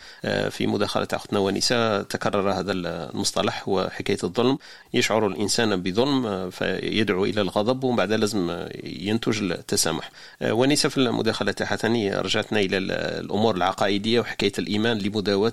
في 0.51 0.67
مداخلة 0.67 1.09
اختنا 1.13 1.39
ونيسه 1.39 2.03
تكرر 2.03 2.53
هذا 2.53 2.73
المصطلح 2.73 3.69
وحكاية 3.69 4.19
الظلم. 4.25 4.59
يشعر 4.95 5.27
الإنسان 5.27 5.83
بظلم 5.83 6.51
فيدعو 6.51 7.25
إلى 7.25 7.41
الغضب 7.41 7.85
ومن 7.85 7.97
بعد 7.97 8.13
لازم 8.13 8.67
ينتج 8.85 9.43
التسامح. 9.43 10.11
آه، 10.43 10.53
ونيسة 10.53 10.89
في 10.89 10.99
المداخلة 10.99 11.53
تاعها 11.53 11.77
ثاني 11.77 12.15
رجعتنا 12.15 12.61
إلى 12.61 12.77
الأمور 13.23 13.57
العقائدية 13.57 14.21
وحكاية 14.21 14.53
الإيمان 14.59 14.99
لمداواة 14.99 15.53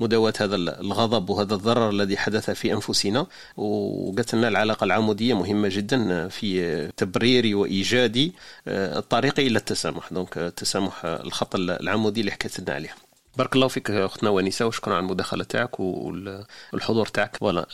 مداواة 0.00 0.32
هذا 0.40 0.56
الغضب 0.56 1.30
وهذا 1.30 1.54
الضرر 1.58 1.90
الذي 1.90 2.16
حدث 2.16 2.50
في 2.50 2.72
أنفسنا 2.72 3.26
وقالت 3.56 4.34
لنا 4.34 4.48
العلاقة 4.48 4.84
العمودية 4.84 5.34
مهمة 5.34 5.68
جدا 5.68 6.28
في 6.28 6.48
تبرير 6.96 7.56
وإيجاد 7.56 8.32
آه، 8.68 8.98
الطريق 8.98 9.40
إلى 9.40 9.58
التسامح. 9.58 10.12
donc 10.12 10.38
التسامح 10.38 11.04
الخط 11.04 11.54
العمودي 11.54 12.20
اللي 12.20 12.32
حكيت 12.32 12.60
لنا 12.60 12.72
عليه. 12.74 12.94
بارك 13.36 13.56
الله 13.56 13.68
فيك 13.68 13.90
أختنا 13.90 14.30
ونيسه 14.30 14.66
وشكرا 14.66 14.94
على 14.94 15.02
المداخلة 15.02 15.44
تاعك 15.44 15.80
والحضور 15.80 17.06
تاعك. 17.06 17.36
voilà 17.36 17.66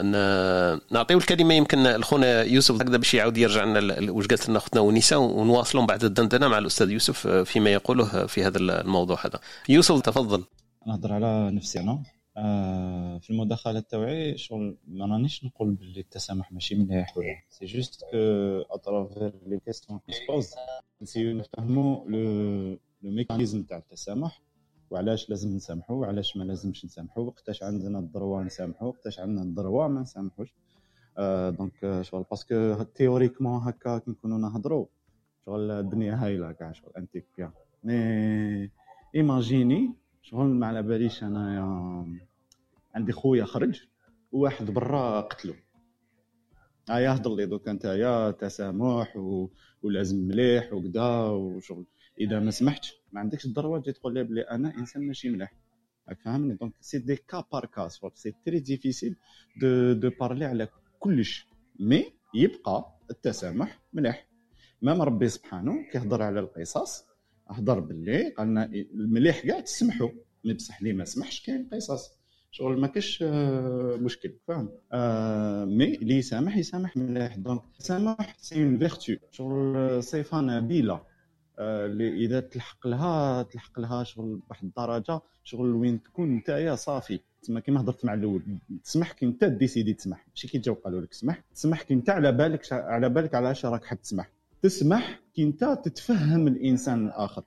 نعطيو 0.90 1.18
الكلمة 1.18 1.54
يمكن 1.54 1.82
لخونا 1.82 2.42
يوسف 2.42 2.74
هكذا 2.74 2.96
باش 2.96 3.14
يعاود 3.14 3.36
يرجع 3.38 3.64
لنا 3.64 4.10
واش 4.10 4.26
قالت 4.26 4.48
لنا 4.48 4.58
أختنا 4.58 4.80
ونيسه 4.80 5.18
ونواصلوا 5.18 5.86
بعد 5.86 6.04
الدندنة 6.04 6.48
مع 6.48 6.58
الأستاذ 6.58 6.90
يوسف 6.90 7.26
فيما 7.26 7.70
يقوله 7.70 8.26
في 8.26 8.44
هذا 8.44 8.58
الموضوع 8.58 9.18
هذا. 9.26 9.40
يوسف 9.68 10.00
تفضل. 10.00 10.44
نهضر 10.86 11.12
على 11.12 11.50
نفسي 11.50 11.80
أنا. 11.80 12.02
آه 12.36 13.18
في 13.18 13.30
المداخلة 13.30 13.80
تاوعي 13.80 14.36
شغل 14.38 14.76
ما 14.88 15.06
رانيش 15.06 15.44
نقول 15.44 15.70
باللي 15.74 16.00
التسامح 16.00 16.52
ماشي 16.52 16.74
مليح 16.74 17.16
ولا 17.16 17.42
c'est 17.48 17.64
juste 17.64 18.00
que 18.00 18.16
à 18.70 18.78
travers 18.78 19.32
les 19.46 19.60
questions 19.60 19.98
qui 20.06 20.12
se 20.12 20.23
posent 20.23 20.54
نسيو 21.02 21.36
نفهمو 21.36 22.08
le 22.08 22.18
le 23.02 23.10
mécanisme 23.10 23.62
تاع 23.62 23.76
التسامح 23.78 24.42
وعلاش 24.90 25.30
لازم 25.30 25.56
نسامحو 25.56 25.94
وعلاش 25.94 26.36
ما 26.36 26.44
لازمش 26.44 26.84
نسامحو 26.84 27.20
وقتاش 27.20 27.62
عندنا 27.62 27.98
ال 27.98 28.06
droit 28.06 28.42
نسامحو 28.42 28.86
وقتاش 28.86 29.20
عندنا 29.20 29.42
ال 29.42 29.50
droit 29.50 29.88
ما 29.88 30.00
نسامحوش. 30.00 30.54
آه 31.18 31.50
donc 31.50 31.98
شغل 32.02 32.24
parce 32.30 32.63
que 32.63 32.82
théoriquement 32.82 33.60
هكا 33.62 33.98
كي 33.98 34.10
نكونوا 34.10 34.38
نهضروا 34.38 34.86
شغل 35.46 35.70
الدنيا 35.70 36.14
هايلة 36.24 36.52
كاع 36.52 36.72
شغل 36.72 36.92
انتيك 36.96 37.26
bien 37.36 37.50
mais 37.84 38.70
imaginez 39.14 39.94
شغل 40.24 40.46
ما 40.46 40.66
على 40.66 40.82
باليش 40.82 41.22
انايا 41.22 42.06
عندي 42.94 43.12
خويا 43.12 43.44
خرج 43.44 43.82
وواحد 44.32 44.70
برا 44.70 45.20
قتلو. 45.20 45.54
هيا 46.90 47.14
هضر 47.14 47.34
لي 47.34 47.46
دوك 47.46 47.68
نتايا 47.68 48.30
تسامح 48.30 49.16
و... 49.16 49.48
ولازم 49.82 50.28
مليح 50.28 50.72
وكذا 50.72 51.24
وشغل. 51.24 51.86
إذا 52.20 52.40
ما 52.40 52.50
سمحتش 52.50 52.94
ما 53.12 53.20
عندكش 53.20 53.46
ال 53.46 53.52
droit 53.52 53.80
تجي 53.80 53.92
تقول 53.92 54.14
لي 54.14 54.24
بلي 54.24 54.40
أنا 54.40 54.74
إنسان 54.78 55.06
ماشي 55.06 55.28
مليح. 55.28 55.54
راك 56.08 56.20
فاهمني؟ 56.20 56.54
donc 56.54 56.74
c'est 56.80 56.98
du 56.98 57.16
cas 57.16 57.44
par 57.52 57.66
cas 57.66 57.88
c'est 58.14 58.34
très 58.46 58.60
difficile 58.60 59.16
de 59.60 59.92
de 59.92 60.10
parler 60.20 60.44
على 60.44 60.68
كلش 60.98 61.48
mais 61.80 62.04
يبقى 62.34 62.94
التسامح 63.10 63.78
مليح. 63.92 64.28
même 64.82 65.02
ربي 65.02 65.28
سبحانه 65.28 65.90
كيهضر 65.92 66.22
على 66.22 66.40
القصص 66.40 67.13
هضر 67.58 67.80
باللي 67.80 68.28
قالنا 68.30 68.70
مليح 68.94 69.46
كاع 69.46 69.60
تسمحوا 69.60 70.08
mais 70.44 70.54
بصح 70.54 70.78
اللي 70.78 70.92
ما 70.92 71.04
سمحش 71.04 71.46
كاين 71.46 71.68
قصص 71.72 72.10
شغل 72.50 72.80
ما 72.80 72.86
كاش 72.86 73.22
آه، 73.26 73.96
مشكل 74.00 74.34
فاهم 74.48 74.68
آه 74.92 75.64
mais 75.64 75.94
اللي 75.94 76.14
يسامح 76.18 76.56
يسامح 76.56 76.96
مليح. 76.96 77.36
donc 77.36 77.62
التسامح 77.72 78.36
c'est 78.38 78.62
une 78.62 78.78
vertu 78.78 79.14
شغل 79.30 80.02
صفه 80.02 80.40
نبيله 80.40 81.00
آه، 81.58 81.86
اللي 81.86 82.24
إذا 82.24 82.40
تلحق 82.40 82.86
لها 82.86 83.42
تلحق 83.42 83.80
لها 83.80 84.04
شغل 84.04 84.40
بواحد 84.46 84.64
الدرجة 84.64 85.20
شغل 85.44 85.74
وين 85.74 86.02
تكون 86.02 86.36
نتايا 86.36 86.74
صافي. 86.74 87.20
تما 87.42 87.60
كيما 87.60 87.80
هضرت 87.80 88.04
مع 88.04 88.14
الأول. 88.14 88.42
تسمح 88.84 89.12
كي 89.12 89.26
أنت 89.26 89.44
décidé 89.44 89.92
تسمح. 89.94 90.26
ماشي 90.28 90.48
كي 90.48 90.58
جاو 90.58 90.74
قالوا 90.74 91.00
لك 91.00 91.12
سمح. 91.12 91.42
تسمح 91.54 91.82
كي 91.82 91.94
أنت 91.94 92.10
على 92.10 92.32
بالك 92.32 92.72
على 92.72 93.08
بالك 93.08 93.34
علاش 93.34 93.66
راك 93.66 93.84
حاب 93.84 94.00
تسمح. 94.02 94.30
تسمح 94.64 95.20
كي 95.34 95.42
انت 95.42 95.78
تتفهم 95.84 96.46
الإنسان 96.48 97.06
الآخر. 97.06 97.44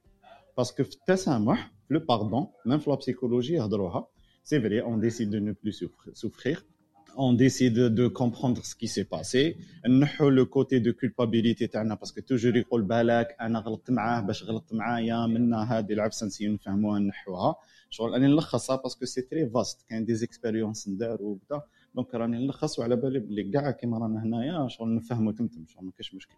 parce 0.57 0.74
que 0.74 0.83
في 0.83 0.89
التسامح 0.95 1.71
في 1.87 1.93
le 1.93 1.99
pardon 1.99 2.47
même 2.65 2.79
في 2.79 2.89
la 2.89 2.95
psychologie 2.95 3.53
يهضروها. 3.53 4.07
c'est 4.43 4.61
vrai 4.61 4.81
on 4.81 4.99
décide 4.99 5.29
de 5.29 5.39
ne 5.39 5.55
plus 5.63 5.71
souffrir 6.13 6.65
on 7.15 7.33
décide 7.33 7.95
de 7.99 8.07
comprendre 8.07 8.61
qui 8.61 8.87
s'est 8.87 9.03
passé. 9.03 9.55
نحو 9.89 10.29
le 10.29 10.45
côté 10.45 10.79
de 10.79 10.93
culpabilité 10.93 11.67
تاعنا 11.67 11.95
parce 11.95 12.12
que 12.12 12.21
toujours 12.21 12.55
يقول 12.57 12.81
بالك 12.81 13.35
أنا 13.41 13.59
غلطت 13.59 13.91
معاه 13.91 14.21
باش 14.21 14.43
غلطت 14.43 14.73
معايا 14.73 15.27
منا 15.27 15.63
هذه 15.63 15.93
العفسة 15.93 16.25
نسيو 16.25 16.53
نفهموها 16.53 16.99
نحوها. 16.99 17.55
شغل 17.89 18.11
راني 18.11 18.27
نلخصها 18.27 18.75
parce 18.75 18.94
que 18.94 19.05
c'est 19.05 19.21
très 19.21 19.49
vaste 19.49 19.85
كاين 19.89 20.05
des 20.05 20.15
expériences 20.15 20.89
ندار 20.89 21.21
وكذا 21.21 21.63
donc 21.95 22.15
راني 22.15 22.45
نلخص 22.45 22.79
وعلى 22.79 22.95
بالي 22.95 23.19
بلي 23.19 23.51
كاع 23.51 23.71
كيما 23.71 23.97
رانا 23.97 24.23
هنايا 24.23 24.67
شغل 24.67 24.95
نفهمو 24.95 25.31
تمتم 25.31 25.65
شغل 25.67 25.85
ما 25.85 25.91
كاش 25.97 26.13
مشكل. 26.15 26.35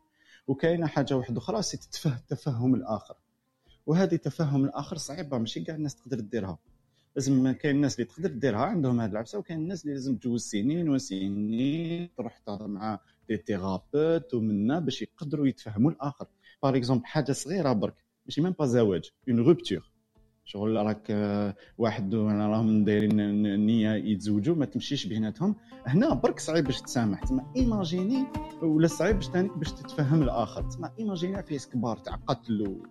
وكاينة 0.48 0.88
حاجة 0.88 1.18
واحدة 1.18 1.38
أخرى 1.38 1.62
c'est 1.62 1.78
تفهم 2.30 2.76
الآخر. 2.76 3.16
وهذه 3.86 4.16
تفهم 4.16 4.66
الآخر 4.66 4.98
صعيبة. 4.98 5.38
ماشي 5.38 5.60
كاع 5.60 5.76
الناس 5.76 5.96
تقدر 5.96 6.20
ديرها 6.20 6.60
لازم 7.16 7.52
كاين 7.52 7.76
الناس 7.76 7.96
اللي 7.96 8.06
تقدر 8.06 8.30
ديرها 8.30 8.60
عندهم 8.60 9.02
هذه 9.02 9.12
العفسه 9.12 9.40
وكاين 9.40 9.60
الناس 9.60 9.84
اللي 9.84 9.94
لازم 9.94 10.18
تجوز 10.18 10.44
سنين 10.44 10.90
وسنين 10.90 12.10
تروح 12.18 12.38
تهضر 12.38 12.68
مع 12.68 13.00
des 13.30 13.38
thérapeutes 13.38 14.34
ومنا 14.34 14.80
باش 14.80 15.02
يقدروا 15.02 15.48
يتفهموا 15.48 15.92
الآخر. 15.92 16.28
par 16.64 16.78
exemple 16.78 17.06
حاجة 17.06 17.32
صغيرة 17.32 17.74
برك. 17.74 17.96
ماشي 18.26 18.42
même 18.42 18.52
pas 18.60 18.66
زواج. 18.66 19.12
une 19.30 19.40
rupture 19.40 19.92
شغل 20.50 20.76
راك 20.76 21.12
واحد 21.78 22.16
راهم 22.16 22.84
دايرين 22.84 23.20
النيه 23.20 23.92
يتزوجوا 23.92 24.56
ما 24.56 24.66
تمشيش 24.66 25.08
بيناتهم 25.08 25.56
هنا 25.88 26.14
برك 26.14 26.40
صعيب 26.40 26.66
باش 26.66 26.82
تسامح. 26.82 27.24
تما 27.24 27.54
imaginez 27.56 28.26
ولا 28.62 28.88
صعيب 28.88 29.16
باش 29.16 29.28
تانيك 29.28 29.58
باش 29.58 29.72
تتفهم 29.72 30.24
الآخر. 30.24 30.70
تما 30.70 30.92
imaginez 31.00 31.44
فيه 31.44 31.58
كبار 31.74 31.98
تاع 31.98 32.16
قتل 32.16 32.82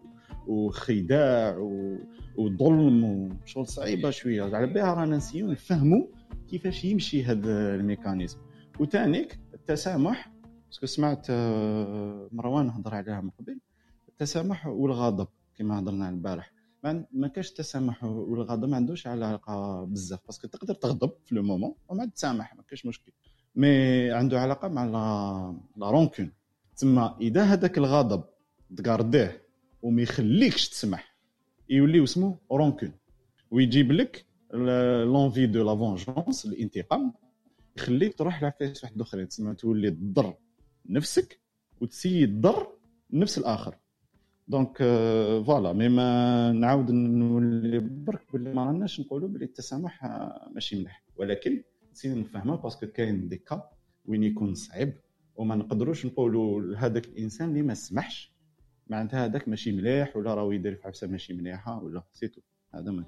وخداع 0.46 1.58
وظلم 2.36 3.04
وشغل 3.04 3.66
صعيبة 3.66 4.10
شوية. 4.10 4.42
على 4.42 4.66
بها 4.66 4.94
رانا 4.94 5.16
نسيو 5.16 5.50
نفهموا 5.50 6.06
كيفاش 6.48 6.84
يمشي 6.84 7.24
هذا 7.24 7.74
ال 7.74 7.80
mécanisme. 7.80 8.38
وتانيك 8.80 9.40
التسامح 9.54 10.32
parce 10.66 10.79
que 10.79 10.86
سمعت 10.86 11.26
آه، 11.30 12.28
مروان 12.32 12.70
هضر 12.70 12.94
عليها 12.94 13.20
من 13.20 13.30
قبل. 13.30 13.58
التسامح 14.08 14.66
والغضب 14.66 15.28
كما 15.56 15.78
هضرنا 15.78 16.08
البارح. 16.08 16.57
ما 17.12 17.28
كاش 17.28 17.50
التسامح 17.50 18.04
والغضب 18.04 18.68
ما 18.68 18.76
عندوش 18.76 19.06
علاقة 19.06 19.84
بزاف 19.84 20.20
parce 20.26 20.40
que 20.40 20.48
تقدر 20.48 20.74
تغضب 20.74 21.12
في 21.24 21.34
le 21.34 21.42
moment 21.42 21.74
وما 21.88 22.06
تسامح 22.06 22.54
ما 22.54 22.62
كاش 22.62 22.86
مشكل. 22.86 23.12
mais 23.56 24.10
عنده 24.10 24.40
علاقة 24.40 24.68
مع 24.68 24.84
la 25.76 25.90
rancune. 25.90 26.32
تما 26.76 27.16
إذا 27.20 27.42
هذاك 27.42 27.78
الغضب 27.78 28.24
تقارديه 28.76 29.42
وما 29.82 30.02
يخليكش 30.02 30.68
تسمح 30.68 31.16
يولي 31.70 32.04
اسمه 32.04 32.38
rancune. 32.52 32.92
ويجيب 33.50 33.92
لك 33.92 34.26
l'envie 35.04 35.46
de 35.46 35.64
la 35.64 35.76
vengeance 35.76 36.46
الانتقام 36.46 37.12
يخليك 37.76 38.18
تروح 38.18 38.42
لعفايس 38.42 38.84
واحد 38.84 39.00
اخرين 39.00 39.28
تسمى 39.28 39.54
تولي 39.54 39.90
تضر 39.90 40.34
نفسك 40.88 41.40
وتسيي 41.80 42.26
تضر 42.26 42.72
نفس 43.10 43.38
الآخر. 43.38 43.76
donc 44.48 44.76
voilà 45.46 45.72
mais 45.72 45.88
ما 45.88 46.52
نعاود 46.52 46.90
نولي 46.90 47.78
برك 47.78 48.32
باللي 48.32 48.54
ما 48.54 48.64
راناش 48.64 49.00
نقولوا 49.00 49.28
بلي 49.28 49.44
التسامح 49.44 50.04
ماشي 50.54 50.76
مليح. 50.76 51.04
ولكن 51.16 51.62
نسينا 51.92 52.14
نفهمها 52.14 52.56
parce 52.56 52.75
que 52.75 52.86
كاين 52.86 53.28
des 53.28 53.36
cas 53.36 53.70
وين 54.06 54.22
يكون 54.22 54.54
صعيب. 54.54 54.92
وما 55.36 55.54
نقدروش 55.54 56.06
نقولوا 56.06 56.60
لهذاك 56.60 57.06
الإنسان 57.06 57.48
اللي 57.48 57.62
ما 57.62 57.74
سمحش. 57.74 58.32
معناتها 58.86 59.24
هذاك 59.24 59.48
ماشي 59.48 59.72
مليح 59.72 60.16
ولا 60.16 60.34
راهو 60.34 60.52
يدير 60.52 60.74
في 60.74 60.88
عفسه 60.88 61.06
ماشي 61.06 61.34
مليحة 61.34 61.82
ولا 61.82 62.02
c'est 62.12 62.28
tout 62.28 62.40
هذا 62.74 62.90
ما 62.90 63.04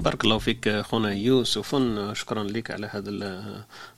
بارك 0.00 0.24
الله 0.24 0.38
فيك 0.38 0.80
خونا 0.80 1.12
يوسف. 1.12 1.76
شكرا 2.12 2.44
لك 2.44 2.70
على 2.70 2.86
هذه 2.86 3.08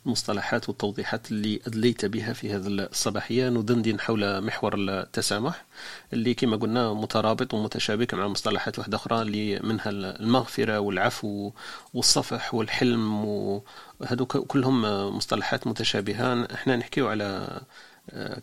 المصطلحات 0.06 0.68
والتوضيحات 0.68 1.30
اللي 1.30 1.60
أدليت 1.66 2.04
بها 2.04 2.32
في 2.32 2.52
هذه 2.54 2.66
الصباحية. 2.66 3.48
ندندن 3.48 4.00
حول 4.00 4.40
محور 4.44 4.74
التسامح 4.74 5.64
اللي 6.12 6.34
كما 6.34 6.56
قلنا 6.56 6.92
مترابط 6.92 7.54
ومتشابك 7.54 8.14
مع 8.14 8.28
مصطلحات 8.28 8.78
واحدة 8.78 8.96
أخرى 8.96 9.22
اللي 9.22 9.60
منها 9.60 9.90
المغفرة 9.90 10.78
والعفو 10.78 11.52
والصفح 11.94 12.54
والحلم 12.54 13.24
وهذو 13.24 14.26
كلهم 14.26 14.82
مصطلحات 15.16 15.66
متشابهة 15.66 16.46
إحنا 16.54 16.76
نحكيو 16.76 17.08
على 17.08 17.60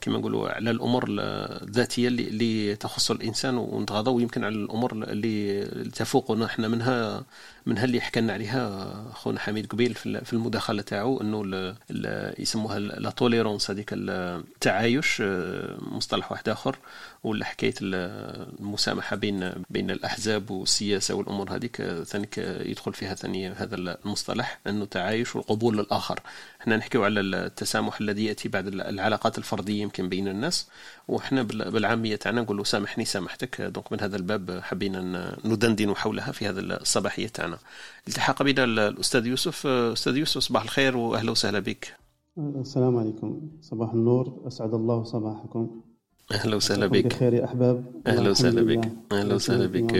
كما 0.01 0.17
نقولوا 0.17 0.49
على 0.49 0.71
الأمور 0.71 1.05
الذاتية 1.09 2.07
اللي, 2.07 2.27
اللي 2.27 2.75
تخص 2.75 3.11
الإنسان 3.11 3.57
ونتغاضوا 3.57 4.21
يمكن 4.21 4.43
على 4.43 4.55
الأمور 4.55 4.91
اللي 4.93 5.65
تفوقنا 5.95 6.45
إحنا 6.45 6.67
منها. 6.67 7.23
منها 7.69 7.83
اللي 7.85 8.01
حكى 8.01 8.21
لنا 8.21 8.33
عليها 8.33 8.93
خونا 9.13 9.39
حميد 9.39 9.67
قبيل 9.67 9.93
في 9.95 10.33
المداخلة 10.33 10.81
تاعو 10.81 11.21
إنه 11.21 11.75
يسموها 12.39 12.79
لا 12.79 13.09
توليرونس 13.09 13.71
هذيك 13.71 13.89
التعايش 13.93 15.21
آه، 15.21 15.77
مصطلح 15.81 16.31
واحد 16.31 16.49
آخر. 16.49 16.77
ولا 17.23 17.45
حكاية 17.45 17.73
المسامحة 17.81 19.15
بين 19.15 19.53
بين 19.69 19.91
الأحزاب 19.91 20.51
والسياسة 20.51 21.13
والأمور 21.13 21.55
هذيك 21.55 21.81
ثاني 21.81 22.29
يدخل 22.37 22.93
فيها 22.93 23.15
ثاني 23.15 23.49
هذا 23.49 23.75
المصطلح 23.75 24.59
إنه 24.67 24.85
تعايش 24.85 25.35
والقبول 25.35 25.77
للآخر. 25.77 26.19
إحنا 26.61 26.77
نحكيو 26.77 27.03
على 27.03 27.19
التسامح 27.19 28.01
الذي 28.01 28.25
يأتي 28.25 28.49
بعد 28.49 28.67
العلاقات 28.67 29.37
الفردية 29.37 29.81
يمكن 29.81 30.09
بين 30.09 30.27
الناس. 30.27 30.67
وحنا 31.07 31.43
بالعامية 31.43 32.15
تاعنا 32.15 32.41
نقولوا 32.41 32.63
سامحني 32.63 33.05
سامحتك. 33.05 33.61
دونك 33.61 33.91
من 33.91 34.01
هذا 34.01 34.15
الباب 34.15 34.59
حبينا 34.63 35.35
ندندن 35.45 35.95
حولها 35.95 36.31
في 36.31 36.47
هذا 36.49 36.59
الصباحية 36.59 37.27
تاعنا. 37.27 37.58
التحق 38.07 38.43
بنا 38.43 38.63
الأستاذ 38.63 39.27
يوسف. 39.27 39.67
أستاذ 39.67 40.17
يوسف 40.17 40.41
صباح 40.41 40.63
الخير 40.63 40.97
وأهلا 40.97 41.31
وسهلا 41.31 41.59
بك. 41.59 41.93
السلام 42.37 42.97
عليكم. 42.97 43.41
صباح 43.61 43.93
النور. 43.93 44.41
أسعد 44.47 44.73
الله 44.73 45.03
صباحكم. 45.03 45.81
أهلا 46.31 46.55
وسهلا 46.55 46.87
بك. 46.87 47.05
بخير 47.05 47.33
يا 47.33 47.45
أحباب. 47.45 47.85
أهلا 48.07 48.29
وسهلا 48.29 48.61
بك. 48.61 48.91
أهلا 49.11 49.35
وسهلا 49.35 49.65
بك. 49.65 49.93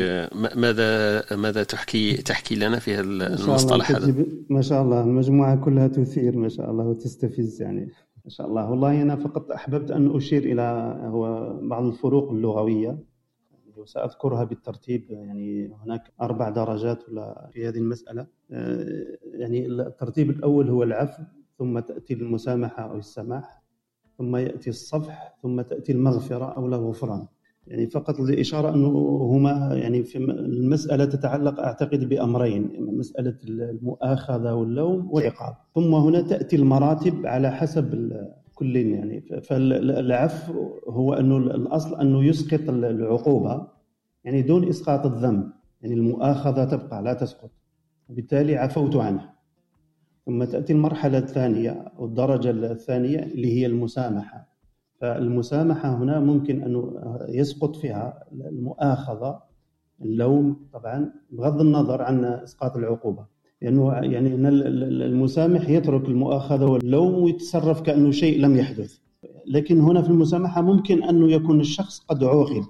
ماذا 0.56 1.24
ماذا 1.36 1.64
تحكي 1.64 2.18
تحكي 2.18 2.56
لنا 2.56 2.80
في 2.80 2.94
هذا 2.94 3.02
المصطلح 3.02 3.92
هذا؟ 3.92 4.26
ما 4.50 4.62
شاء 4.62 4.82
الله. 4.82 5.02
المجموعة 5.02 5.56
كلها 5.56 5.88
تثير 5.88 6.38
ما 6.38 6.50
شاء 6.50 6.72
الله 6.72 6.84
وتستفز 6.84 7.62
يعني. 7.62 7.92
ما 8.26 8.30
شاء 8.32 8.48
الله. 8.48 8.70
والله 8.70 9.02
أنا 9.02 9.16
فقط 9.16 9.52
أحببت 9.52 9.92
أن 9.92 10.16
أشير 10.16 10.44
إلى 10.44 10.98
هو 11.06 11.54
بعض 11.62 11.84
الفروق 11.84 12.32
اللغوية. 12.32 13.09
وسأذكرها 13.80 14.44
بالترتيب 14.44 15.12
يعني 15.12 15.72
هناك 15.84 16.14
أربع 16.22 16.50
درجات 16.50 17.10
ولا 17.10 17.50
في 17.54 17.68
هذه 17.68 17.78
المسألة. 17.78 18.28
آه، 18.52 19.06
يعني 19.34 19.68
الترتيب 19.68 20.30
الأول 20.30 20.70
هو 20.70 20.84
العفو 20.84 21.24
ثم 21.58 21.80
تأتي 21.80 22.14
المسامحة 22.14 22.84
أو 22.84 22.98
السماح 22.98 23.64
ثم 24.18 24.36
يأتي 24.36 24.70
الصفح 24.70 25.38
ثم 25.44 25.62
تأتي 25.62 25.92
المغفرة 25.92 26.46
أو 26.46 26.66
الغفران 26.66 27.28
يعني 27.68 27.88
فقط 27.88 28.20
لإشارة 28.20 28.76
أنه 28.76 28.90
هما 29.22 29.70
يعني 29.74 30.04
في 30.04 30.18
المسألة 30.18 31.06
تتعلق 31.06 31.60
أعتقد 31.60 32.10
بأمرين 32.10 32.72
مسألة 32.80 33.36
المؤاخذة 33.44 34.54
واللوم 34.54 35.12
والعقاب. 35.12 35.56
ثم 35.76 35.96
هنا 35.96 36.22
تأتي 36.22 36.56
المراتب 36.56 37.26
على 37.26 37.52
حسب 37.52 38.12
كل 38.60 38.76
يعني. 38.76 39.22
فالعفو 39.22 40.80
هو 40.88 41.14
أنه 41.14 41.38
الأصل 41.38 42.02
أنه 42.02 42.24
يسقط 42.24 42.70
العقوبة 42.70 43.68
يعني 44.24 44.42
دون 44.42 44.68
إسقاط 44.70 45.06
الذنب. 45.06 45.52
يعني 45.82 45.96
المؤاخذة 45.96 46.66
تبقى 46.66 47.04
لا 47.04 47.14
تسقط. 47.14 47.52
وبالتالي 48.10 48.58
عفوت 48.58 48.96
عنه. 48.96 49.30
ثم 50.26 50.44
تأتي 50.44 50.74
المرحلة 50.74 51.18
الثانية 51.18 51.72
أو 51.72 52.06
الدرجة 52.06 52.50
الثانية 52.50 53.20
اللي 53.20 53.54
هي 53.54 53.66
المسامحة. 53.66 54.50
فالمسامحة 55.02 55.98
هنا 55.98 56.20
ممكن 56.20 56.64
أن 56.64 56.94
يسقط 57.30 57.76
فيها 57.76 58.24
المؤاخذة 58.32 59.40
اللوم 60.02 60.68
طبعا 60.74 61.12
بغض 61.32 61.62
النظر 61.62 62.02
عن 62.02 62.26
إسقاط 62.26 62.78
العقوبة. 62.78 63.26
لأنه 63.62 63.94
يعني 63.94 64.36
المسامح 65.06 65.70
يترك 65.70 66.06
المؤاخذة 66.06 66.66
واللوم 66.66 67.24
ويتصرف 67.24 67.82
كأنه 67.82 68.12
شيء 68.12 68.42
لم 68.42 68.56
يحدث. 68.56 68.98
لكن 69.48 69.80
هنا 69.80 70.02
في 70.02 70.10
المسامحة 70.10 70.62
ممكن 70.62 71.04
أنه 71.04 71.32
يكون 71.32 71.60
الشخص 71.60 72.00
قد 72.00 72.24
عوقب 72.24 72.64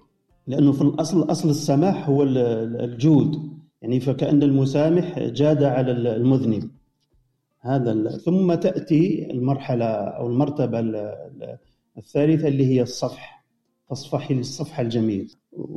لأنه 0.48 0.72
في 0.72 0.82
الأصل 0.82 1.32
أصل 1.32 1.50
السماح 1.50 2.10
هو 2.10 2.24
الجود. 2.24 3.36
يعني 3.82 4.00
فكأن 4.00 4.44
المسامح 4.44 5.20
جاد 5.20 5.64
على 5.64 5.92
المذنب. 5.92 6.70
هذا 7.62 8.10
ثم 8.10 8.54
تأتي 8.54 9.32
المرحلة 9.32 9.86
أو 9.86 10.28
المرتبة 10.28 10.80
الثالثة 11.98 12.48
اللي 12.48 12.66
هي 12.66 12.82
الصفح. 12.82 13.46
تصفحي 13.90 14.34
للصفح 14.34 14.80
الجميل. 14.80 15.34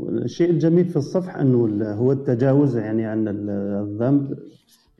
الشيء 0.08 0.50
الجميل 0.50 0.84
في 0.84 0.96
الصفح 0.96 1.36
أنه 1.36 1.92
هو 1.94 2.12
التجاوز 2.12 2.76
يعني 2.76 3.04
عن 3.04 3.28
الذنب. 3.28 4.38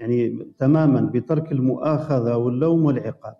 يعني 0.03 0.46
تماما 0.59 1.00
بترك 1.00 1.53
المؤاخذة 1.53 2.36
واللوم 2.36 2.84
والعقاب. 2.84 3.36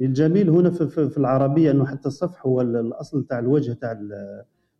الجميل 0.00 0.50
هنا 0.50 0.70
في 0.70 1.18
العربية 1.18 1.70
أنه 1.70 1.86
حتى 1.86 2.08
الصفح 2.08 2.46
هو 2.46 2.60
الأصل 2.60 3.24
تاع 3.24 3.38
الوجه 3.38 3.72
تاع 3.72 4.00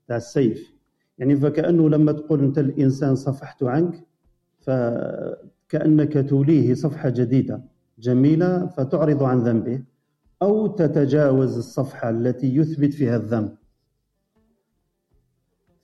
تاع 0.08 0.16
السيف. 0.16 0.72
يعني 1.18 1.36
فكأنه 1.36 1.88
لما 1.90 2.12
تقول 2.12 2.40
أنت 2.44 2.58
الإنسان 2.58 3.14
صفحت 3.14 3.62
عنك 3.62 4.06
فكأنك 4.60 6.28
توليه 6.28 6.74
صفحة 6.74 7.08
جديدة 7.08 7.62
جميلة 7.98 8.66
فتعرض 8.66 9.22
عن 9.22 9.38
ذنبه 9.38 9.82
أو 10.42 10.66
تتجاوز 10.66 11.56
الصفحة 11.58 12.10
التي 12.10 12.56
يثبت 12.56 12.94
فيها 12.94 13.16
الذنب. 13.16 13.54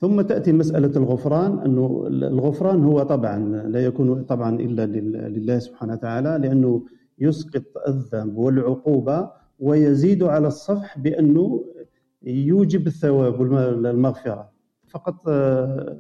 ثم 0.01 0.21
تأتي 0.21 0.53
مسألة 0.53 0.93
الغفران 0.97 1.59
أنه 1.59 2.05
الغفران 2.07 2.85
هو 2.85 3.03
طبعا 3.03 3.69
لا 3.69 3.85
يكون 3.85 4.23
طبعا 4.23 4.61
إلا 4.61 4.87
لله 5.29 5.59
سبحانه 5.59 5.93
وتعالى 5.93 6.39
لأنه 6.49 6.85
يسقط 7.19 7.63
الذنب 7.89 8.37
والعقوبة 8.37 9.31
ويزيد 9.59 10.23
على 10.23 10.47
الصفح 10.49 10.99
بأنه 10.99 11.65
يوجب 12.23 12.87
الثواب 12.87 13.41
والمغفرة. 13.41 14.51
فقط 14.89 15.29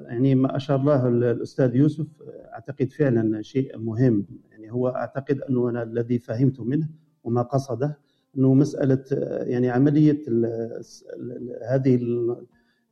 يعني 0.08 0.34
ما 0.34 0.56
أشار 0.56 0.82
له 0.82 1.08
الأستاذ 1.08 1.76
يوسف 1.76 2.06
أعتقد 2.52 2.92
فعلا 2.92 3.42
شيء 3.42 3.78
مهم. 3.78 4.26
يعني 4.50 4.72
هو 4.72 4.88
أعتقد 4.88 5.40
أنه 5.40 5.68
أنا 5.70 5.82
الذي 5.82 6.18
فهمته 6.18 6.64
منه 6.64 6.88
وما 7.24 7.42
قصده 7.42 7.98
أنه 8.38 8.54
مسألة 8.54 9.04
يعني 9.46 9.70
عملية 9.70 10.22
هذه 11.68 11.98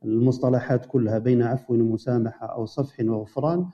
المصطلحات 0.03 0.85
كلها 0.85 1.19
بين 1.19 1.41
عفو 1.41 1.73
ومسامحة 1.73 2.45
أو 2.47 2.65
صفح 2.65 2.99
وغفران 2.99 3.65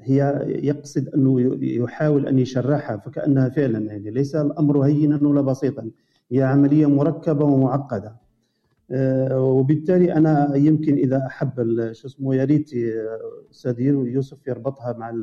هي 0.00 0.44
يقصد 0.46 1.08
أنه 1.08 1.58
يحاول 1.62 2.26
أن 2.26 2.38
يشرحها 2.38 2.96
فكأنها 2.96 3.48
فعلا 3.48 3.78
يعني 3.78 4.10
ليس 4.10 4.36
الأمر 4.36 4.80
هينا 4.80 5.28
ولا 5.28 5.40
بسيطا 5.40 5.90
هي 6.32 6.42
عملية 6.42 6.86
مركبة 6.86 7.44
ومعقدة. 7.44 8.16
آه، 8.90 9.40
وبالتالي 9.40 10.12
أنا 10.12 10.56
يمكن 10.56 10.94
إذا 10.94 11.26
أحب 11.26 11.52
شو 11.92 12.08
اسمه 12.08 12.34
يا 12.34 12.44
ريت 12.44 12.70
أستاذ 13.50 13.80
يوسف 13.80 14.46
يربطها 14.46 14.92
مع 14.92 15.14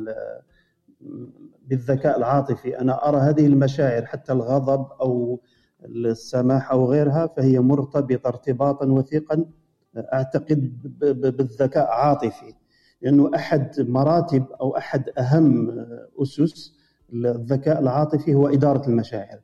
بالذكاء 1.66 2.18
العاطفي. 2.18 2.80
أنا 2.80 3.08
أرى 3.08 3.16
هذه 3.16 3.46
المشاعر 3.46 4.06
حتى 4.06 4.32
الغضب 4.32 4.86
أو 5.00 5.40
السماح 5.84 6.70
أو 6.72 6.90
غيرها 6.90 7.26
فهي 7.26 7.60
مرتبطة 7.60 8.28
ارتباطا 8.28 8.86
وثيقا 8.86 9.44
أعتقد 9.98 10.72
بالذكاء 11.36 11.86
عاطفي 11.86 12.54
لأنه 13.02 13.30
أحد 13.34 13.80
مراتب 13.80 14.44
أو 14.60 14.76
أحد 14.76 15.08
أهم 15.18 15.70
أسس 16.22 16.72
الذكاء 17.12 17.80
العاطفي 17.80 18.34
هو 18.34 18.48
إدارة 18.48 18.88
المشاعر. 18.88 19.38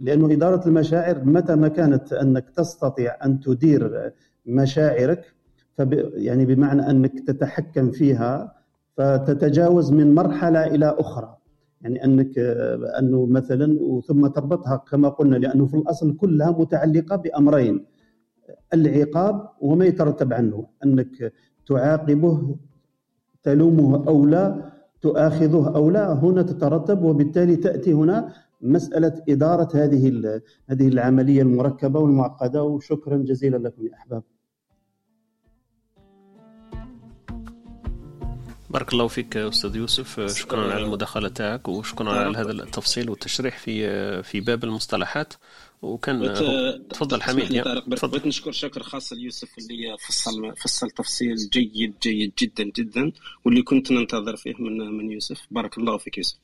لأنه 0.00 0.32
إدارة 0.32 0.68
المشاعر 0.68 1.24
متى 1.24 1.56
ما 1.56 1.68
كانت 1.68 2.12
أنك 2.12 2.50
تستطيع 2.50 3.24
أن 3.24 3.40
تدير 3.40 4.12
مشاعرك 4.46 5.24
فب 5.76 5.92
يعني 6.14 6.44
بمعنى 6.44 6.90
أنك 6.90 7.20
تتحكم 7.26 7.90
فيها 7.90 8.52
فتتجاوز 8.96 9.92
من 9.92 10.14
مرحلة 10.14 10.66
إلى 10.66 10.96
أخرى. 10.98 11.36
يعني 11.80 12.04
أنك 12.04 12.38
أنه 12.98 13.26
مثلا 13.26 13.80
وثم 13.80 14.26
تربطها 14.26 14.76
كما 14.76 15.08
قلنا 15.08 15.36
لأنه 15.36 15.66
في 15.66 15.74
الأصل 15.74 16.16
كلها 16.16 16.50
متعلقة 16.50 17.16
بأمرين. 17.16 17.84
العقاب 18.74 19.48
وما 19.60 19.84
يترتب 19.84 20.32
عنه 20.32 20.66
أنك 20.84 21.32
تعاقبه 21.66 22.56
تلومه 23.42 24.08
أو 24.08 24.26
لا 24.26 24.72
تؤاخذه 25.00 25.72
أو 25.74 25.90
لا 25.90 26.12
هنا 26.12 26.42
تترتب 26.42 27.02
وبالتالي 27.02 27.56
تأتي 27.56 27.92
هنا 27.92 28.32
مسألة 28.60 29.22
إدارة 29.28 29.68
هذه 29.74 30.40
هذه 30.66 30.88
العملية 30.88 31.42
المركبة 31.42 32.00
والمعقدة 32.00 32.62
وشكرا 32.62 33.16
جزيلا 33.16 33.56
لكم 33.56 33.86
يا 33.86 33.94
أحباب. 33.94 34.22
بارك 38.70 38.92
الله 38.92 39.08
فيك 39.08 39.36
أستاذ 39.36 39.76
يوسف. 39.76 40.20
شكرا 40.20 40.72
على 40.72 40.84
المداخله 40.84 41.28
تاعك 41.28 41.68
وشكرا 41.68 42.10
على 42.10 42.38
هذا 42.38 42.50
التفصيل 42.50 43.10
والتشريح 43.10 43.58
في 43.58 44.22
في 44.22 44.40
باب 44.40 44.64
المصطلحات. 44.64 45.32
وكان 45.82 46.34
تفضل 46.90 47.22
حميد 47.22 47.62
تفضل. 47.62 48.10
بغيت 48.10 48.26
نشكر 48.26 48.52
شكر 48.52 48.82
خاص 48.82 49.12
ليوسف 49.12 49.58
اللي 49.58 49.96
فصل 50.08 50.56
فصل 50.56 50.90
تفصيل 50.90 51.36
جيد 51.52 51.94
جيد 52.02 52.32
جدا 52.38 52.64
جدا 52.64 53.12
واللي 53.44 53.62
كنت 53.62 53.92
ننتظر 53.92 54.36
فيه 54.36 54.54
من 54.58 54.78
من 54.78 55.10
يوسف. 55.10 55.40
بارك 55.50 55.78
الله 55.78 55.98
فيك 55.98 56.18
يوسف. 56.18 56.36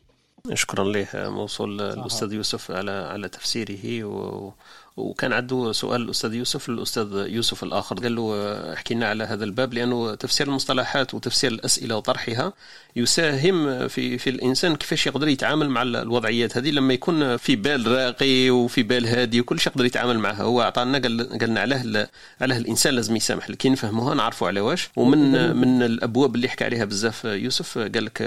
شكرا 0.54 0.84
له 0.84 1.08
موصول 1.14 1.80
الأستاذ 1.80 2.32
يوسف 2.32 2.70
على 2.70 2.90
على 2.90 3.28
تفسيره 3.28 4.04
و 4.04 4.52
وكان 4.98 5.32
عنده 5.32 5.72
سؤال 5.72 6.02
الأستاذ 6.02 6.34
يوسف 6.34 6.68
للاستاذ 6.68 7.26
يوسف 7.28 7.62
الآخر 7.64 7.96
قال 7.96 8.14
له 8.16 8.52
احكي 8.72 8.94
لنا 8.94 9.08
على 9.08 9.24
هذا 9.24 9.44
الباب 9.44 9.74
لأنه 9.74 10.14
تفسير 10.14 10.46
المصطلحات 10.46 11.14
وتفسير 11.14 11.52
الأسئلة 11.52 11.96
وطرحها 11.96 12.52
يساهم 12.96 13.88
في 13.88 14.18
في 14.18 14.30
الإنسان 14.30 14.76
كيفاش 14.76 15.06
يقدر 15.06 15.28
يتعامل 15.28 15.68
مع 15.68 15.82
الوضعيات 15.82 16.56
هذه 16.56 16.70
لما 16.70 16.94
يكون 16.94 17.36
في 17.36 17.56
بال 17.56 17.86
راقي 17.86 18.50
وفي 18.50 18.82
بال 18.82 19.06
هادي 19.06 19.40
وكل 19.40 19.60
شيء 19.60 19.72
يقدر 19.72 19.84
يتعامل 19.84 20.18
معها. 20.18 20.42
هو 20.42 20.62
أعطانا 20.62 20.98
قال 20.98 21.38
قالنا 21.38 21.60
علاه 21.60 22.08
علاه 22.40 22.58
الإنسان 22.58 22.94
لازم 22.94 23.16
يسامح 23.16 23.50
كي 23.50 23.68
نفهموها 23.68 24.14
نعرفوا 24.14 24.48
على 24.48 24.60
واش. 24.60 24.88
ومن 24.96 25.56
من 25.56 25.82
الأبواب 25.82 26.34
اللي 26.34 26.48
حكى 26.48 26.64
عليها 26.64 26.84
بزاف 26.84 27.24
يوسف 27.24 27.78
قال 27.78 28.04
لك 28.04 28.22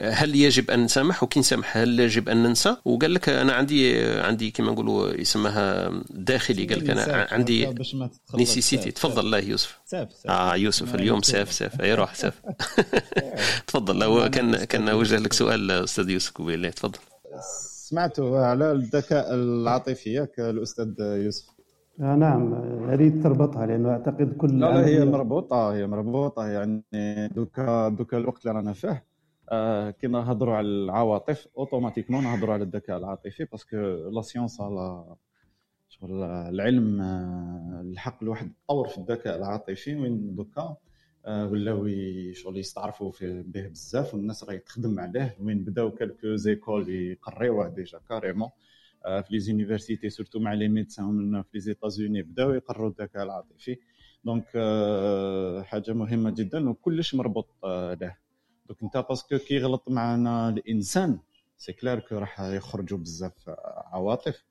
هل 0.00 0.36
يجب 0.36 0.70
أن 0.70 0.84
نسامح؟ 0.84 1.22
وكي 1.22 1.40
نسامح 1.40 1.76
هل 1.76 2.00
يجب 2.00 2.28
أن 2.28 2.42
ننسى؟ 2.42 2.76
وقال 2.84 3.14
لك 3.14 3.28
أنا 3.28 3.52
عندي 3.52 4.04
عندي 4.04 4.50
كما 4.50 4.72
نقولوا 4.72 5.20
يسمها 5.20 5.89
داخلي 6.10 6.64
قال 6.66 6.84
لك 6.84 6.90
أنا 6.90 7.28
عندي 7.30 7.74
nécessité. 8.34 8.90
تفضل 8.90 9.26
الله 9.26 9.38
يوسف. 9.38 9.80
ساف 9.84 10.12
ساف 10.12 10.30
آه 10.30 10.56
يوسف 10.56 10.94
اليوم 10.94 11.22
ساف 11.22 11.52
ساف 11.52 11.80
أي 11.80 11.94
روح 11.94 12.14
ساف 12.14 12.42
تفضل 13.66 13.98
لو 13.98 14.30
كان 14.30 14.64
كان 14.64 14.90
وجه 14.90 15.18
لك 15.18 15.32
سؤال 15.32 15.70
أستاذ 15.70 16.10
يوسف 16.10 16.32
قبيل 16.32 16.72
تفضل. 16.72 16.98
سمعتوا 17.88 18.38
على 18.38 18.72
الذكاء 18.72 19.34
العاطفي 19.34 20.12
ياك 20.12 20.40
الأستاذ 20.40 20.94
يوسف. 21.00 21.46
آه 22.00 22.14
نعم. 22.16 22.52
أريد 22.90 23.22
تربطها 23.22 23.66
لأنه 23.66 23.90
أعتقد 23.90 24.36
كل 24.36 24.60
لا, 24.60 24.66
لا 24.66 24.86
هي 24.86 25.04
مربوطة 25.04 25.74
هي 25.74 25.86
مربوطة 25.86 26.46
يعني 26.46 26.84
دوكا 27.34 27.88
دوكا 27.88 28.16
الوقت 28.18 28.46
اللي 28.46 28.56
رانا 28.56 28.72
فيه. 28.72 29.10
آه 29.52 29.90
كي 29.90 30.06
نهضروا 30.06 30.54
على 30.54 30.66
العواطف 30.66 31.48
automatiquement 31.58 32.24
نهضروا 32.24 32.54
على 32.54 32.64
الذكاء 32.64 32.98
العاطفي 32.98 33.44
parce 33.44 33.64
que 33.64 33.76
la 34.12 34.22
science 34.22 34.60
على 34.60 35.14
العلم 36.02 37.00
آه، 37.00 37.80
الحق 37.80 38.22
الواحد 38.22 38.52
تطور 38.64 38.88
في 38.88 38.98
الذكاء 38.98 39.36
العاطفي 39.36 39.94
وين 39.94 40.34
دوكا 40.34 40.76
آه، 41.26 41.46
ولاو 41.46 41.88
شغل 42.32 42.56
يستعرفوا 42.58 43.12
به 43.20 43.68
بزاف 43.68 44.14
والناس 44.14 44.44
راهي 44.44 44.58
تخدم 44.58 45.00
عليه 45.00 45.36
وين 45.40 45.64
بداو 45.64 45.90
quelques 45.90 46.36
écoles 46.36 46.88
يقريوه 46.88 47.68
déjà 47.68 47.98
carrément 48.08 48.48
في 49.04 49.24
لي 49.30 49.38
زونيفرسيتي 49.38 50.10
سورتو 50.10 50.38
مع 50.38 50.52
لي 50.52 50.68
ميدسان 50.68 51.42
في 51.42 51.48
لي 51.54 51.60
زيتازوني 51.60 52.22
بداو 52.22 52.50
يقروا 52.50 52.88
الذكاء 52.88 53.22
العاطفي. 53.22 53.76
donc 54.24 54.46
حاجة 55.64 55.92
مهمة 55.92 56.30
جدا 56.30 56.70
وكلش 56.70 57.14
مربوط 57.14 57.48
له 57.64 58.16
donc 58.68 58.82
انت 58.82 58.96
parce 59.08 59.27
que 59.27 59.38
كي 59.38 59.78
معنا 59.88 60.48
الإنسان 60.48 61.18
c'est 61.56 61.72
clair 61.72 62.00
que 62.00 62.18
راح 62.18 62.40
يخرجوا 62.40 62.98
بزاف 62.98 63.50
عواطف. 63.92 64.49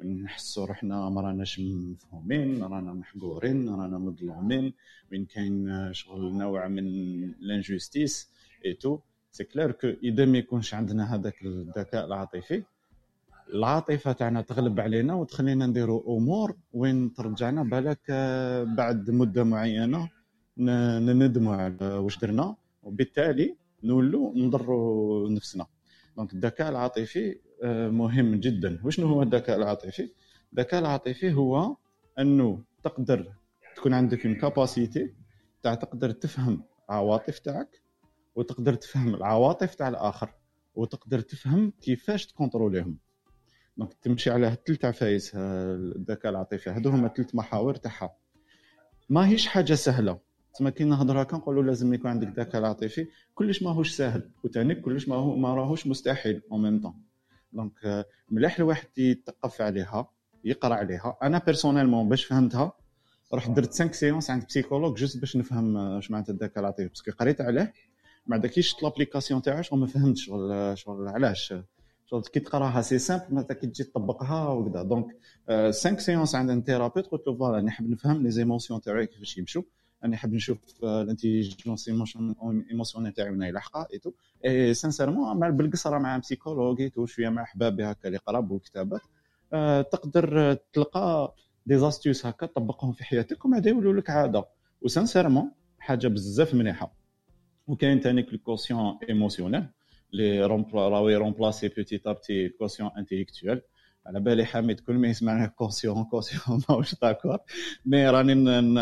نحسوا 0.00 0.66
روحنا 0.66 1.08
ما 1.08 1.20
راناش 1.20 1.60
مفهومين 1.60 2.62
رانا 2.62 2.92
محقورين 2.92 3.68
رانا 3.68 3.98
مظلومين. 3.98 4.72
وين 5.12 5.24
كاين 5.24 5.88
شغل 5.92 6.32
نوع 6.34 6.68
من 6.68 6.86
l'injustice 7.40 8.28
et 8.64 8.72
tout 8.74 8.98
c'est 9.30 9.44
clair 9.44 9.72
que 9.72 9.88
إذا 10.02 10.24
ما 10.24 10.38
يكونش 10.38 10.74
عندنا 10.74 11.14
هذاك 11.14 11.42
الذكاء 11.42 12.06
العاطفي 12.06 12.62
العاطفة 13.54 14.12
تاعنا 14.12 14.40
تغلب 14.42 14.80
علينا 14.80 15.14
وتخلينا 15.14 15.66
نديروا 15.66 16.16
أمور 16.16 16.56
وين 16.74 17.14
ترجعنا 17.14 17.62
بالك 17.62 18.00
آه، 18.10 18.64
بعد 18.64 19.10
مدة 19.10 19.44
معينة 19.44 20.08
نندموا 20.58 21.54
على 21.56 21.76
واش 21.80 22.18
درنا. 22.18 22.56
وبالتالي 22.82 23.56
نولوا 23.84 24.32
نضروا 24.36 25.30
نفسنا. 25.30 25.66
donc 26.16 26.32
الذكاء 26.34 26.68
العاطفي 26.68 27.38
آه، 27.62 27.88
مهم 27.88 28.34
جدا. 28.34 28.80
وشنو 28.84 29.06
هو 29.06 29.22
الذكاء 29.22 29.56
العاطفي؟ 29.56 30.12
الذكاء 30.52 30.80
العاطفي 30.80 31.32
هو 31.32 31.76
أنه 32.18 32.62
تقدر 32.84 33.32
تكون 33.76 33.94
عندك 33.94 34.26
une 34.26 34.34
capacité 34.34 35.14
تاع 35.62 35.74
تقدر 35.74 36.10
تفهم 36.10 36.64
عواطف 36.88 37.38
تاعك 37.38 37.82
وتقدر 38.34 38.74
تفهم 38.74 39.14
العواطف 39.14 39.74
تاع 39.74 39.88
الآخر 39.88 40.30
وتقدر 40.74 41.20
تفهم 41.20 41.72
كيفاش 41.80 42.26
تكونتروليهم. 42.26 42.98
donc 43.76 43.94
تمشي 43.94 44.30
على 44.30 44.56
ثلاث 44.66 44.84
عفايس 44.84 45.32
الذكاء 45.34 46.32
العاطفي 46.32 46.70
هادو 46.70 46.90
هما 46.90 47.08
ثلاث 47.08 47.34
محاور 47.34 47.74
تاعها. 47.74 48.16
ماهيش 49.08 49.46
حاجة 49.46 49.74
سهلة. 49.74 50.18
تما 50.58 50.70
كي 50.70 50.84
نهضر 50.84 51.22
هكا 51.22 51.36
نقولوا 51.36 51.62
لازم 51.62 51.94
يكون 51.94 52.10
عندك 52.10 52.38
ذكاء 52.38 52.64
عاطفي 52.64 53.06
كلش 53.34 53.62
ماهوش 53.62 53.90
سهل 53.90 54.30
وثاني 54.44 54.74
كلش 54.74 55.08
ما 55.08 55.16
هو 55.16 55.36
ما 55.36 55.54
راهوش 55.54 55.86
مستحيل 55.86 56.42
en 56.52 56.62
même 56.62 56.80
temps 56.80 56.94
donc 57.52 58.06
مليح 58.30 58.58
الواحد 58.58 58.98
يتقف 58.98 59.60
عليها 59.62 60.08
يقرأ 60.44 60.74
عليها. 60.74 61.18
أنا 61.22 61.38
personnellement 61.38 62.08
باش 62.08 62.24
فهمتها 62.24 62.72
رحت 63.34 63.50
درت 63.50 63.74
5 63.74 63.92
séances 63.92 64.30
عند 64.30 64.46
psychologue 64.46 64.98
juste 64.98 65.18
باش 65.18 65.36
نفهم 65.36 65.76
اش 65.76 66.10
معناتها 66.10 66.32
الذكاء 66.32 66.58
العاطفي. 66.58 66.88
parce 66.88 67.02
que 67.02 67.10
قريت 67.10 67.40
عليه 67.40 67.72
mais 68.26 68.38
كي 68.38 68.62
شفت 68.62 68.82
l'application 68.82 69.42
تاعو 69.42 69.62
شغل 69.62 69.78
ما 69.80 69.86
فهمتش 69.86 70.26
شغل 70.26 70.78
شغل 70.78 71.08
علاش؟ 71.08 71.54
شغل 72.06 72.22
كي 72.22 72.40
تقراها 72.40 72.82
c'est 72.82 72.98
simple 72.98 73.24
معناتها 73.30 73.54
كي 73.54 73.66
تجي 73.66 73.84
تطبقها 73.84 74.48
وكذا 74.48 74.82
donc 74.82 75.06
5 75.48 75.96
séances 75.98 76.34
عند 76.34 76.50
un 76.50 76.62
thérapeute 76.62 77.06
قلت 77.06 77.26
له 77.26 77.34
voilà 77.34 77.62
نحب 77.62 77.90
نفهم 77.90 78.22
les 78.22 78.30
émotions 78.30 78.80
تاعي 78.80 79.06
كيفاش 79.06 79.38
يمشوا. 79.38 79.62
أنا 80.04 80.12
نحب 80.12 80.32
نشوف 80.32 80.58
l'intelligence 80.84 81.88
émotionnelle 82.70 83.12
تاعي 83.12 83.30
وين 83.30 83.42
يلحقها 83.42 83.88
et 83.92 83.98
tout 83.98 84.12
et 84.44 84.74
sincèrement 84.74 85.36
مع 85.36 85.48
بالقصره 85.48 85.98
مع 85.98 86.18
psychologue 86.18 86.80
et 86.80 86.90
tout 86.90 87.06
شوية 87.06 87.28
مع 87.28 87.42
احبابي 87.42 87.84
هكا 87.84 88.08
اللي 88.08 88.18
قراب 88.18 88.50
والكتابات. 88.50 89.00
آه، 89.52 89.82
تقدر 89.82 90.54
تلقى 90.54 91.34
des 91.66 91.78
astuces 91.78 92.26
هكا 92.26 92.46
تطبقهم 92.46 92.92
في 92.92 93.04
حياتك 93.04 93.44
ومن 93.44 93.68
يولوا 93.68 93.92
لك 93.92 94.10
عادة. 94.10 94.44
و 94.82 94.88
sincèrement 94.88 95.50
حاجة 95.78 96.08
بزاف 96.08 96.54
مليحة. 96.54 96.94
وكاين 97.66 98.00
ثاني 98.00 98.20
le 98.20 98.36
quotient 98.36 98.98
émotionnel 99.08 99.66
اللي 100.12 100.40
راهو 100.46 101.08
remplacer 101.08 101.68
petit 101.68 101.98
à 101.98 102.06
petit 102.06 102.46
le 102.46 102.55
quotient 102.55 102.90
intellectuel 102.98 103.60
على 104.06 104.20
بالي 104.20 104.44
حميد 104.44 104.80
كل 104.80 104.94
ما 104.94 105.08
يسمعنا 105.08 105.46
quotient 105.58 106.04
quotient 106.04 106.62
ماهوش 106.68 106.94
d'accord. 106.94 107.38
mais 107.86 108.10
راني 108.10 108.32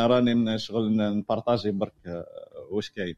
راني 0.07 0.35
نشغل 0.35 0.97
نبارطاجي 0.97 1.71
برك 1.71 1.93
آه، 2.07 2.27
واش 2.71 2.91
كاين. 2.91 3.16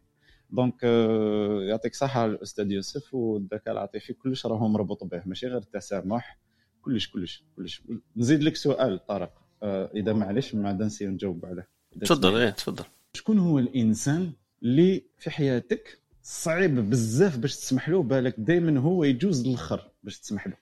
donc 0.50 0.74
آه، 0.84 1.60
يعطيك 1.62 1.92
الصحه 1.92 2.24
الأستاذ 2.26 2.70
يوسف 2.72 3.14
والذكاء 3.14 3.72
العاطفي 3.74 4.12
كلش 4.12 4.46
راهو 4.46 4.68
مربوط 4.68 5.04
به 5.04 5.22
ماشي 5.26 5.46
غير 5.46 5.58
التسامح. 5.58 6.38
كلش 6.82 7.08
كلش 7.08 7.44
كلش. 7.56 7.82
نزيد 8.16 8.42
لك 8.42 8.56
سؤال 8.56 9.06
طارق. 9.06 9.32
آه، 9.62 9.90
إذا 9.94 10.12
معليش 10.12 10.54
ما 10.54 10.68
عاد 10.68 10.82
نسير 10.82 11.10
نجاوب 11.10 11.46
عليه 11.46 11.68
تفضل 12.00 12.36
إيه 12.36 12.50
تفضل. 12.50 12.84
شكون 13.14 13.38
هو 13.38 13.58
الإنسان 13.58 14.32
اللي 14.62 15.04
في 15.18 15.30
حياتك 15.30 15.98
صعيب 16.22 16.90
بزاف 16.90 17.38
باش 17.38 17.56
تسمح 17.56 17.88
له 17.88 18.02
بالك 18.02 18.34
دائما 18.38 18.80
هو 18.80 19.04
يجوز 19.04 19.46
الآخر 19.46 19.90
باش 20.02 20.18
تسمح 20.20 20.46
له؟ 20.46 20.54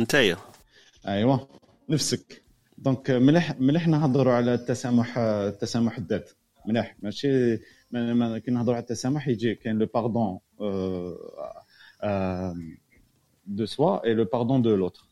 نتايا 0.00 0.36
ايوا 1.06 1.38
نفسك. 1.88 2.42
donc 2.78 3.10
مليح 3.10 3.60
مليح 3.60 3.88
نهضروا 3.88 4.32
على 4.32 4.54
التسامح 4.54 5.18
التسامح 5.18 5.98
الذات. 5.98 6.30
مليح. 6.66 6.96
ماشي 7.02 7.56
كي 8.44 8.50
نهضروا 8.50 8.74
على 8.74 8.82
التسامح 8.82 9.28
يجي 9.28 9.54
كاين 9.54 9.78
le 9.78 9.86
pardon 9.94 10.38
de 13.46 13.66
soi 13.66 14.04
et 14.04 14.14
le 14.14 14.24
pardon 14.24 14.62
de 14.62 14.76
l'autre 14.76 15.08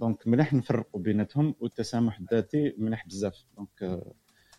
donc 0.00 0.28
مليح 0.28 0.54
نفرقوا 0.54 1.00
بيناتهم 1.00 1.54
والتسامح 1.60 2.18
الذاتي 2.18 2.74
مليح 2.78 3.06
بزاف. 3.06 3.44
donc 3.56 4.02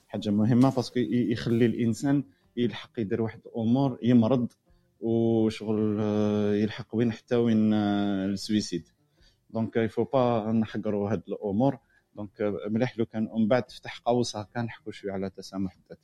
حاجة 0.08 0.30
مهمة 0.30 0.76
parce 0.76 0.91
que 0.91 1.00
يخلي 1.00 1.66
الإنسان 1.66 2.24
يلحق 2.58 3.00
يدير 3.00 3.22
واحد 3.22 3.40
الأمور 3.46 4.00
يمرض 4.04 4.48
وشغل 5.00 6.00
يلحق 6.54 6.96
وين 6.96 7.12
حتى 7.12 7.36
وين 7.36 7.74
ال 7.74 7.87
suicide. 7.87 8.90
donc 9.50 9.76
il 9.76 9.85
faut 9.85 10.04
pas 10.04 10.52
نحقروا 10.52 11.12
هاد 11.12 11.24
الأمور. 11.28 11.78
donc 12.16 12.54
مليح 12.68 12.98
لو 12.98 13.06
كان 13.06 13.28
ومن 13.32 13.48
بعد 13.48 13.64
تفتح 13.64 14.02
قوس 14.06 14.36
هكا 14.36 14.62
نحكوا 14.62 14.92
شوية 14.92 15.12
على 15.12 15.30
تسامح 15.30 15.76
الذات. 15.76 16.00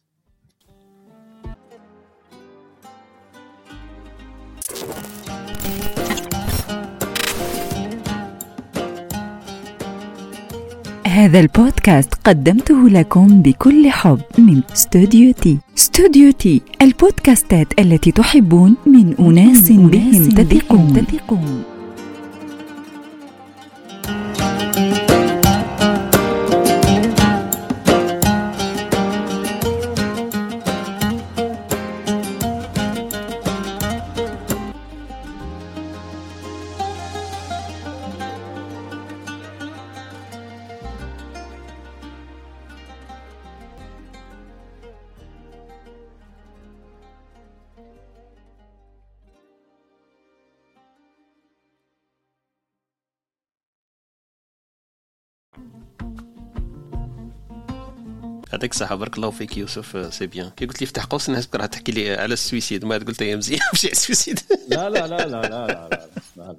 هذا 11.07 11.39
البودكاست 11.39 12.13
قدمته 12.13 12.89
لكم 12.89 13.41
بكل 13.41 13.89
حب 13.89 14.21
من 14.37 14.63
استوديو 14.63 15.33
تي 15.33 15.59
استوديو 15.77 16.31
تي 16.31 16.61
البودكاستات 16.81 17.79
التي 17.79 18.11
تحبون 18.11 18.75
من 18.85 19.15
أناس 19.19 19.71
بهم 19.71 20.29
تثقون. 20.29 21.74
يعطيك 58.66 58.74
الصحة. 58.82 58.95
بارك 58.95 59.18
الله 59.18 59.30
فيك 59.32 59.57
يوسف 59.57 60.13
c'est 60.13 60.28
bien. 60.28 60.49
كي 60.49 60.66
قلت 60.66 60.82
لي 60.82 60.88
فتح 60.88 61.05
قوس 61.05 61.30
الناس 61.30 61.49
راح 61.55 61.66
تحكي 61.66 61.91
لي 61.91 62.13
على 62.16 62.34
ال 62.34 62.39
suicide. 62.39 62.86
ما 62.86 62.95
قلت 62.95 63.22
يا 63.22 63.36
مزيان 63.36 63.59
مشي 63.74 63.88
على 63.88 63.91
السويسيد. 63.91 64.39
لا 64.68 64.89
لا 64.89 65.07
لا 65.07 65.18
لا 65.18 65.26
لا 65.26 65.41
لا 65.47 65.89
لا 66.36 66.57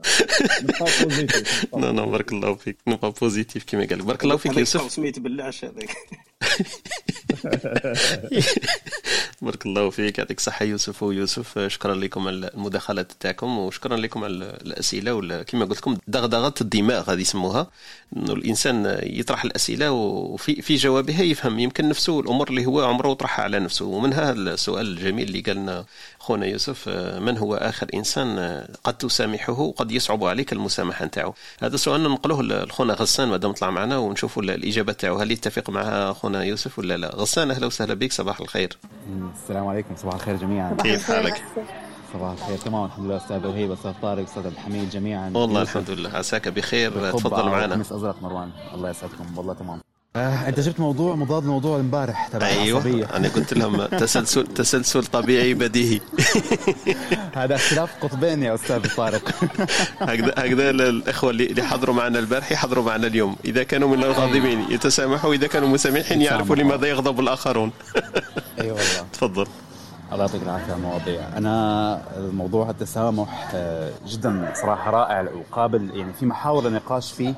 لا 1.73 1.93
لا. 1.93 2.05
بارك 2.13 2.33
الله 2.33 2.55
فيك. 2.55 2.77
نبقى 2.87 3.13
positif 3.21 3.64
كما 3.67 3.87
قال. 3.87 4.03
بارك 4.03 4.25
الله 4.25 4.37
فيك 4.37 4.57
يوسف. 4.57 4.93
سميت 4.93 5.19
بالعش 5.19 5.65
هذاك 5.65 5.97
بارك 9.43 9.67
الله 9.67 9.91
فيك 9.91 10.19
يعطيك 10.19 10.39
الصحة 10.39 10.65
يوسف 10.65 11.03
ويوسف. 11.03 11.59
شكرا 11.59 11.95
لكم 11.95 12.29
على 12.29 12.51
المداخلات 12.55 13.13
تاعكم 13.21 13.59
وشكرا 13.59 13.97
لكم 13.97 14.25
على 14.25 14.35
الأسئلة 14.35 15.15
ولا 15.15 15.43
كما 15.43 15.65
قلت 15.65 15.79
لكم 15.79 15.99
دغدغة 16.09 16.55
الدماغ 16.61 17.13
هذه 17.13 17.21
يسموها. 17.21 17.71
إنه 18.17 18.33
الإنسان 18.33 18.99
يطرح 19.03 19.45
الأسئلة 19.45 19.93
وفي 19.93 20.63
في 20.63 20.75
جوابها 20.77 21.23
يفهم 21.23 21.59
يمكن 21.59 21.89
نفسه 21.89 22.21
الأمور 22.21 22.49
اللي 22.51 22.67
هو 22.67 22.85
عمره 22.85 23.13
طرحها 23.13 23.45
على 23.45 23.59
نفسه. 23.59 23.85
ومنها 23.85 24.33
السؤال 24.33 24.87
الجميل 24.87 25.29
اللي 25.29 25.41
قالنا 25.41 25.85
خونا 26.19 26.47
يوسف 26.47 26.89
من 27.19 27.39
هو 27.39 27.55
آخر 27.55 27.87
إنسان 27.95 28.65
قد 28.85 28.99
تسامحه 28.99 29.61
وقد 29.61 29.93
يصعب 29.93 30.25
عليك 30.25 30.53
المسامحة 30.53 31.05
نتاعو؟ 31.05 31.35
هذا 31.63 31.77
سؤال 31.77 32.03
ننقلوه 32.03 32.43
لخونا 32.43 32.95
غسان 32.95 33.29
مادام 33.29 33.53
طلع 33.53 33.71
معنا 33.71 33.99
ونشوفوا 33.99 34.43
الإجابة 34.43 34.93
تاعو 34.93 35.17
هل 35.17 35.31
يتفق 35.31 35.71
مع 35.71 36.13
خونا 36.13 36.45
يوسف 36.45 36.79
ولا 36.79 36.97
لا؟ 36.97 37.15
غسان. 37.15 37.36
حسان 37.37 37.51
أهلا 37.51 37.66
وسهلا 37.66 37.95
بك 37.95 38.12
صباح 38.12 38.41
الخير. 38.41 38.78
السلام 39.34 39.66
عليكم 39.66 39.97
صباح 39.97 40.14
الخير 40.14 40.37
جميعا. 40.37 40.76
كيف 40.82 41.07
حالك؟ 41.07 41.43
صباح 42.12 42.32
الخير 42.32 42.59
تمام 42.59 42.84
الحمد 42.84 43.05
لله 43.05 43.16
أستاذ 43.16 43.47
وهيب 43.47 43.72
أستاذ 43.72 43.93
طارق 44.03 44.22
أستاذ 44.22 44.47
عبد 44.47 44.53
الحميد 44.53 44.91
جميعا. 44.91 45.30
والله 45.34 45.62
الحمد 45.62 45.91
لله 45.91 46.11
عساك 46.11 46.49
بخير 46.49 47.12
تفضل 47.12 47.49
معنا. 47.49 47.74
خميس 47.74 47.93
ازرق 47.93 48.22
مروان 48.22 48.51
الله 48.74 48.91
يسعدكم 48.91 49.39
والله 49.39 49.55
تمام. 49.55 49.80
آه، 50.17 50.49
انت 50.49 50.61
جبت 50.61 50.81
موضوع 50.81 51.14
مضاد 51.14 51.45
لموضوع 51.45 51.81
امبارح 51.81 52.29
تبع 52.29 52.47
أيوه 52.47 52.81
العصبية. 52.81 53.17
أنا 53.17 53.29
قلت 53.29 53.55
لهم 53.55 53.87
تسلسل 53.87 54.47
تسلسل 54.47 55.07
طبيعي 55.07 55.55
بديهي. 55.55 56.01
هذا 57.37 57.55
اختلاف 57.55 57.91
قطبين 58.01 58.43
يا 58.43 58.55
أستاذ 58.55 58.97
طارق. 58.97 59.31
هكذا 60.01 60.35
هكذا 60.39 60.71
الإخوة 60.71 61.31
اللي 61.31 61.62
حضروا 61.62 61.95
معنا 61.95 62.19
البارح 62.19 62.53
يحضروا 62.53 62.85
معنا 62.85 63.07
اليوم. 63.07 63.37
إذا 63.45 63.62
كانوا 63.62 63.89
من 63.89 64.05
الغاضبين 64.05 64.67
يتسامحوا. 64.71 65.31
واذا 65.31 65.47
كانوا 65.47 65.69
مسامحين 65.69 66.23
يعرفوا 66.23 66.57
لماذا 66.57 66.87
يغضب 66.87 67.21
الآخرون. 67.21 67.71
اي 68.61 68.71
والله. 68.71 69.07
تفضل. 69.12 69.47
الله 70.12 70.25
يعطيك 70.25 70.43
العافية 70.43 70.73
على 70.73 70.77
المواضيع 70.77 71.21
أنا 71.37 72.03
موضوع 72.33 72.71
التسامح 72.71 73.51
آه، 73.55 73.91
جدا 74.07 74.53
صراحة 74.62 74.91
رائع 74.91 75.29
وقابل 75.35 75.91
يعني 75.95 76.12
في 76.12 76.27
محاور 76.27 76.64
للنقاش 76.64 77.12
فيه. 77.12 77.35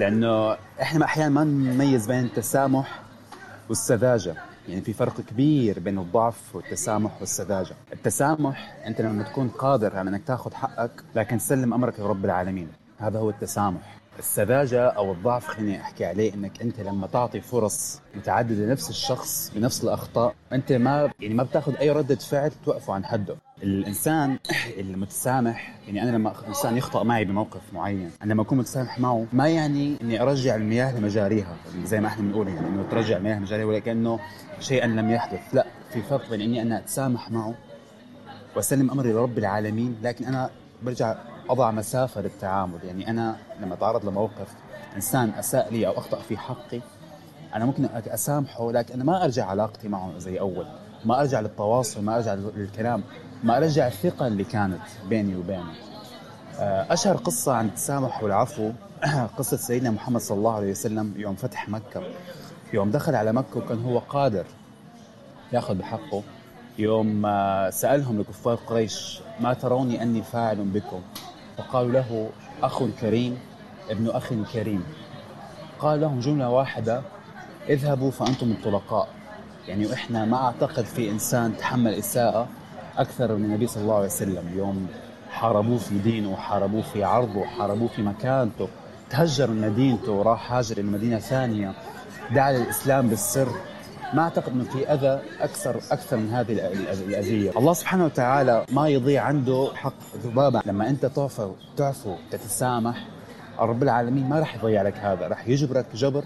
لأنه 0.00 0.56
إحنا 0.82 1.04
أحيانا 1.04 1.28
ما 1.28 1.44
نميز 1.44 2.06
بين 2.06 2.24
التسامح 2.24 3.00
والسذاجة. 3.68 4.34
يعني 4.68 4.80
في 4.80 4.92
فرق 4.92 5.20
كبير 5.20 5.78
بين 5.78 5.98
الضعف 5.98 6.56
والتسامح 6.56 7.10
والسذاجة. 7.20 7.74
التسامح 7.92 8.76
أنت 8.86 9.00
لما 9.00 9.22
تكون 9.22 9.48
قادر 9.48 9.96
على 9.96 10.10
إنك 10.10 10.22
تاخذ 10.26 10.54
حقك 10.54 10.90
لكن 11.14 11.38
تسلم 11.38 11.74
أمرك 11.74 12.00
لرب 12.00 12.24
العالمين. 12.24 12.68
هذا 12.98 13.18
هو 13.18 13.30
التسامح. 13.30 13.96
السذاجة 14.18 14.88
أو 14.88 15.12
الضعف 15.12 15.46
خليني 15.46 15.80
أحكي 15.80 16.04
عليه 16.04 16.34
إنك 16.34 16.62
أنت 16.62 16.80
لما 16.80 17.06
تعطي 17.06 17.40
فرص 17.40 18.00
متعددة 18.14 18.64
لنفس 18.64 18.90
الشخص 18.90 19.52
بنفس 19.54 19.84
الأخطاء 19.84 20.34
أنت 20.52 20.72
ما 20.72 21.10
يعني 21.20 21.34
ما 21.34 21.42
بتاخذ 21.42 21.76
أي 21.76 21.90
ردة 21.90 22.14
فعل 22.14 22.50
توقفه 22.64 22.94
عن 22.94 23.04
حده. 23.04 23.36
الإنسان 23.62 24.38
المتسامح 24.80 25.74
يعني 25.86 26.02
أنا 26.02 26.16
لما 26.16 26.34
إنسان 26.48 26.76
يخطأ 26.76 27.02
معي 27.02 27.24
بموقف 27.24 27.60
معين 27.72 28.10
أنا 28.22 28.32
لما 28.32 28.42
أكون 28.42 28.58
متسامح 28.58 28.98
معه 28.98 29.26
ما 29.32 29.48
يعني 29.48 29.96
إني 30.02 30.22
أرجع 30.22 30.54
المياه 30.54 30.98
لمجاريها 30.98 31.56
زي 31.84 32.00
ما 32.00 32.08
إحنا 32.08 32.22
بنقول 32.22 32.48
يعني 32.48 32.68
إنه 32.68 32.84
ترجع 32.90 33.16
المياه 33.16 33.38
لمجاريها 33.38 33.66
ولكنه 33.66 34.20
شيئا 34.60 34.86
لم 34.86 35.10
يحدث. 35.10 35.40
لا 35.52 35.66
في 35.92 36.02
فرق 36.02 36.30
بين 36.30 36.40
إني 36.40 36.62
أنا 36.62 36.78
أتسامح 36.78 37.30
معه 37.30 37.54
وأسلم 38.56 38.90
أمري 38.90 39.12
لرب 39.12 39.38
العالمين 39.38 39.96
لكن 40.02 40.24
أنا 40.24 40.50
برجع 40.82 41.16
أضع 41.50 41.70
مسافة 41.70 42.20
للتعامل. 42.20 42.78
يعني 42.84 43.10
أنا 43.10 43.36
لما 43.60 43.74
أتعرض 43.74 44.04
لموقف 44.08 44.48
إنسان 44.96 45.30
أساء 45.30 45.72
لي 45.72 45.86
أو 45.86 45.98
أخطأ 45.98 46.20
في 46.20 46.36
حقي 46.36 46.80
أنا 47.54 47.64
ممكن 47.64 47.84
أسامحه 47.94 48.72
لكن 48.72 48.94
أنا 48.94 49.04
ما 49.04 49.24
أرجع 49.24 49.46
علاقتي 49.46 49.88
معه 49.88 50.18
زي 50.18 50.40
أول. 50.40 50.66
ما 51.04 51.20
أرجع 51.20 51.40
للتواصل 51.40 52.04
ما 52.04 52.16
أرجع 52.16 52.34
للكلام 52.34 53.02
ما 53.44 53.56
أرجع 53.56 53.86
الثقة 53.86 54.26
اللي 54.26 54.44
كانت 54.44 54.82
بيني 55.08 55.36
وبينه. 55.36 55.72
أشهر 56.60 57.16
قصة 57.16 57.52
عن 57.52 57.66
التسامح 57.66 58.22
والعفو. 58.22 58.72
قصة 59.38 59.56
سيدنا 59.56 59.90
محمد 59.90 60.20
صلى 60.20 60.38
الله 60.38 60.54
عليه 60.54 60.70
وسلم 60.70 61.14
يوم 61.16 61.34
فتح 61.34 61.68
مكة. 61.68 62.02
يوم 62.72 62.90
دخل 62.90 63.14
على 63.14 63.32
مكة 63.32 63.58
وكان 63.58 63.84
هو 63.84 63.98
قادر 63.98 64.46
يأخذ 65.52 65.74
بحقه. 65.74 66.22
يوم 66.78 67.22
سألهم 67.70 68.20
لكفار 68.20 68.54
قريش 68.54 69.20
ما 69.40 69.54
تروني 69.54 70.02
أني 70.02 70.22
فاعل 70.22 70.56
بكم؟ 70.56 71.00
فقالوا 71.58 71.92
له 71.92 72.28
أخ 72.62 72.82
كريم 73.00 73.38
ابن 73.90 74.10
أخ 74.10 74.32
كريم. 74.52 74.84
قال 75.78 76.00
لهم 76.00 76.20
جملة 76.20 76.50
واحدة 76.50 77.02
اذهبوا 77.68 78.10
فأنتم 78.10 78.50
الطلقاء. 78.50 79.08
يعني 79.68 79.92
إحنا 79.92 80.24
ما 80.24 80.36
أعتقد 80.36 80.84
في 80.84 81.10
إنسان 81.10 81.56
تحمل 81.56 81.94
إساءة 81.94 82.48
أكثر 82.96 83.36
من 83.36 83.44
النبي 83.44 83.66
صلى 83.66 83.82
الله 83.82 83.94
عليه 83.94 84.06
وسلم. 84.06 84.58
يوم 84.58 84.86
حاربوه 85.30 85.78
في 85.78 85.98
دينه 85.98 86.32
وحاربوه 86.32 86.82
في 86.82 87.04
عرضه 87.04 87.38
وحاربوه 87.38 87.88
في 87.88 88.02
مكانته 88.02 88.68
تهجر 89.10 89.50
من 89.50 89.60
مدينته 89.60 90.12
وراح 90.12 90.52
هاجر 90.52 90.78
إلى 90.78 90.86
مدينة 90.86 91.18
ثانية 91.18 91.72
دعا 92.34 92.52
للإسلام 92.52 93.08
بالسر. 93.08 93.48
ما 94.14 94.22
أعتقد 94.22 94.52
إنه 94.52 94.64
في 94.64 94.92
أذى 94.92 95.20
أكثر 95.40 95.76
أكثر 95.90 96.16
من 96.16 96.30
هذه 96.30 96.52
الأذية، 97.08 97.50
الله 97.56 97.72
سبحانه 97.72 98.04
وتعالى 98.04 98.64
ما 98.72 98.88
يضيع 98.88 99.22
عنده 99.22 99.68
حق 99.74 100.16
ذبابة، 100.24 100.60
لما 100.66 100.88
أنت 100.88 101.06
تعفو 101.06 101.52
تعفو 101.76 102.14
تتسامح 102.30 103.06
رب 103.58 103.82
العالمين 103.82 104.28
ما 104.28 104.38
راح 104.38 104.54
يضيع 104.54 104.82
لك 104.82 104.96
هذا، 104.96 105.28
راح 105.28 105.48
يجبرك 105.48 105.86
جبر 105.94 106.24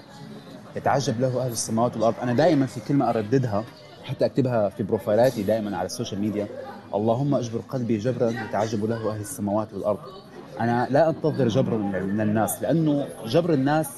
يتعجب 0.76 1.20
له 1.20 1.44
أهل 1.44 1.52
السماوات 1.52 1.96
والأرض، 1.96 2.14
أنا 2.22 2.32
دائما 2.32 2.66
في 2.66 2.80
كلمة 2.80 3.10
أرددها 3.10 3.64
حتى 4.04 4.26
أكتبها 4.26 4.68
في 4.68 4.82
بروفايلاتي 4.82 5.42
دائما 5.42 5.76
على 5.76 5.86
ال 5.86 5.91
social 5.91 6.20
media، 6.20 6.46
اللهم 6.94 7.34
اجبر 7.34 7.60
قلبي 7.68 7.98
جبرا 7.98 8.30
يتعجب 8.30 8.84
له 8.84 9.12
أهل 9.12 9.20
السماوات 9.20 9.74
والأرض. 9.74 9.98
أنا 10.60 10.86
لا 10.90 11.08
أنتظر 11.08 11.48
جبر 11.48 11.76
من 11.76 12.20
الناس 12.20 12.62
لأنه 12.62 13.06
جبر 13.26 13.52
الناس 13.52 13.88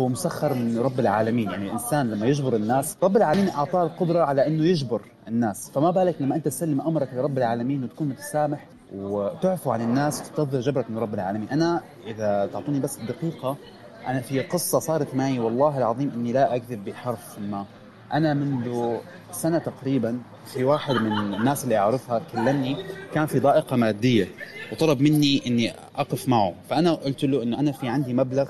هو 0.00 0.08
مسخر 0.08 0.54
من 0.54 0.78
رب 0.78 1.00
العالمين. 1.00 1.50
يعني 1.50 1.66
الانسان 1.66 2.10
لما 2.10 2.26
يجبر 2.26 2.56
الناس 2.56 2.96
رب 3.02 3.16
العالمين 3.16 3.48
أعطاه 3.48 3.82
القدرة 3.82 4.20
على 4.24 4.46
إنه 4.46 4.64
يجبر 4.64 5.00
الناس. 5.28 5.70
فما 5.74 5.90
بالك 5.90 6.22
لما 6.22 6.36
أنت 6.36 6.44
تسلم 6.44 6.80
أمرك 6.80 7.08
لرب 7.14 7.38
العالمين 7.38 7.84
وتكون 7.84 8.08
متسامح 8.08 8.66
وتعفو 8.94 9.70
عن 9.70 9.80
الناس 9.80 10.20
وتنتظر 10.20 10.60
جبرك 10.60 10.90
من 10.90 10.98
رب 10.98 11.14
العالمين. 11.14 11.48
أنا 11.48 11.80
إذا 12.06 12.50
تعطوني 12.52 12.80
بس 12.80 12.96
دقيقة 12.96 13.56
أنا 14.06 14.20
في 14.20 14.40
قصة 14.40 14.78
صارت 14.78 15.14
معي 15.14 15.38
والله 15.38 15.78
العظيم 15.78 16.10
إني 16.14 16.32
لا 16.32 16.56
أكذب 16.56 16.84
بحرف 16.84 17.38
ما. 17.38 17.64
أنا 18.12 18.34
منذ 18.34 18.96
سنة 19.32 19.58
تقريبا 19.58 20.18
في 20.46 20.64
واحد 20.64 20.94
من 20.94 21.34
الناس 21.34 21.64
اللي 21.64 21.76
أعرفها 21.76 22.22
كلمني 22.32 22.76
كان 23.14 23.26
في 23.26 23.38
ضائقة 23.38 23.76
مادية 23.76 24.28
وطلب 24.72 25.00
مني 25.00 25.42
إني 25.46 25.72
أقف 25.96 26.28
معه. 26.28 26.54
فأنا 26.70 26.92
قلت 26.92 27.24
له 27.24 27.42
إنه 27.42 27.60
أنا 27.60 27.72
في 27.72 27.88
عندي 27.88 28.14
مبلغ 28.14 28.48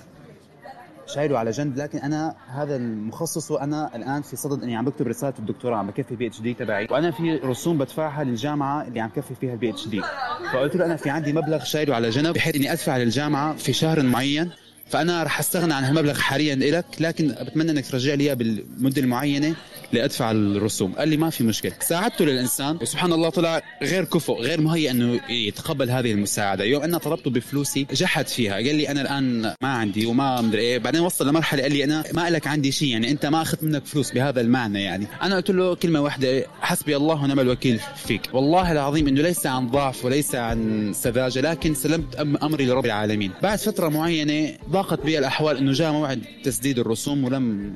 شايله 1.14 1.38
على 1.38 1.50
جنب 1.50 1.76
لكن 1.76 1.98
أنا 1.98 2.34
هذا 2.48 2.76
المخصص 2.76 3.50
وأنا 3.50 3.96
الآن 3.96 4.22
في 4.22 4.36
صدد 4.36 4.62
إني 4.62 4.76
عم 4.76 4.84
بكتب 4.84 5.06
رسالة 5.06 5.34
الدكتوراه 5.38 5.76
عم 5.76 5.86
بكفي 5.86 6.16
PhD 6.16 6.55
تبعي. 6.54 6.86
وأنا 6.90 7.11
في 7.11 7.36
رسوم 7.36 7.78
بدفعها 7.78 8.24
للجامعة 8.24 8.88
اللي 8.88 9.00
عم 9.00 9.11
كفي 9.16 9.34
فيها 9.40 9.52
ال 9.53 9.70
PhD. 9.70 10.03
فقلت 10.52 10.76
له 10.76 10.84
أنا 10.84 10.96
في 10.96 11.11
عندي 11.11 11.32
مبلغ 11.32 11.64
شايله 11.64 11.94
على 11.94 12.11
جنب 12.11 12.34
بحيث 12.34 12.56
إني 12.56 12.72
أدفع 12.72 12.96
للجامعة 12.96 13.56
في 13.56 13.72
شهر 13.72 14.02
معين. 14.02 14.50
فأنا 14.86 15.22
رح 15.22 15.40
أستغنى 15.40 15.74
عن 15.74 15.84
هالمبلغ 15.84 16.18
حاليا 16.18 16.54
لك 16.54 16.86
لكن 17.00 17.34
بتمنى 17.42 17.70
إنك 17.70 17.86
ترجع 17.86 18.14
لي 18.14 18.24
اياه 18.24 18.34
بالمدة 18.34 19.02
المعينة. 19.02 19.54
لأدفع 19.93 20.30
الرسوم. 20.30 20.93
قال 20.93 21.09
لي 21.09 21.16
ما 21.16 21.30
في 21.30 21.45
مشكلة. 21.45 21.72
ساعدته 21.80 22.24
للإنسان. 22.24 22.78
وسبحان 22.82 23.12
الله 23.12 23.28
طلع 23.28 23.62
غير 23.82 24.05
كفؤ 24.05 24.41
غير 24.41 24.61
مهيئ 24.61 24.91
إنه 24.91 25.20
يتقبل 25.30 25.91
هذه 25.91 26.12
المساعدة. 26.12 26.64
يوم 26.64 26.82
أنا 26.82 26.99
طلبته 26.99 27.30
بفلوسي 27.30 27.86
جحد 27.93 28.28
فيها. 28.28 28.55
قال 28.55 28.74
لي 28.74 28.88
أنا 28.88 29.01
الآن 29.01 29.43
ما 29.43 29.68
عندي 29.68 30.07
وما 30.07 30.41
مدري 30.41 30.61
إيه. 30.61 30.78
بعدين 30.78 31.01
وصل 31.01 31.28
لمرحلة 31.28 31.62
قال 31.62 31.72
لي 31.72 31.84
أنا 31.84 32.05
ما 32.12 32.30
لك 32.30 32.47
عندي 32.47 32.72
شيء 32.72 32.88
يعني 32.88 33.11
أنت 33.11 33.26
ما 33.26 33.43
أخذت 33.43 33.64
منك 33.64 33.86
فلوس 33.86 34.11
بهذا 34.12 34.41
المعنى 34.41 34.82
يعني. 34.82 35.07
أنا 35.22 35.36
قلت 35.36 35.51
له 35.51 35.74
كلمة 35.74 36.01
واحدة 36.01 36.47
حسبي 36.61 36.97
الله 36.97 37.24
ونعم 37.24 37.41
الوكيل 37.41 37.80
فيك. 37.97 38.22
والله 38.32 38.72
العظيم 38.72 39.09
إنه 39.09 39.22
ليس 39.22 39.47
عن 39.47 39.68
ضعف 39.68 40.05
وليس 40.05 40.34
عن 40.34 40.91
سذاجة 40.95 41.41
لكن 41.41 41.74
سلمت 41.74 42.14
أمري 42.43 42.66
لرب 42.66 42.84
العالمين. 42.84 43.32
بعد 43.43 43.59
فترة 43.59 43.88
معينة 43.88 44.53
ضاقت 44.70 45.05
بي 45.05 45.18
الأحوال 45.18 45.57
إنه 45.57 45.72
جاء 45.72 45.93
موعد 45.93 46.22
تسديد 46.45 46.78
الرسوم 46.78 47.24
ولم 47.24 47.74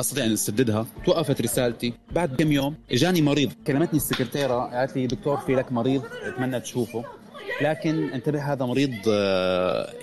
أستطيع 0.00 0.24
أن 0.24 0.32
أسددها. 0.32 0.86
توقفت 1.06 1.40
رسالتي. 1.40 1.92
بعد 2.12 2.34
كم 2.42 2.52
يوم 2.52 2.74
إجاني 2.92 3.22
مريض. 3.22 3.52
كلمتني 3.66 3.96
السكرتيرة. 3.96 4.78
قالت 4.78 4.96
لي 4.96 5.06
دكتور 5.06 5.36
في 5.36 5.54
لك 5.54 5.72
مريض. 5.72 6.02
أتمنى 6.22 6.60
تشوفه. 6.60 7.04
لكن 7.62 8.08
انتبه 8.08 8.52
هذا 8.52 8.64
مريض 8.64 8.90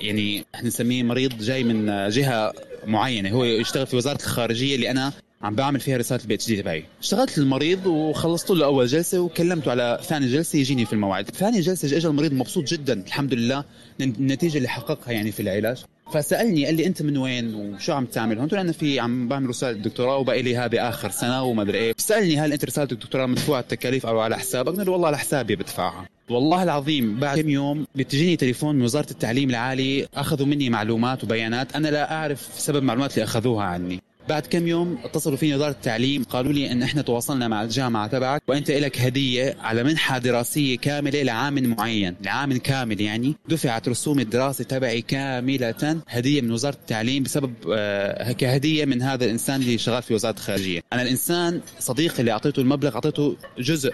يعني 0.02 0.46
إحنا 0.56 0.68
نسميه 0.68 1.04
مريض 1.04 1.38
جاي 1.38 1.64
من 1.64 2.10
جهة 2.10 2.54
معينة. 2.86 3.30
هو 3.30 3.44
يشتغل 3.44 3.88
في 3.88 3.96
وزارة 3.96 4.20
الخارجية 4.22 4.76
اللي 4.76 4.92
أنا 4.92 5.14
عم 5.42 5.56
بعمل 5.56 5.80
فيها 5.80 5.98
رسالة 5.98 6.22
ال 6.22 6.34
PhD 6.34 6.62
تبعي. 6.62 6.86
اشتغلت 7.00 7.38
للمريض 7.38 7.88
وخلصت 7.88 8.52
له 8.52 8.66
اول 8.66 8.88
جلسة 8.88 9.20
وكلمته 9.20 9.72
على 9.72 10.00
ثاني 10.04 10.28
جلسة 10.28 10.60
يجيني 10.60 10.86
في 10.86 10.94
الموعد. 10.94 11.30
ثاني 11.30 11.60
جلسة 11.60 11.98
اجى 11.98 12.08
المريض 12.08 12.34
مبسوط 12.34 12.64
جدا. 12.64 13.04
الحمد 13.08 13.34
لله. 13.34 13.64
النتيجة 14.02 14.58
اللي 14.58 14.70
حققها 14.70 15.12
يعني 15.12 15.32
في 15.32 15.40
العلاج. 15.40 15.84
فسألني 16.14 16.66
قال 16.66 16.76
لي 16.76 16.86
أنت 16.86 17.02
من 17.02 17.18
وين 17.18 17.56
وشو 17.56 17.94
عم 17.94 18.06
تعمل 18.06 18.40
هون؟ 18.40 18.50
أنا 18.54 18.72
في 18.72 19.00
عم 19.00 19.28
بعمل 19.28 19.50
رسالة 19.50 19.78
دكتوراه 19.78 20.18
وبقي 20.18 20.42
لي 20.42 20.58
هذه 20.58 20.90
آخر 20.90 21.10
سنة 21.10 21.44
وما 21.44 21.62
أدري 21.62 21.78
إيه. 21.78 21.94
سألني 21.98 22.40
هل 22.40 22.54
أنت 22.54 22.66
رسالة 22.66 22.88
الدكتوراه 22.92 23.26
مدفوعة 23.26 23.60
التكاليف 23.60 24.06
أو 24.06 24.20
على 24.20 24.38
حسابك؟ 24.38 24.70
قلت 24.76 24.88
له 24.88 24.92
والله 24.92 25.08
على 25.08 25.18
حسابي 25.18 25.56
بدفعها. 25.56 26.06
والله 26.30 26.64
العظيم 26.64 27.20
بعد 27.20 27.40
كم 27.40 27.50
يوم 27.50 27.88
بتجيني 27.96 28.36
تليفون 28.36 28.76
من 28.76 28.82
وزارة 28.82 29.12
التعليم 29.12 29.50
العالي 29.50 30.08
أخذوا 30.16 30.48
مني 30.48 30.70
معلومات 30.70 31.24
وبيانات 31.24 31.76
أنا 31.76 31.88
لا 31.88 32.14
أعرف 32.14 32.50
سبب 32.58 32.78
المعلومات 32.78 33.14
اللي 33.14 33.24
أخذوها 33.24 33.64
عني. 33.64 34.02
بعد 34.30 34.46
كم 34.46 34.68
يوم 34.68 34.98
اتصلوا 35.04 35.38
فيني 35.38 35.56
وزارة 35.56 35.72
التعليم 35.72 36.24
قالوا 36.24 36.54
لي 36.54 36.72
إن 36.72 36.84
إحنا 36.84 37.02
تواصلنا 37.02 37.48
مع 37.48 37.64
الجامعة 37.64 38.08
تبعك 38.08 38.42
وأنت 38.48 38.72
لك 38.72 39.02
هدية 39.02 39.58
على 39.62 39.84
منحة 39.84 40.18
دراسية 40.18 40.78
كاملة 40.78 41.24
لعام 41.24 41.64
معين 41.64 42.16
لعام 42.24 42.58
كامل 42.58 43.02
يعني. 43.02 43.36
دفعت 43.50 43.90
رسوم 43.90 44.20
الدراسة 44.20 44.64
تبعي 44.64 45.02
كاملة 45.02 46.02
هدية 46.08 46.42
من 46.42 46.52
وزارة 46.52 46.76
التعليم 46.76 47.24
بسبب 47.24 47.54
آه، 47.74 48.32
كهدية 48.32 48.86
من 48.86 49.02
هذا 49.02 49.26
الإنسان 49.26 49.62
اللي 49.62 49.78
شغال 49.78 50.04
في 50.04 50.14
وزارة 50.14 50.36
الخارجية. 50.36 50.82
أنا 50.94 51.02
الإنسان 51.02 51.62
صديقي 51.80 52.20
اللي 52.20 52.32
أعطيته 52.32 52.60
المبلغ 52.60 52.96
أعطيته 52.96 53.36
جزء 53.60 53.94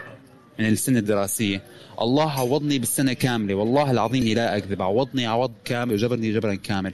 من 0.59 0.65
السنة 0.65 0.99
الدراسية. 0.99 1.61
الله 2.01 2.31
عوضني 2.31 2.79
بالسنة 2.79 3.13
كاملة 3.13 3.55
والله 3.55 3.91
العظيم 3.91 4.23
لا 4.23 4.57
أكذب 4.57 4.81
عوضني 4.81 5.25
عوض 5.25 5.51
كامل 5.65 5.93
وجبرني 5.93 6.33
جبرا 6.33 6.55
كامل. 6.55 6.93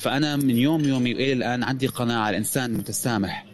فأنا 0.00 0.36
من 0.36 0.56
يوم 0.56 0.84
يومي 0.84 1.12
إلى 1.12 1.32
الآن 1.32 1.62
عندي 1.62 1.86
قناعة 1.86 2.30
الإنسان 2.30 2.72
متسامح 2.72 3.46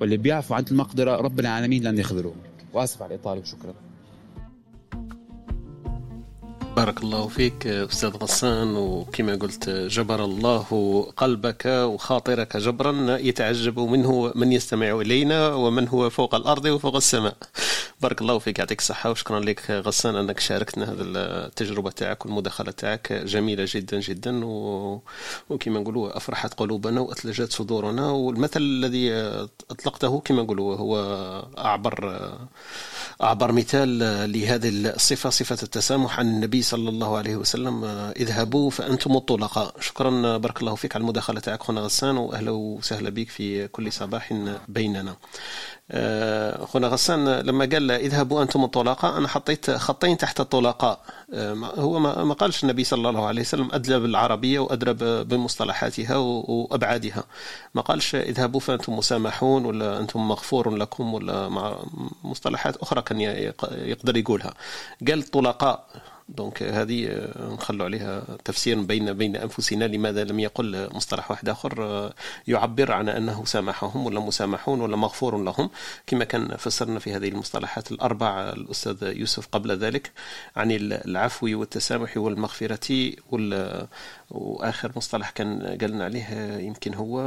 واللي 0.00 0.16
بيعفو 0.16 0.54
عند 0.54 0.68
المقدرة 0.68 1.16
رب 1.16 1.40
العالمين 1.40 1.82
لن 1.82 1.98
يخذله 1.98 2.34
وآسف 2.72 3.02
على 3.02 3.14
الإطالة 3.14 3.40
وشكرا. 3.40 3.74
بارك 6.76 7.02
الله 7.02 7.28
فيك 7.28 7.66
أستاذ 7.66 8.10
غسان 8.10 8.76
وكما 8.76 9.34
قلت 9.34 9.70
جبر 9.70 10.24
الله 10.24 10.66
قلبك 11.16 11.66
وخاطرك 11.66 12.56
جبرا 12.56 13.16
يتعجب 13.16 13.78
منه 13.78 14.32
من 14.34 14.52
يستمع 14.52 15.00
إلينا 15.00 15.54
ومن 15.54 15.88
هو 15.88 16.10
فوق 16.10 16.34
الأرض 16.34 16.64
وفوق 16.64 16.96
السماء 16.96 17.36
بارك 18.00 18.20
الله 18.22 18.38
فيك 18.38 18.58
يعطيك 18.58 18.78
الصحة 18.78 19.10
وشكرا 19.10 19.40
لك 19.40 19.70
غسان 19.70 20.16
أنك 20.16 20.40
شاركتنا 20.40 20.84
هذه 20.84 20.96
التجربة 21.00 21.90
تاعك 21.90 22.26
والمداخلة 22.26 22.70
تاعك 22.70 23.12
جميلة 23.12 23.64
جدا 23.68 24.00
جدا. 24.00 24.44
وكما 25.50 25.80
نقولوا 25.80 26.16
أفرحت 26.16 26.54
قلوبنا 26.54 27.00
وأثلجت 27.00 27.52
صدورنا 27.52 28.10
والمثل 28.10 28.60
الذي 28.60 29.12
أطلقته 29.70 30.20
كما 30.20 30.42
نقولوا 30.42 30.76
هو 30.76 30.96
أعبر 31.58 32.28
أعبر 33.22 33.52
مثال 33.52 33.98
لهذه 34.32 34.68
الصفة 34.68 35.30
صفة 35.30 35.58
التسامح 35.62 36.18
عن 36.18 36.26
النبي 36.28 36.62
صلى 36.62 36.88
الله 36.88 37.16
عليه 37.16 37.36
وسلم. 37.36 37.84
اذهبوا 38.16 38.70
فأنتم 38.70 39.16
الطلقاء. 39.16 39.74
شكرا 39.80 40.36
بارك 40.36 40.60
الله 40.60 40.74
فيك 40.74 40.96
على 40.96 41.02
المداخلة 41.02 41.40
تاعك 41.40 41.62
خونا 41.62 41.80
غسان 41.80 42.16
واهلا 42.16 42.50
وسهلا 42.50 43.10
بك 43.10 43.28
في 43.28 43.68
كل 43.68 43.92
صباح 43.92 44.34
بيننا. 44.68 45.16
خونا 46.64 46.88
غسان 46.88 47.28
لما 47.28 47.64
قال 47.64 47.90
اذهبوا 47.90 48.42
أنتم 48.42 48.64
الطلقاء 48.64 49.18
أنا 49.18 49.28
حطيت 49.28 49.70
خطين 49.70 50.16
تحت 50.16 50.40
الطلقاء. 50.40 51.00
آه، 51.34 51.54
هو 51.78 51.98
ما 51.98 52.34
قالش 52.34 52.62
النبي 52.62 52.84
صلى 52.84 53.08
الله 53.08 53.26
عليه 53.26 53.40
وسلم 53.40 53.68
ادلى 53.72 54.00
بالعربيه 54.00 54.58
وادرى 54.58 55.24
بمصطلحاتها 55.24 56.16
وأبعادها. 56.16 57.24
ما 57.74 57.82
قالش 57.82 58.14
اذهبوا 58.14 58.60
فأنتم 58.60 58.96
مسامحون 58.96 59.64
ولا 59.64 60.00
أنتم 60.00 60.28
مغفور 60.28 60.70
لكم 60.70 61.14
ولا 61.14 61.48
مصطلحات 62.24 62.76
أخرى 62.76 63.02
كان 63.02 63.20
يقدر 63.20 64.16
يقولها. 64.16 64.54
قال 65.08 65.18
الطلقاء 65.18 65.86
دونك 66.28 66.62
هذه 66.62 67.06
آه، 67.08 67.54
نخلوا 67.54 67.84
عليها 67.84 68.24
تفسير 68.44 68.82
بين 68.82 69.12
بين 69.12 69.36
أنفسنا 69.36 69.84
لماذا 69.84 70.24
لم 70.24 70.40
يقل 70.40 70.88
مصطلح 70.94 71.30
واحد 71.30 71.48
آخر 71.48 71.84
آه، 71.84 72.14
يعبر 72.48 72.92
عن 72.92 73.08
أنه 73.08 73.44
سامحهم 73.44 74.06
ولا 74.06 74.20
مسامحون 74.20 74.80
ولا 74.80 74.96
مغفور 74.96 75.42
لهم 75.42 75.70
كما 76.06 76.24
كان 76.24 76.56
فسرنا 76.56 76.98
في 76.98 77.16
هذه 77.16 77.28
المصطلحات 77.28 77.92
الأربع 77.92 78.40
الأستاذ 78.40 79.12
يوسف 79.16 79.46
قبل 79.46 79.78
ذلك 79.78 80.12
عن 80.56 80.70
العفو 80.70 81.46
والتسامح 81.46 82.16
والمغفرة 82.16 83.12
وال 83.30 83.86
وآخر 84.32 84.92
مصطلح 84.96 85.30
كان 85.30 85.78
قالنا 85.80 86.04
عليه 86.04 86.58
يمكن 86.58 86.94
هو 86.94 87.20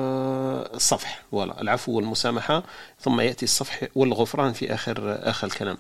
الصفح. 0.74 1.24
ولا 1.32 1.62
العفو 1.62 1.92
والمسامحة 1.92 2.64
ثم 3.00 3.22
يأتي 3.22 3.46
الصفح 3.46 3.88
والغفران 3.96 4.54
في 4.54 4.74
آخر 4.74 5.18
آخر 5.30 5.48
الكلام. 5.48 5.78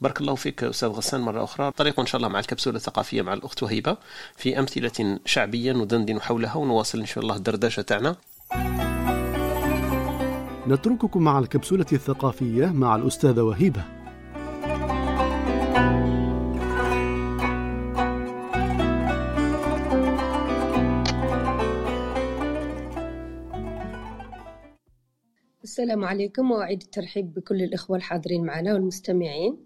بارك 0.00 0.20
الله 0.20 0.34
فيك 0.34 0.64
أستاذ 0.64 0.88
غسان 0.88 1.20
مرة 1.20 1.44
أخرى. 1.44 1.70
طريق 1.70 2.00
إن 2.00 2.06
شاء 2.06 2.16
الله 2.16 2.28
مع 2.28 2.38
الكبسولة 2.38 2.76
الثقافية 2.76 3.22
مع 3.22 3.32
الأخت 3.32 3.62
وهيبة 3.62 3.96
في 4.36 4.58
أمثلة 4.58 5.18
شعبية 5.24 5.72
ندندن 5.72 6.20
حولها 6.20 6.56
ونواصل 6.56 7.00
إن 7.00 7.06
شاء 7.06 7.24
الله 7.24 7.36
الدردشة 7.36 7.82
تاعنا. 7.82 8.16
نترككم 10.68 11.22
مع 11.22 11.38
الكبسولة 11.38 11.86
الثقافية 11.92 12.66
مع 12.66 12.96
الأستاذة 12.96 13.40
وهيبة. 13.40 14.01
السلام 25.72 26.04
عليكم. 26.04 26.50
وأعيد 26.50 26.82
الترحيب 26.82 27.34
بكل 27.34 27.62
الإخوة 27.62 27.96
الحاضرين 27.96 28.44
معنا 28.44 28.74
والمستمعين. 28.74 29.56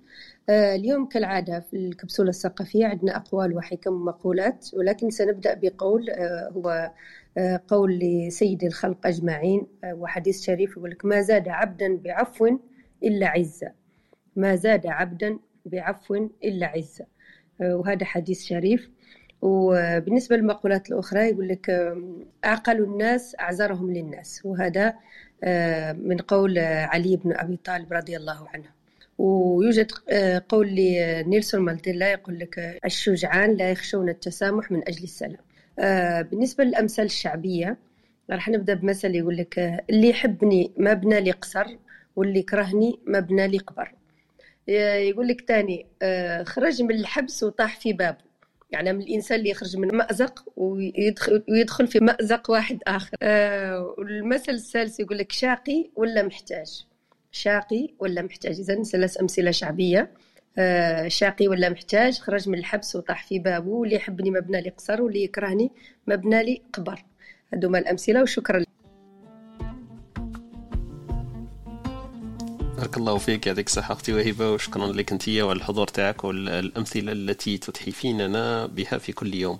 آه، 0.48 0.74
اليوم 0.74 1.06
كالعادة 1.06 1.60
في 1.60 1.76
الكبسولة 1.76 2.28
الثقافية 2.28 2.86
عندنا 2.86 3.16
أقوال 3.16 3.56
وحكم 3.56 3.92
ومقولات 3.92 4.70
ولكن 4.74 5.10
سنبدأ 5.10 5.54
بقول 5.62 6.10
آه، 6.10 6.48
هو 6.52 6.92
آه، 7.38 7.60
قول 7.68 7.98
لسيد 7.98 8.64
الخلق 8.64 9.06
أجمعين 9.06 9.66
وحديث 9.84 10.42
شريف 10.42 10.76
يقول 10.76 10.90
لك 10.90 11.04
ما 11.04 11.20
زاد 11.20 11.48
عبدا 11.48 11.96
بعفو 11.96 12.58
إلا 13.02 13.28
عزة. 13.28 13.72
ما 14.36 14.56
زاد 14.56 14.86
عبدا 14.86 15.38
بعفو 15.64 16.14
إلا 16.44 16.66
عزة. 16.66 17.06
وهذا 17.60 18.04
حديث 18.04 18.44
شريف. 18.44 18.90
وبالنسبة 19.42 20.36
للمقولات 20.36 20.90
الأخرى 20.90 21.20
يقول 21.30 21.48
لك 21.48 21.94
أعقل 22.44 22.82
الناس 22.82 23.36
أعذرهم 23.40 23.92
للناس. 23.92 24.40
وهذا 24.44 24.94
من 25.94 26.18
قول 26.18 26.58
علي 26.58 27.16
بن 27.16 27.32
أبي 27.36 27.58
طالب 27.64 27.92
رضي 27.92 28.16
الله 28.16 28.48
عنه. 28.54 28.76
ويوجد 29.18 29.92
آه، 30.10 30.42
قول 30.48 30.68
لنيلسون 30.68 31.60
مانديلا 31.60 32.12
يقول 32.12 32.38
لك 32.38 32.78
الشجعان 32.84 33.54
لا 33.54 33.70
يخشون 33.70 34.08
التسامح 34.08 34.70
من 34.72 34.88
أجل 34.88 35.04
السلام. 35.04 35.38
آه، 35.78 36.22
بالنسبة 36.22 36.64
للأمثال 36.64 37.04
الشعبية 37.04 37.76
راح 38.30 38.48
نبدأ 38.48 38.74
بمثل 38.74 39.14
يقول 39.14 39.36
لك 39.36 39.82
اللي 39.90 40.08
يحبني 40.08 40.72
ما 40.76 40.92
بنى 40.92 41.20
لي 41.20 41.30
قصر 41.30 41.66
واللي 42.16 42.38
يكرهني 42.38 42.98
ما 43.06 43.20
بنى 43.20 43.48
لي 43.48 43.58
قبر. 43.58 43.92
يقول 44.68 45.28
لك 45.28 45.40
تاني 45.40 45.86
خرج 46.44 46.82
من 46.82 46.90
الحبس 46.94 47.42
وطاح 47.42 47.80
في 47.80 47.92
بابه. 47.92 48.25
يعني 48.70 48.92
من 48.92 49.02
الإنسان 49.02 49.38
اللي 49.38 49.50
يخرج 49.50 49.76
من 49.76 49.94
مأزق 49.94 50.44
ويدخل 50.56 51.44
ويدخل 51.48 51.86
في 51.86 52.00
مأزق 52.00 52.50
واحد 52.50 52.78
آخر. 52.86 53.16
آه 53.22 53.94
والمثل 53.98 54.52
الثالث 54.52 55.00
يقول 55.00 55.18
لك 55.18 55.32
شاقي 55.32 55.90
ولا 55.96 56.22
محتاج؟ 56.22 56.86
شاقي 57.32 57.88
ولا 57.98 58.22
محتاج؟ 58.22 58.58
اذا 58.60 58.82
ثلاث 58.82 59.20
أمثلة 59.20 59.50
شعبية. 59.50 60.10
آه 60.58 61.08
شاقي 61.08 61.48
ولا 61.48 61.68
محتاج؟ 61.68 62.18
خرج 62.18 62.48
من 62.48 62.58
الحبس 62.58 62.96
وطاح 62.96 63.26
في 63.26 63.38
بابه 63.38 63.68
واللي 63.68 63.96
يحبني 63.96 64.30
مبنى 64.30 64.60
لي 64.60 64.70
قصر 64.70 65.02
واللي 65.02 65.24
يكرهني 65.24 65.70
مبنى 66.06 66.42
لي 66.42 66.62
قبر. 66.72 67.04
هذوما 67.52 67.78
الأمثلة 67.78 68.22
وشكرا 68.22 68.64
بارك 72.76 72.96
الله 72.96 73.18
فيك 73.18 73.46
يعطيك 73.46 73.66
الصحة 73.66 73.92
أختي 73.92 74.12
وهبة 74.12 74.50
وشكرا 74.50 74.86
لك 74.86 75.12
أنت 75.12 75.28
وعلى 75.28 75.56
الحضور 75.56 75.86
تاعك 75.86 76.24
والأمثلة 76.24 77.12
التي 77.12 77.58
تتحفيننا 77.58 78.66
بها 78.66 78.98
في 78.98 79.12
كل 79.12 79.34
يوم. 79.34 79.58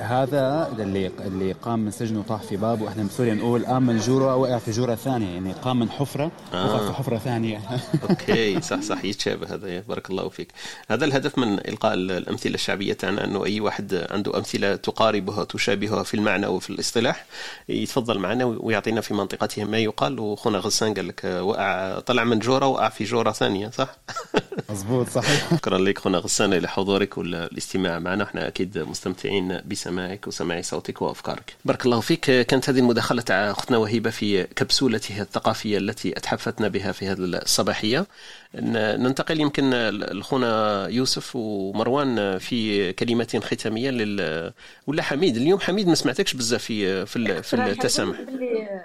هذا 0.00 0.72
اللي 0.78 1.06
اللي 1.06 1.52
قام 1.52 1.78
من 1.78 1.90
سجن 1.90 2.16
وطاح 2.16 2.42
في 2.42 2.56
باب 2.56 2.80
وإحنا 2.80 3.02
بسوريا 3.02 3.34
نقول 3.34 3.66
قام 3.66 3.86
من 3.86 3.98
جورة 3.98 4.36
وقع 4.36 4.58
في 4.58 4.70
جورة 4.70 4.94
ثانية. 4.94 5.34
يعني 5.34 5.52
قام 5.52 5.78
من 5.78 5.90
حفرة 5.90 6.30
آه. 6.54 6.74
وقع 6.74 6.86
في 6.86 6.92
حفرة 6.92 7.18
ثانية. 7.18 7.60
أوكي 8.10 8.60
صح 8.60 8.80
صح 8.80 9.04
يتشابه 9.04 9.54
هذا. 9.54 9.80
بارك 9.80 10.10
الله 10.10 10.28
فيك. 10.28 10.48
هذا 10.90 11.04
الهدف 11.04 11.38
من 11.38 11.58
إلقاء 11.68 11.94
الأمثلة 11.94 12.54
الشعبية 12.54 12.92
تاعنا 12.92 13.24
أنه 13.24 13.44
أي 13.44 13.60
واحد 13.60 14.06
عنده 14.10 14.38
أمثلة 14.38 14.76
تقاربها 14.76 15.44
تشابهها 15.44 16.02
في 16.02 16.14
المعنى 16.14 16.46
وفي 16.46 16.70
الاصطلاح 16.70 17.26
يتفضل 17.68 18.18
معنا 18.18 18.44
ويعطينا 18.44 19.00
في 19.00 19.14
منطقته 19.14 19.64
ما 19.64 19.78
يقال. 19.78 20.20
وخونا 20.20 20.58
غسان 20.58 20.94
قال 20.94 21.08
لك 21.08 21.24
وقع 21.24 21.98
طلع 21.98 22.24
من 22.24 22.38
جورة 22.38 22.57
وقع 22.66 22.88
في 22.88 23.04
جورة 23.04 23.32
ثانية 23.32 23.70
صح؟ 23.70 23.96
مظبوط 24.70 25.08
صحيح. 25.08 25.50
شكرا 25.50 25.78
لك 25.78 25.98
خونا 25.98 26.18
غسان 26.18 26.54
لحضورك 26.54 27.18
والاستماع 27.18 27.98
معنا. 27.98 28.24
إحنا 28.24 28.48
أكيد 28.48 28.78
مستمتعين 28.78 29.60
بسماعك 29.66 30.26
وسماع 30.26 30.60
صوتك 30.60 31.02
وأفكارك. 31.02 31.54
بارك 31.64 31.86
الله 31.86 32.00
فيك. 32.00 32.20
كانت 32.20 32.68
هذه 32.70 32.78
المداخلة 32.78 33.22
تاع 33.22 33.50
اختنا 33.50 33.76
وهيبة 33.76 34.10
في 34.10 34.44
كبسولتها 34.44 35.22
الثقافية 35.22 35.78
التي 35.78 36.12
اتحفتنا 36.16 36.68
بها 36.68 36.92
في 36.92 37.06
هذه 37.06 37.18
الصباحية. 37.18 38.06
ننتقل 38.54 39.40
يمكن 39.40 39.70
لخونا 39.90 40.86
يوسف 40.88 41.36
ومروان 41.36 42.38
في 42.38 42.92
كلمة 42.92 43.40
ختامية 43.44 43.90
لل 43.90 44.52
ولا 44.86 45.02
حميد؟ 45.02 45.36
اليوم 45.36 45.60
حميد 45.60 45.88
ما 45.88 45.94
سمعتكش 45.94 46.34
بزاف 46.34 46.64
في 46.64 47.06
في, 47.06 47.42
في 47.42 47.56
التسامح. 47.56 48.18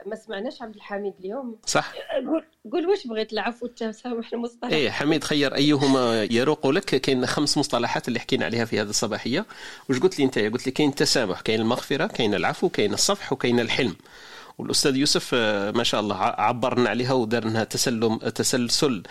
ما 0.06 0.15
سمعناش 0.15 0.61
عبد 0.61 0.76
الحميد 0.76 1.14
اليوم. 1.19 1.57
صح. 1.65 1.94
قول 2.27 2.45
قول 2.72 2.88
واش 2.88 3.07
بغيت 3.07 3.34
العفو 3.34 3.65
والتسامح 3.65 4.34
المصطلح. 4.34 4.72
إيه 4.72 4.90
حميد 4.90 5.23
خير 5.23 5.56
أيهما 5.56 6.23
يروق 6.23 6.68
لك. 6.68 6.85
كاين 6.85 7.26
خمس 7.26 7.57
مصطلحات 7.57 8.07
اللي 8.07 8.19
حكينا 8.19 8.45
عليها 8.45 8.65
في 8.65 8.81
هذه 8.81 8.90
الصباحية. 8.90 9.45
واش 9.90 9.99
قلت 9.99 10.19
لي 10.19 10.26
أنت؟ 10.26 10.40
قلت 10.40 10.65
لي 10.65 10.72
كاين 10.72 10.90
التسامح 10.90 11.41
كاين 11.41 11.61
المغفرة 11.61 12.07
كاين 12.07 12.35
العفو 12.35 12.69
كاين 12.69 12.94
الصفح 12.94 13.34
وكاين 13.34 13.60
الحلم. 13.60 13.95
والأستاذ 14.64 14.98
يوسف 14.98 15.31
آه، 15.34 15.72
ما 15.72 15.84
شاء 15.84 16.02
الله 16.02 16.15
عبرنا 16.15 16.90
عليها 16.90 17.14
ودار 17.14 17.45
لنا 17.45 17.64
تسلم 17.64 18.18
تسلسل 18.18 19.03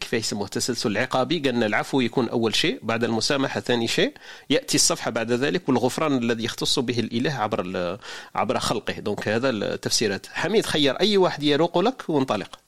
كيف 0.00 0.12
يسموه؟ 0.12 0.44
التسلسل 0.44 0.90
العقابي 0.90 1.38
قالنا 1.38 1.66
العفو 1.66 2.00
يكون 2.00 2.28
أول 2.28 2.54
شيء 2.54 2.78
بعد 2.82 3.04
المسامحة 3.04 3.60
ثاني 3.60 3.88
شيء. 3.88 4.12
يأتي 4.50 4.74
الصفحة 4.74 5.10
بعد 5.10 5.32
ذلك 5.32 5.68
والغفران 5.68 6.18
الذي 6.18 6.44
يختص 6.44 6.78
به 6.78 7.00
الإله 7.00 7.32
عبر 7.32 7.98
عبر 8.34 8.58
خلقه. 8.58 8.92
دونك 8.92 9.28
هذا 9.28 9.50
التفسيرات. 9.50 10.26
حميد 10.26 10.66
خير 10.66 11.00
أي 11.00 11.16
واحد 11.16 11.42
يروق 11.42 11.78
لك 11.78 12.04
وانطلق؟ 12.08 12.58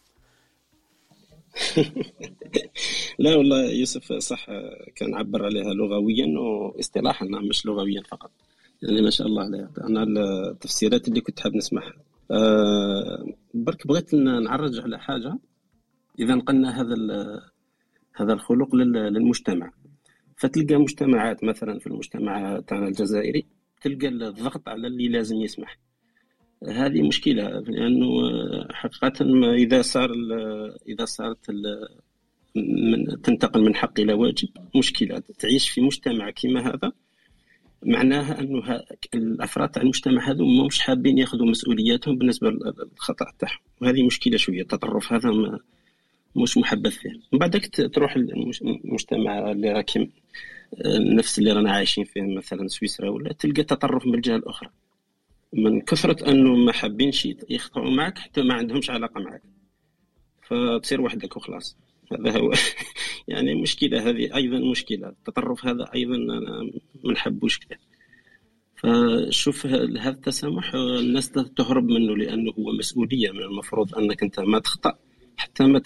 لا 3.18 3.36
والله 3.36 3.70
يوسف 3.70 4.12
صح 4.12 4.46
كان 4.96 5.14
عبر 5.14 5.44
عليها 5.44 5.74
لغويا 5.74 6.38
واصطلاحا 6.38 7.24
مش 7.24 7.66
لغويا 7.66 8.02
فقط. 8.02 8.30
يعني 8.82 9.02
ما 9.02 9.10
شاء 9.10 9.26
الله 9.26 9.42
عليه 9.42 9.70
أنا 9.84 10.02
التفسيرات 10.02 11.08
اللي 11.08 11.20
كنت 11.20 11.40
حاب 11.40 11.56
نسمعها. 11.56 11.94
أه 12.30 13.26
برك 13.54 13.86
بغيت 13.86 14.14
نعرج 14.14 14.80
على 14.80 14.98
حاجة. 14.98 15.38
إذا 16.18 16.34
نقلنا 16.34 16.80
هذا 16.80 16.96
هذا 18.14 18.32
الخلق 18.32 18.74
للمجتمع. 18.74 19.72
فتلقى 20.36 20.76
مجتمعات 20.76 21.44
مثلا 21.44 21.78
في 21.78 21.86
المجتمع 21.86 22.60
تاعنا 22.60 22.88
الجزائري 22.88 23.46
تلقى 23.82 24.08
الضغط 24.08 24.68
على 24.68 24.86
اللي 24.86 25.08
لازم 25.08 25.36
يسمح. 25.36 25.78
هذه 26.68 27.02
مشكلة 27.02 27.48
لأنه 27.48 28.06
حقيقة 28.72 29.24
إذا 29.54 29.82
صار 29.82 30.10
إذا 30.88 31.04
صارت 31.04 31.50
من 32.56 33.22
تنتقل 33.22 33.62
من 33.62 33.74
حق 33.74 34.00
إلى 34.00 34.12
واجب 34.12 34.48
مشكلة. 34.76 35.22
تعيش 35.38 35.68
في 35.70 35.80
مجتمع 35.80 36.30
كما 36.30 36.60
هذا 36.68 36.92
معناها 37.82 38.40
أنه 38.40 38.82
الأفراد 39.14 39.68
تاع 39.68 39.82
المجتمع 39.82 40.30
هذو 40.30 40.66
مش 40.66 40.80
حابين 40.80 41.18
ياخذوا 41.18 41.46
مسؤولياتهم 41.46 42.18
بالنسبة 42.18 42.50
للخطأ 42.50 43.26
تاعهم. 43.38 43.58
وهذه 43.80 44.02
مشكلة 44.06 44.36
شوية 44.36 44.62
التطرف 44.62 45.12
هذا 45.12 45.30
مش 46.36 46.58
محبذ 46.58 46.90
فيه 46.90 47.10
من 47.32 47.38
بعدك 47.38 47.90
تروح 47.94 48.16
المجتمع 48.16 49.50
اللي 49.50 49.72
راكي 49.72 50.10
نفس 50.86 51.38
اللي 51.38 51.52
رانا 51.52 51.72
عايشين 51.72 52.04
فيه 52.04 52.22
مثلا 52.22 52.68
سويسرا 52.68 53.10
ولا 53.10 53.32
تلقى 53.32 53.62
تطرف 53.62 54.06
من 54.06 54.14
الجهة 54.14 54.36
الأخرى. 54.36 54.70
من 55.52 55.80
كثرة 55.80 56.30
أنه 56.30 56.56
ما 56.56 56.72
حابينش 56.72 57.28
يخطئوا 57.50 57.90
معك 57.90 58.18
حتى 58.18 58.42
ما 58.42 58.54
عندهمش 58.54 58.90
علاقة 58.90 59.20
معك. 59.20 59.42
فتصير 60.42 61.00
وحدك 61.00 61.36
وخلاص. 61.36 61.76
هذا 62.12 62.38
هو. 62.38 62.52
يعني 63.28 63.54
مشكلة 63.54 64.08
هذه 64.08 64.34
أيضا 64.34 64.58
مشكلة. 64.58 65.08
التطرف 65.08 65.66
هذا 65.66 65.84
أيضا 65.94 66.14
أنا 66.16 66.70
ما 67.04 67.12
نحبوش 67.12 67.58
كذا. 67.58 67.78
فشوف 68.76 69.66
هذا 69.66 70.08
التسامح 70.08 70.74
الناس 70.74 71.30
تهرب 71.30 71.84
منه 71.84 72.16
لأنه 72.16 72.52
هو 72.58 72.72
مسؤولية 72.72 73.30
من 73.30 73.42
المفروض 73.42 73.94
أنك 73.94 74.22
أنت 74.22 74.40
ما 74.40 74.58
تخطأ 74.58 74.98
حتى 75.36 75.64
ما 75.64 75.82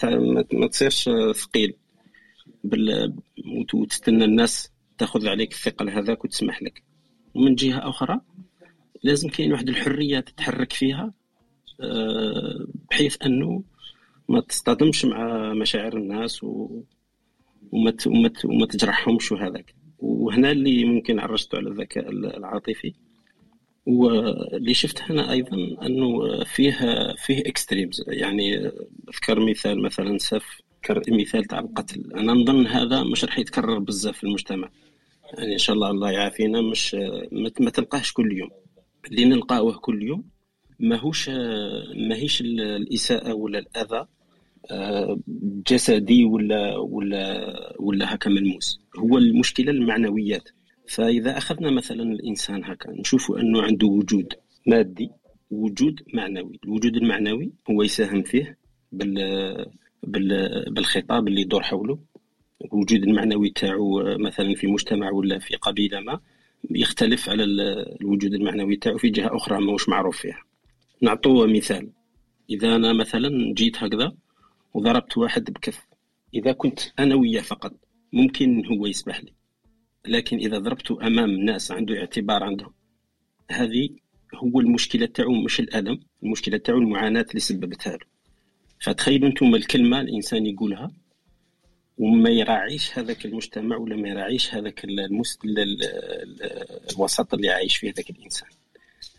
ما 0.53 0.67
تصيرش 0.67 1.09
ثقيل. 1.35 1.73
بال 2.63 3.13
وتستنى 3.73 4.25
الناس 4.25 4.71
تأخذ 4.97 5.27
عليك 5.27 5.51
الثقل 5.51 5.89
هذاك 5.89 6.25
وتسمح 6.25 6.63
لك. 6.63 6.83
ومن 7.33 7.55
جهة 7.55 7.89
أخرى 7.89 8.19
لازم 9.03 9.29
كاين 9.29 9.51
واحد 9.51 9.69
الحرية 9.69 10.19
تتحرك 10.19 10.73
فيها 10.73 11.13
آه، 11.81 12.67
بحيث 12.89 13.17
أنه 13.25 13.63
ما 14.29 14.39
تصطدمش 14.39 15.05
مع 15.05 15.53
مشاعر 15.53 15.97
الناس 15.97 16.43
و... 16.43 16.81
وما 17.71 17.93
وما 18.07 18.31
وما 18.45 18.65
تجرحهمش 18.65 19.31
وهذاك. 19.31 19.75
وهنا 19.99 20.51
اللي 20.51 20.85
ممكن 20.85 21.19
عرجت 21.19 21.55
على 21.55 21.69
الذكاء 21.69 22.09
العاطفي 22.09 22.93
واللي 23.85 24.73
شفت 24.73 25.01
هنا 25.01 25.31
أيضا 25.31 25.57
أنه 25.85 26.43
فيه 26.43 26.77
فيه 27.17 27.39
اكستريمز 27.39 28.03
يعني 28.07 28.71
أذكر 29.09 29.49
مثال 29.49 29.81
مثلا 29.81 30.17
سف 30.17 30.61
مثال 31.07 31.45
تاع 31.45 31.59
القتل. 31.59 32.13
أنا 32.15 32.33
نظن 32.33 32.67
هذا 32.67 33.03
مش 33.03 33.25
راح 33.25 33.39
يتكرر 33.39 33.79
بزاف 33.79 34.17
في 34.17 34.23
المجتمع. 34.23 34.69
يعني 35.33 35.53
إن 35.53 35.57
شاء 35.57 35.75
الله 35.75 35.89
الله 35.89 36.11
يعافينا 36.11 36.61
مش 36.61 36.95
ما 37.59 37.69
تلقاهش 37.69 38.13
كل 38.13 38.37
يوم. 38.37 38.49
اللي 39.05 39.25
نلقاوه 39.25 39.77
كل 39.77 40.03
يوم 40.03 40.23
ماهوش 40.79 41.29
ماهيش 42.09 42.41
الإساءة 42.41 43.33
ولا 43.33 43.59
الأذى 43.59 44.05
آه، 44.71 45.19
جسدي 45.67 46.25
ولا 46.25 46.77
ولا 46.77 47.73
ولا 47.79 48.15
هكا 48.15 48.29
ملموس. 48.29 48.81
هو 48.99 49.17
المشكلة 49.17 49.71
المعنويات. 49.71 50.49
فإذا 50.87 51.37
أخذنا 51.37 51.71
مثلا 51.71 52.03
الإنسان 52.03 52.63
هكا 52.63 52.91
نشوف 52.91 53.31
أنه 53.31 53.61
عنده 53.61 53.87
وجود 53.87 54.33
مادي 54.67 55.09
وجود 55.51 56.01
معنوي. 56.13 56.59
الوجود 56.63 56.95
المعنوي 56.95 57.51
هو 57.69 57.83
يساهم 57.83 58.23
فيه 58.23 58.57
بال 58.91 59.75
بالخطاب 60.71 61.27
اللي 61.27 61.41
يدور 61.41 61.63
حوله. 61.63 61.99
الوجود 62.65 63.03
المعنوي 63.03 63.49
تاعو 63.49 64.17
مثلا 64.17 64.55
في 64.55 64.67
مجتمع 64.67 65.11
ولا 65.11 65.39
في 65.39 65.55
قبيلة 65.55 65.99
ما 65.99 66.19
يختلف 66.71 67.29
على 67.29 67.43
الوجود 67.43 68.33
المعنوي 68.33 68.75
تاعو 68.75 68.97
في 68.97 69.09
جهة 69.09 69.35
أخرى 69.35 69.65
ماهوش 69.65 69.89
معروف 69.89 70.17
فيها. 70.17 70.41
نعطوه 71.01 71.47
مثال 71.47 71.89
إذا 72.49 72.75
أنا 72.75 72.93
مثلا 72.93 73.53
جيت 73.53 73.83
هكذا 73.83 74.15
وضربت 74.73 75.17
واحد 75.17 75.43
بكف 75.43 75.87
إذا 76.33 76.51
كنت 76.51 76.79
أنا 76.99 77.15
وياه 77.15 77.41
فقط 77.41 77.73
ممكن 78.13 78.65
هو 78.65 78.85
يسمح 78.85 79.23
لي 79.23 79.33
لكن 80.07 80.37
إذا 80.37 80.57
ضربته 80.57 81.07
أمام 81.07 81.29
ناس 81.29 81.71
عنده 81.71 81.99
اعتبار 81.99 82.43
عندهم 82.43 82.73
هذه 83.51 83.89
هو 84.35 84.59
المشكلة 84.59 85.05
تاعو 85.05 85.33
مش 85.33 85.59
الألم 85.59 85.99
المشكلة 86.23 86.57
تاعو 86.57 86.77
المعاناة 86.77 87.25
اللي 87.29 87.39
سببتها 87.39 87.93
له 87.93 88.05
فتخيلوا 88.81 89.29
أنتم 89.29 89.55
الكلمة 89.55 89.99
الإنسان 89.99 90.45
يقولها 90.45 90.91
وما 91.97 92.29
يراعيش 92.29 92.99
هذاك 92.99 93.25
المجتمع 93.25 93.77
ولا 93.77 93.95
ما 93.95 94.09
يراعيش 94.09 94.53
هذاك. 94.53 94.85
الوسط 96.91 97.33
اللي 97.33 97.49
عايش 97.49 97.77
فيه 97.77 97.91
هذاك 97.91 98.09
الإنسان 98.09 98.49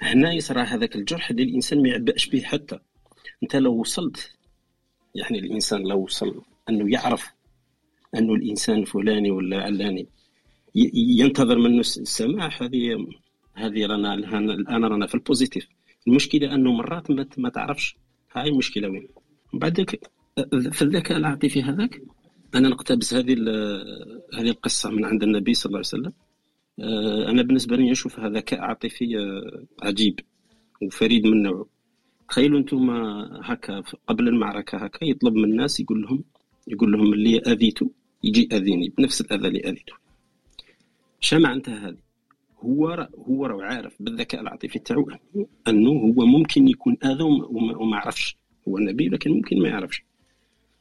هنا 0.00 0.32
يصرى 0.32 0.60
هذاك 0.60 0.96
الجرح 0.96 1.30
اللي 1.30 1.42
الإنسان 1.42 1.82
ما 1.82 1.88
يعبأش 1.88 2.26
به 2.28 2.40
حتى. 2.40 2.78
أنت 3.42 3.56
لو 3.56 3.80
وصلت 3.80 4.32
يعني 5.14 5.38
الإنسان 5.38 5.82
لو 5.82 5.98
وصل 5.98 6.42
أنه 6.68 6.92
يعرف 6.92 7.26
أنه 8.14 8.34
الإنسان 8.34 8.84
فلاني 8.84 9.30
ولا 9.30 9.62
علاني 9.62 10.06
ينتظر 10.94 11.58
منه 11.58 11.80
السماح 11.80 12.62
هذه 12.62 13.06
هذه 13.54 13.86
رانا 13.86 14.14
الآن 14.14 14.84
رانا 14.84 15.06
في 15.06 15.14
البوزيتيف. 15.14 15.68
المشكلة 16.08 16.54
أنه 16.54 16.72
مرات 16.72 17.10
ما 17.38 17.48
تعرفش 17.48 17.96
هاي 18.32 18.48
المشكلة 18.48 18.88
وين. 18.88 19.08
بعدك 19.52 20.10
في 20.72 20.82
الذكاء 20.82 21.18
العاطفي 21.18 21.62
هذاك 21.62 22.02
أنا 22.54 22.68
نقتبس 22.68 23.14
هذه 23.14 23.32
هذه 24.34 24.48
القصة 24.48 24.90
من 24.90 25.04
عند 25.04 25.22
النبي 25.22 25.54
صلى 25.54 25.70
الله 25.70 25.78
عليه 25.78 25.88
وسلم. 25.88 26.12
أنا 27.28 27.42
بالنسبة 27.42 27.76
لي 27.76 27.90
نشوف 27.90 28.20
هذا 28.20 28.28
ذكاء 28.28 28.60
عاطفي 28.60 29.18
آه، 29.18 29.64
عجيب 29.86 30.20
وفريد 30.82 31.26
من 31.26 31.42
نوعه. 31.42 31.66
تخيلوا 32.28 32.58
أنتم 32.58 32.90
هكا 33.42 33.82
قبل 34.06 34.28
المعركة 34.28 34.78
هكا 34.78 35.04
يطلب 35.04 35.34
من 35.34 35.44
الناس 35.44 35.80
يقول 35.80 36.02
لهم 36.02 36.24
يقول 36.68 36.92
لهم 36.92 37.12
اللي 37.12 37.38
اذيته 37.38 37.90
يجي 38.24 38.48
اذيني 38.52 38.88
بنفس 38.98 39.20
الأذى 39.20 39.48
اللي 39.48 39.60
اذيته 39.60 39.92
شا 41.20 41.36
معناتها 41.36 41.88
هذه. 41.88 41.96
هو 42.60 43.08
هو 43.28 43.46
راه 43.46 43.62
عارف 43.62 43.96
بالذكاء 44.00 44.40
العاطفي 44.40 44.78
تاعو 44.78 45.10
أنه 45.68 45.90
هو 45.90 46.26
ممكن 46.26 46.68
يكون 46.68 46.96
أذى 47.04 47.22
وما 47.80 47.96
عرفش. 47.96 48.36
هو 48.68 48.78
النبي 48.78 49.08
لكن 49.08 49.30
ممكن 49.30 49.62
ما 49.62 49.68
يعرفش. 49.68 50.04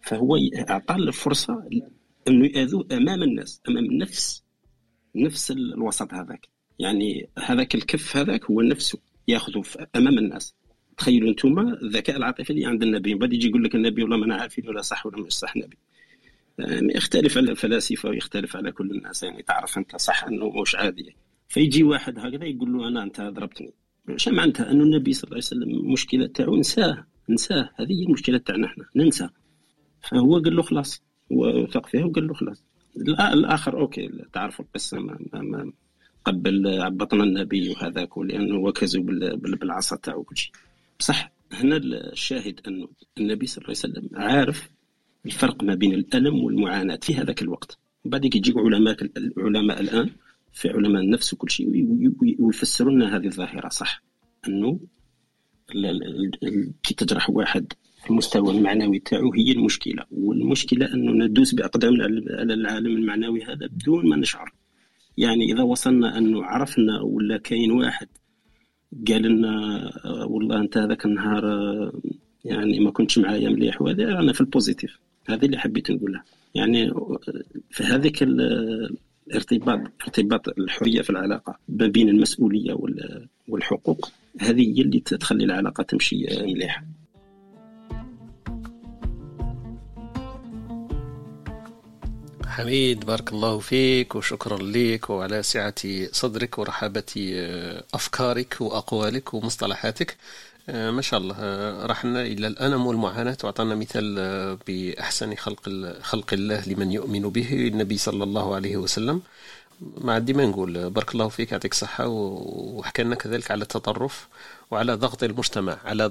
فهو 0.01 0.37
أعطى 0.69 0.95
الفرصة 0.95 1.69
أنه 2.27 2.45
يأذوه 2.45 2.87
أمام 2.91 3.23
الناس 3.23 3.61
أمام 3.69 3.85
نفس 3.85 4.42
نفس 5.15 5.51
الوسط 5.51 6.13
هذاك. 6.13 6.47
يعني 6.79 7.29
هذاك 7.39 7.75
الكف 7.75 8.17
هذاك 8.17 8.45
هو 8.45 8.61
نفسه 8.61 8.99
ياخذه 9.27 9.63
أمام 9.95 10.17
الناس. 10.17 10.55
تخيلوا 10.97 11.29
أنتم 11.29 11.59
الذكاء 11.59 12.17
العاطفي 12.17 12.49
اللي 12.49 12.65
عند 12.65 12.83
النبي 12.83 13.13
بعد 13.13 13.33
يجي 13.33 13.47
يقول 13.47 13.63
لك 13.63 13.75
النبي 13.75 14.03
والله 14.03 14.17
ما 14.17 14.25
أنا 14.25 14.35
عارفين 14.35 14.67
ولا 14.69 14.81
صح 14.81 15.05
ولا 15.05 15.17
مش 15.17 15.33
صح 15.33 15.55
نبي. 15.57 15.77
يعني 16.59 16.93
يختلف 16.95 17.37
على 17.37 17.51
الفلاسفة 17.51 18.09
ويختلف 18.09 18.55
على 18.55 18.71
كل 18.71 18.91
الناس 18.91 19.23
يعني 19.23 19.43
تعرف 19.43 19.77
أنت 19.77 19.95
صح 19.95 20.23
أنه 20.23 20.61
مش 20.61 20.75
عادي. 20.75 21.15
فيجي 21.47 21.83
واحد 21.83 22.19
هكذا 22.19 22.45
يقول 22.45 22.73
له 22.73 22.87
أنا 22.87 23.03
أنت 23.03 23.21
ضربتني 23.21 23.73
إيش 24.09 24.27
معناتها 24.27 24.71
أنه 24.71 24.83
النبي 24.83 25.13
صلى 25.13 25.23
الله 25.23 25.35
عليه 25.35 25.45
وسلم 25.45 25.69
المشكلة 25.69 26.27
تاعو 26.27 26.55
نساه 26.55 27.05
نساه. 27.29 27.69
هذه 27.79 27.91
هي 27.91 28.03
المشكلة 28.03 28.37
تاعنا 28.37 28.67
إحنا 28.67 28.85
ننسى. 28.95 29.29
فهو 30.01 30.39
قال 30.39 30.55
له 30.55 30.61
خلاص 30.61 31.03
وثق 31.29 31.87
فيها 31.87 32.05
وقال 32.05 32.27
له 32.27 32.33
خلاص. 32.33 32.65
الآخر 32.97 33.79
أوكي 33.79 34.09
تعرف 34.33 34.59
القصة 34.59 34.99
ما, 34.99 35.17
ما, 35.33 35.71
قبل 36.25 36.81
عبطنا 36.81 37.23
النبي 37.23 37.69
وهذاك 37.69 38.17
لأنه 38.17 38.57
وكزوا 38.57 39.03
بالعصا 39.35 39.95
تاعو 39.95 40.19
وكل 40.19 40.37
شيء. 40.37 40.51
بصح 40.99 41.31
هنا 41.51 41.77
الشاهد 41.77 42.59
انه 42.67 42.87
النبي 43.17 43.45
صلى 43.47 43.65
الله 43.65 43.75
عليه 43.83 43.93
وسلم 43.93 44.09
عارف 44.13 44.69
الفرق 45.25 45.63
ما 45.63 45.75
بين 45.75 45.93
الألم 45.93 46.43
والمعاناة 46.43 46.99
في 47.01 47.15
هذاك 47.15 47.41
الوقت. 47.41 47.77
بعد 48.05 48.25
يجيو 48.25 48.59
علماء 48.59 48.97
العلماء 49.17 49.79
الآن 49.79 50.09
في 50.53 50.69
علماء 50.69 51.01
النفس 51.01 51.33
وكل 51.33 51.51
شيء 51.51 51.67
ويفسرون 52.39 53.03
هذه 53.03 53.25
الظاهرة. 53.25 53.69
صح 53.69 54.03
أنه 54.47 54.79
كي 56.83 56.93
تجرح 56.93 57.29
واحد 57.29 57.73
في 58.03 58.09
المستوى 58.09 58.51
المعنوي 58.51 58.99
تاعو 58.99 59.33
هي 59.33 59.51
المشكلة 59.51 60.03
والمشكلة 60.11 60.93
أنه 60.93 61.25
ندوس 61.25 61.53
باقدامنا 61.53 62.03
على 62.39 62.53
العالم 62.53 62.97
المعنوي 62.97 63.43
هذا 63.43 63.67
بدون 63.67 64.09
ما 64.09 64.15
نشعر. 64.15 64.53
يعني 65.17 65.51
إذا 65.53 65.63
وصلنا 65.63 66.17
أنه 66.17 66.43
عرفنا 66.43 67.01
ولا 67.01 67.37
كاين 67.37 67.71
واحد 67.71 68.07
قال 69.07 69.21
لنا 69.21 69.85
آه، 70.05 70.25
والله 70.25 70.59
أنت 70.59 70.77
هذاك 70.77 71.05
النهار 71.05 71.45
آه، 71.45 71.93
يعني 72.45 72.79
ما 72.79 72.91
كنتش 72.91 73.17
معايا 73.17 73.49
مليح 73.49 73.81
وهذا 73.81 74.19
أنا 74.19 74.33
في 74.33 74.41
البوزيتيف. 74.41 74.99
هذه 75.25 75.45
اللي 75.45 75.57
حبيت 75.57 75.91
نقولها. 75.91 76.23
يعني 76.55 76.89
آه، 76.89 77.19
في 77.71 77.83
هذيك 77.83 78.23
الارتباط 78.23 79.79
ارتباط 80.01 80.49
الحرية 80.49 81.01
في 81.01 81.09
العلاقة 81.09 81.57
ما 81.69 81.87
بين 81.87 82.09
المسؤولية 82.09 82.77
والحقوق 83.47 84.09
هذه 84.39 84.77
هي 84.77 84.81
اللي 84.81 84.99
تخلي 84.99 85.43
العلاقة 85.43 85.83
تمشي 85.83 86.25
مليحة. 86.41 86.83
حميد 92.53 93.05
بارك 93.05 93.33
الله 93.33 93.59
فيك 93.59 94.15
وشكرا 94.15 94.57
لك 94.57 95.09
وعلى 95.09 95.43
سعة 95.43 95.75
صدرك 96.11 96.57
ورحابة 96.59 97.31
آه، 97.35 97.83
أفكارك 97.93 98.57
وأقوالك 98.61 99.33
ومصطلحاتك. 99.33 100.17
آه، 100.69 100.91
ما 100.91 101.01
شاء 101.01 101.19
الله 101.19 101.35
آه، 101.39 101.85
رحنا 101.85 102.21
إلى 102.21 102.47
الألم 102.47 102.87
والمعاناة. 102.87 103.37
وأعطانا 103.43 103.75
مثال 103.75 104.15
بأحسن 104.67 105.35
خلق 105.35 105.69
خلق 106.01 106.33
الله 106.33 106.63
لمن 106.69 106.91
يؤمن 106.91 107.21
به 107.29 107.53
النبي 107.53 107.97
صلى 107.97 108.23
الله 108.23 108.55
عليه 108.55 108.77
وسلم. 108.77 109.21
ما 109.81 110.13
عندي 110.13 110.33
ما 110.33 110.45
نقول. 110.45 110.89
بارك 110.89 111.11
الله 111.11 111.27
فيك 111.29 111.51
يعطيك 111.51 111.71
الصحة 111.71 112.07
وحكى 112.07 113.03
لنا 113.03 113.15
كذلك 113.15 113.51
على 113.51 113.61
التطرف. 113.61 114.27
وعلى 114.71 114.93
ضغط 114.93 115.23
المجتمع 115.23 115.77
على 115.85 116.09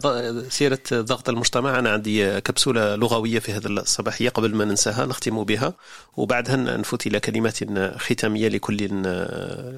سيرة 0.49 0.79
ضغط 0.93 1.29
المجتمع. 1.29 1.79
أنا 1.79 1.91
عندي 1.91 2.41
كبسولة 2.41 2.97
لغوية 2.97 3.39
في 3.39 3.53
هذا 3.53 3.69
الصباحية 3.69 4.29
قبل 4.29 4.55
ما 4.55 4.65
ننساها 4.65 5.07
نختم 5.07 5.45
بها. 5.45 5.75
وبعدها 6.17 6.57
نفوت 6.57 7.07
إلى 7.07 7.21
كلمات 7.21 7.59
ختامية 7.99 8.49
لكل 8.49 8.89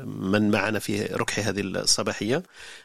من 0.06 0.50
معنا 0.50 0.78
في 0.78 1.04
ركح 1.04 1.46
هذه 1.46 1.60
الصباحية. 1.60 2.42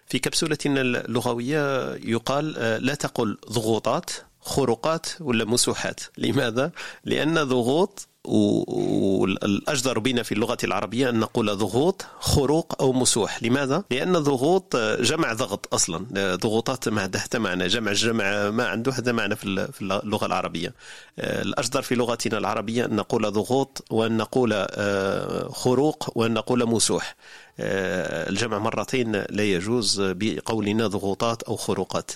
في 0.07 0.19
كبسولتنا 0.19 0.81
اللغوية 0.81 1.93
يقال 1.95 2.51
لا 2.85 2.95
تقل 2.95 3.37
ضغوطات 3.51 4.09
خروقات 4.41 5.07
ولا 5.19 5.45
مسوحات. 5.45 5.99
لماذا؟ 6.17 6.71
لأن 7.05 7.43
ضغوط 7.43 8.07
والأجدر 8.25 9.99
بنا 9.99 10.23
في 10.23 10.31
اللغة 10.31 10.57
العربية 10.63 11.09
أن 11.09 11.19
نقول 11.19 11.57
ضغوط 11.57 12.05
خروق 12.19 12.81
أو 12.81 12.93
مسوح. 12.93 13.43
لماذا؟ 13.43 13.83
لأن 13.91 14.13
ضغوط 14.13 14.75
جمع 14.75 15.33
ضغط 15.33 15.73
أصلا. 15.73 16.05
ضغوطات 16.35 16.89
ما 16.89 17.01
عندها 17.01 17.25
معنى. 17.35 17.67
جمع 17.67 17.91
جمع 17.91 18.49
ما 18.49 18.67
عنده 18.67 18.91
هذا 18.91 19.11
معنى 19.11 19.35
في 19.35 19.81
اللغة 19.81 20.25
العربية. 20.25 20.73
الأجدر 21.19 21.81
في 21.81 21.95
لغتنا 21.95 22.37
العربية 22.37 22.85
أن 22.85 22.95
نقول 22.95 23.31
ضغوط 23.31 23.85
وأن 23.91 24.17
نقول 24.17 24.49
آه، 24.53 25.49
خروق 25.51 26.17
وأن 26.17 26.33
نقول 26.33 26.65
مسوح. 26.65 27.15
آه، 27.59 28.29
الجمع 28.29 28.59
مرتين 28.59 29.11
لا 29.11 29.43
يجوز 29.43 30.01
بقولنا 30.01 30.87
ضغوطات 30.87 31.43
أو 31.43 31.55
خروقات. 31.55 32.11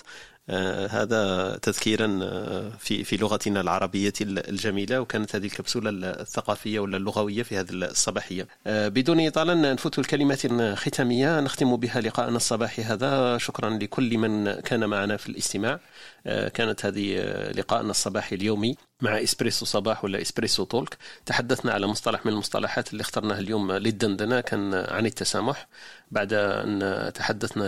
هذا 0.90 1.56
تذكيرا 1.62 2.20
آه، 2.22 2.68
في 2.78 3.04
في 3.04 3.16
لغتنا 3.16 3.60
العربية 3.60 4.12
الجميلة 4.20 5.00
وكانت 5.00 5.36
هذه 5.36 5.46
الكبسولة 5.46 5.90
الثقافية 5.90 6.78
ولا 6.78 6.96
اللغوية 6.96 7.42
في 7.42 7.58
هذه 7.58 7.70
الصباحية. 7.70 8.48
آه، 8.66 8.88
بدون 8.88 9.26
إطالة 9.26 9.54
نفوت 9.72 9.98
الكلمات 9.98 10.44
الختامية 10.44 11.40
نختم 11.40 11.76
بها 11.76 12.00
لقاءنا 12.00 12.36
الصباحي 12.36 12.82
هذا. 12.82 13.38
شكرا 13.38 13.70
لكل 13.70 14.18
من 14.18 14.60
كان 14.60 14.84
معنا 14.84 15.16
في 15.16 15.28
الاستماع. 15.28 15.80
كانت 16.24 16.86
هذه 16.86 17.16
لقاءنا 17.50 17.90
الصباحي 17.90 18.36
اليومي. 18.36 18.76
مع 19.04 19.22
إسبريسو 19.22 19.66
صباح 19.66 20.04
ولا 20.04 20.22
إسبريسو 20.22 20.64
تولك 20.64 20.96
تحدثنا 21.26 21.72
على 21.72 21.86
مصطلح 21.86 22.26
من 22.26 22.32
المصطلحات 22.32 22.92
اللي 22.92 23.00
اخترناها 23.00 23.38
اليوم 23.38 23.72
للدندنة 23.72 24.40
كان 24.40 24.74
عن 24.74 25.06
التسامح 25.06 25.66
بعد 26.10 26.32
أن 26.32 27.12
تحدثنا 27.14 27.64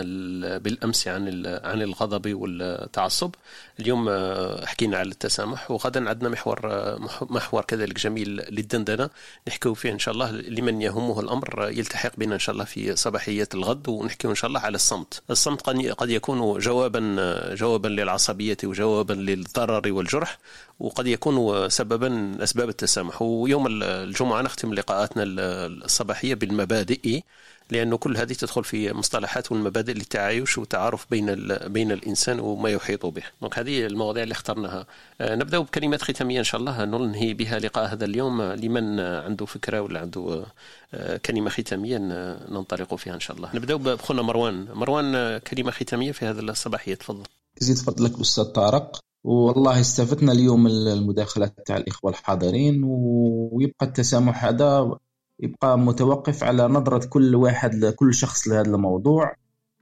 بالأمس 0.57 1.07
عن 1.07 1.45
عن 1.63 1.81
الغضب 1.81 2.33
والتعصب 2.33 3.35
اليوم 3.79 4.09
حكينا 4.65 4.97
على 4.97 5.09
التسامح. 5.09 5.71
وغدا 5.71 6.09
عندنا 6.09 6.29
محور 6.29 6.59
محور 7.21 7.63
كذلك 7.63 7.99
جميل 7.99 8.29
للدندنة. 8.29 9.09
نحكيو 9.47 9.73
فيه 9.73 9.91
إن 9.91 9.99
شاء 9.99 10.13
الله 10.13 10.31
لمن 10.31 10.81
يهمه 10.81 11.19
الأمر 11.19 11.69
يلتحق 11.71 12.11
بنا 12.17 12.33
إن 12.33 12.39
شاء 12.39 12.53
الله 12.53 12.65
في 12.65 12.95
صباحية 12.95 13.49
الغد. 13.53 13.89
ونحكيو 13.89 14.29
إن 14.29 14.35
شاء 14.35 14.47
الله 14.47 14.59
على 14.59 14.75
الصمت. 14.75 15.21
الصمت 15.29 15.61
قد 15.91 16.09
يكون 16.09 16.59
جوابا 16.59 16.99
جوابا 17.53 17.87
للعصبية 17.87 18.57
وجوابا 18.63 19.13
للضرر 19.13 19.91
والجرح. 19.93 20.37
وقد 20.79 21.07
يكون 21.07 21.26
سببا 21.69 22.37
اسباب 22.43 22.69
التسامح 22.69 23.21
ويوم 23.21 23.67
الجمعة 23.83 24.41
نختم 24.41 24.73
لقاءاتنا 24.73 25.23
الصباحية 25.25 26.35
بالمبادئ 26.35 27.21
لأنه 27.71 27.97
كل 27.97 28.17
هذه 28.17 28.33
تدخل 28.33 28.63
في 28.63 28.93
مصطلحات 28.93 29.51
والمبادئ 29.51 29.93
للتعايش 29.93 30.57
والتعارف 30.57 31.05
بين 31.11 31.35
بين 31.67 31.91
الإنسان 31.91 32.39
وما 32.39 32.69
يحيط 32.69 33.05
به. 33.05 33.23
دونك 33.41 33.59
هذه 33.59 33.85
المواضيع 33.85 34.23
اللي 34.23 34.31
اخترناها. 34.31 34.85
آه، 35.21 35.35
نبدأ 35.35 35.59
بكلمات 35.59 36.01
ختامية 36.01 36.39
إن 36.39 36.43
شاء 36.43 36.61
الله 36.61 36.85
ننهي 36.85 37.33
بها 37.33 37.59
لقاء 37.59 37.93
هذا 37.93 38.05
اليوم 38.05 38.41
لمن 38.41 38.99
عنده 38.99 39.45
فكرة 39.45 39.81
ولا 39.81 39.99
عنده 39.99 40.45
آه، 40.93 41.17
كلمة 41.17 41.49
ختامية 41.49 41.97
ننطلق 42.51 42.95
فيها 42.95 43.13
إن 43.13 43.19
شاء 43.19 43.37
الله. 43.37 43.55
نبدأ 43.55 43.75
بخونا 43.75 44.21
مروان، 44.21 44.67
مروان 44.73 45.37
كلمة 45.37 45.71
ختامية 45.71 46.11
في 46.11 46.25
هذا 46.25 46.41
الصباحية 46.41 46.95
تفضل. 46.95 47.23
يزيد 47.61 47.77
فضلك 47.77 48.19
أستاذ 48.19 48.43
طارق 48.43 48.99
والله 49.23 49.79
استفدنا 49.79 50.31
اليوم 50.31 50.67
المداخلات 50.67 51.55
تاع 51.65 51.77
الإخوة 51.77 52.11
الحاضرين 52.11 52.81
ويبقى 52.83 53.85
التسامح 53.85 54.45
هذا 54.45 54.97
يبقى 55.39 55.79
متوقف 55.79 56.43
على 56.43 56.67
نظرة 56.67 57.07
كل 57.09 57.35
واحد 57.35 57.85
كل 57.95 58.13
شخص 58.13 58.47
لهذا 58.47 58.75
الموضوع. 58.75 59.35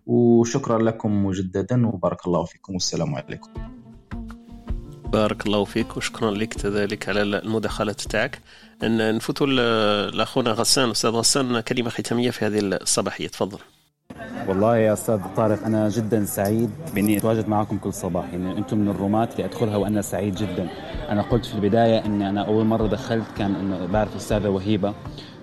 وشكرا 0.05 0.83
لكم 0.83 1.25
مجددا 1.25 1.87
وبارك 1.87 2.27
الله 2.27 2.45
فيكم 2.45 2.73
والسلام 2.73 3.15
عليكم. 3.15 3.49
بارك 5.11 5.45
الله 5.45 5.63
فيك 5.63 5.97
وشكرا 5.97 6.31
لك 6.31 6.53
كذلك 6.53 7.09
على 7.09 7.21
المداخلات 7.21 8.01
تاعك. 8.01 8.41
نفوتوا 8.83 9.47
لأخونا 10.11 10.51
غسان 10.51 10.89
أستاذ 10.89 11.09
غسان 11.09 11.59
كلمة 11.59 11.89
ختامية 11.89 12.29
في 12.31 12.45
هذه 12.45 12.59
الصباحية 12.59 13.27
تفضل. 13.27 13.59
والله 14.47 14.77
يا 14.77 14.93
أستاذ 14.93 15.19
طارق 15.35 15.65
أنا 15.65 15.89
جدا 15.89 16.25
سعيد 16.25 16.69
بإني 16.95 17.17
أتواجد 17.17 17.47
معكم 17.47 17.77
كل 17.77 17.93
صباح. 17.93 18.33
يعني 18.33 18.57
أنتم 18.57 18.77
من 18.77 18.87
الرومات 18.87 19.31
اللي 19.31 19.45
أدخلها 19.45 19.77
وأنا 19.77 20.01
سعيد 20.01 20.35
جدا. 20.35 20.67
أنا 21.09 21.21
قلت 21.21 21.45
في 21.45 21.55
البداية 21.55 22.05
اني 22.05 22.29
أنا 22.29 22.47
أول 22.47 22.65
مرة 22.65 22.87
دخلت 22.87 23.25
كان 23.37 23.55
إنه 23.55 23.85
بعرف 23.85 24.11
الأستاذة 24.11 24.49
وهيبة 24.49 24.93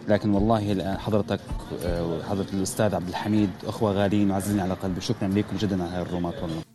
لكن 0.08 0.34
والله 0.34 0.96
حضرتك 0.96 1.40
وحضرة 1.84 2.46
آه، 2.52 2.54
الأستاذ 2.54 2.94
عبد 2.94 3.08
الحميد 3.08 3.50
أخوة 3.66 3.92
غاليين 3.92 4.30
وعزيزين 4.30 4.60
على 4.60 4.74
قلبي. 4.74 5.00
شكرا 5.00 5.28
لكم 5.28 5.56
جدا 5.56 5.82
على 5.82 5.92
هاي 5.92 6.02
الرومات 6.02 6.34
والله. 6.42 6.71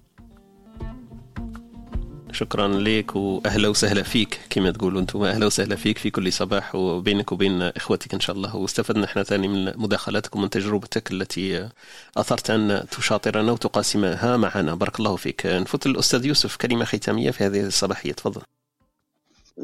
شكرا 2.38 2.68
لك 2.68 3.15
وأهلا 3.15 3.68
وسهلا 3.68 4.03
فيك 4.03 4.39
كما 4.49 4.72
تقولوا 4.72 5.01
أنتم 5.01 5.23
أهلا 5.23 5.45
وسهلا 5.45 5.76
فيك 5.76 5.97
في 5.97 6.09
كل 6.09 6.34
صباح 6.34 6.76
وبينك 6.76 7.31
وبين 7.31 7.61
إخوتك 7.61 8.14
إن 8.14 8.19
شاء 8.19 8.35
الله. 8.35 8.55
واستفدنا 8.55 9.05
إحنا 9.05 9.23
ثاني 9.23 9.47
من 9.47 9.73
مداخلاتك 9.77 10.35
ومن 10.35 10.49
تجربتك 10.49 11.11
التي 11.11 11.69
أثرت 12.18 12.49
أن 12.49 12.84
تشاطرنا 12.91 13.51
وتقاسمها 13.51 14.38
معنا. 14.38 14.76
بارك 14.76 14.99
الله 14.99 15.15
فيك. 15.15 15.45
نفوت 15.45 15.85
الأستاذ 15.85 16.26
يوسف 16.26 16.55
كلمة 16.55 16.85
ختامية 16.85 17.31
في 17.31 17.43
هذه 17.43 17.65
الصباحية. 17.65 18.11
تفضل. 18.11 18.41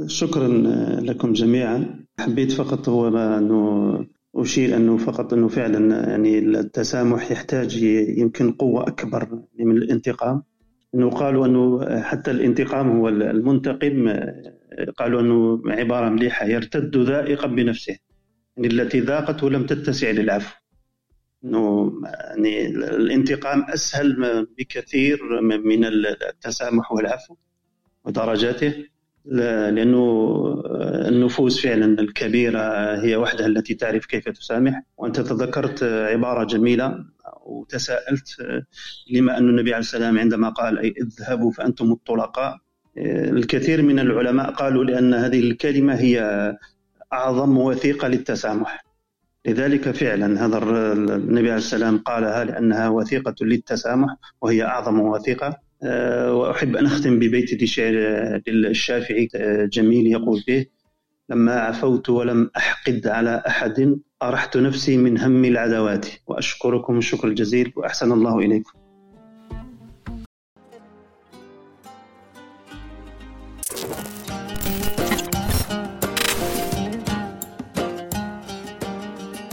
شكرا 0.07 0.47
لكم 1.01 1.33
جميعا. 1.33 1.99
حبيت 2.19 2.51
فقط 2.51 2.89
هو 2.89 3.07
انه 3.07 4.05
أشير 4.35 4.75
أنه 4.75 4.97
فقط 4.97 5.33
أنه 5.33 5.47
فعلا 5.47 6.09
يعني 6.09 6.39
التسامح 6.39 7.31
يحتاج 7.31 7.83
يمكن 8.17 8.51
قوة 8.51 8.87
أكبر 8.87 9.39
من 9.59 9.77
الانتقام. 9.77 10.43
إنه 10.95 11.09
قالوا 11.09 11.45
أنه 11.45 12.01
حتى 12.01 12.31
الانتقام 12.31 12.97
هو 12.97 13.09
المنتقم 13.09 14.19
قالوا 14.97 15.21
أنه 15.21 15.61
عبارة 15.65 16.09
مليحة 16.09 16.45
يرتد 16.45 16.97
ذائقا 16.97 17.47
بنفسه 17.47 17.97
يعني 18.57 18.67
التي 18.67 18.99
ذاقته 18.99 19.49
لم 19.49 19.65
تتسع 19.65 20.11
للعفو. 20.11 20.55
إنه 21.45 21.93
يعني 22.03 22.67
الانتقام 22.67 23.63
أسهل 23.69 24.47
بكثير 24.57 25.41
من 25.41 25.85
التسامح 25.85 26.91
والعفو 26.91 27.35
ودرجاته 28.05 28.73
لأنه 29.25 30.03
النفوس 31.07 31.63
فعلا 31.63 32.01
الكبيرة 32.01 32.95
هي 33.03 33.15
وحدها 33.15 33.45
التي 33.45 33.73
تعرف 33.73 34.05
كيف 34.05 34.29
تسامح. 34.29 34.83
وأنت 34.97 35.19
تذكرت 35.19 35.83
عبارة 35.83 36.43
جميلة 36.43 37.05
وتساءلت 37.59 38.37
لما 39.11 39.37
أن 39.37 39.49
النبي 39.49 39.73
عليه 39.73 39.83
السلام 39.83 40.19
عندما 40.19 40.49
قال 40.49 40.79
أي 40.79 40.93
اذهبوا 41.01 41.51
فأنتم 41.51 41.91
الطلقاء 41.91 42.57
الكثير 42.97 43.81
من 43.81 43.99
العلماء 43.99 44.51
قالوا 44.51 44.83
لأن 44.83 45.13
هذه 45.13 45.39
الكلمة 45.39 45.95
هي 45.95 46.21
أعظم 47.13 47.57
وثيقة 47.57 48.07
للتسامح. 48.07 48.85
لذلك 49.45 49.91
فعلا 49.91 50.45
هذا 50.45 50.57
النبي 50.93 51.51
عليه 51.51 51.55
السلام 51.55 51.97
قالها 51.97 52.43
لأنها 52.43 52.89
وثيقة 52.89 53.35
للتسامح 53.41 54.15
وهي 54.41 54.63
أعظم 54.63 54.99
وثيقة. 54.99 55.57
آه، 55.83 56.33
وأحب 56.33 56.75
أن 56.75 56.85
أختم 56.85 57.19
ببيت 57.19 57.63
لشعر 57.63 57.93
للشافعي 58.47 59.27
آه، 59.35 59.65
جميل 59.65 60.07
يقول 60.07 60.41
فيه 60.41 60.69
لما 61.29 61.59
عفوت 61.59 62.09
ولم 62.09 62.49
أحقد 62.57 63.07
على 63.07 63.43
أحد 63.47 63.99
أرحت 64.23 64.57
نفسي 64.57 64.97
من 64.97 65.19
هم 65.19 65.45
العدوات 65.45 66.05
وأشكركم 66.27 66.97
الشكر 66.97 67.27
الجزيل 67.27 67.73
وأحسن 67.75 68.11
الله 68.11 68.39
إليكم. 68.39 68.71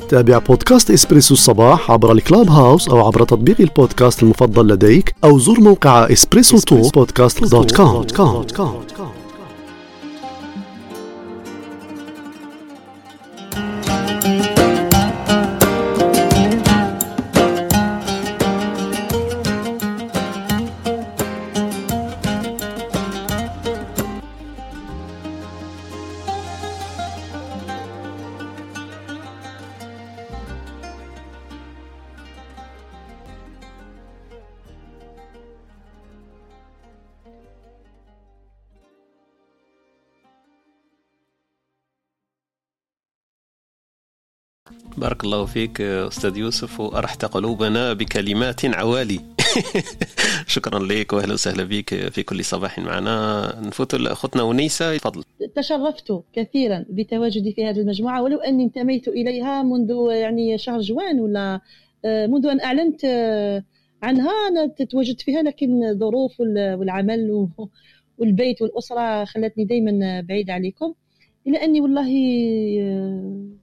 تابع 0.09 0.39
بودكاست 0.39 0.91
إسبريسو 0.91 1.35
الصباح 1.35 1.91
عبر 1.91 2.13
ال 2.13 2.49
Clubhouse 2.49 2.89
أو 2.89 3.07
عبر 3.07 3.25
تطبيق 3.25 3.61
البودكاست 3.61 4.23
المفضل 4.23 4.69
لديك 4.69 5.15
أو 5.25 5.39
زر 5.39 5.61
موقع 5.61 6.13
Espresso 6.13 6.59
Talk 6.59 6.91
podcast 6.91 7.45
dot 7.45 7.77
com 7.77 8.85
بارك 45.11 45.25
الله 45.25 45.45
فيك 45.45 45.81
أستاذ 45.81 46.37
يوسف 46.37 46.81
وأرحت 46.81 47.25
قلوبنا 47.25 47.93
بكلمات 47.93 48.65
عوالي. 48.65 49.21
شكرا 50.55 50.79
لك 50.79 51.13
واهلا 51.13 51.33
وسهلا 51.33 51.65
بك 51.65 51.95
في 51.95 52.23
كل 52.23 52.45
صباح 52.45 52.79
معنا. 52.79 53.55
نفوت 53.61 53.95
لأختنا 53.95 54.43
ونيسه 54.43 54.97
تفضل. 54.97 55.25
تشرفت 55.55 56.23
كثيرا 56.33 56.85
بتواجدي 56.91 57.53
في 57.53 57.65
هذه 57.67 57.79
المجموعة 57.79 58.23
ولو 58.23 58.39
أني 58.39 58.65
انتميت 58.65 59.09
إليها 59.09 59.63
منذ 59.63 59.91
يعني 60.11 60.59
شهر 60.59 60.81
جوان 60.81 61.21
ولا 61.21 61.61
آه، 62.05 62.27
منذ 62.27 62.47
أن 62.47 62.61
أعلنت 62.61 63.05
آه، 63.05 63.65
عنها 64.03 64.31
أنا 64.49 64.67
تواجدت 64.67 65.21
فيها 65.21 65.43
لكن 65.43 65.85
الظروف 65.85 66.41
والعمل 66.41 67.49
والبيت 68.19 68.63
والأسرة 68.63 69.25
خلتني 69.25 69.65
دائما 69.65 70.21
بعيد 70.21 70.51
عليكم. 70.51 70.95
إلى 71.47 71.65
أني 71.65 71.81
والله 71.81 72.11
آه، 72.81 73.61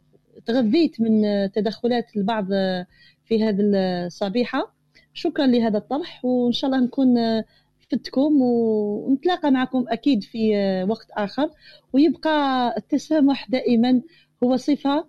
تغذيت 0.47 1.01
من 1.01 1.21
تدخلات 1.51 2.17
البعض 2.17 2.47
في 3.25 3.43
هذه 3.43 3.61
الصبيحة. 3.61 4.73
شكرا 5.13 5.47
لهذا 5.47 5.77
الطرح 5.77 6.25
وإن 6.25 6.51
شاء 6.51 6.69
الله 6.71 6.83
نكون 6.83 7.15
فدتكم 7.79 8.41
ونتلاقى 8.41 9.51
معكم 9.51 9.85
أكيد 9.87 10.23
في 10.23 10.53
وقت 10.89 11.07
آخر. 11.11 11.49
ويبقى 11.93 12.73
التسامح 12.77 13.49
دائما 13.49 14.01
هو 14.43 14.57
صفة 14.57 15.05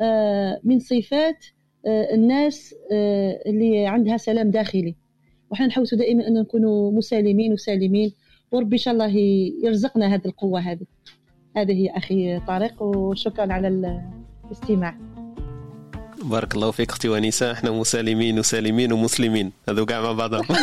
آه، 0.00 0.60
من 0.64 0.78
صفات 0.78 1.44
آه، 1.86 2.14
الناس 2.14 2.74
آه، 2.92 3.42
اللي 3.46 3.86
عندها 3.86 4.16
سلام 4.16 4.50
داخلي. 4.50 4.94
وحنا 5.50 5.66
نحوس 5.66 5.94
دائما 5.94 6.28
أن 6.28 6.34
نكونوا 6.34 6.92
مسالمين 6.92 7.52
وسالمين 7.52 8.12
وربي 8.52 8.76
إن 8.76 8.80
شاء 8.80 8.94
الله 8.94 9.16
يرزقنا 9.64 10.14
هذه 10.14 10.26
القوة 10.26 10.60
هذه. 10.60 10.86
هذه 11.56 11.72
هي 11.72 11.90
أخي 11.90 12.40
طارق 12.40 12.82
وشكرا 12.82 13.52
على 13.52 13.68
الاستماع. 14.46 14.94
بارك 16.22 16.54
الله 16.54 16.70
فيك 16.70 16.90
أختي 16.90 17.08
ونيسه 17.08 17.52
إحنا 17.52 17.70
مسالمين 17.70 18.38
وسالمين 18.38 18.92
ومسلمين. 18.92 19.52
هذو 19.68 19.86
كاع 19.86 20.00
مع 20.00 20.12
بعضهم. 20.12 20.44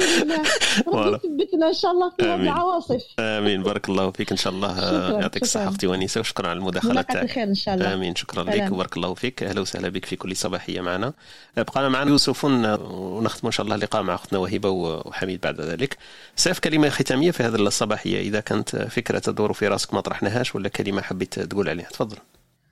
الحمد 0.00 0.24
لله. 0.26 0.40
الحمد 0.40 0.86
لله 0.94 1.04
ربي 1.10 1.26
يثبتنا 1.26 1.68
إن 1.68 1.74
شاء 1.74 1.90
الله 1.90 2.10
في 2.10 2.34
العواصف 2.34 3.02
آمين. 3.18 3.62
بارك 3.62 3.88
الله 3.88 4.10
فيك 4.10 4.30
إن 4.30 4.36
شاء 4.36 4.52
الله. 4.52 4.78
يعطيك 5.20 5.42
الصحة 5.42 5.68
أختي 5.68 5.86
ونيسة 5.86 6.20
وشكرا 6.20 6.48
على 6.48 6.58
المداخلة. 6.58 7.02
تاعك 7.02 7.24
الخير 7.24 7.42
إن 7.44 7.54
شاء 7.54 7.74
الله. 7.74 7.94
آمين. 7.94 8.14
شكرا 8.16 8.42
لك 8.42 8.72
وبارك 8.72 8.96
الله 8.96 9.14
فيك. 9.14 9.42
أهلا 9.42 9.60
وسهلا 9.60 9.88
بك 9.88 10.04
في 10.04 10.16
كل 10.16 10.36
صباحية 10.36 10.80
معنا. 10.80 11.12
بقى 11.56 11.90
معنا. 11.90 12.10
يوسف 12.10 12.44
ونختم 12.44 13.46
إن 13.46 13.52
شاء 13.52 13.64
الله 13.64 13.74
اللقاء 13.76 14.02
مع 14.02 14.14
أختنا 14.14 14.38
وهبه 14.38 14.68
وحميد 14.70 15.40
بعد 15.40 15.60
ذلك. 15.60 15.96
سيف 16.36 16.58
كلمة 16.58 16.88
ختامية 16.88 17.30
في 17.30 17.42
هذه 17.42 17.54
الصباحية. 17.54 18.20
إذا 18.20 18.40
كانت 18.40 18.76
فكرة 18.76 19.18
تدور 19.18 19.52
في 19.52 19.68
راسك 19.68 19.94
ما 19.94 20.00
طرحناهاش 20.00 20.54
ولا 20.54 20.68
كلمة 20.68 21.02
حبيت 21.02 21.38
تقول 21.40 21.68
عليها. 21.68 21.88
تفضل. 21.88 22.16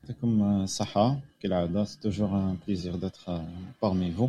يعطيكم 0.08 0.42
الصحة. 0.62 1.16
كالعادة 1.42 1.84
c'est 1.84 1.98
toujours 2.02 2.28
un 2.28 2.56
plaisir 2.66 2.94
d'être 2.94 3.42
parmi 3.82 4.12
vous 4.12 4.28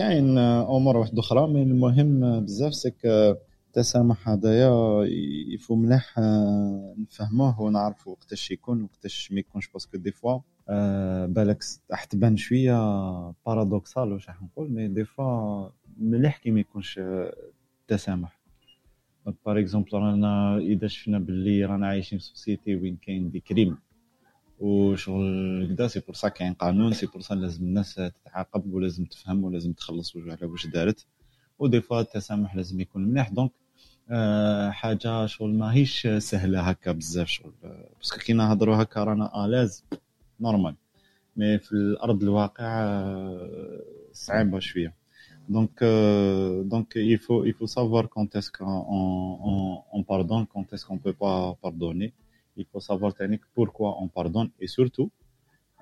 كاين 0.00 0.38
أمور 0.38 0.96
واحد 0.96 1.18
أخرى 1.18 1.48
mais 1.48 1.62
المهم 1.62 2.40
بزاف 2.40 2.74
c'est 2.74 2.94
que 2.94 3.06
التسامح 3.66 4.28
هذايا 4.28 5.04
يفو 5.54 5.74
ملاح 5.74 6.14
نفهموه 6.98 7.60
ونعرفوا 7.60 8.12
وقتاش 8.12 8.50
يكون 8.50 8.82
وقتاش 8.82 9.32
ما 9.32 9.40
يكونش 9.40 9.68
parce 9.68 9.85
que 9.85 9.96
des 9.98 10.10
fois 10.10 10.38
بالك 11.26 11.64
راح 11.90 12.04
تبان 12.04 12.36
شوية 12.36 12.74
paradoxal 13.46 14.12
واش 14.12 14.28
راح 14.28 14.42
نقول 14.42 14.70
mais 14.70 14.88
des 14.88 15.04
fois 15.04 15.68
مليح 15.98 16.36
كي 16.36 16.50
ما 16.50 16.60
يكونش 16.60 17.00
التسامح 17.82 18.40
par 19.46 19.58
exemple 19.58 19.88
رانا 19.92 20.58
إذا 20.58 20.86
شفنا 20.86 21.18
باللي 21.18 21.64
رانا 21.64 21.86
عايشين 21.86 22.18
في 22.18 22.24
société 22.24 22.76
وين 22.76 22.96
كاين 22.96 23.30
des 23.30 23.40
crimes 23.40 23.78
وشغل 24.60 25.66
كدا 25.70 25.88
c'est 25.88 26.00
pour 26.00 26.14
ça 26.14 26.28
كاين 26.28 26.54
قانون 26.54 26.92
c'est 26.92 27.06
pour 27.06 27.20
ça 27.20 27.34
لازم 27.34 27.64
الناس 27.64 27.94
تتعاقب 27.94 28.72
ولازم 28.72 29.04
تفهم 29.04 29.44
ولازم 29.44 29.72
تخلص 29.72 30.16
على 30.16 30.46
واش 30.46 30.66
دارت. 30.66 31.06
و 31.58 31.63
des 31.63 31.80
fois 31.80 32.00
التسامح 32.00 32.56
لازم 32.56 32.80
يكون 32.80 33.04
مليح. 33.04 33.28
donc 33.30 33.50
أه 34.10 34.70
حاجة 34.70 35.26
شغل 35.26 35.54
ماهيش 35.54 36.06
سهلة 36.18 36.60
هكا 36.60 36.92
بزاف 36.92 37.28
شغل. 37.28 37.52
باسكو 37.98 38.18
كي 38.18 38.32
نهضروا 38.32 38.82
هكا 38.82 39.04
رانا 39.04 39.44
الاز 39.44 39.84
نورمال 40.40 40.74
مي 41.36 41.58
في 41.58 41.72
الأرض 41.72 42.22
الواقع 42.22 42.64
آه، 42.82 43.82
صعيبة 44.12 44.58
شوية. 44.58 44.94
دونك 45.48 45.84
دونك 46.64 46.98
il 46.98 47.52
faut 47.52 47.66
savoir 47.66 48.08
quand 48.08 48.36
est-ce 48.36 48.50
qu'on 48.50 48.84
on, 48.98 49.82
on 49.92 50.02
pardonne 50.02 50.46
quand 50.46 50.72
est-ce 50.72 50.84
qu'on 50.86 50.98
peut 50.98 51.18
pas 51.24 51.54
pardonner. 51.62 52.12
Il 52.60 52.66
faut 52.72 52.84
savoir 52.90 53.12
pourquoi 53.56 53.90
on 54.02 54.08
pardonne 54.18 54.50
et 54.62 54.68
surtout 54.76 55.10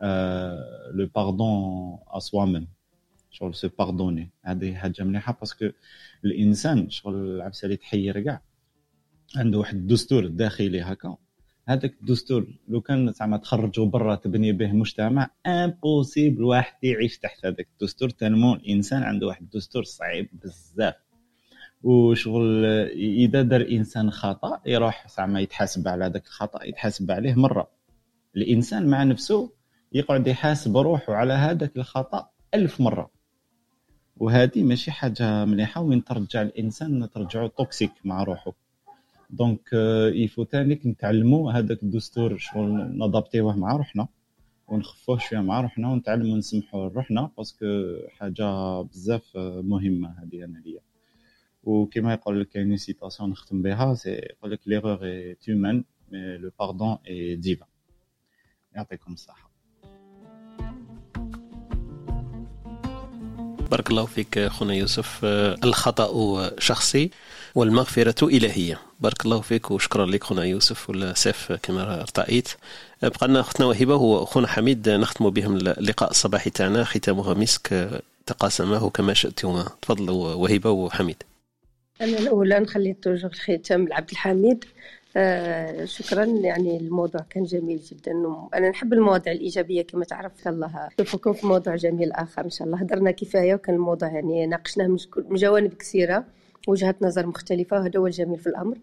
euh, 0.02 0.56
le 0.98 1.06
pardon 1.18 1.98
à 2.16 2.20
soi-même. 2.20 2.68
شغل 3.30 3.55
se 3.55 3.66
pardonner. 3.66 4.30
هذه 4.44 4.74
حاجة 4.74 5.05
مليحه 5.05 5.38
باسكو 5.40 5.70
عنده 9.36 9.59
واحد 9.59 9.76
الدستور 9.76 10.26
داخلي 10.26 10.80
هكا 10.80 11.16
هذاك 11.68 11.94
الدستور 12.00 12.46
لو 12.68 12.80
كان 12.80 13.12
زعما 13.12 13.36
تخرجوا 13.36 13.86
برا 13.86 14.14
تبني 14.14 14.52
به 14.52 14.72
مجتمع 14.72 15.30
impossible 15.47 16.43
واحد 16.42 16.84
يعيش 16.84 17.18
تحت 17.18 17.46
هذاك 17.46 17.68
الدستور. 17.72 18.10
tellement 18.10 18.55
الانسان 18.55 19.02
عنده 19.02 19.26
واحد 19.26 19.42
الدستور 19.42 19.84
صعيب 19.84 20.28
بزاف. 20.32 20.94
وشغل 21.82 22.64
إذا 22.94 23.42
دار 23.42 23.66
إنسان 23.70 24.10
خطأ 24.10 24.60
يروح 24.66 25.09
زعما 25.16 25.40
يتحاسب 25.40 25.88
على 25.88 26.05
هذاك 26.05 26.26
الخطأ 26.26 26.64
يتحاسب 26.64 27.10
عليه 27.10 27.34
مرة. 27.34 27.70
الإنسان 28.36 28.86
مع 28.86 29.02
نفسه 29.02 29.52
يقعد 29.92 30.26
يحاسب 30.26 30.76
روحه 30.76 31.14
على 31.14 31.32
هذاك 31.32 31.76
الخطأ 31.76 32.30
ألف 32.55 32.80
مرة. 32.80 33.10
وهذه 34.16 34.62
ماشي 34.62 34.90
حاجة 34.90 35.44
مليحة 35.44 35.80
وين 35.80 36.05
ترجع 36.05 36.42
الإنسان 36.42 37.10
ترجعه 37.10 37.46
toxique 37.47 37.93
مع 38.05 38.22
روحه. 38.22 38.52
donc 39.31 39.73
il 40.15 40.24
faut 40.24 40.43
تانيك 40.42 40.86
نتعلموا 40.86 41.52
هذاك 41.52 41.82
الدستور 41.82 42.38
شغل 42.38 42.98
نضبطيوه 42.98 43.56
مع 43.56 43.76
روحنا 43.76 44.09
ونخفوه 44.68 45.18
شوية 45.18 45.40
مع 45.40 45.60
روحنا 45.60 45.88
ونتعلموا 45.88 46.36
نسمحوا 46.36 46.88
لروحنا 46.88 47.30
parce 47.36 47.55
que 47.55 47.66
حاجة 48.10 48.82
بزاف 48.82 49.36
مهمة 49.36 50.09
هذه 50.09 50.44
أنا 50.44 50.59
ليا. 50.59 50.88
وكما 51.64 52.12
يقول 52.12 52.40
لك 52.40 52.48
كاين 52.48 52.76
citation 52.77 53.31
نختم 53.30 53.62
بها 53.62 53.94
c'est 53.94 54.10
يقول 54.10 54.51
لك 54.52 54.60
l'erreur 54.66 55.05
est 55.05 55.35
humaine 55.35 55.85
mais 56.12 56.36
le 56.39 56.51
pardon 56.60 56.98
est 57.09 57.36
divin 57.36 57.69
يعطيكم 58.74 59.12
الصحه 59.12 59.48
بارك 63.70 63.90
الله 63.90 64.06
فيك 64.06 64.47
خونا 64.47 64.74
يوسف 64.74 65.20
الخطا 65.64 66.51
شخصي 66.59 67.10
والمغفره 67.55 68.28
الهيه 68.28 68.80
بارك 69.01 69.24
الله 69.24 69.40
فيك 69.40 69.70
وشكرا 69.70 70.06
لك 70.06 70.24
خونا 70.24 70.44
يوسف 70.44 70.90
ولا 70.90 71.14
سيف 71.14 71.52
كما 71.52 72.01
ارتأيت 72.01 72.48
بقى 73.02 73.28
لنا 73.28 73.40
اختنا 73.40 73.66
وهبه 73.66 73.94
وخونا 73.94 74.47
حميد 74.48 74.89
نختم 74.89 75.30
بهم 75.30 75.56
اللقاء 75.56 76.10
الصباحي 76.10 76.51
تاعنا 76.51 76.85
ختامها 76.85 77.35
مسك 77.35 77.90
تقاسمه 78.26 78.90
كما 78.90 79.14
شئتما 79.14 79.68
تفضلوا 79.82 80.35
وهبه 80.35 80.70
وحميد 80.70 81.22
أنا 82.01 82.19
الأولى 82.19 82.59
نخلي 82.59 82.93
توجور 82.93 83.31
الختام 83.31 83.89
لعبد 83.89 84.11
الحميد. 84.11 84.65
آه 85.16 85.85
شكرا 85.85 86.25
يعني 86.25 86.77
الموضوع 86.77 87.20
كان 87.31 87.45
جميل 87.45 87.79
جدا 87.79 88.12
أنا 88.55 88.70
نحب 88.70 88.93
المواضيع 88.93 89.33
الإيجابية 89.33 89.83
كما 89.83 90.05
تعرف. 90.05 90.33
إن 90.33 90.45
شاء 90.45 90.53
الله 90.53 90.89
نشوفكم 91.01 91.33
في 91.33 91.47
موضوع 91.47 91.77
جميل 91.77 92.12
آخر 92.12 92.45
إن 92.45 92.51
شاء 92.51 92.66
الله 92.66 92.79
هدرنا 92.79 93.11
كفاية 93.11 93.55
وكان 93.55 93.75
الموضوع 93.75 94.09
يعني 94.12 94.47
ناقشناه 94.47 94.87
من 95.29 95.37
جوانب 95.37 95.75
كثيرة 95.75 96.25
وجهات 96.69 97.03
نظر 97.03 97.27
مختلفة 97.27 97.77
وهذا 97.81 97.99
هو 98.01 98.07
الجميل 98.07 98.39
في 98.39 98.47
الأمر. 98.47 98.79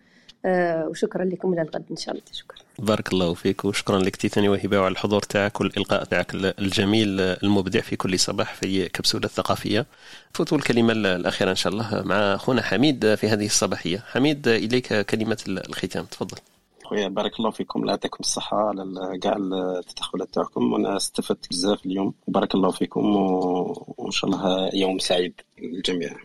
وشكرا 0.89 1.26
لكم 1.26 1.53
إلى 1.53 1.61
الغد 1.61 1.85
إن 1.91 1.95
شاء 1.95 2.15
الله. 2.15 2.26
شكرا. 2.34 2.57
بارك 2.80 3.13
الله 3.13 3.34
فيك 3.34 3.65
وشكرا 3.65 3.99
لك 3.99 4.15
تيتاني 4.15 4.49
وهبة 4.49 4.80
وعلى 4.80 4.91
الحضور 4.91 5.22
تاعك 5.22 5.61
والإلقاء 5.61 6.03
تاعك 6.03 6.35
الجميل 6.35 7.19
المبدع 7.19 7.81
في 7.81 7.95
كل 7.95 8.19
صباح 8.19 8.53
في 8.53 8.89
كبسولة 8.89 9.26
الثقافيه 9.26 9.85
فوتوا 10.34 10.57
الكلمة 10.57 10.93
الأخيرة 10.93 11.49
إن 11.49 11.55
شاء 11.55 11.73
الله 11.73 12.01
مع 12.05 12.15
أخونا 12.15 12.61
حميد 12.61 13.15
في 13.15 13.27
هذه 13.27 13.45
الصباحية. 13.45 14.03
حميد 14.07 14.47
إليك 14.47 14.93
كلمة 14.93 15.38
الختام. 15.47 16.05
تفضل. 16.05 16.38
خويا 16.84 17.07
بارك 17.07 17.39
الله 17.39 17.51
فيكم. 17.51 17.81
الله 17.81 17.91
يعطيكم 17.91 18.17
الصحة 18.19 18.57
على 18.57 19.19
كاع 19.22 19.38
التدخلات 19.38 20.34
تاعكم. 20.34 20.73
وأنا 20.73 20.97
استفدت 20.97 21.49
بزاف 21.49 21.85
اليوم. 21.85 22.13
بارك 22.27 22.55
الله 22.55 22.72
فيكم 22.72 23.15
وإن 23.15 24.11
شاء 24.11 24.30
الله 24.30 24.69
يوم 24.73 24.99
سعيد 24.99 25.34
للجميع. 25.61 26.15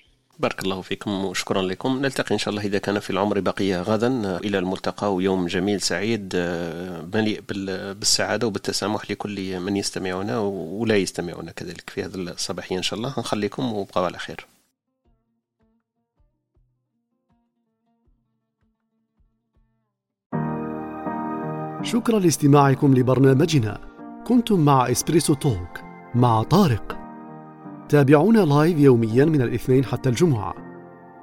بارك 0.41 0.63
الله 0.63 0.81
فيكم 0.81 1.25
وشكرا 1.25 1.63
لكم. 1.63 1.99
نلتقي 1.99 2.33
إن 2.35 2.39
شاء 2.39 2.51
الله 2.51 2.65
إذا 2.65 2.79
كان 2.79 2.99
في 2.99 3.11
العمر 3.11 3.41
بقية 3.41 3.83
غدا 3.83 4.37
إلى 4.37 4.59
الملتقى 4.59 5.15
ويوم 5.15 5.47
جميل 5.47 5.81
سعيد 5.81 6.37
مليء 7.15 7.43
بالسعادة 7.93 8.47
وبالتسامح 8.47 9.11
لكل 9.11 9.61
من 9.61 9.77
يستمعنا 9.77 10.39
ولا 10.39 10.97
يستمعنا 10.97 11.53
كذلك 11.53 11.91
في 11.91 12.05
هذا 12.05 12.17
الصباحية 12.17 12.77
إن 12.79 12.83
شاء 12.83 12.99
الله. 12.99 13.15
نخليكم 13.19 13.73
وبقوا 13.73 14.05
على 14.05 14.19
خير. 14.19 14.47
شكرا 21.83 22.19
لاستماعكم 22.19 22.95
لبرنامجنا. 22.95 23.81
كنتم 24.27 24.61
مع 24.65 24.91
إسبريسو 24.91 25.35
توك 25.35 25.81
مع 26.15 26.43
طارق. 26.43 27.00
تابعونا 27.91 28.39
live 28.39 28.79
يوميا 28.79 29.25
من 29.25 29.43
الاثنين 29.43 29.85
حتى 29.85 30.09
الجمعة. 30.09 30.55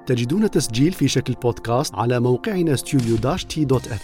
تجدون 0.05 0.51
تسجيل 0.51 0.93
في 0.93 1.07
شكل 1.07 1.33
بودكاست 1.33 1.95
على 1.95 2.19
موقعنا 2.19 2.75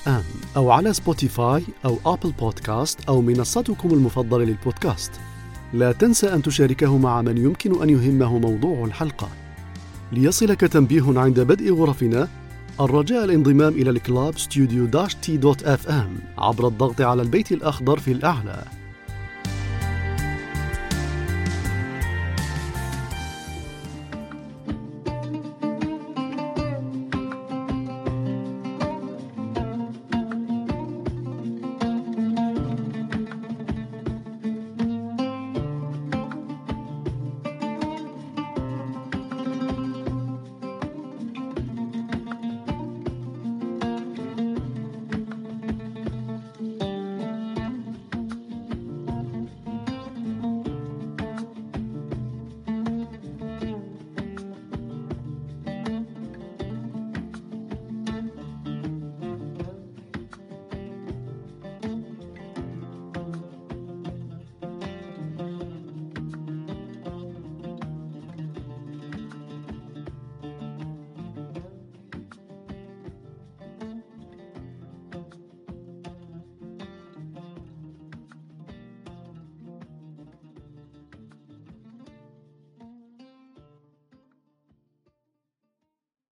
ام 0.07 0.23
أو 0.57 0.71
على 0.71 0.93
سبوتيفاي 0.93 1.63
أو 1.85 1.97
أبل 2.05 2.31
بودكاست 2.31 2.99
أو 3.09 3.21
منصتكم 3.21 3.89
المفضلة 3.89 4.45
للبودكاست. 4.45 5.11
لا 5.73 5.91
تنسى 5.91 6.33
أن 6.33 6.41
تشاركه 6.41 6.97
مع 6.97 7.21
من 7.21 7.37
يمكن 7.37 7.81
أن 7.81 7.89
يهمه 7.89 8.37
موضوع 8.39 8.85
الحلقة. 8.85 9.29
ليصلك 10.11 10.61
تنبيه 10.61 11.19
عند 11.19 11.39
بدء 11.39 11.73
غرفنا 11.73 12.27
الرجاء 12.81 13.25
الانضمام 13.25 13.73
إلى 13.73 13.89
ال 13.89 13.99
club 13.99 14.37
ام 15.87 16.17
عبر 16.37 16.67
الضغط 16.67 17.01
على 17.01 17.21
البيت 17.21 17.51
الأخضر 17.51 17.99
في 17.99 18.11
الأعلى. 18.11 18.63